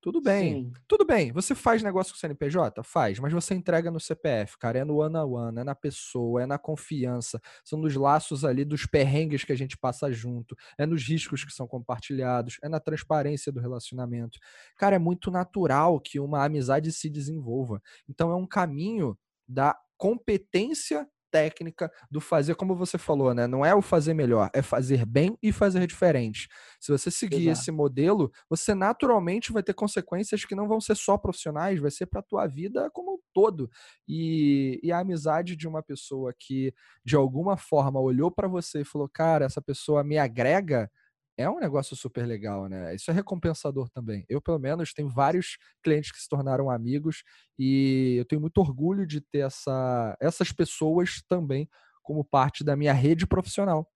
Tudo 0.00 0.20
bem. 0.20 0.64
Sim. 0.64 0.72
Tudo 0.86 1.04
bem. 1.04 1.32
Você 1.32 1.54
faz 1.54 1.82
negócio 1.82 2.12
com 2.12 2.18
CNPJ? 2.18 2.82
Faz, 2.84 3.18
mas 3.18 3.32
você 3.32 3.54
entrega 3.54 3.90
no 3.90 3.98
CPF, 3.98 4.56
cara. 4.56 4.78
É 4.78 4.84
no 4.84 4.98
one 4.98 5.16
on 5.16 5.32
one, 5.32 5.60
é 5.60 5.64
na 5.64 5.74
pessoa, 5.74 6.42
é 6.42 6.46
na 6.46 6.56
confiança. 6.56 7.40
São 7.64 7.78
nos 7.80 7.94
laços 7.96 8.44
ali, 8.44 8.64
dos 8.64 8.86
perrengues 8.86 9.42
que 9.44 9.52
a 9.52 9.56
gente 9.56 9.76
passa 9.76 10.10
junto, 10.12 10.56
é 10.78 10.86
nos 10.86 11.02
riscos 11.02 11.44
que 11.44 11.52
são 11.52 11.66
compartilhados, 11.66 12.58
é 12.62 12.68
na 12.68 12.78
transparência 12.78 13.50
do 13.50 13.60
relacionamento. 13.60 14.38
Cara, 14.76 14.96
é 14.96 14.98
muito 15.00 15.30
natural 15.30 16.00
que 16.00 16.20
uma 16.20 16.44
amizade 16.44 16.92
se 16.92 17.10
desenvolva. 17.10 17.82
Então 18.08 18.30
é 18.30 18.36
um 18.36 18.46
caminho 18.46 19.18
da 19.48 19.76
competência 19.96 21.08
técnica 21.30 21.90
do 22.10 22.20
fazer, 22.20 22.54
como 22.54 22.74
você 22.74 22.98
falou, 22.98 23.34
né? 23.34 23.46
Não 23.46 23.64
é 23.64 23.74
o 23.74 23.82
fazer 23.82 24.14
melhor, 24.14 24.50
é 24.54 24.62
fazer 24.62 25.04
bem 25.06 25.36
e 25.42 25.52
fazer 25.52 25.86
diferente. 25.86 26.48
Se 26.80 26.90
você 26.92 27.10
seguir 27.10 27.48
Exato. 27.48 27.50
esse 27.50 27.70
modelo, 27.70 28.30
você 28.48 28.74
naturalmente 28.74 29.52
vai 29.52 29.62
ter 29.62 29.74
consequências 29.74 30.44
que 30.44 30.54
não 30.54 30.68
vão 30.68 30.80
ser 30.80 30.96
só 30.96 31.16
profissionais, 31.18 31.80
vai 31.80 31.90
ser 31.90 32.06
para 32.06 32.20
a 32.20 32.22
tua 32.22 32.46
vida 32.46 32.90
como 32.92 33.14
um 33.14 33.18
todo. 33.32 33.70
E, 34.06 34.80
e 34.82 34.90
a 34.92 34.98
amizade 35.00 35.56
de 35.56 35.66
uma 35.68 35.82
pessoa 35.82 36.32
que 36.38 36.72
de 37.04 37.16
alguma 37.16 37.56
forma 37.56 38.00
olhou 38.00 38.30
para 38.30 38.48
você 38.48 38.80
e 38.80 38.84
falou: 38.84 39.08
"Cara, 39.08 39.44
essa 39.46 39.60
pessoa 39.62 40.02
me 40.04 40.18
agrega", 40.18 40.90
é 41.38 41.48
um 41.48 41.60
negócio 41.60 41.96
super 41.96 42.26
legal, 42.26 42.68
né? 42.68 42.94
Isso 42.94 43.10
é 43.10 43.14
recompensador 43.14 43.88
também. 43.88 44.24
Eu, 44.28 44.42
pelo 44.42 44.58
menos, 44.58 44.92
tenho 44.92 45.08
vários 45.08 45.56
clientes 45.82 46.10
que 46.12 46.18
se 46.20 46.28
tornaram 46.28 46.68
amigos 46.70 47.22
e 47.58 48.16
eu 48.18 48.24
tenho 48.24 48.40
muito 48.40 48.58
orgulho 48.58 49.06
de 49.06 49.20
ter 49.20 49.40
essa, 49.46 50.16
essas 50.20 50.52
pessoas 50.52 51.22
também 51.28 51.68
como 52.02 52.24
parte 52.24 52.64
da 52.64 52.76
minha 52.76 52.92
rede 52.92 53.26
profissional. 53.26 53.88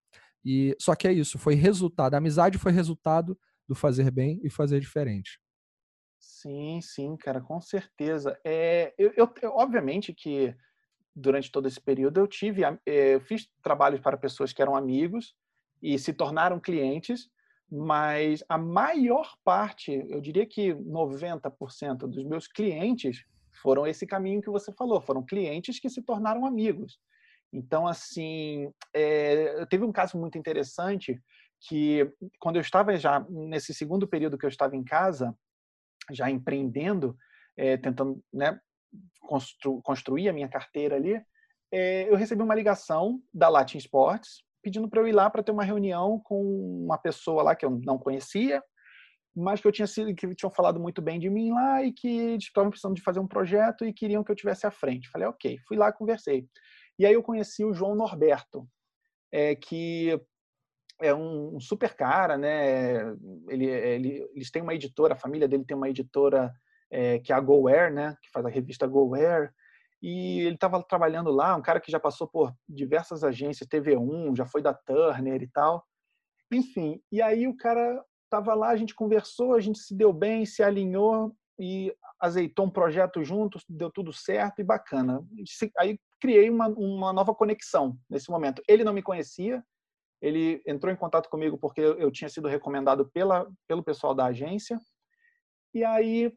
E 0.44 0.76
só 0.80 0.94
que 0.94 1.08
é 1.08 1.12
isso, 1.12 1.38
foi 1.38 1.54
resultado, 1.54 2.14
a 2.14 2.18
amizade 2.18 2.58
foi 2.58 2.72
resultado 2.72 3.38
do 3.68 3.74
fazer 3.74 4.10
bem 4.10 4.40
e 4.44 4.50
fazer 4.50 4.80
diferente. 4.80 5.40
Sim, 6.18 6.80
sim, 6.80 7.16
cara, 7.16 7.40
com 7.40 7.60
certeza. 7.60 8.38
É, 8.44 8.94
eu, 8.96 9.12
eu, 9.16 9.34
eu 9.42 9.50
obviamente 9.52 10.14
que 10.14 10.54
durante 11.14 11.50
todo 11.50 11.68
esse 11.68 11.80
período 11.80 12.20
eu 12.20 12.26
tive, 12.28 12.62
eh, 12.64 13.14
eu 13.14 13.20
fiz 13.20 13.48
trabalhos 13.62 14.00
para 14.00 14.16
pessoas 14.16 14.52
que 14.52 14.62
eram 14.62 14.76
amigos 14.76 15.34
e 15.82 15.98
se 15.98 16.12
tornaram 16.12 16.60
clientes, 16.60 17.28
mas 17.70 18.44
a 18.48 18.56
maior 18.56 19.34
parte, 19.42 19.92
eu 20.08 20.20
diria 20.20 20.46
que 20.46 20.74
90% 20.74 22.06
dos 22.06 22.24
meus 22.24 22.46
clientes 22.46 23.24
foram 23.62 23.86
esse 23.86 24.06
caminho 24.06 24.42
que 24.42 24.50
você 24.50 24.72
falou, 24.72 25.00
foram 25.00 25.24
clientes 25.24 25.80
que 25.80 25.88
se 25.88 26.02
tornaram 26.02 26.46
amigos. 26.46 26.98
Então, 27.52 27.86
assim, 27.86 28.70
é, 28.94 29.66
teve 29.66 29.84
um 29.84 29.92
caso 29.92 30.18
muito 30.18 30.38
interessante 30.38 31.20
que 31.60 32.10
quando 32.38 32.56
eu 32.56 32.62
estava 32.62 32.96
já 32.96 33.24
nesse 33.28 33.74
segundo 33.74 34.06
período 34.08 34.38
que 34.38 34.44
eu 34.44 34.50
estava 34.50 34.74
em 34.74 34.82
casa, 34.82 35.34
já 36.10 36.30
empreendendo, 36.30 37.16
é, 37.56 37.76
tentando 37.76 38.22
né, 38.32 38.58
constru 39.20 39.80
construir 39.82 40.28
a 40.28 40.32
minha 40.32 40.48
carteira 40.48 40.96
ali, 40.96 41.22
é, 41.70 42.08
eu 42.10 42.16
recebi 42.16 42.42
uma 42.42 42.54
ligação 42.54 43.22
da 43.32 43.48
Latin 43.48 43.78
Sports, 43.78 44.44
pedindo 44.62 44.88
para 44.88 45.00
eu 45.00 45.08
ir 45.08 45.12
lá 45.12 45.28
para 45.28 45.42
ter 45.42 45.52
uma 45.52 45.64
reunião 45.64 46.20
com 46.24 46.84
uma 46.84 46.98
pessoa 46.98 47.42
lá 47.42 47.54
que 47.54 47.64
eu 47.64 47.70
não 47.84 47.98
conhecia, 47.98 48.62
mas 49.34 49.60
que 49.60 49.66
eu 49.66 49.72
tinha 49.72 49.86
sido 49.86 50.14
que 50.14 50.34
tinham 50.34 50.50
falado 50.50 50.78
muito 50.78 51.00
bem 51.00 51.18
de 51.18 51.28
mim 51.28 51.50
lá 51.52 51.82
e 51.82 51.92
que 51.92 52.36
estavam 52.36 52.70
precisando 52.70 52.94
de 52.94 53.02
fazer 53.02 53.18
um 53.18 53.26
projeto 53.26 53.84
e 53.84 53.92
queriam 53.92 54.22
que 54.22 54.30
eu 54.30 54.36
tivesse 54.36 54.66
à 54.66 54.70
frente. 54.70 55.10
Falei, 55.10 55.26
ok, 55.26 55.58
fui 55.66 55.76
lá 55.76 55.92
conversei. 55.92 56.46
E 56.98 57.06
aí 57.06 57.14
eu 57.14 57.22
conheci 57.22 57.64
o 57.64 57.72
João 57.72 57.94
Norberto, 57.94 58.68
é, 59.32 59.54
que 59.56 60.20
é 61.00 61.14
um, 61.14 61.56
um, 61.56 61.60
super 61.60 61.94
cara, 61.94 62.36
né? 62.36 63.00
Ele, 63.48 63.66
ele, 63.66 64.30
eles 64.34 64.50
têm 64.50 64.62
uma 64.62 64.74
editora, 64.74 65.14
a 65.14 65.18
família 65.18 65.48
dele 65.48 65.64
tem 65.64 65.76
uma 65.76 65.88
editora 65.88 66.52
é, 66.90 67.18
que 67.18 67.32
é 67.32 67.34
a 67.34 67.40
GoWare, 67.40 67.92
né? 67.92 68.14
Que 68.22 68.30
faz 68.30 68.44
a 68.44 68.50
revista 68.50 68.86
GoWare 68.86 69.50
e 70.02 70.40
ele 70.40 70.56
estava 70.56 70.82
trabalhando 70.82 71.30
lá, 71.30 71.54
um 71.54 71.62
cara 71.62 71.80
que 71.80 71.92
já 71.92 72.00
passou 72.00 72.26
por 72.26 72.52
diversas 72.68 73.22
agências, 73.22 73.68
TV1, 73.68 74.36
já 74.36 74.44
foi 74.44 74.60
da 74.60 74.74
Turner 74.74 75.40
e 75.40 75.46
tal. 75.46 75.86
Enfim, 76.50 77.00
e 77.10 77.22
aí 77.22 77.46
o 77.46 77.56
cara 77.56 78.04
estava 78.24 78.52
lá, 78.54 78.70
a 78.70 78.76
gente 78.76 78.94
conversou, 78.94 79.54
a 79.54 79.60
gente 79.60 79.78
se 79.78 79.94
deu 79.94 80.12
bem, 80.12 80.44
se 80.44 80.62
alinhou 80.62 81.32
e 81.58 81.94
azeitou 82.20 82.66
um 82.66 82.70
projeto 82.70 83.22
juntos, 83.22 83.64
deu 83.68 83.90
tudo 83.90 84.12
certo 84.12 84.60
e 84.60 84.64
bacana. 84.64 85.24
Aí 85.78 85.98
criei 86.20 86.50
uma, 86.50 86.66
uma 86.68 87.12
nova 87.12 87.34
conexão 87.34 87.96
nesse 88.10 88.30
momento. 88.30 88.60
Ele 88.66 88.82
não 88.82 88.92
me 88.92 89.02
conhecia, 89.02 89.62
ele 90.20 90.62
entrou 90.66 90.92
em 90.92 90.96
contato 90.96 91.28
comigo 91.28 91.56
porque 91.58 91.80
eu 91.80 92.10
tinha 92.10 92.28
sido 92.28 92.48
recomendado 92.48 93.08
pela, 93.12 93.48
pelo 93.68 93.82
pessoal 93.82 94.14
da 94.14 94.26
agência. 94.26 94.78
E 95.74 95.84
aí 95.84 96.32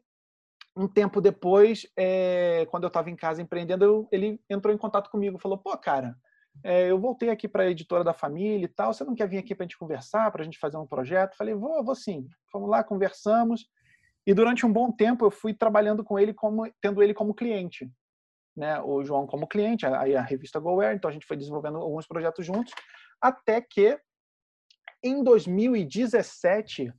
um 0.76 0.86
tempo 0.86 1.20
depois, 1.20 1.86
é, 1.96 2.66
quando 2.70 2.84
eu 2.84 2.88
estava 2.88 3.10
em 3.10 3.16
casa 3.16 3.40
empreendendo, 3.40 3.84
eu, 3.84 4.08
ele 4.12 4.38
entrou 4.48 4.74
em 4.74 4.78
contato 4.78 5.10
comigo, 5.10 5.38
falou: 5.38 5.56
"Pô, 5.56 5.76
cara, 5.78 6.14
é, 6.62 6.90
eu 6.90 7.00
voltei 7.00 7.30
aqui 7.30 7.48
para 7.48 7.62
a 7.62 7.70
editora 7.70 8.04
da 8.04 8.12
família 8.12 8.66
e 8.66 8.68
tal. 8.68 8.92
Você 8.92 9.02
não 9.02 9.14
quer 9.14 9.28
vir 9.28 9.38
aqui 9.38 9.54
para 9.54 9.64
a 9.64 9.66
gente 9.66 9.78
conversar, 9.78 10.30
para 10.30 10.42
a 10.42 10.44
gente 10.44 10.58
fazer 10.58 10.76
um 10.76 10.86
projeto?" 10.86 11.36
Falei: 11.36 11.54
"Vou, 11.54 11.82
vou 11.82 11.94
sim." 11.94 12.28
Vamos 12.52 12.68
lá, 12.68 12.84
conversamos. 12.84 13.66
E 14.26 14.34
durante 14.34 14.66
um 14.66 14.72
bom 14.72 14.92
tempo 14.92 15.24
eu 15.24 15.30
fui 15.30 15.54
trabalhando 15.54 16.04
com 16.04 16.18
ele 16.18 16.34
como 16.34 16.70
tendo 16.80 17.02
ele 17.02 17.14
como 17.14 17.34
cliente, 17.34 17.90
né? 18.54 18.80
O 18.82 19.02
João 19.02 19.26
como 19.26 19.46
cliente, 19.46 19.86
aí 19.86 20.14
a 20.14 20.20
revista 20.20 20.60
GoWare. 20.60 20.96
Então 20.96 21.08
a 21.08 21.12
gente 21.12 21.26
foi 21.26 21.38
desenvolvendo 21.38 21.78
alguns 21.78 22.06
projetos 22.06 22.44
juntos, 22.44 22.74
até 23.20 23.62
que 23.62 23.98
em 25.02 25.22
2017 25.22 26.92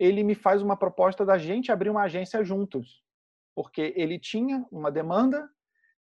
ele 0.00 0.24
me 0.24 0.34
faz 0.34 0.62
uma 0.62 0.78
proposta 0.78 1.26
da 1.26 1.36
gente 1.36 1.70
abrir 1.70 1.90
uma 1.90 2.04
agência 2.04 2.42
juntos, 2.42 3.04
porque 3.54 3.92
ele 3.94 4.18
tinha 4.18 4.66
uma 4.72 4.90
demanda 4.90 5.46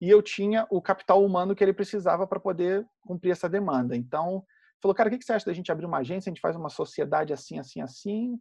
e 0.01 0.09
eu 0.09 0.23
tinha 0.23 0.65
o 0.71 0.81
capital 0.81 1.25
humano 1.25 1.53
que 1.53 1.65
ele 1.65 1.73
precisava 1.73 2.25
para 2.25 2.39
poder 2.39 2.87
cumprir 3.01 3.33
essa 3.33 3.49
demanda. 3.49 3.97
Então, 3.97 4.45
falou, 4.81 4.95
cara, 4.95 5.09
o 5.09 5.19
que 5.19 5.25
você 5.25 5.33
acha 5.33 5.47
da 5.47 5.53
gente 5.53 5.73
abrir 5.73 5.87
uma 5.87 5.99
agência? 5.99 6.31
A 6.31 6.33
gente 6.33 6.41
faz 6.41 6.55
uma 6.55 6.69
sociedade 6.69 7.33
assim, 7.33 7.59
assim, 7.59 7.81
assim, 7.81 8.41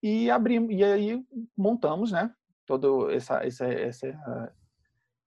e 0.00 0.30
abrimos, 0.30 0.72
e 0.72 0.84
aí 0.84 1.20
montamos, 1.56 2.12
né? 2.12 2.32
Todo 2.64 3.10
essa, 3.10 3.44
essa, 3.44 3.66
essa, 3.66 4.54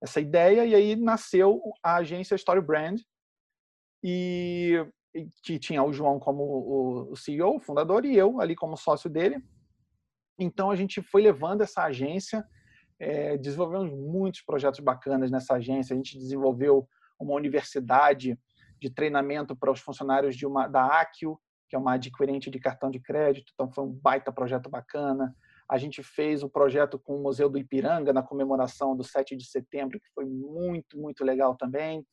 essa 0.01 0.21
ideia 0.21 0.65
e 0.65 0.73
aí 0.73 0.95
nasceu 0.95 1.61
a 1.83 1.97
agência 1.97 2.35
Story 2.35 2.61
Brand 2.61 3.01
e 4.01 4.87
que 5.43 5.59
tinha 5.59 5.83
o 5.83 5.91
João 5.91 6.17
como 6.17 7.09
o 7.11 7.15
CEO, 7.17 7.57
o 7.57 7.59
fundador, 7.59 8.05
e 8.05 8.15
eu 8.15 8.39
ali 8.39 8.55
como 8.55 8.77
sócio 8.77 9.09
dele. 9.09 9.43
Então 10.37 10.69
a 10.69 10.75
gente 10.75 11.01
foi 11.01 11.21
levando 11.21 11.61
essa 11.61 11.83
agência, 11.83 12.45
é, 12.99 13.37
desenvolvemos 13.37 13.91
muitos 13.91 14.41
projetos 14.41 14.79
bacanas 14.79 15.31
nessa 15.31 15.55
agência. 15.55 15.93
A 15.93 15.97
gente 15.97 16.17
desenvolveu 16.17 16.87
uma 17.19 17.33
universidade 17.33 18.37
de 18.79 18.89
treinamento 18.89 19.55
para 19.55 19.71
os 19.71 19.79
funcionários 19.79 20.35
de 20.35 20.45
uma 20.45 20.67
da 20.67 20.85
Aquio, 20.99 21.39
que 21.69 21.75
é 21.75 21.79
uma 21.79 21.93
adquirente 21.93 22.49
de 22.49 22.59
cartão 22.59 22.91
de 22.91 22.99
crédito. 22.99 23.51
Então 23.53 23.71
foi 23.71 23.83
um 23.83 23.91
baita 23.91 24.31
projeto 24.31 24.69
bacana. 24.69 25.35
A 25.69 25.77
gente 25.77 26.03
fez 26.03 26.43
o 26.43 26.47
um 26.47 26.49
projeto 26.49 26.99
com 26.99 27.15
o 27.15 27.23
Museu 27.23 27.49
do 27.49 27.57
Ipiranga 27.57 28.13
na 28.13 28.21
comemoração 28.21 28.95
do 28.95 29.03
7 29.03 29.35
de 29.35 29.45
setembro, 29.45 29.99
que 29.99 30.09
foi 30.13 30.25
muito, 30.25 30.97
muito 30.97 31.23
legal 31.23 31.55
também. 31.55 32.05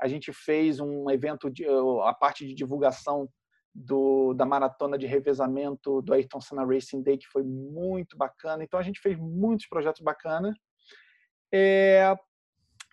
A 0.00 0.08
gente 0.08 0.32
fez 0.32 0.80
um 0.80 1.10
evento, 1.10 1.50
de, 1.50 1.64
a 2.04 2.14
parte 2.14 2.46
de 2.46 2.54
divulgação 2.54 3.28
do, 3.78 4.34
da 4.34 4.44
maratona 4.44 4.98
de 4.98 5.06
revezamento 5.06 6.02
do 6.02 6.12
Ayrton 6.12 6.40
Senna 6.40 6.64
Racing 6.64 7.02
Day, 7.02 7.16
que 7.16 7.28
foi 7.28 7.44
muito 7.44 8.16
bacana. 8.16 8.64
Então 8.64 8.78
a 8.78 8.82
gente 8.82 9.00
fez 9.00 9.16
muitos 9.16 9.66
projetos 9.66 10.02
bacanas. 10.02 10.56
É, 11.52 12.14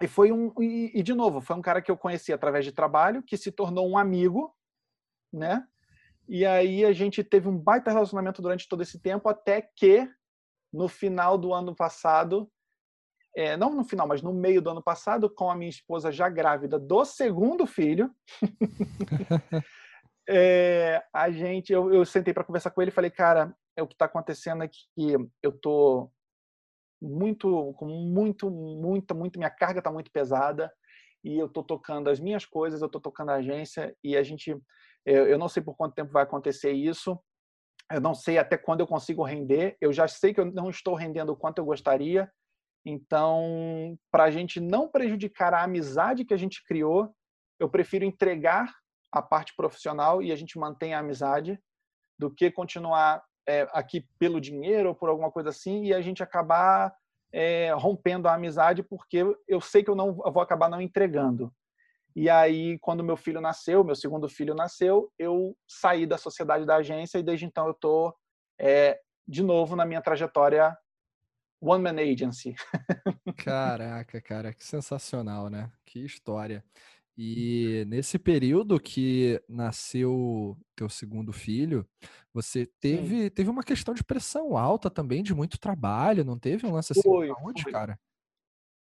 e 0.02 0.08
foi 0.08 0.32
um 0.32 0.54
e, 0.62 0.92
e, 0.94 1.04
de 1.04 1.14
novo 1.14 1.42
foi 1.42 1.56
um 1.56 1.62
cara 1.62 1.82
que 1.82 1.90
eu 1.90 1.98
conheci 1.98 2.32
através 2.32 2.64
de 2.64 2.72
trabalho, 2.72 3.24
que 3.24 3.36
se 3.36 3.52
tornou 3.52 3.90
um 3.90 3.98
amigo, 3.98 4.54
né? 5.34 5.66
E 6.28 6.46
aí 6.46 6.86
a 6.86 6.94
gente 6.94 7.24
teve 7.24 7.48
um 7.48 7.58
baita 7.58 7.92
relacionamento 7.92 8.42
durante 8.42 8.68
todo 8.68 8.82
esse 8.82 9.00
tempo, 9.00 9.28
até 9.28 9.62
que 9.62 10.10
no 10.72 10.88
final 10.88 11.38
do 11.38 11.54
ano 11.54 11.76
passado, 11.76 12.50
é, 13.36 13.58
não 13.58 13.74
no 13.74 13.84
final, 13.84 14.08
mas 14.08 14.22
no 14.22 14.34
meio 14.34 14.62
do 14.62 14.70
ano 14.70 14.84
passado, 14.84 15.30
com 15.30 15.50
a 15.50 15.56
minha 15.56 15.70
esposa 15.70 16.12
já 16.12 16.30
grávida 16.30 16.80
do 16.80 17.06
segundo 17.06 17.66
filho, 17.66 18.14
é, 20.28 21.04
a 21.14 21.30
gente, 21.32 21.72
eu, 21.72 21.94
eu 21.94 22.06
sentei 22.06 22.34
para 22.34 22.44
conversar 22.44 22.72
com 22.72 22.82
ele 22.82 22.92
e 22.92 22.94
falei, 22.94 23.12
cara, 23.12 23.56
é 23.76 23.84
o 23.84 23.88
que 23.88 23.94
está 23.94 24.06
acontecendo 24.06 24.64
é 24.64 24.68
que 24.68 24.88
eu 25.44 25.52
tô 25.52 26.12
muito, 27.02 27.74
com 27.74 27.86
muito, 27.86 28.50
muita, 28.50 29.14
muito, 29.14 29.38
minha 29.38 29.50
carga 29.50 29.80
está 29.80 29.92
muito 29.92 30.12
pesada 30.12 30.72
e 31.24 31.38
eu 31.38 31.50
tô 31.50 31.64
tocando 31.64 32.10
as 32.10 32.20
minhas 32.20 32.46
coisas, 32.46 32.82
eu 32.82 32.90
tô 32.90 33.00
tocando 33.00 33.32
a 33.32 33.36
agência 33.36 33.96
e 34.04 34.16
a 34.16 34.24
gente 34.24 34.56
eu 35.06 35.38
não 35.38 35.48
sei 35.48 35.62
por 35.62 35.76
quanto 35.76 35.94
tempo 35.94 36.12
vai 36.12 36.24
acontecer 36.24 36.72
isso. 36.72 37.20
Eu 37.92 38.02
não 38.02 38.16
sei 38.16 38.40
até 38.40 38.58
quando 38.58 38.80
eu 38.80 38.88
consigo 38.88 39.24
render. 39.24 39.78
Eu 39.80 39.94
já 39.94 40.08
sei 40.08 40.34
que 40.34 40.40
eu 40.40 40.52
não 40.52 40.70
estou 40.70 40.96
rendendo 40.96 41.32
o 41.32 41.38
quanto 41.38 41.60
eu 41.60 41.66
gostaria. 41.66 42.32
Então, 42.84 43.96
para 44.12 44.24
a 44.24 44.32
gente 44.32 44.60
não 44.60 44.88
prejudicar 44.88 45.54
a 45.54 45.64
amizade 45.64 46.26
que 46.26 46.34
a 46.34 46.38
gente 46.38 46.64
criou, 46.64 47.14
eu 47.60 47.70
prefiro 47.70 48.04
entregar 48.04 48.74
a 49.16 49.22
parte 49.22 49.56
profissional 49.56 50.22
e 50.22 50.32
a 50.32 50.36
gente 50.36 50.60
mantém 50.60 50.94
a 50.94 51.00
amizade 51.00 51.58
do 52.20 52.30
que 52.30 52.52
continuar 52.52 53.24
é, 53.48 53.66
aqui 53.72 54.06
pelo 54.20 54.42
dinheiro 54.42 54.90
ou 54.90 54.96
por 54.96 55.08
alguma 55.08 55.32
coisa 55.32 55.50
assim 55.50 55.86
e 55.86 55.94
a 55.94 56.02
gente 56.02 56.22
acabar 56.22 56.94
é, 57.32 57.72
rompendo 57.74 58.28
a 58.28 58.34
amizade 58.34 58.84
porque 58.84 59.24
eu 59.48 59.62
sei 59.62 59.84
que 59.84 59.90
eu 59.90 59.96
não 59.96 60.08
eu 60.26 60.32
vou 60.32 60.44
acabar 60.44 60.70
não 60.70 60.82
entregando. 60.82 61.54
E 62.14 62.30
aí, 62.30 62.80
quando 62.80 63.04
meu 63.04 63.18
filho 63.18 63.42
nasceu, 63.42 63.84
meu 63.84 63.96
segundo 63.96 64.30
filho 64.30 64.54
nasceu, 64.54 65.12
eu 65.20 65.56
saí 65.68 66.06
da 66.06 66.18
sociedade 66.18 66.66
da 66.66 66.78
agência 66.78 67.18
e 67.18 67.24
desde 67.24 67.46
então 67.46 67.66
eu 67.66 67.72
estou 67.72 68.16
é, 68.60 69.00
de 69.28 69.44
novo 69.44 69.76
na 69.76 69.86
minha 69.86 70.02
trajetória 70.02 70.78
One 71.62 71.84
Man 71.84 72.02
Agency. 72.02 72.56
Caraca, 73.38 74.22
cara, 74.22 74.54
que 74.54 74.64
sensacional, 74.64 75.50
né? 75.50 75.72
Que 75.86 76.00
história. 76.06 76.64
E 77.18 77.86
nesse 77.88 78.20
período 78.20 78.80
que 78.80 79.42
nasceu 79.48 80.58
teu 80.76 80.90
segundo 80.90 81.32
filho, 81.32 81.88
você 82.34 82.66
teve, 82.80 83.30
teve 83.30 83.50
uma 83.50 83.64
questão 83.64 83.94
de 83.94 84.04
pressão 84.04 84.58
alta 84.58 84.90
também, 84.90 85.24
de 85.24 85.34
muito 85.34 85.58
trabalho, 85.58 86.26
não 86.26 86.38
teve 86.38 86.68
um 86.68 86.74
lance 86.74 86.92
assim? 86.92 87.02
Foi, 87.02 87.32
Onde, 87.42 87.64
foi. 87.64 87.72
cara? 87.72 87.98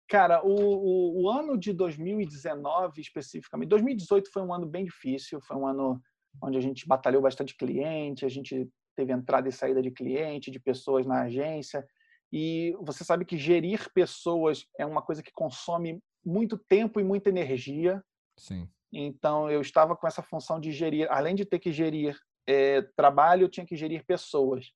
Cara, 0.07 0.45
o, 0.45 0.53
o, 0.53 1.23
o, 1.23 1.29
ano 1.29 1.57
de 1.57 1.73
2019 1.73 2.99
especificamente, 3.01 3.69
2018 3.69 4.29
foi 4.31 4.41
um 4.41 4.53
ano 4.53 4.65
bem 4.65 4.83
difícil, 4.85 5.39
foi 5.41 5.55
um 5.55 5.65
ano 5.65 6.01
onde 6.41 6.57
a 6.57 6.61
gente 6.61 6.87
batalhou 6.87 7.21
bastante 7.21 7.55
cliente, 7.55 8.25
a 8.25 8.29
gente 8.29 8.69
teve 8.95 9.13
entrada 9.13 9.47
e 9.47 9.53
saída 9.53 9.81
de 9.81 9.91
cliente, 9.91 10.51
de 10.51 10.59
pessoas 10.59 11.05
na 11.05 11.23
agência, 11.23 11.85
e 12.31 12.75
você 12.81 13.03
sabe 13.03 13.25
que 13.25 13.37
gerir 13.37 13.89
pessoas 13.93 14.65
é 14.77 14.85
uma 14.85 15.01
coisa 15.01 15.21
que 15.21 15.31
consome 15.33 16.01
muito 16.25 16.57
tempo 16.57 16.99
e 16.99 17.03
muita 17.03 17.29
energia. 17.29 18.01
Sim. 18.41 18.67
Então 18.91 19.49
eu 19.49 19.61
estava 19.61 19.95
com 19.95 20.07
essa 20.07 20.21
função 20.21 20.59
de 20.59 20.71
gerir, 20.71 21.07
além 21.11 21.35
de 21.35 21.45
ter 21.45 21.59
que 21.59 21.71
gerir 21.71 22.17
é, 22.47 22.81
trabalho, 22.95 23.43
eu 23.43 23.49
tinha 23.49 23.65
que 23.65 23.75
gerir 23.75 24.03
pessoas. 24.05 24.71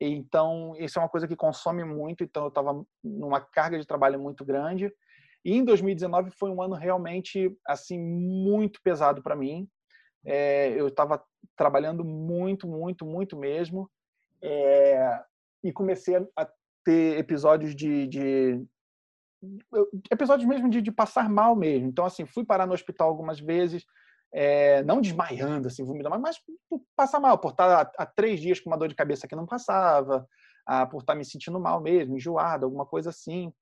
Então, 0.00 0.76
isso 0.78 0.98
é 0.98 1.02
uma 1.02 1.08
coisa 1.08 1.26
que 1.26 1.34
consome 1.34 1.84
muito. 1.84 2.22
Então, 2.22 2.44
eu 2.44 2.48
estava 2.48 2.84
numa 3.02 3.40
carga 3.40 3.78
de 3.78 3.86
trabalho 3.86 4.20
muito 4.20 4.44
grande. 4.44 4.92
E 5.44 5.54
em 5.54 5.64
2019 5.64 6.30
foi 6.30 6.50
um 6.50 6.62
ano 6.62 6.74
realmente 6.74 7.56
assim 7.66 7.98
muito 7.98 8.80
pesado 8.82 9.22
para 9.22 9.36
mim. 9.36 9.68
É, 10.24 10.70
eu 10.70 10.88
estava 10.88 11.22
trabalhando 11.56 12.04
muito, 12.04 12.68
muito, 12.68 13.04
muito 13.04 13.36
mesmo. 13.36 13.90
É, 14.42 15.20
e 15.64 15.72
comecei 15.72 16.16
a 16.36 16.48
ter 16.84 17.18
episódios 17.18 17.74
de, 17.74 18.06
de 18.06 18.64
episódios 20.10 20.48
mesmo 20.48 20.68
de, 20.68 20.82
de, 20.82 20.90
passar 20.90 21.28
mal 21.28 21.54
mesmo. 21.54 21.88
Então, 21.88 22.04
assim, 22.04 22.26
fui 22.26 22.44
parar 22.44 22.66
no 22.66 22.74
hospital 22.74 23.08
algumas 23.08 23.38
vezes, 23.38 23.84
é, 24.32 24.82
não 24.82 25.00
desmaiando, 25.00 25.68
assim, 25.68 25.84
vomitando, 25.84 26.18
mas, 26.18 26.38
por 26.68 26.82
passar 26.96 27.20
mal, 27.20 27.38
por 27.38 27.52
estar 27.52 27.90
há, 27.96 28.06
três 28.06 28.40
dias 28.40 28.60
com 28.60 28.70
uma 28.70 28.76
dor 28.76 28.88
de 28.88 28.94
cabeça 28.94 29.28
que 29.28 29.36
não 29.36 29.46
passava, 29.46 30.26
ah, 30.66 30.86
por 30.86 31.00
estar 31.00 31.14
me 31.14 31.24
sentindo 31.24 31.58
mal 31.60 31.80
mesmo, 31.80 32.16
enjoado, 32.16 32.64
alguma 32.66 32.84
coisa 32.84 33.10
assim. 33.10 33.52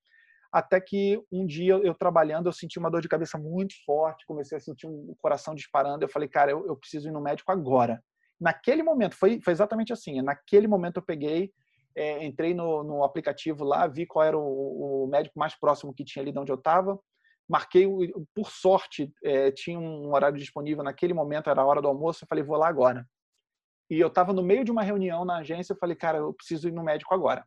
Até 0.53 0.81
que 0.81 1.23
um 1.31 1.45
dia 1.45 1.75
eu 1.75 1.95
trabalhando, 1.95 2.47
eu 2.47 2.53
senti 2.53 2.79
uma 2.79 2.91
dor 2.91 3.03
de 3.03 3.09
cabeça 3.09 3.37
muito 3.37 3.75
forte, 3.85 4.27
comecei 4.27 4.57
a 4.57 4.61
sentir 4.61 4.87
um 4.87 5.15
coração 5.19 5.55
disparando. 5.55 6.05
Eu 6.05 6.09
falei, 6.09 6.29
cara, 6.29 6.51
eu, 6.51 6.67
eu 6.67 6.77
preciso 6.77 7.09
ir 7.09 7.13
no 7.13 7.21
médico 7.21 7.53
agora. 7.53 8.03
Naquele 8.41 8.83
momento, 8.83 9.15
foi, 9.17 9.41
foi 9.41 9.53
exatamente 9.53 9.93
assim. 9.93 10.23
Naquele 10.23 10.67
momento 10.67 10.97
eu 10.97 11.03
peguei, 11.03 11.53
é, 11.97 12.25
entrei 12.25 12.55
no, 12.55 12.85
no, 12.85 13.03
aplicativo 13.03 13.65
lá, 13.65 13.87
vi 13.87 14.07
qual 14.07 14.25
era 14.25 14.39
o, 14.39 15.05
o 15.05 15.07
médico 15.07 15.39
mais 15.39 15.59
próximo 15.59 15.95
que 15.95 16.05
tinha 16.05 16.23
ali 16.23 16.33
de 16.33 16.39
onde 16.39 16.53
eu 16.53 16.57
estava 16.57 16.99
marquei, 17.49 17.87
por 18.35 18.51
sorte, 18.51 19.13
é, 19.23 19.51
tinha 19.53 19.79
um 19.79 20.13
horário 20.13 20.39
disponível 20.39 20.83
naquele 20.83 21.15
momento, 21.15 21.49
era 21.49 21.63
a 21.63 21.65
hora 21.65 21.81
do 21.81 21.89
almoço, 21.89 22.25
eu 22.25 22.29
falei, 22.29 22.43
vou 22.43 22.57
lá 22.57 22.69
agora. 22.69 23.07
E 23.89 24.01
eu 24.01 24.09
estava 24.09 24.33
no 24.33 24.43
meio 24.43 24.65
de 24.65 24.73
uma 24.73 24.83
reunião 24.83 25.25
na 25.25 25.39
agência, 25.39 25.73
eu 25.73 25.79
falei, 25.79 25.95
cara, 25.95 26.19
eu 26.19 26.35
preciso 26.35 26.69
ir 26.69 26.73
no 26.73 26.83
médico 26.83 27.15
agora. 27.15 27.47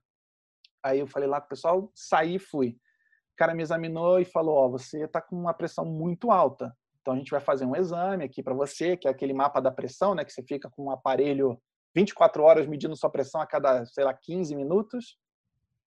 Aí 0.81 0.99
eu 0.99 1.07
falei 1.07 1.27
lá 1.27 1.41
com 1.41 1.47
o 1.47 1.49
pessoal, 1.49 1.91
saí 1.93 2.35
e 2.35 2.39
fui. 2.39 2.69
O 2.69 3.37
cara 3.37 3.53
me 3.53 3.61
examinou 3.61 4.19
e 4.19 4.25
falou, 4.25 4.55
ó, 4.55 4.65
oh, 4.65 4.71
você 4.71 5.03
está 5.03 5.21
com 5.21 5.35
uma 5.35 5.53
pressão 5.53 5.83
muito 5.83 6.31
alta, 6.31 6.73
então 7.01 7.13
a 7.13 7.17
gente 7.17 7.31
vai 7.31 7.41
fazer 7.41 7.65
um 7.65 7.75
exame 7.75 8.23
aqui 8.23 8.41
para 8.41 8.53
você, 8.53 8.95
que 8.95 9.07
é 9.07 9.11
aquele 9.11 9.33
mapa 9.33 9.59
da 9.61 9.71
pressão, 9.71 10.15
né, 10.15 10.23
que 10.23 10.31
você 10.31 10.43
fica 10.43 10.69
com 10.69 10.85
um 10.85 10.91
aparelho 10.91 11.61
24 11.95 12.43
horas 12.43 12.67
medindo 12.67 12.95
sua 12.95 13.09
pressão 13.09 13.41
a 13.41 13.47
cada, 13.47 13.85
sei 13.85 14.03
lá, 14.03 14.13
15 14.13 14.55
minutos. 14.55 15.17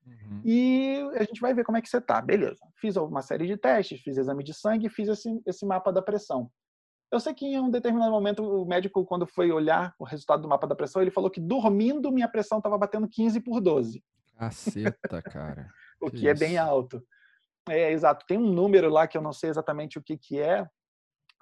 Uhum. 0.07 0.43
E 0.45 1.11
a 1.15 1.23
gente 1.23 1.41
vai 1.41 1.55
ver 1.55 1.65
como 1.65 1.79
é 1.79 1.83
que 1.83 1.89
você 1.89 2.01
tá. 2.01 2.20
Beleza. 2.20 2.61
Fiz 2.77 2.97
uma 2.97 3.23
série 3.23 3.47
de 3.47 3.57
testes, 3.57 4.01
fiz 4.01 4.16
exame 4.16 4.43
de 4.43 4.53
sangue, 4.53 4.89
fiz 4.89 5.09
esse, 5.09 5.41
esse 5.47 5.65
mapa 5.65 5.93
da 5.93 6.03
pressão. 6.03 6.51
Eu 7.11 7.20
sei 7.20 7.35
que 7.35 7.45
em 7.45 7.61
um 7.61 7.70
determinado 7.70 8.11
momento 8.11 8.43
o 8.43 8.65
médico, 8.65 9.05
quando 9.05 9.27
foi 9.27 9.53
olhar 9.53 9.95
o 9.99 10.05
resultado 10.05 10.43
do 10.43 10.49
mapa 10.49 10.66
da 10.66 10.74
pressão, 10.74 11.03
ele 11.03 11.11
falou 11.11 11.31
que 11.31 11.41
dormindo 11.41 12.11
minha 12.11 12.29
pressão 12.29 12.59
estava 12.59 12.79
batendo 12.79 13.07
15 13.07 13.41
por 13.41 13.61
12. 13.61 14.03
Caceta, 14.37 15.23
cara. 15.23 15.69
o 16.01 16.11
que, 16.11 16.20
que 16.20 16.29
é 16.29 16.35
bem 16.35 16.57
alto. 16.57 17.05
É, 17.69 17.93
exato. 17.93 18.27
Tem 18.27 18.39
um 18.39 18.51
número 18.51 18.89
lá 18.89 19.07
que 19.07 19.16
eu 19.16 19.23
não 19.23 19.33
sei 19.33 19.51
exatamente 19.51 19.99
o 19.99 20.03
que, 20.03 20.16
que 20.16 20.41
é, 20.41 20.66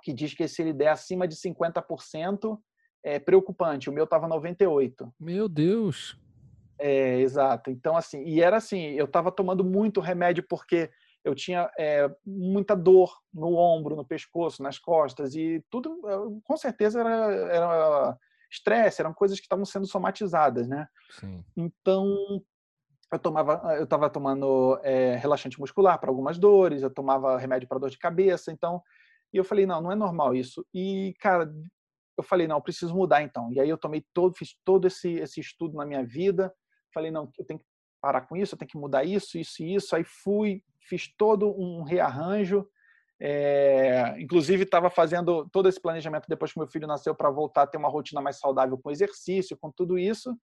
que 0.02 0.12
diz 0.12 0.34
que 0.34 0.46
se 0.48 0.60
ele 0.60 0.72
der 0.72 0.88
acima 0.88 1.26
de 1.26 1.36
50%, 1.36 2.58
é 3.02 3.18
preocupante. 3.18 3.88
O 3.88 3.92
meu 3.92 4.04
estava 4.04 4.28
98. 4.28 5.12
Meu 5.18 5.48
Deus. 5.48 6.18
É, 6.78 7.20
exato. 7.20 7.70
Então, 7.70 7.96
assim, 7.96 8.24
e 8.24 8.40
era 8.40 8.56
assim, 8.56 8.92
eu 8.92 9.04
estava 9.04 9.30
tomando 9.30 9.62
muito 9.62 10.00
remédio 10.00 10.44
porque 10.48 10.90
eu 11.22 11.34
tinha 11.34 11.70
é, 11.78 12.10
muita 12.24 12.74
dor 12.74 13.12
no 13.32 13.54
ombro, 13.54 13.94
no 13.94 14.04
pescoço, 14.04 14.62
nas 14.62 14.78
costas, 14.78 15.34
e 15.34 15.62
tudo, 15.70 16.00
eh, 16.06 16.40
com 16.44 16.56
certeza, 16.56 17.00
era 17.00 18.16
estresse, 18.50 19.02
eram 19.02 19.12
coisas 19.12 19.38
que 19.38 19.44
estavam 19.44 19.64
sendo 19.64 19.86
somatizadas, 19.86 20.66
né? 20.66 20.88
Sim. 21.10 21.44
Então, 21.54 22.42
eu 23.12 23.18
tomava, 23.18 23.76
eu 23.76 23.84
estava 23.84 24.08
tomando 24.08 24.80
é, 24.82 25.16
relaxante 25.16 25.60
muscular 25.60 25.98
para 26.00 26.10
algumas 26.10 26.38
dores, 26.38 26.82
eu 26.82 26.90
tomava 26.90 27.38
remédio 27.38 27.68
para 27.68 27.78
dor 27.78 27.90
de 27.90 27.98
cabeça, 27.98 28.50
então, 28.50 28.82
e 29.32 29.36
eu 29.36 29.44
falei, 29.44 29.66
não, 29.66 29.80
não 29.80 29.92
é 29.92 29.94
normal 29.94 30.34
isso. 30.34 30.66
E, 30.72 31.14
cara, 31.20 31.52
eu 32.20 32.24
falei, 32.24 32.46
não, 32.46 32.56
eu 32.56 32.62
preciso 32.62 32.94
mudar 32.94 33.22
então. 33.22 33.52
E 33.52 33.60
aí 33.60 33.68
eu 33.68 33.78
tomei 33.78 34.04
todo, 34.14 34.36
fiz 34.36 34.56
todo 34.64 34.86
esse, 34.86 35.14
esse 35.14 35.40
estudo 35.40 35.76
na 35.76 35.84
minha 35.84 36.04
vida, 36.04 36.52
falei, 36.92 37.10
não, 37.10 37.30
eu 37.38 37.44
tenho 37.44 37.58
que 37.60 37.66
parar 38.00 38.22
com 38.22 38.36
isso, 38.36 38.54
eu 38.54 38.58
tenho 38.58 38.70
que 38.70 38.78
mudar 38.78 39.04
isso, 39.04 39.38
isso 39.38 39.62
e 39.62 39.74
isso. 39.74 39.94
Aí 39.94 40.04
fui, 40.04 40.62
fiz 40.88 41.12
todo 41.16 41.50
um 41.58 41.82
rearranjo. 41.82 42.66
É, 43.22 44.16
inclusive, 44.18 44.62
estava 44.62 44.88
fazendo 44.88 45.48
todo 45.50 45.68
esse 45.68 45.80
planejamento 45.80 46.26
depois 46.26 46.52
que 46.52 46.58
meu 46.58 46.68
filho 46.68 46.86
nasceu 46.86 47.14
para 47.14 47.30
voltar 47.30 47.62
a 47.62 47.66
ter 47.66 47.76
uma 47.76 47.88
rotina 47.88 48.20
mais 48.20 48.38
saudável 48.38 48.78
com 48.78 48.90
exercício, 48.90 49.58
com 49.58 49.70
tudo 49.70 49.98
isso. 49.98 50.34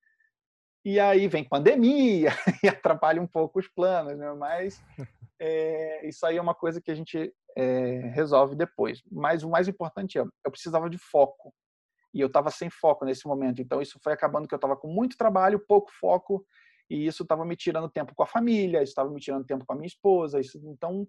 E 0.86 1.00
aí 1.00 1.28
vem 1.28 1.44
pandemia 1.44 2.30
e 2.64 2.68
atrapalha 2.68 3.22
um 3.22 3.28
pouco 3.28 3.60
os 3.60 3.68
planos, 3.68 4.18
né? 4.18 4.32
Mas 4.34 4.82
é, 5.40 6.08
isso 6.08 6.26
aí 6.26 6.38
é 6.38 6.42
uma 6.42 6.56
coisa 6.56 6.80
que 6.80 6.92
a 6.92 6.96
gente 6.96 7.34
é, 7.58 8.12
resolve 8.14 8.56
depois. 8.56 9.02
Mas 9.12 9.44
o 9.44 9.50
mais 9.50 9.68
importante 9.68 10.20
é, 10.20 10.22
eu 10.22 10.52
precisava 10.52 10.90
de 10.90 10.98
foco. 10.98 11.54
E 12.18 12.22
eu 12.22 12.28
estava 12.28 12.50
sem 12.50 12.70
foco 12.70 13.06
nesse 13.06 13.28
momento. 13.28 13.62
Então, 13.62 13.80
isso 13.80 14.00
foi 14.04 14.12
acabando 14.12 14.48
que 14.48 14.54
eu 14.54 14.58
estava 14.58 14.76
com 14.76 14.88
muito 14.88 15.16
trabalho, 15.16 15.60
pouco 15.60 15.92
foco, 15.92 16.44
e 16.90 17.06
isso 17.06 17.22
estava 17.22 17.46
me 17.46 17.56
tirando 17.56 17.90
tempo 17.90 18.16
com 18.16 18.24
a 18.24 18.28
família, 18.28 18.82
isso 18.82 18.92
estava 18.92 19.10
me 19.12 19.20
tirando 19.20 19.46
tempo 19.46 19.64
com 19.66 19.74
a 19.74 19.76
minha 19.76 19.88
esposa. 19.88 20.40
Isso, 20.40 20.60
então, 20.66 21.08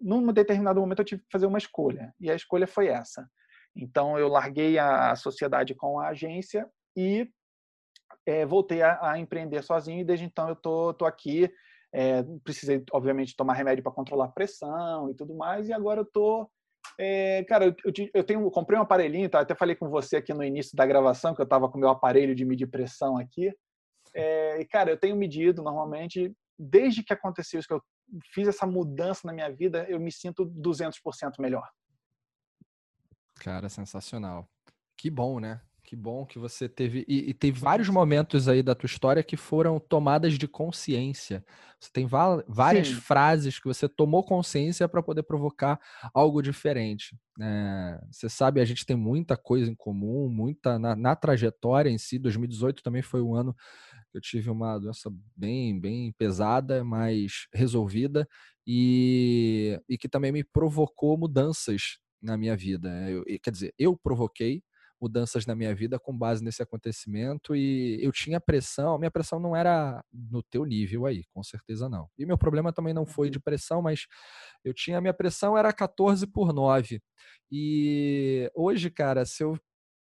num 0.00 0.32
determinado 0.32 0.80
momento, 0.80 1.00
eu 1.00 1.04
tive 1.04 1.22
que 1.22 1.32
fazer 1.32 1.46
uma 1.46 1.58
escolha. 1.58 2.14
E 2.20 2.30
a 2.30 2.34
escolha 2.36 2.66
foi 2.66 2.86
essa. 2.86 3.28
Então, 3.74 4.16
eu 4.16 4.28
larguei 4.28 4.78
a 4.78 5.16
sociedade 5.16 5.74
com 5.74 5.98
a 5.98 6.08
agência 6.08 6.70
e 6.96 7.28
é, 8.24 8.46
voltei 8.46 8.82
a, 8.82 9.10
a, 9.10 9.18
empreender 9.18 9.62
sozinho. 9.62 10.00
E 10.00 10.04
desde 10.04 10.24
então, 10.24 10.48
eu 10.48 10.54
tô, 10.54 10.94
tô 10.94 11.04
aqui 11.04 11.50
é, 11.92 12.22
precisei, 12.44 12.84
obviamente, 12.92 13.34
tomar 13.34 13.54
remédio 13.54 13.82
para 13.82 13.92
controlar 13.92 14.26
a 14.26 14.32
pressão 14.32 15.10
e 15.10 15.14
tudo 15.14 15.34
mais. 15.34 15.68
E 15.68 15.72
agora 15.72 16.00
eu 16.00 16.04
tô. 16.04 16.48
É, 16.98 17.44
cara, 17.44 17.66
eu, 17.66 17.74
eu, 18.14 18.24
tenho, 18.24 18.40
eu 18.40 18.50
comprei 18.50 18.78
um 18.78 18.82
aparelhinho, 18.82 19.28
tá? 19.28 19.40
até 19.40 19.54
falei 19.54 19.76
com 19.76 19.88
você 19.88 20.16
aqui 20.16 20.32
no 20.32 20.42
início 20.42 20.74
da 20.74 20.86
gravação, 20.86 21.34
que 21.34 21.40
eu 21.40 21.44
estava 21.44 21.68
com 21.68 21.78
meu 21.78 21.90
aparelho 21.90 22.34
de 22.34 22.44
medir 22.44 22.66
pressão 22.66 23.18
aqui. 23.18 23.52
É, 24.14 24.60
e, 24.60 24.64
cara, 24.64 24.90
eu 24.90 24.96
tenho 24.96 25.16
medido 25.16 25.62
normalmente, 25.62 26.34
desde 26.58 27.02
que 27.02 27.12
aconteceu 27.12 27.60
isso, 27.60 27.68
que 27.68 27.74
eu 27.74 27.82
fiz 28.32 28.48
essa 28.48 28.66
mudança 28.66 29.22
na 29.24 29.32
minha 29.32 29.50
vida, 29.50 29.84
eu 29.88 30.00
me 30.00 30.10
sinto 30.10 30.46
200% 30.46 31.38
melhor. 31.38 31.68
Cara, 33.34 33.68
sensacional. 33.68 34.48
Que 34.96 35.10
bom, 35.10 35.38
né? 35.38 35.60
Que 35.86 35.94
bom 35.94 36.26
que 36.26 36.36
você 36.36 36.68
teve. 36.68 37.04
E, 37.06 37.30
e 37.30 37.32
tem 37.32 37.52
vários 37.52 37.88
momentos 37.88 38.48
aí 38.48 38.60
da 38.60 38.74
tua 38.74 38.88
história 38.88 39.22
que 39.22 39.36
foram 39.36 39.78
tomadas 39.78 40.36
de 40.36 40.48
consciência. 40.48 41.44
Você 41.78 41.90
tem 41.92 42.08
várias 42.48 42.88
Sim. 42.88 42.94
frases 42.94 43.60
que 43.60 43.68
você 43.68 43.88
tomou 43.88 44.24
consciência 44.24 44.88
para 44.88 45.00
poder 45.00 45.22
provocar 45.22 45.78
algo 46.12 46.42
diferente. 46.42 47.16
É, 47.40 48.00
você 48.10 48.28
sabe, 48.28 48.60
a 48.60 48.64
gente 48.64 48.84
tem 48.84 48.96
muita 48.96 49.36
coisa 49.36 49.70
em 49.70 49.76
comum, 49.76 50.28
muita 50.28 50.76
na, 50.76 50.96
na, 50.96 51.14
trajetória 51.14 51.88
em 51.88 51.98
si. 51.98 52.18
2018 52.18 52.82
também 52.82 53.02
foi 53.02 53.22
um 53.22 53.36
ano 53.36 53.54
que 54.10 54.18
eu 54.18 54.20
tive 54.20 54.50
uma 54.50 54.76
doença 54.80 55.08
bem, 55.36 55.78
bem 55.78 56.12
pesada, 56.18 56.82
mas 56.82 57.46
resolvida, 57.54 58.28
e, 58.66 59.80
e 59.88 59.96
que 59.96 60.08
também 60.08 60.32
me 60.32 60.42
provocou 60.42 61.16
mudanças 61.16 62.00
na 62.20 62.36
minha 62.36 62.56
vida. 62.56 62.88
Eu, 63.08 63.24
quer 63.40 63.52
dizer, 63.52 63.72
eu 63.78 63.96
provoquei 63.96 64.64
mudanças 65.00 65.46
na 65.46 65.54
minha 65.54 65.74
vida 65.74 65.98
com 65.98 66.16
base 66.16 66.42
nesse 66.42 66.62
acontecimento 66.62 67.54
e 67.54 67.98
eu 68.02 68.12
tinha 68.12 68.40
pressão, 68.40 68.98
minha 68.98 69.10
pressão 69.10 69.38
não 69.38 69.54
era 69.54 70.02
no 70.12 70.42
teu 70.42 70.64
nível 70.64 71.06
aí, 71.06 71.24
com 71.32 71.42
certeza 71.42 71.88
não. 71.88 72.08
E 72.18 72.24
meu 72.24 72.38
problema 72.38 72.72
também 72.72 72.94
não 72.94 73.06
foi 73.06 73.30
de 73.30 73.38
uhum. 73.38 73.42
pressão, 73.42 73.82
mas 73.82 74.06
eu 74.64 74.72
tinha, 74.72 75.00
minha 75.00 75.14
pressão 75.14 75.56
era 75.56 75.72
14 75.72 76.26
por 76.26 76.52
9. 76.52 77.00
E 77.50 78.50
hoje, 78.54 78.90
cara, 78.90 79.24
se 79.24 79.42
eu 79.42 79.58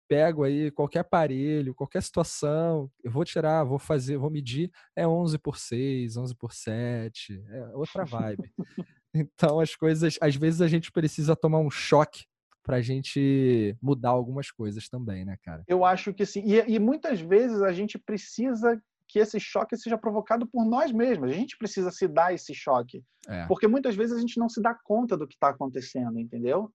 pego 0.08 0.44
aí 0.44 0.72
qualquer 0.72 1.00
aparelho, 1.00 1.74
qualquer 1.74 2.02
situação, 2.02 2.92
eu 3.04 3.12
vou 3.12 3.26
tirar, 3.26 3.64
vou 3.64 3.80
fazer, 3.80 4.18
vou 4.18 4.30
medir, 4.30 4.72
é 4.96 5.08
11 5.08 5.38
por 5.40 5.58
6, 5.58 6.18
11 6.18 6.36
por 6.36 6.54
7, 6.54 7.44
é 7.50 7.76
outra 7.76 8.06
vibe. 8.06 8.52
então 9.14 9.60
as 9.60 9.76
coisas, 9.76 10.18
às 10.22 10.36
vezes 10.36 10.62
a 10.62 10.68
gente 10.68 10.92
precisa 10.92 11.36
tomar 11.36 11.60
um 11.60 11.72
choque 11.72 12.26
para 12.66 12.78
a 12.78 12.82
gente 12.82 13.78
mudar 13.80 14.10
algumas 14.10 14.50
coisas 14.50 14.90
também, 14.90 15.24
né, 15.24 15.38
cara? 15.44 15.64
Eu 15.68 15.86
acho 15.86 16.12
que 16.12 16.26
sim. 16.26 16.42
E, 16.44 16.74
e, 16.74 16.80
muitas 16.80 17.22
vezes 17.22 17.62
a 17.62 17.72
gente 17.72 18.00
precisa 18.00 18.82
que 19.08 19.20
esse 19.20 19.40
choque 19.40 19.78
seja 19.78 20.00
provocado 20.00 20.48
por 20.48 20.66
nós 20.66 20.92
mesmos. 20.92 21.30
A 21.30 21.34
gente 21.34 21.56
precisa 21.60 21.92
se 21.92 22.08
dar 22.08 22.34
esse 22.34 22.56
choque. 22.56 23.04
É. 23.28 23.46
Porque 23.46 23.68
muitas 23.68 23.96
vezes 23.96 24.18
a 24.18 24.20
gente 24.20 24.40
não 24.40 24.50
se 24.50 24.60
dá 24.60 24.74
conta 24.84 25.16
do 25.16 25.28
que 25.28 25.36
está 25.36 25.50
acontecendo, 25.50 26.20
entendeu? 26.20 26.72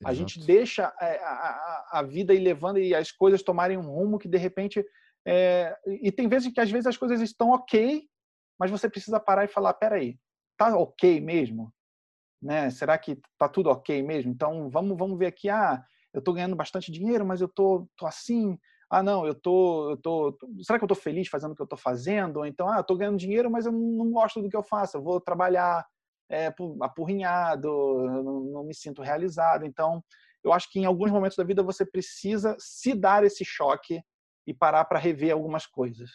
Exato. 0.00 0.10
A 0.10 0.12
gente 0.12 0.44
deixa 0.44 0.92
é, 1.00 1.22
a, 1.22 1.30
a, 1.30 1.90
a, 2.00 2.02
vida 2.02 2.34
ir 2.34 2.40
levando 2.40 2.80
e 2.80 2.92
as 2.92 3.12
coisas 3.12 3.40
tomarem 3.40 3.78
um 3.78 3.88
rumo 3.88 4.18
que 4.18 4.28
de 4.28 4.36
repente. 4.36 4.84
É... 5.24 5.76
E 6.02 6.10
tem 6.10 6.28
vezes 6.28 6.52
que 6.52 6.60
às 6.60 6.70
vezes 6.70 6.88
as 6.88 6.96
coisas 6.96 7.20
estão 7.20 7.50
ok, 7.50 8.02
mas 8.58 8.70
você 8.70 8.90
precisa 8.90 9.20
parar 9.20 9.44
e 9.44 9.48
falar: 9.48 9.74
peraí, 9.74 10.18
tá 10.56 10.76
ok 10.76 11.20
mesmo? 11.20 11.72
Né? 12.42 12.70
Será 12.70 12.96
que 12.98 13.20
tá 13.38 13.48
tudo 13.48 13.70
ok 13.70 14.02
mesmo? 14.02 14.30
Então 14.30 14.70
vamos 14.70 14.96
vamos 14.96 15.18
ver 15.18 15.26
aqui. 15.26 15.48
Ah, 15.48 15.82
eu 16.12 16.18
estou 16.18 16.34
ganhando 16.34 16.56
bastante 16.56 16.90
dinheiro, 16.90 17.24
mas 17.24 17.40
eu 17.40 17.48
tô, 17.48 17.88
tô 17.96 18.06
assim. 18.06 18.58
Ah, 18.90 19.02
não, 19.02 19.24
eu 19.24 19.34
tô, 19.34 19.90
eu 19.90 19.96
tô. 19.96 20.36
Será 20.62 20.78
que 20.78 20.84
eu 20.84 20.86
estou 20.86 21.00
feliz 21.00 21.28
fazendo 21.28 21.52
o 21.52 21.54
que 21.54 21.62
eu 21.62 21.64
estou 21.64 21.78
fazendo? 21.78 22.44
Então, 22.44 22.68
ah, 22.68 22.80
estou 22.80 22.96
ganhando 22.96 23.18
dinheiro, 23.18 23.50
mas 23.50 23.66
eu 23.66 23.72
não 23.72 24.10
gosto 24.10 24.42
do 24.42 24.48
que 24.48 24.56
eu 24.56 24.62
faço. 24.62 24.96
Eu 24.96 25.02
vou 25.02 25.20
trabalhar 25.20 25.86
é, 26.28 26.52
apurrinhado, 26.80 27.68
não, 28.24 28.40
não 28.40 28.64
me 28.64 28.74
sinto 28.74 29.02
realizado. 29.02 29.64
Então, 29.64 30.02
eu 30.42 30.52
acho 30.52 30.70
que 30.70 30.80
em 30.80 30.84
alguns 30.84 31.10
momentos 31.10 31.36
da 31.36 31.44
vida 31.44 31.62
você 31.62 31.84
precisa 31.86 32.56
se 32.58 32.94
dar 32.94 33.22
esse 33.24 33.44
choque 33.44 34.02
e 34.46 34.52
parar 34.52 34.84
para 34.86 34.98
rever 34.98 35.32
algumas 35.32 35.66
coisas. 35.66 36.10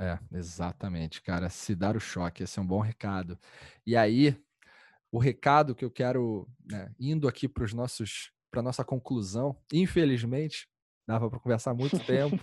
É, 0.00 0.18
exatamente, 0.32 1.22
cara. 1.22 1.48
Se 1.48 1.74
dar 1.74 1.96
o 1.96 2.00
choque, 2.00 2.42
esse 2.42 2.58
é 2.58 2.62
um 2.62 2.66
bom 2.66 2.80
recado. 2.80 3.38
E 3.86 3.96
aí, 3.96 4.36
o 5.16 5.18
recado 5.18 5.74
que 5.74 5.82
eu 5.82 5.90
quero, 5.90 6.46
né, 6.70 6.92
indo 7.00 7.26
aqui 7.26 7.48
para 7.48 7.64
os 7.64 7.72
nossos, 7.72 8.30
para 8.50 8.60
nossa 8.60 8.84
conclusão, 8.84 9.56
infelizmente, 9.72 10.68
dava 11.08 11.30
para 11.30 11.40
conversar 11.40 11.72
muito 11.72 11.98
tempo. 11.98 12.36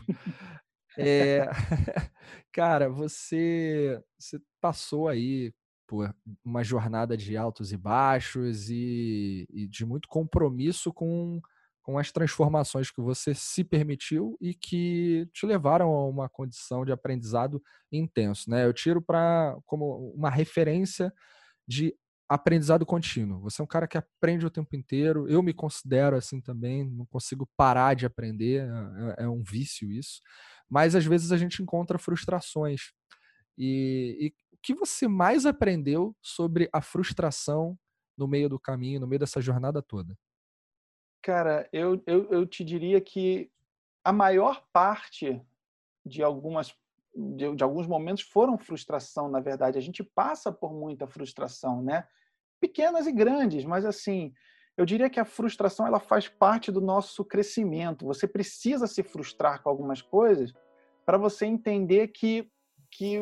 é, 0.97 1.45
cara, 2.51 2.89
você, 2.89 4.01
você 4.17 4.41
passou 4.59 5.07
aí 5.07 5.53
por 5.87 6.11
uma 6.43 6.63
jornada 6.63 7.15
de 7.15 7.37
altos 7.37 7.71
e 7.71 7.77
baixos 7.77 8.71
e, 8.71 9.45
e 9.51 9.67
de 9.67 9.85
muito 9.85 10.07
compromisso 10.07 10.91
com, 10.91 11.39
com 11.83 11.99
as 11.99 12.11
transformações 12.11 12.89
que 12.89 13.01
você 13.01 13.35
se 13.35 13.63
permitiu 13.63 14.35
e 14.41 14.55
que 14.55 15.29
te 15.31 15.45
levaram 15.45 15.93
a 15.93 16.07
uma 16.07 16.27
condição 16.27 16.83
de 16.83 16.91
aprendizado 16.91 17.61
intenso, 17.91 18.49
né? 18.49 18.65
Eu 18.65 18.73
tiro 18.73 18.99
para 18.99 19.55
como 19.67 20.11
uma 20.15 20.31
referência 20.31 21.13
de 21.67 21.95
aprendizado 22.33 22.85
contínuo. 22.85 23.39
Você 23.41 23.61
é 23.61 23.63
um 23.63 23.67
cara 23.67 23.87
que 23.87 23.97
aprende 23.97 24.45
o 24.45 24.49
tempo 24.49 24.75
inteiro. 24.75 25.27
Eu 25.29 25.43
me 25.43 25.53
considero 25.53 26.15
assim 26.15 26.41
também, 26.41 26.83
não 26.83 27.05
consigo 27.05 27.47
parar 27.55 27.93
de 27.93 28.05
aprender, 28.05 28.67
é, 29.17 29.23
é 29.23 29.27
um 29.27 29.43
vício 29.43 29.91
isso. 29.91 30.19
Mas 30.69 30.95
às 30.95 31.05
vezes 31.05 31.31
a 31.31 31.37
gente 31.37 31.61
encontra 31.61 31.99
frustrações. 31.99 32.91
E, 33.55 34.17
e 34.19 34.55
o 34.55 34.57
que 34.63 34.73
você 34.73 35.07
mais 35.07 35.45
aprendeu 35.45 36.15
sobre 36.21 36.67
a 36.73 36.81
frustração 36.81 37.77
no 38.17 38.27
meio 38.27 38.49
do 38.49 38.59
caminho, 38.59 38.99
no 38.99 39.07
meio 39.07 39.19
dessa 39.19 39.39
jornada 39.39 39.81
toda? 39.81 40.17
Cara, 41.21 41.69
eu, 41.71 42.01
eu, 42.07 42.31
eu 42.31 42.47
te 42.47 42.63
diria 42.63 42.99
que 42.99 43.51
a 44.03 44.11
maior 44.11 44.65
parte 44.73 45.39
de 46.05 46.23
algumas 46.23 46.75
de, 47.15 47.55
de, 47.55 47.63
alguns 47.63 47.85
momentos 47.85 48.23
foram 48.23 48.57
frustração, 48.57 49.29
na 49.29 49.39
verdade. 49.39 49.77
A 49.77 49.81
gente 49.81 50.03
passa 50.03 50.51
por 50.51 50.73
muita 50.73 51.05
frustração, 51.05 51.83
né? 51.83 52.07
Pequenas 52.63 53.05
e 53.07 53.11
grandes, 53.11 53.65
mas 53.65 53.83
assim, 53.83 54.31
eu 54.77 54.85
diria 54.85 55.09
que 55.09 55.19
a 55.19 55.25
frustração 55.25 55.85
ela 55.85 55.99
faz 55.99 56.29
parte 56.29 56.71
do 56.71 56.79
nosso 56.79 57.25
crescimento. 57.25 58.05
Você 58.05 58.25
precisa 58.25 58.87
se 58.87 59.03
frustrar 59.03 59.61
com 59.61 59.67
algumas 59.67 60.01
coisas 60.01 60.53
para 61.05 61.17
você 61.17 61.45
entender 61.45 62.07
que, 62.07 62.49
que 62.89 63.21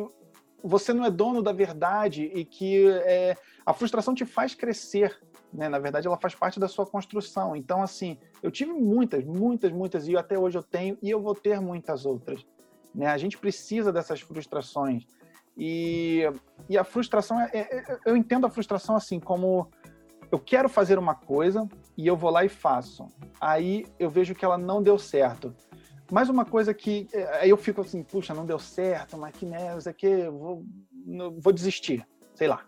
você 0.62 0.92
não 0.92 1.04
é 1.04 1.10
dono 1.10 1.42
da 1.42 1.52
verdade 1.52 2.30
e 2.32 2.44
que 2.44 2.88
é, 2.88 3.36
a 3.66 3.74
frustração 3.74 4.14
te 4.14 4.24
faz 4.24 4.54
crescer. 4.54 5.20
Né? 5.52 5.68
Na 5.68 5.80
verdade, 5.80 6.06
ela 6.06 6.16
faz 6.16 6.36
parte 6.36 6.60
da 6.60 6.68
sua 6.68 6.86
construção. 6.86 7.56
Então, 7.56 7.82
assim, 7.82 8.20
eu 8.44 8.50
tive 8.52 8.72
muitas, 8.72 9.24
muitas, 9.24 9.72
muitas, 9.72 10.06
e 10.06 10.16
até 10.16 10.38
hoje 10.38 10.56
eu 10.56 10.62
tenho, 10.62 10.96
e 11.02 11.10
eu 11.10 11.20
vou 11.20 11.34
ter 11.34 11.60
muitas 11.60 12.06
outras. 12.06 12.46
Né? 12.94 13.08
A 13.08 13.18
gente 13.18 13.36
precisa 13.36 13.92
dessas 13.92 14.20
frustrações. 14.20 15.04
E, 15.56 16.22
e 16.68 16.78
a 16.78 16.84
frustração, 16.84 17.40
é, 17.40 17.50
é, 17.52 17.60
é, 17.60 17.98
eu 18.06 18.16
entendo 18.16 18.46
a 18.46 18.50
frustração 18.50 18.96
assim, 18.96 19.20
como 19.20 19.70
eu 20.30 20.38
quero 20.38 20.68
fazer 20.68 20.98
uma 20.98 21.14
coisa 21.14 21.68
e 21.96 22.06
eu 22.06 22.16
vou 22.16 22.30
lá 22.30 22.44
e 22.44 22.48
faço. 22.48 23.06
Aí 23.40 23.84
eu 23.98 24.08
vejo 24.08 24.34
que 24.34 24.44
ela 24.44 24.56
não 24.56 24.82
deu 24.82 24.98
certo. 24.98 25.54
Mais 26.10 26.28
uma 26.28 26.44
coisa 26.44 26.74
que. 26.74 27.06
É, 27.12 27.40
aí 27.40 27.50
eu 27.50 27.56
fico 27.56 27.80
assim, 27.80 28.02
puxa, 28.02 28.34
não 28.34 28.46
deu 28.46 28.58
certo, 28.58 29.16
mas 29.18 29.34
que 29.34 29.46
merda, 29.46 29.78
isso 29.78 29.88
aqui, 29.88 30.28
vou, 30.28 30.64
vou 31.38 31.52
desistir, 31.52 32.06
sei 32.34 32.48
lá. 32.48 32.64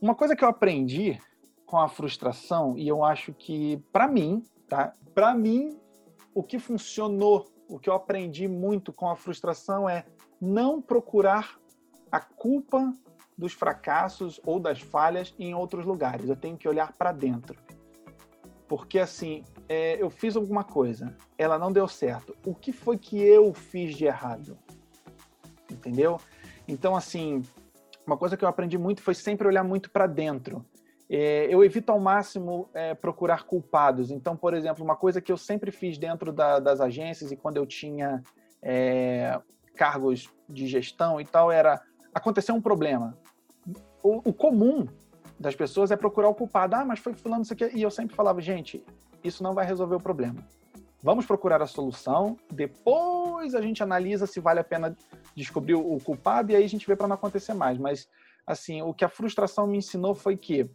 Uma 0.00 0.14
coisa 0.14 0.36
que 0.36 0.44
eu 0.44 0.48
aprendi 0.48 1.18
com 1.64 1.78
a 1.78 1.88
frustração, 1.88 2.76
e 2.76 2.86
eu 2.86 3.04
acho 3.04 3.32
que, 3.32 3.82
para 3.92 4.06
mim, 4.06 4.44
tá? 4.68 4.92
Para 5.14 5.34
mim, 5.34 5.78
o 6.34 6.42
que 6.42 6.58
funcionou 6.58 7.46
o 7.68 7.78
que 7.78 7.88
eu 7.88 7.94
aprendi 7.94 8.46
muito 8.46 8.92
com 8.92 9.08
a 9.08 9.16
frustração 9.16 9.88
é 9.88 10.04
não 10.40 10.80
procurar 10.80 11.58
a 12.14 12.20
culpa 12.20 12.94
dos 13.36 13.52
fracassos 13.52 14.40
ou 14.46 14.60
das 14.60 14.80
falhas 14.80 15.34
em 15.36 15.52
outros 15.52 15.84
lugares. 15.84 16.28
Eu 16.28 16.36
tenho 16.36 16.56
que 16.56 16.68
olhar 16.68 16.92
para 16.92 17.10
dentro. 17.10 17.58
Porque 18.68 19.00
assim, 19.00 19.42
é, 19.68 20.00
eu 20.00 20.08
fiz 20.08 20.36
alguma 20.36 20.62
coisa, 20.62 21.16
ela 21.36 21.58
não 21.58 21.72
deu 21.72 21.88
certo. 21.88 22.36
O 22.46 22.54
que 22.54 22.72
foi 22.72 22.96
que 22.96 23.20
eu 23.20 23.52
fiz 23.52 23.96
de 23.96 24.04
errado? 24.04 24.56
Entendeu? 25.68 26.20
Então, 26.68 26.94
assim, 26.94 27.42
uma 28.06 28.16
coisa 28.16 28.36
que 28.36 28.44
eu 28.44 28.48
aprendi 28.48 28.78
muito 28.78 29.02
foi 29.02 29.14
sempre 29.14 29.48
olhar 29.48 29.64
muito 29.64 29.90
para 29.90 30.06
dentro. 30.06 30.64
É, 31.10 31.52
eu 31.52 31.64
evito 31.64 31.90
ao 31.90 31.98
máximo 31.98 32.70
é, 32.72 32.94
procurar 32.94 33.42
culpados. 33.42 34.12
Então, 34.12 34.36
por 34.36 34.54
exemplo, 34.54 34.84
uma 34.84 34.96
coisa 34.96 35.20
que 35.20 35.32
eu 35.32 35.36
sempre 35.36 35.72
fiz 35.72 35.98
dentro 35.98 36.32
da, 36.32 36.60
das 36.60 36.80
agências 36.80 37.32
e 37.32 37.36
quando 37.36 37.56
eu 37.56 37.66
tinha 37.66 38.22
é, 38.62 39.36
cargos 39.74 40.32
de 40.48 40.66
gestão 40.68 41.20
e 41.20 41.24
tal 41.24 41.50
era 41.50 41.82
aconteceu 42.14 42.54
um 42.54 42.60
problema. 42.60 43.16
O, 44.02 44.28
o, 44.28 44.32
comum 44.32 44.86
das 45.38 45.56
pessoas 45.56 45.90
é 45.90 45.96
procurar 45.96 46.28
o 46.28 46.34
culpado. 46.34 46.76
Ah, 46.76 46.84
mas 46.84 46.98
foi 46.98 47.12
fulano 47.14 47.42
isso 47.42 47.52
aqui. 47.52 47.70
E 47.74 47.82
eu 47.82 47.90
sempre 47.90 48.14
falava, 48.14 48.40
gente, 48.40 48.84
isso 49.22 49.42
não 49.42 49.54
vai 49.54 49.66
resolver 49.66 49.96
o 49.96 50.00
problema. 50.00 50.36
Vamos 51.02 51.26
procurar 51.26 51.60
a 51.60 51.66
solução, 51.66 52.34
depois 52.50 53.54
a 53.54 53.60
gente 53.60 53.82
analisa 53.82 54.26
se 54.26 54.40
vale 54.40 54.60
a 54.60 54.64
pena 54.64 54.96
descobrir 55.36 55.74
o 55.74 55.98
culpado 55.98 56.50
e 56.50 56.56
aí 56.56 56.64
a 56.64 56.68
gente 56.68 56.86
vê 56.86 56.96
para 56.96 57.06
não 57.06 57.14
acontecer 57.14 57.52
mais. 57.52 57.76
Mas, 57.76 58.08
assim, 58.46 58.80
o 58.80 58.94
que 58.94 59.04
a 59.04 59.08
frustração 59.10 59.66
me 59.66 59.76
ensinou 59.76 60.14
foi 60.14 60.34
que 60.34 60.66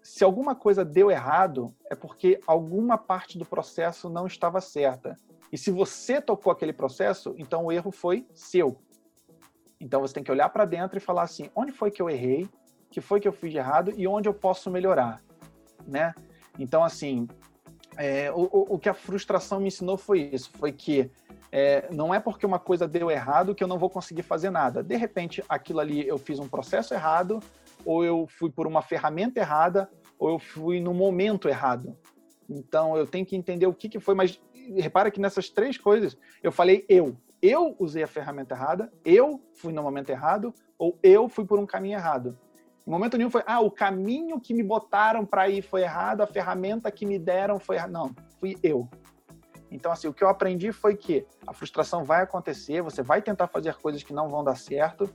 se 0.00 0.22
alguma 0.22 0.54
coisa 0.54 0.84
deu 0.84 1.10
errado, 1.10 1.74
é 1.90 1.96
porque 1.96 2.38
alguma 2.46 2.96
parte 2.96 3.36
do 3.36 3.44
processo 3.44 4.08
não 4.08 4.28
estava 4.28 4.60
certa. 4.60 5.16
E 5.52 5.58
se 5.58 5.72
você 5.72 6.20
tocou 6.20 6.52
aquele 6.52 6.72
processo, 6.72 7.34
então 7.36 7.64
o 7.64 7.72
erro 7.72 7.90
foi 7.90 8.26
seu. 8.32 8.80
Então 9.80 10.00
você 10.00 10.14
tem 10.14 10.22
que 10.22 10.32
olhar 10.32 10.48
para 10.48 10.64
dentro 10.64 10.96
e 10.98 11.00
falar 11.00 11.22
assim: 11.22 11.50
onde 11.54 11.72
foi 11.72 11.90
que 11.90 12.02
eu 12.02 12.10
errei? 12.10 12.48
Que 12.90 13.00
foi 13.00 13.20
que 13.20 13.28
eu 13.28 13.32
fiz 13.32 13.52
de 13.52 13.58
errado 13.58 13.92
e 13.96 14.06
onde 14.06 14.28
eu 14.28 14.34
posso 14.34 14.70
melhorar, 14.70 15.20
né? 15.86 16.14
Então 16.58 16.82
assim, 16.82 17.28
é, 17.96 18.30
o, 18.32 18.74
o, 18.74 18.78
que 18.78 18.88
a 18.88 18.94
frustração 18.94 19.60
me 19.60 19.68
ensinou 19.68 19.96
foi 19.96 20.20
isso, 20.32 20.50
foi 20.56 20.72
que 20.72 21.10
é, 21.50 21.88
não 21.92 22.14
é 22.14 22.20
porque 22.20 22.46
uma 22.46 22.58
coisa 22.58 22.86
deu 22.86 23.10
errado 23.10 23.54
que 23.54 23.64
eu 23.64 23.68
não 23.68 23.78
vou 23.78 23.90
conseguir 23.90 24.22
fazer 24.22 24.50
nada. 24.50 24.82
De 24.82 24.96
repente, 24.96 25.42
aquilo 25.48 25.80
ali 25.80 26.06
eu 26.06 26.18
fiz 26.18 26.38
um 26.38 26.48
processo 26.48 26.94
errado, 26.94 27.40
ou 27.84 28.04
eu 28.04 28.26
fui 28.28 28.50
por 28.50 28.66
uma 28.66 28.82
ferramenta 28.82 29.40
errada, 29.40 29.90
ou 30.18 30.30
eu 30.30 30.38
fui 30.38 30.80
no 30.80 30.94
momento 30.94 31.48
errado. 31.48 31.96
Então 32.48 32.96
eu 32.96 33.06
tenho 33.06 33.26
que 33.26 33.36
entender 33.36 33.66
o 33.66 33.74
que, 33.74 33.88
que 33.88 34.00
foi, 34.00 34.14
mas 34.14 34.40
repara 34.76 35.10
que 35.10 35.20
nessas 35.20 35.48
três 35.48 35.76
coisas 35.76 36.16
eu 36.42 36.52
falei 36.52 36.84
eu. 36.88 37.16
Eu 37.40 37.76
usei 37.78 38.02
a 38.02 38.08
ferramenta 38.08 38.54
errada, 38.54 38.92
eu 39.04 39.40
fui 39.54 39.72
no 39.72 39.82
momento 39.82 40.10
errado, 40.10 40.52
ou 40.76 40.98
eu 41.02 41.28
fui 41.28 41.44
por 41.44 41.58
um 41.58 41.66
caminho 41.66 41.96
errado. 41.96 42.36
Em 42.86 42.90
momento 42.90 43.16
nenhum 43.16 43.30
foi, 43.30 43.42
ah, 43.46 43.60
o 43.60 43.70
caminho 43.70 44.40
que 44.40 44.54
me 44.54 44.62
botaram 44.62 45.24
para 45.24 45.48
ir 45.48 45.62
foi 45.62 45.82
errado, 45.82 46.22
a 46.22 46.26
ferramenta 46.26 46.90
que 46.90 47.06
me 47.06 47.18
deram 47.18 47.60
foi 47.60 47.76
errada. 47.76 47.92
Não, 47.92 48.14
fui 48.40 48.56
eu. 48.62 48.88
Então, 49.70 49.92
assim, 49.92 50.08
o 50.08 50.14
que 50.14 50.24
eu 50.24 50.28
aprendi 50.28 50.72
foi 50.72 50.96
que 50.96 51.26
a 51.46 51.52
frustração 51.52 52.04
vai 52.04 52.22
acontecer, 52.22 52.82
você 52.82 53.02
vai 53.02 53.20
tentar 53.20 53.46
fazer 53.46 53.74
coisas 53.76 54.02
que 54.02 54.12
não 54.12 54.28
vão 54.28 54.42
dar 54.42 54.56
certo, 54.56 55.08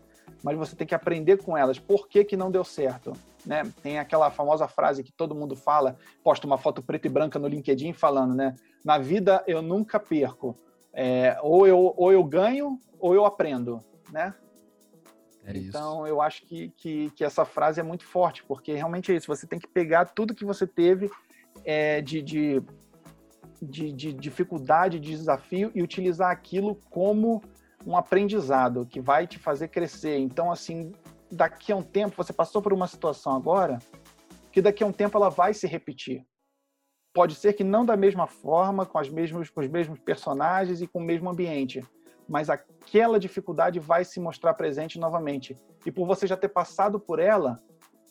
mas 0.44 0.58
você 0.58 0.76
tem 0.76 0.86
que 0.86 0.96
aprender 0.96 1.38
com 1.44 1.58
elas. 1.58 1.80
Por 1.80 2.08
que, 2.08 2.24
que 2.24 2.38
não 2.38 2.52
deu 2.52 2.64
certo? 2.64 3.14
Né? 3.46 3.64
Tem 3.82 4.00
aquela 4.00 4.30
famosa 4.30 4.68
frase 4.68 5.04
que 5.04 5.12
todo 5.12 5.36
mundo 5.36 5.56
fala, 5.56 5.98
posta 6.24 6.46
uma 6.46 6.58
foto 6.58 6.82
preta 6.82 7.08
e 7.08 7.10
branca 7.10 7.40
no 7.40 7.48
LinkedIn 7.48 7.94
falando, 7.94 8.34
né? 8.34 8.56
Na 8.86 8.98
vida 8.98 9.44
eu 9.48 9.62
nunca 9.62 10.00
perco. 10.00 10.58
É, 10.94 11.38
ou, 11.42 11.66
eu, 11.66 11.94
ou 11.98 12.12
eu 12.12 12.24
ganho 12.24 12.80
ou 13.00 13.14
eu 13.16 13.26
aprendo, 13.26 13.82
né? 14.12 14.34
É 15.46 15.58
então 15.58 16.08
eu 16.08 16.22
acho 16.22 16.46
que, 16.46 16.70
que, 16.70 17.10
que, 17.12 17.24
essa 17.24 17.44
frase 17.44 17.80
é 17.80 17.84
muito 17.84 18.06
forte, 18.06 18.44
porque 18.46 18.74
realmente 18.74 19.12
é 19.12 19.16
isso. 19.16 19.28
Você 19.28 19.46
tem 19.46 19.60
que 19.60 19.68
pegar 19.68 20.06
tudo 20.06 20.34
que 20.34 20.46
você 20.46 20.66
teve 20.66 21.12
é, 21.66 22.02
de, 22.02 22.22
de, 22.22 22.64
de, 23.62 23.92
de 23.92 24.14
dificuldade, 24.14 25.00
de 25.00 25.10
desafio 25.10 25.70
e 25.76 25.84
utilizar 25.84 26.32
aquilo 26.32 26.80
como 26.90 27.42
um 27.86 27.98
aprendizado 27.98 28.86
que 28.86 29.02
vai 29.02 29.28
te 29.28 29.38
fazer 29.38 29.68
crescer. 29.68 30.18
Então, 30.18 30.50
assim, 30.50 30.94
daqui 31.30 31.72
a 31.72 31.76
um 31.76 31.84
tempo, 31.84 32.16
você 32.16 32.32
passou 32.32 32.62
por 32.62 32.72
uma 32.72 32.88
situação 32.88 33.36
agora, 33.36 33.80
que 34.52 34.62
daqui 34.62 34.84
a 34.84 34.88
um 34.88 34.94
tempo 34.94 35.18
ela 35.18 35.30
vai 35.30 35.54
se 35.54 35.68
repetir. 35.68 36.26
Pode 37.14 37.36
ser 37.36 37.54
que 37.54 37.64
não 37.64 37.86
da 37.86 37.96
mesma 37.96 38.26
forma, 38.26 38.86
com, 38.86 38.98
as 38.98 39.10
mesmos, 39.10 39.50
com 39.50 39.62
os 39.62 39.68
mesmos 39.68 40.00
personagens 40.00 40.82
e 40.82 40.88
com 40.88 41.00
o 41.00 41.04
mesmo 41.04 41.30
ambiente, 41.30 41.86
mas 42.28 42.50
aquela 42.50 43.20
dificuldade 43.20 43.80
vai 43.80 44.04
se 44.04 44.20
mostrar 44.20 44.56
presente 44.56 44.98
novamente. 44.98 45.56
E 45.86 45.92
por 45.92 46.08
você 46.08 46.26
já 46.26 46.36
ter 46.36 46.50
passado 46.50 47.00
por 47.00 47.20
ela, 47.20 47.62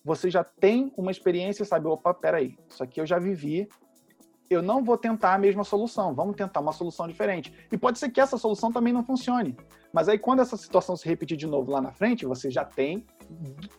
você 0.04 0.30
já 0.30 0.44
tem 0.44 0.92
uma 0.96 1.10
experiência, 1.10 1.64
sabe? 1.64 1.88
Opa, 1.88 2.14
peraí, 2.14 2.56
isso 2.68 2.82
aqui 2.82 3.00
eu 3.00 3.06
já 3.06 3.18
vivi, 3.18 3.68
eu 4.48 4.62
não 4.62 4.84
vou 4.84 4.96
tentar 4.96 5.34
a 5.34 5.38
mesma 5.38 5.64
solução, 5.64 6.14
vamos 6.14 6.36
tentar 6.36 6.60
uma 6.60 6.72
solução 6.72 7.08
diferente. 7.08 7.52
E 7.72 7.78
pode 7.78 7.98
ser 7.98 8.10
que 8.10 8.20
essa 8.20 8.36
solução 8.36 8.70
também 8.70 8.92
não 8.92 9.02
funcione. 9.02 9.56
Mas 9.92 10.08
aí 10.08 10.18
quando 10.18 10.40
essa 10.40 10.56
situação 10.56 10.96
se 10.96 11.08
repetir 11.08 11.36
de 11.36 11.46
novo 11.46 11.72
lá 11.72 11.80
na 11.80 11.92
frente, 11.92 12.26
você 12.26 12.50
já 12.50 12.64
tem 12.64 13.04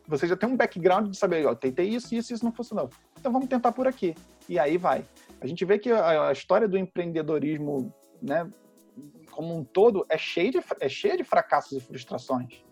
você 0.07 0.27
já 0.27 0.35
tem 0.35 0.49
um 0.49 0.55
background 0.55 1.09
de 1.09 1.17
saber, 1.17 1.45
ó, 1.45 1.55
tentei 1.55 1.89
isso, 1.89 2.13
isso, 2.13 2.33
isso 2.33 2.45
não 2.45 2.51
funcionou. 2.51 2.89
Então 3.19 3.31
vamos 3.31 3.47
tentar 3.47 3.71
por 3.71 3.87
aqui. 3.87 4.15
E 4.47 4.59
aí 4.59 4.77
vai. 4.77 5.05
A 5.41 5.47
gente 5.47 5.63
vê 5.65 5.79
que 5.79 5.91
a, 5.91 6.29
a 6.29 6.31
história 6.31 6.67
do 6.67 6.77
empreendedorismo, 6.77 7.93
né, 8.21 8.49
como 9.31 9.57
um 9.57 9.63
todo 9.63 10.05
é 10.09 10.17
cheia 10.17 10.51
de 10.51 10.59
é 10.79 10.89
cheia 10.89 11.17
de 11.17 11.23
fracassos 11.23 11.73
e 11.73 11.79
frustrações. 11.79 12.63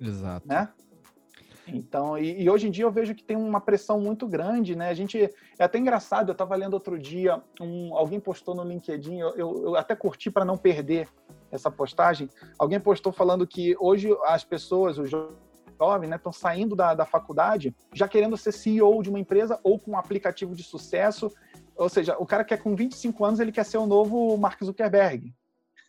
Exato. 0.00 0.46
Né? 0.46 0.68
Então, 1.66 2.18
e, 2.18 2.42
e, 2.42 2.50
hoje 2.50 2.66
em 2.66 2.70
dia 2.70 2.84
eu 2.84 2.90
vejo 2.90 3.14
que 3.14 3.22
tem 3.22 3.36
uma 3.36 3.60
pressão 3.60 4.00
muito 4.00 4.26
grande, 4.26 4.74
né? 4.74 4.88
A 4.88 4.94
gente 4.94 5.22
é 5.58 5.64
até 5.64 5.78
engraçado. 5.78 6.30
Eu 6.30 6.32
estava 6.32 6.56
lendo 6.56 6.74
outro 6.74 6.98
dia, 6.98 7.40
um, 7.60 7.94
alguém 7.94 8.18
postou 8.18 8.54
no 8.54 8.64
LinkedIn, 8.64 9.18
eu, 9.18 9.30
eu, 9.36 9.62
eu 9.64 9.76
até 9.76 9.94
curti 9.94 10.30
para 10.30 10.44
não 10.44 10.56
perder 10.56 11.08
essa 11.50 11.70
postagem. 11.70 12.28
Alguém 12.58 12.80
postou 12.80 13.12
falando 13.12 13.46
que 13.46 13.76
hoje 13.78 14.08
as 14.24 14.44
pessoas, 14.44 14.98
os 14.98 15.10
jovens, 15.80 16.08
né, 16.08 16.16
estão 16.16 16.32
saindo 16.32 16.76
da, 16.76 16.92
da 16.92 17.06
faculdade 17.06 17.74
já 17.94 18.06
querendo 18.06 18.36
ser 18.36 18.52
CEO 18.52 19.02
de 19.02 19.08
uma 19.08 19.18
empresa 19.18 19.58
ou 19.62 19.78
com 19.78 19.92
um 19.92 19.96
aplicativo 19.96 20.54
de 20.54 20.62
sucesso. 20.62 21.32
Ou 21.74 21.88
seja, 21.88 22.16
o 22.18 22.26
cara 22.26 22.44
quer 22.44 22.58
com 22.58 22.76
25 22.76 23.24
anos 23.24 23.40
ele 23.40 23.50
quer 23.50 23.64
ser 23.64 23.78
o 23.78 23.86
novo 23.86 24.36
Mark 24.36 24.62
Zuckerberg. 24.62 25.34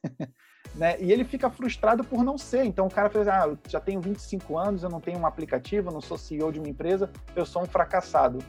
né? 0.73 0.95
E 1.01 1.11
ele 1.11 1.25
fica 1.25 1.49
frustrado 1.49 2.05
por 2.05 2.23
não 2.23 2.37
ser. 2.37 2.63
Então 2.63 2.87
o 2.87 2.89
cara 2.89 3.09
fez, 3.09 3.27
ah, 3.27 3.47
eu 3.47 3.57
já 3.67 3.81
tenho 3.81 3.99
25 3.99 4.57
anos, 4.57 4.83
eu 4.83 4.89
não 4.89 5.01
tenho 5.01 5.19
um 5.19 5.25
aplicativo, 5.25 5.89
eu 5.89 5.93
não 5.93 6.01
sou 6.01 6.17
CEO 6.17 6.53
de 6.53 6.59
uma 6.59 6.69
empresa, 6.69 7.09
eu 7.35 7.45
sou 7.45 7.61
um 7.61 7.65
fracassado. 7.65 8.39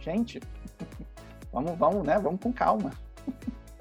Gente, 0.00 0.38
vamos, 1.50 1.78
vamos, 1.78 2.06
né? 2.06 2.18
Vamos 2.18 2.40
com 2.42 2.52
calma. 2.52 2.90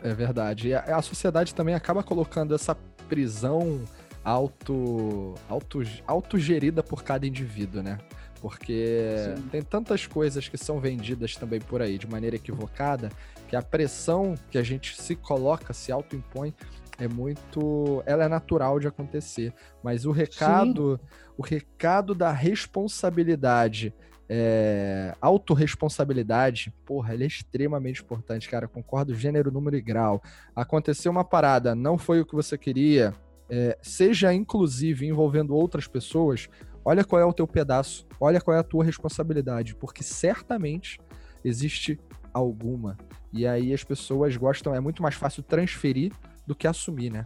É 0.01 0.13
verdade. 0.13 0.69
E 0.69 0.73
a, 0.73 0.83
a 0.95 1.01
sociedade 1.01 1.53
também 1.53 1.75
acaba 1.75 2.01
colocando 2.01 2.55
essa 2.55 2.75
prisão 3.09 3.83
auto, 4.27 5.35
auto, 5.47 5.81
autogerida 6.05 6.83
por 6.83 7.01
cada 7.01 7.25
indivíduo, 7.25 7.81
né? 7.81 7.97
Porque 8.41 9.15
Sim. 9.37 9.41
tem 9.49 9.61
tantas 9.61 10.05
coisas 10.05 10.49
que 10.49 10.57
são 10.57 10.81
vendidas 10.81 11.37
também 11.37 11.61
por 11.61 11.81
aí 11.81 11.97
de 11.97 12.05
maneira 12.07 12.35
equivocada 12.35 13.09
que 13.47 13.55
a 13.55 13.61
pressão 13.61 14.35
que 14.51 14.57
a 14.57 14.63
gente 14.63 15.01
se 15.01 15.15
coloca, 15.15 15.73
se 15.73 15.93
autoimpõe, 15.93 16.53
é 16.99 17.07
muito. 17.07 18.03
Ela 18.05 18.25
é 18.25 18.27
natural 18.27 18.79
de 18.79 18.87
acontecer. 18.87 19.53
Mas 19.81 20.05
o 20.05 20.11
recado, 20.11 20.99
Sim. 21.01 21.07
o 21.37 21.41
recado 21.41 22.13
da 22.13 22.29
responsabilidade, 22.29 23.93
é, 24.27 25.15
autorresponsabilidade, 25.21 26.73
porra, 26.85 27.13
ele 27.13 27.23
é 27.23 27.27
extremamente 27.27 28.01
importante, 28.01 28.49
cara. 28.49 28.67
Concordo, 28.67 29.15
gênero, 29.15 29.51
número 29.51 29.77
e 29.77 29.81
grau. 29.81 30.21
Aconteceu 30.53 31.09
uma 31.13 31.23
parada, 31.23 31.73
não 31.73 31.97
foi 31.97 32.19
o 32.19 32.25
que 32.25 32.35
você 32.35 32.57
queria, 32.57 33.15
é, 33.49 33.77
seja 33.81 34.33
inclusive 34.33 35.07
envolvendo 35.07 35.55
outras 35.55 35.87
pessoas, 35.87 36.49
olha 36.83 37.03
qual 37.03 37.21
é 37.21 37.25
o 37.25 37.33
teu 37.33 37.47
pedaço, 37.47 38.05
olha 38.19 38.41
qual 38.41 38.55
é 38.55 38.59
a 38.59 38.63
tua 38.63 38.83
responsabilidade, 38.83 39.75
porque 39.75 40.03
certamente 40.03 40.99
existe 41.43 41.99
alguma. 42.33 42.97
E 43.31 43.47
aí 43.47 43.73
as 43.73 43.83
pessoas 43.83 44.35
gostam, 44.37 44.73
é 44.73 44.79
muito 44.79 45.01
mais 45.01 45.15
fácil 45.15 45.43
transferir 45.43 46.11
do 46.45 46.55
que 46.55 46.67
assumir, 46.67 47.11
né? 47.11 47.25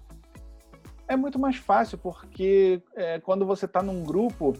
É 1.08 1.16
muito 1.16 1.38
mais 1.38 1.58
fácil, 1.58 1.98
porque 1.98 2.82
é, 2.96 3.20
quando 3.20 3.46
você 3.46 3.66
está 3.66 3.84
num 3.84 4.04
grupo, 4.04 4.54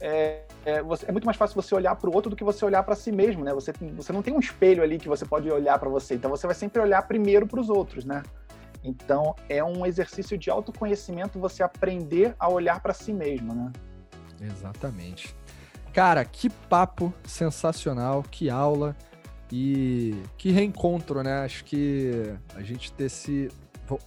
é, 0.00 0.42
é, 0.64 0.82
você, 0.82 1.06
é, 1.06 1.12
muito 1.12 1.24
mais 1.24 1.36
fácil 1.36 1.60
você 1.60 1.74
olhar 1.74 1.96
para 1.96 2.08
o 2.08 2.14
outro 2.14 2.30
do 2.30 2.36
que 2.36 2.44
você 2.44 2.64
olhar 2.64 2.82
para 2.82 2.94
si 2.94 3.10
mesmo, 3.10 3.44
né? 3.44 3.52
Você, 3.52 3.72
você 3.94 4.12
não 4.12 4.22
tem 4.22 4.32
um 4.32 4.38
espelho 4.38 4.82
ali 4.82 4.98
que 4.98 5.08
você 5.08 5.24
pode 5.24 5.50
olhar 5.50 5.78
para 5.78 5.88
você, 5.88 6.14
então 6.14 6.30
você 6.30 6.46
vai 6.46 6.54
sempre 6.54 6.80
olhar 6.80 7.02
primeiro 7.02 7.46
para 7.46 7.60
os 7.60 7.68
outros, 7.68 8.04
né? 8.04 8.22
Então 8.86 9.34
é 9.48 9.62
um 9.62 9.84
exercício 9.84 10.38
de 10.38 10.48
autoconhecimento 10.48 11.38
você 11.40 11.62
aprender 11.62 12.34
a 12.38 12.48
olhar 12.48 12.80
para 12.80 12.94
si 12.94 13.12
mesmo, 13.12 13.54
né? 13.54 13.72
Exatamente. 14.40 15.34
Cara, 15.92 16.24
que 16.24 16.48
papo 16.48 17.12
sensacional, 17.24 18.22
que 18.22 18.48
aula 18.48 18.94
e 19.50 20.14
que 20.36 20.50
reencontro, 20.50 21.22
né? 21.22 21.44
Acho 21.44 21.64
que 21.64 22.32
a 22.54 22.62
gente 22.62 22.92
ter 22.92 23.08
se 23.08 23.48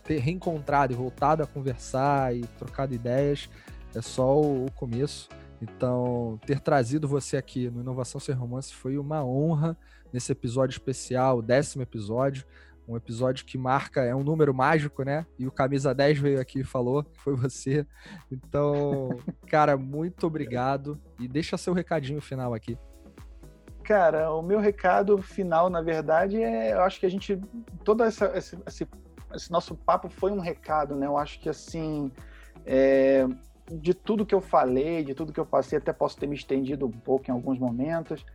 ter 0.04 0.20
reencontrado 0.20 0.92
e 0.92 0.96
voltado 0.96 1.42
a 1.42 1.48
conversar 1.48 2.36
e 2.36 2.42
trocado 2.58 2.94
ideias 2.94 3.50
é 3.96 4.02
só 4.02 4.40
o 4.40 4.70
começo. 4.76 5.30
Então, 5.62 6.40
ter 6.46 6.60
trazido 6.60 7.08
você 7.08 7.36
aqui 7.38 7.70
no 7.70 7.82
Inovação 7.82 8.20
Sem 8.20 8.36
Romance 8.36 8.74
foi 8.74 8.98
uma 8.98 9.24
honra 9.26 9.78
nesse 10.12 10.32
episódio 10.32 10.74
especial, 10.74 11.42
décimo 11.42 11.84
episódio. 11.84 12.46
Um 12.90 12.98
episódio 12.98 13.46
que 13.46 13.56
marca, 13.56 14.02
é 14.02 14.16
um 14.16 14.24
número 14.24 14.52
mágico, 14.52 15.04
né? 15.04 15.24
E 15.38 15.46
o 15.46 15.52
Camisa 15.52 15.94
10 15.94 16.18
veio 16.18 16.42
aqui 16.42 16.62
e 16.62 16.64
falou 16.64 17.06
foi 17.14 17.36
você. 17.36 17.86
Então, 18.32 19.10
cara, 19.48 19.78
muito 19.78 20.26
obrigado. 20.26 21.00
E 21.20 21.28
deixa 21.28 21.56
seu 21.56 21.72
recadinho 21.72 22.20
final 22.20 22.52
aqui. 22.52 22.76
Cara, 23.84 24.32
o 24.32 24.42
meu 24.42 24.60
recado 24.60 25.22
final, 25.22 25.70
na 25.70 25.84
verdade, 25.84 26.42
é. 26.42 26.74
Eu 26.74 26.82
acho 26.82 27.00
que 27.00 27.06
a 27.06 27.10
gente. 27.10 27.40
Todo 27.84 28.04
essa, 28.04 28.36
esse, 28.36 28.58
esse, 28.66 28.88
esse 29.36 29.52
nosso 29.52 29.76
papo 29.76 30.10
foi 30.10 30.32
um 30.32 30.40
recado, 30.40 30.96
né? 30.96 31.06
Eu 31.06 31.16
acho 31.16 31.40
que, 31.40 31.48
assim. 31.48 32.12
É, 32.66 33.28
de 33.72 33.94
tudo 33.94 34.26
que 34.26 34.34
eu 34.34 34.42
falei, 34.42 35.04
de 35.04 35.14
tudo 35.14 35.32
que 35.32 35.40
eu 35.40 35.46
passei, 35.46 35.78
até 35.78 35.94
posso 35.94 36.18
ter 36.18 36.26
me 36.26 36.36
estendido 36.36 36.88
um 36.88 36.92
pouco 36.92 37.30
em 37.30 37.34
alguns 37.34 37.60
momentos, 37.60 38.26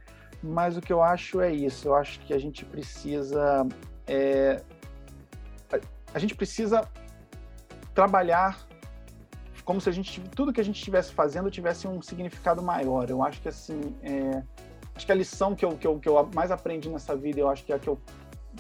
mas 0.43 0.77
o 0.77 0.81
que 0.81 0.93
eu 0.93 1.03
acho 1.03 1.41
é 1.41 1.53
isso. 1.53 1.89
Eu 1.89 1.97
acho 1.97 2.21
que 2.21 2.33
a 2.33 2.39
gente 2.39 2.65
precisa. 2.65 3.67
É, 4.07 4.63
a 6.13 6.19
gente 6.19 6.35
precisa 6.35 6.89
trabalhar 7.95 8.59
como 9.65 9.81
se 9.81 9.89
a 9.89 9.93
gente 9.93 10.21
tudo 10.21 10.53
que 10.53 10.61
a 10.61 10.65
gente 10.65 10.77
estivesse 10.77 11.13
fazendo 11.13 11.51
tivesse 11.51 11.89
um 11.89 12.03
significado 12.03 12.63
maior. 12.63 13.09
Eu 13.09 13.23
acho 13.23 13.41
que 13.41 13.49
assim, 13.49 13.97
é, 14.03 14.43
acho 14.95 15.07
que 15.07 15.13
a 15.13 15.15
lição 15.15 15.55
que 15.55 15.65
eu, 15.65 15.77
que 15.77 15.87
eu, 15.87 15.99
que 15.99 16.09
eu 16.09 16.31
mais 16.35 16.51
aprendi 16.51 16.89
nessa 16.89 17.17
vida, 17.17 17.41
eu 17.41 17.49
acho 17.49 17.65
que 17.65 17.73
é 17.73 17.77
a 17.77 17.79
que 17.79 17.89
eu 17.89 17.99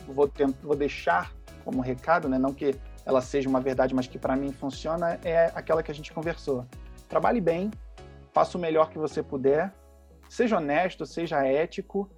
vou, 0.08 0.26
tentar, 0.26 0.58
vou 0.62 0.74
deixar 0.74 1.32
como 1.64 1.80
recado, 1.80 2.28
né? 2.28 2.38
Não 2.38 2.52
que 2.52 2.74
ela 3.04 3.20
seja 3.20 3.48
uma 3.48 3.60
verdade, 3.60 3.94
mas 3.94 4.06
que 4.06 4.18
para 4.18 4.34
mim 4.34 4.50
funciona, 4.52 5.18
é 5.22 5.52
aquela 5.54 5.82
que 5.82 5.90
a 5.90 5.94
gente 5.94 6.12
conversou. 6.12 6.66
Trabalhe 7.08 7.40
bem, 7.40 7.70
faça 8.32 8.56
o 8.56 8.60
melhor 8.60 8.90
que 8.90 8.98
você 8.98 9.22
puder, 9.22 9.72
seja 10.28 10.56
honesto, 10.56 11.04
seja 11.04 11.46
ético, 11.46 12.10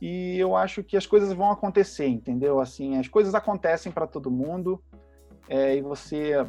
e 0.00 0.38
eu 0.38 0.56
acho 0.56 0.82
que 0.82 0.96
as 0.96 1.06
coisas 1.06 1.32
vão 1.32 1.50
acontecer, 1.50 2.06
entendeu? 2.06 2.60
Assim, 2.60 2.98
as 2.98 3.08
coisas 3.08 3.34
acontecem 3.34 3.90
para 3.90 4.06
todo 4.06 4.30
mundo, 4.30 4.82
é, 5.48 5.76
e 5.76 5.82
você 5.82 6.46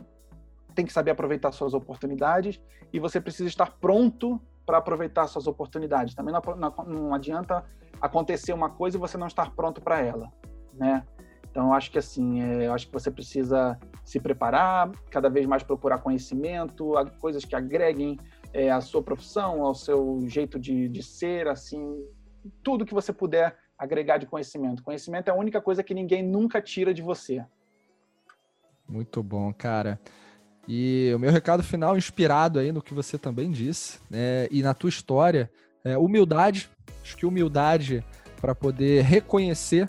tem 0.73 0.85
que 0.85 0.93
saber 0.93 1.11
aproveitar 1.11 1.51
suas 1.51 1.73
oportunidades, 1.73 2.61
e 2.91 2.99
você 2.99 3.19
precisa 3.21 3.47
estar 3.47 3.71
pronto 3.79 4.41
para 4.65 4.77
aproveitar 4.77 5.27
suas 5.27 5.47
oportunidades. 5.47 6.15
Também 6.15 6.33
não, 6.33 6.85
não, 6.85 7.13
adianta 7.13 7.63
acontecer 8.01 8.51
uma 8.51 8.69
coisa 8.69 8.97
e 8.97 8.99
você 8.99 9.17
não 9.17 9.27
estar 9.27 9.51
pronto 9.51 9.81
para 9.81 10.01
ela, 10.01 10.31
né? 10.73 11.05
Então, 11.49 11.67
eu 11.67 11.73
acho 11.73 11.89
que 11.89 11.97
assim, 11.97 12.41
é, 12.41 12.67
eu 12.67 12.73
acho 12.73 12.87
que 12.87 12.93
você 12.93 13.09
precisa 13.09 13.79
se 14.03 14.19
preparar, 14.19 14.91
cada 15.09 15.29
vez 15.29 15.45
mais 15.45 15.63
procurar 15.63 15.99
conhecimento, 15.99 16.93
coisas 17.19 17.45
que 17.45 17.55
agreguem 17.55 18.19
é, 18.53 18.69
a 18.69 18.81
sua 18.81 19.01
profissão, 19.01 19.63
ao 19.63 19.73
seu 19.73 20.19
jeito 20.27 20.59
de, 20.59 20.89
de 20.89 21.01
ser, 21.01 21.47
assim, 21.47 22.05
tudo 22.63 22.85
que 22.85 22.93
você 22.93 23.11
puder 23.11 23.57
agregar 23.77 24.17
de 24.17 24.25
conhecimento. 24.25 24.83
Conhecimento 24.83 25.29
é 25.29 25.31
a 25.31 25.35
única 25.35 25.61
coisa 25.61 25.83
que 25.83 25.93
ninguém 25.93 26.23
nunca 26.23 26.61
tira 26.61 26.93
de 26.93 27.01
você. 27.01 27.43
Muito 28.87 29.21
bom, 29.21 29.53
cara. 29.53 29.99
E 30.67 31.11
o 31.15 31.19
meu 31.19 31.31
recado 31.31 31.61
final, 31.63 31.97
inspirado 31.97 32.59
aí 32.59 32.71
no 32.71 32.81
que 32.81 32.93
você 32.93 33.17
também 33.17 33.51
disse, 33.51 33.99
né, 34.09 34.47
e 34.49 34.63
na 34.63 34.73
tua 34.73 34.89
história, 34.89 35.49
é 35.83 35.97
humildade. 35.97 36.69
Acho 37.03 37.15
que 37.15 37.25
humildade 37.25 38.03
para 38.41 38.55
poder 38.55 39.03
reconhecer 39.03 39.87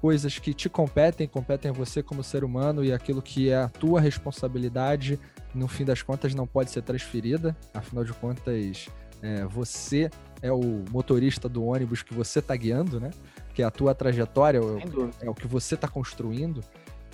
coisas 0.00 0.38
que 0.38 0.52
te 0.52 0.68
competem, 0.68 1.26
competem 1.26 1.70
a 1.70 1.74
você 1.74 2.02
como 2.02 2.22
ser 2.22 2.44
humano 2.44 2.84
e 2.84 2.92
aquilo 2.92 3.22
que 3.22 3.50
é 3.50 3.56
a 3.56 3.68
tua 3.68 4.00
responsabilidade, 4.00 5.18
no 5.54 5.66
fim 5.66 5.84
das 5.84 6.02
contas, 6.02 6.34
não 6.34 6.46
pode 6.46 6.70
ser 6.70 6.82
transferida. 6.82 7.56
Afinal 7.72 8.04
de 8.04 8.12
contas, 8.12 8.88
é, 9.22 9.44
você 9.46 10.10
é 10.44 10.52
o 10.52 10.84
motorista 10.90 11.48
do 11.48 11.64
ônibus 11.64 12.02
que 12.02 12.12
você 12.12 12.38
está 12.38 12.54
guiando, 12.54 13.00
né? 13.00 13.10
Que 13.54 13.62
é 13.62 13.64
a 13.64 13.70
tua 13.70 13.94
trajetória, 13.94 14.58
é, 14.58 15.24
é 15.24 15.30
o 15.30 15.34
que 15.34 15.46
você 15.46 15.74
está 15.74 15.88
construindo. 15.88 16.62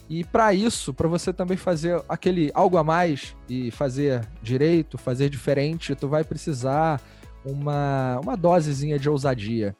E 0.09 0.25
para 0.25 0.53
isso, 0.53 0.93
para 0.93 1.07
você 1.07 1.33
também 1.33 1.57
fazer 1.57 2.03
aquele 2.09 2.51
algo 2.53 2.77
a 2.77 2.83
mais 2.83 3.37
e 3.49 3.71
fazer 3.71 4.29
direito, 4.43 4.99
fazer 4.99 5.31
diferente, 5.31 5.95
tu 5.95 6.09
vai 6.09 6.25
precisar 6.25 7.01
uma, 7.45 8.19
uma 8.19 8.37
dosezinha 8.37 8.99
de 8.99 9.09
ousadia. 9.09 9.77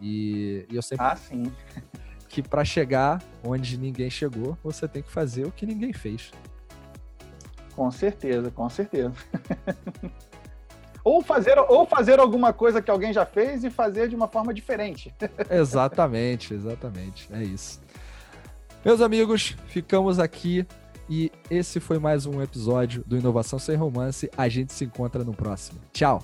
E, 0.00 0.64
e 0.70 0.76
eu 0.76 0.82
sempre. 0.82 1.04
Ah, 1.04 1.16
sim 1.16 1.50
que 2.28 2.40
para 2.40 2.64
chegar 2.64 3.20
onde 3.44 3.76
ninguém 3.76 4.08
chegou, 4.08 4.56
você 4.62 4.86
tem 4.86 5.02
que 5.02 5.10
fazer 5.10 5.44
o 5.44 5.50
que 5.50 5.66
ninguém 5.66 5.92
fez. 5.92 6.30
Com 7.74 7.90
certeza, 7.90 8.48
com 8.48 8.70
certeza. 8.70 9.12
ou, 11.04 11.22
fazer, 11.22 11.58
ou 11.58 11.86
fazer 11.86 12.18
alguma 12.18 12.52
coisa 12.52 12.80
que 12.80 12.90
alguém 12.90 13.12
já 13.12 13.24
fez 13.24 13.64
e 13.64 13.70
fazer 13.70 14.08
de 14.08 14.14
uma 14.14 14.28
forma 14.28 14.52
diferente. 14.52 15.14
exatamente, 15.50 16.54
exatamente. 16.54 17.28
É 17.32 17.42
isso. 17.42 17.80
Meus 18.84 19.00
amigos, 19.00 19.56
ficamos 19.66 20.18
aqui 20.18 20.66
e 21.08 21.30
esse 21.50 21.78
foi 21.78 21.98
mais 21.98 22.26
um 22.26 22.42
episódio 22.42 23.04
do 23.06 23.16
Inovação 23.16 23.58
Sem 23.58 23.76
Romance. 23.76 24.30
A 24.36 24.48
gente 24.48 24.72
se 24.72 24.84
encontra 24.84 25.22
no 25.22 25.32
próximo. 25.32 25.80
Tchau! 25.92 26.22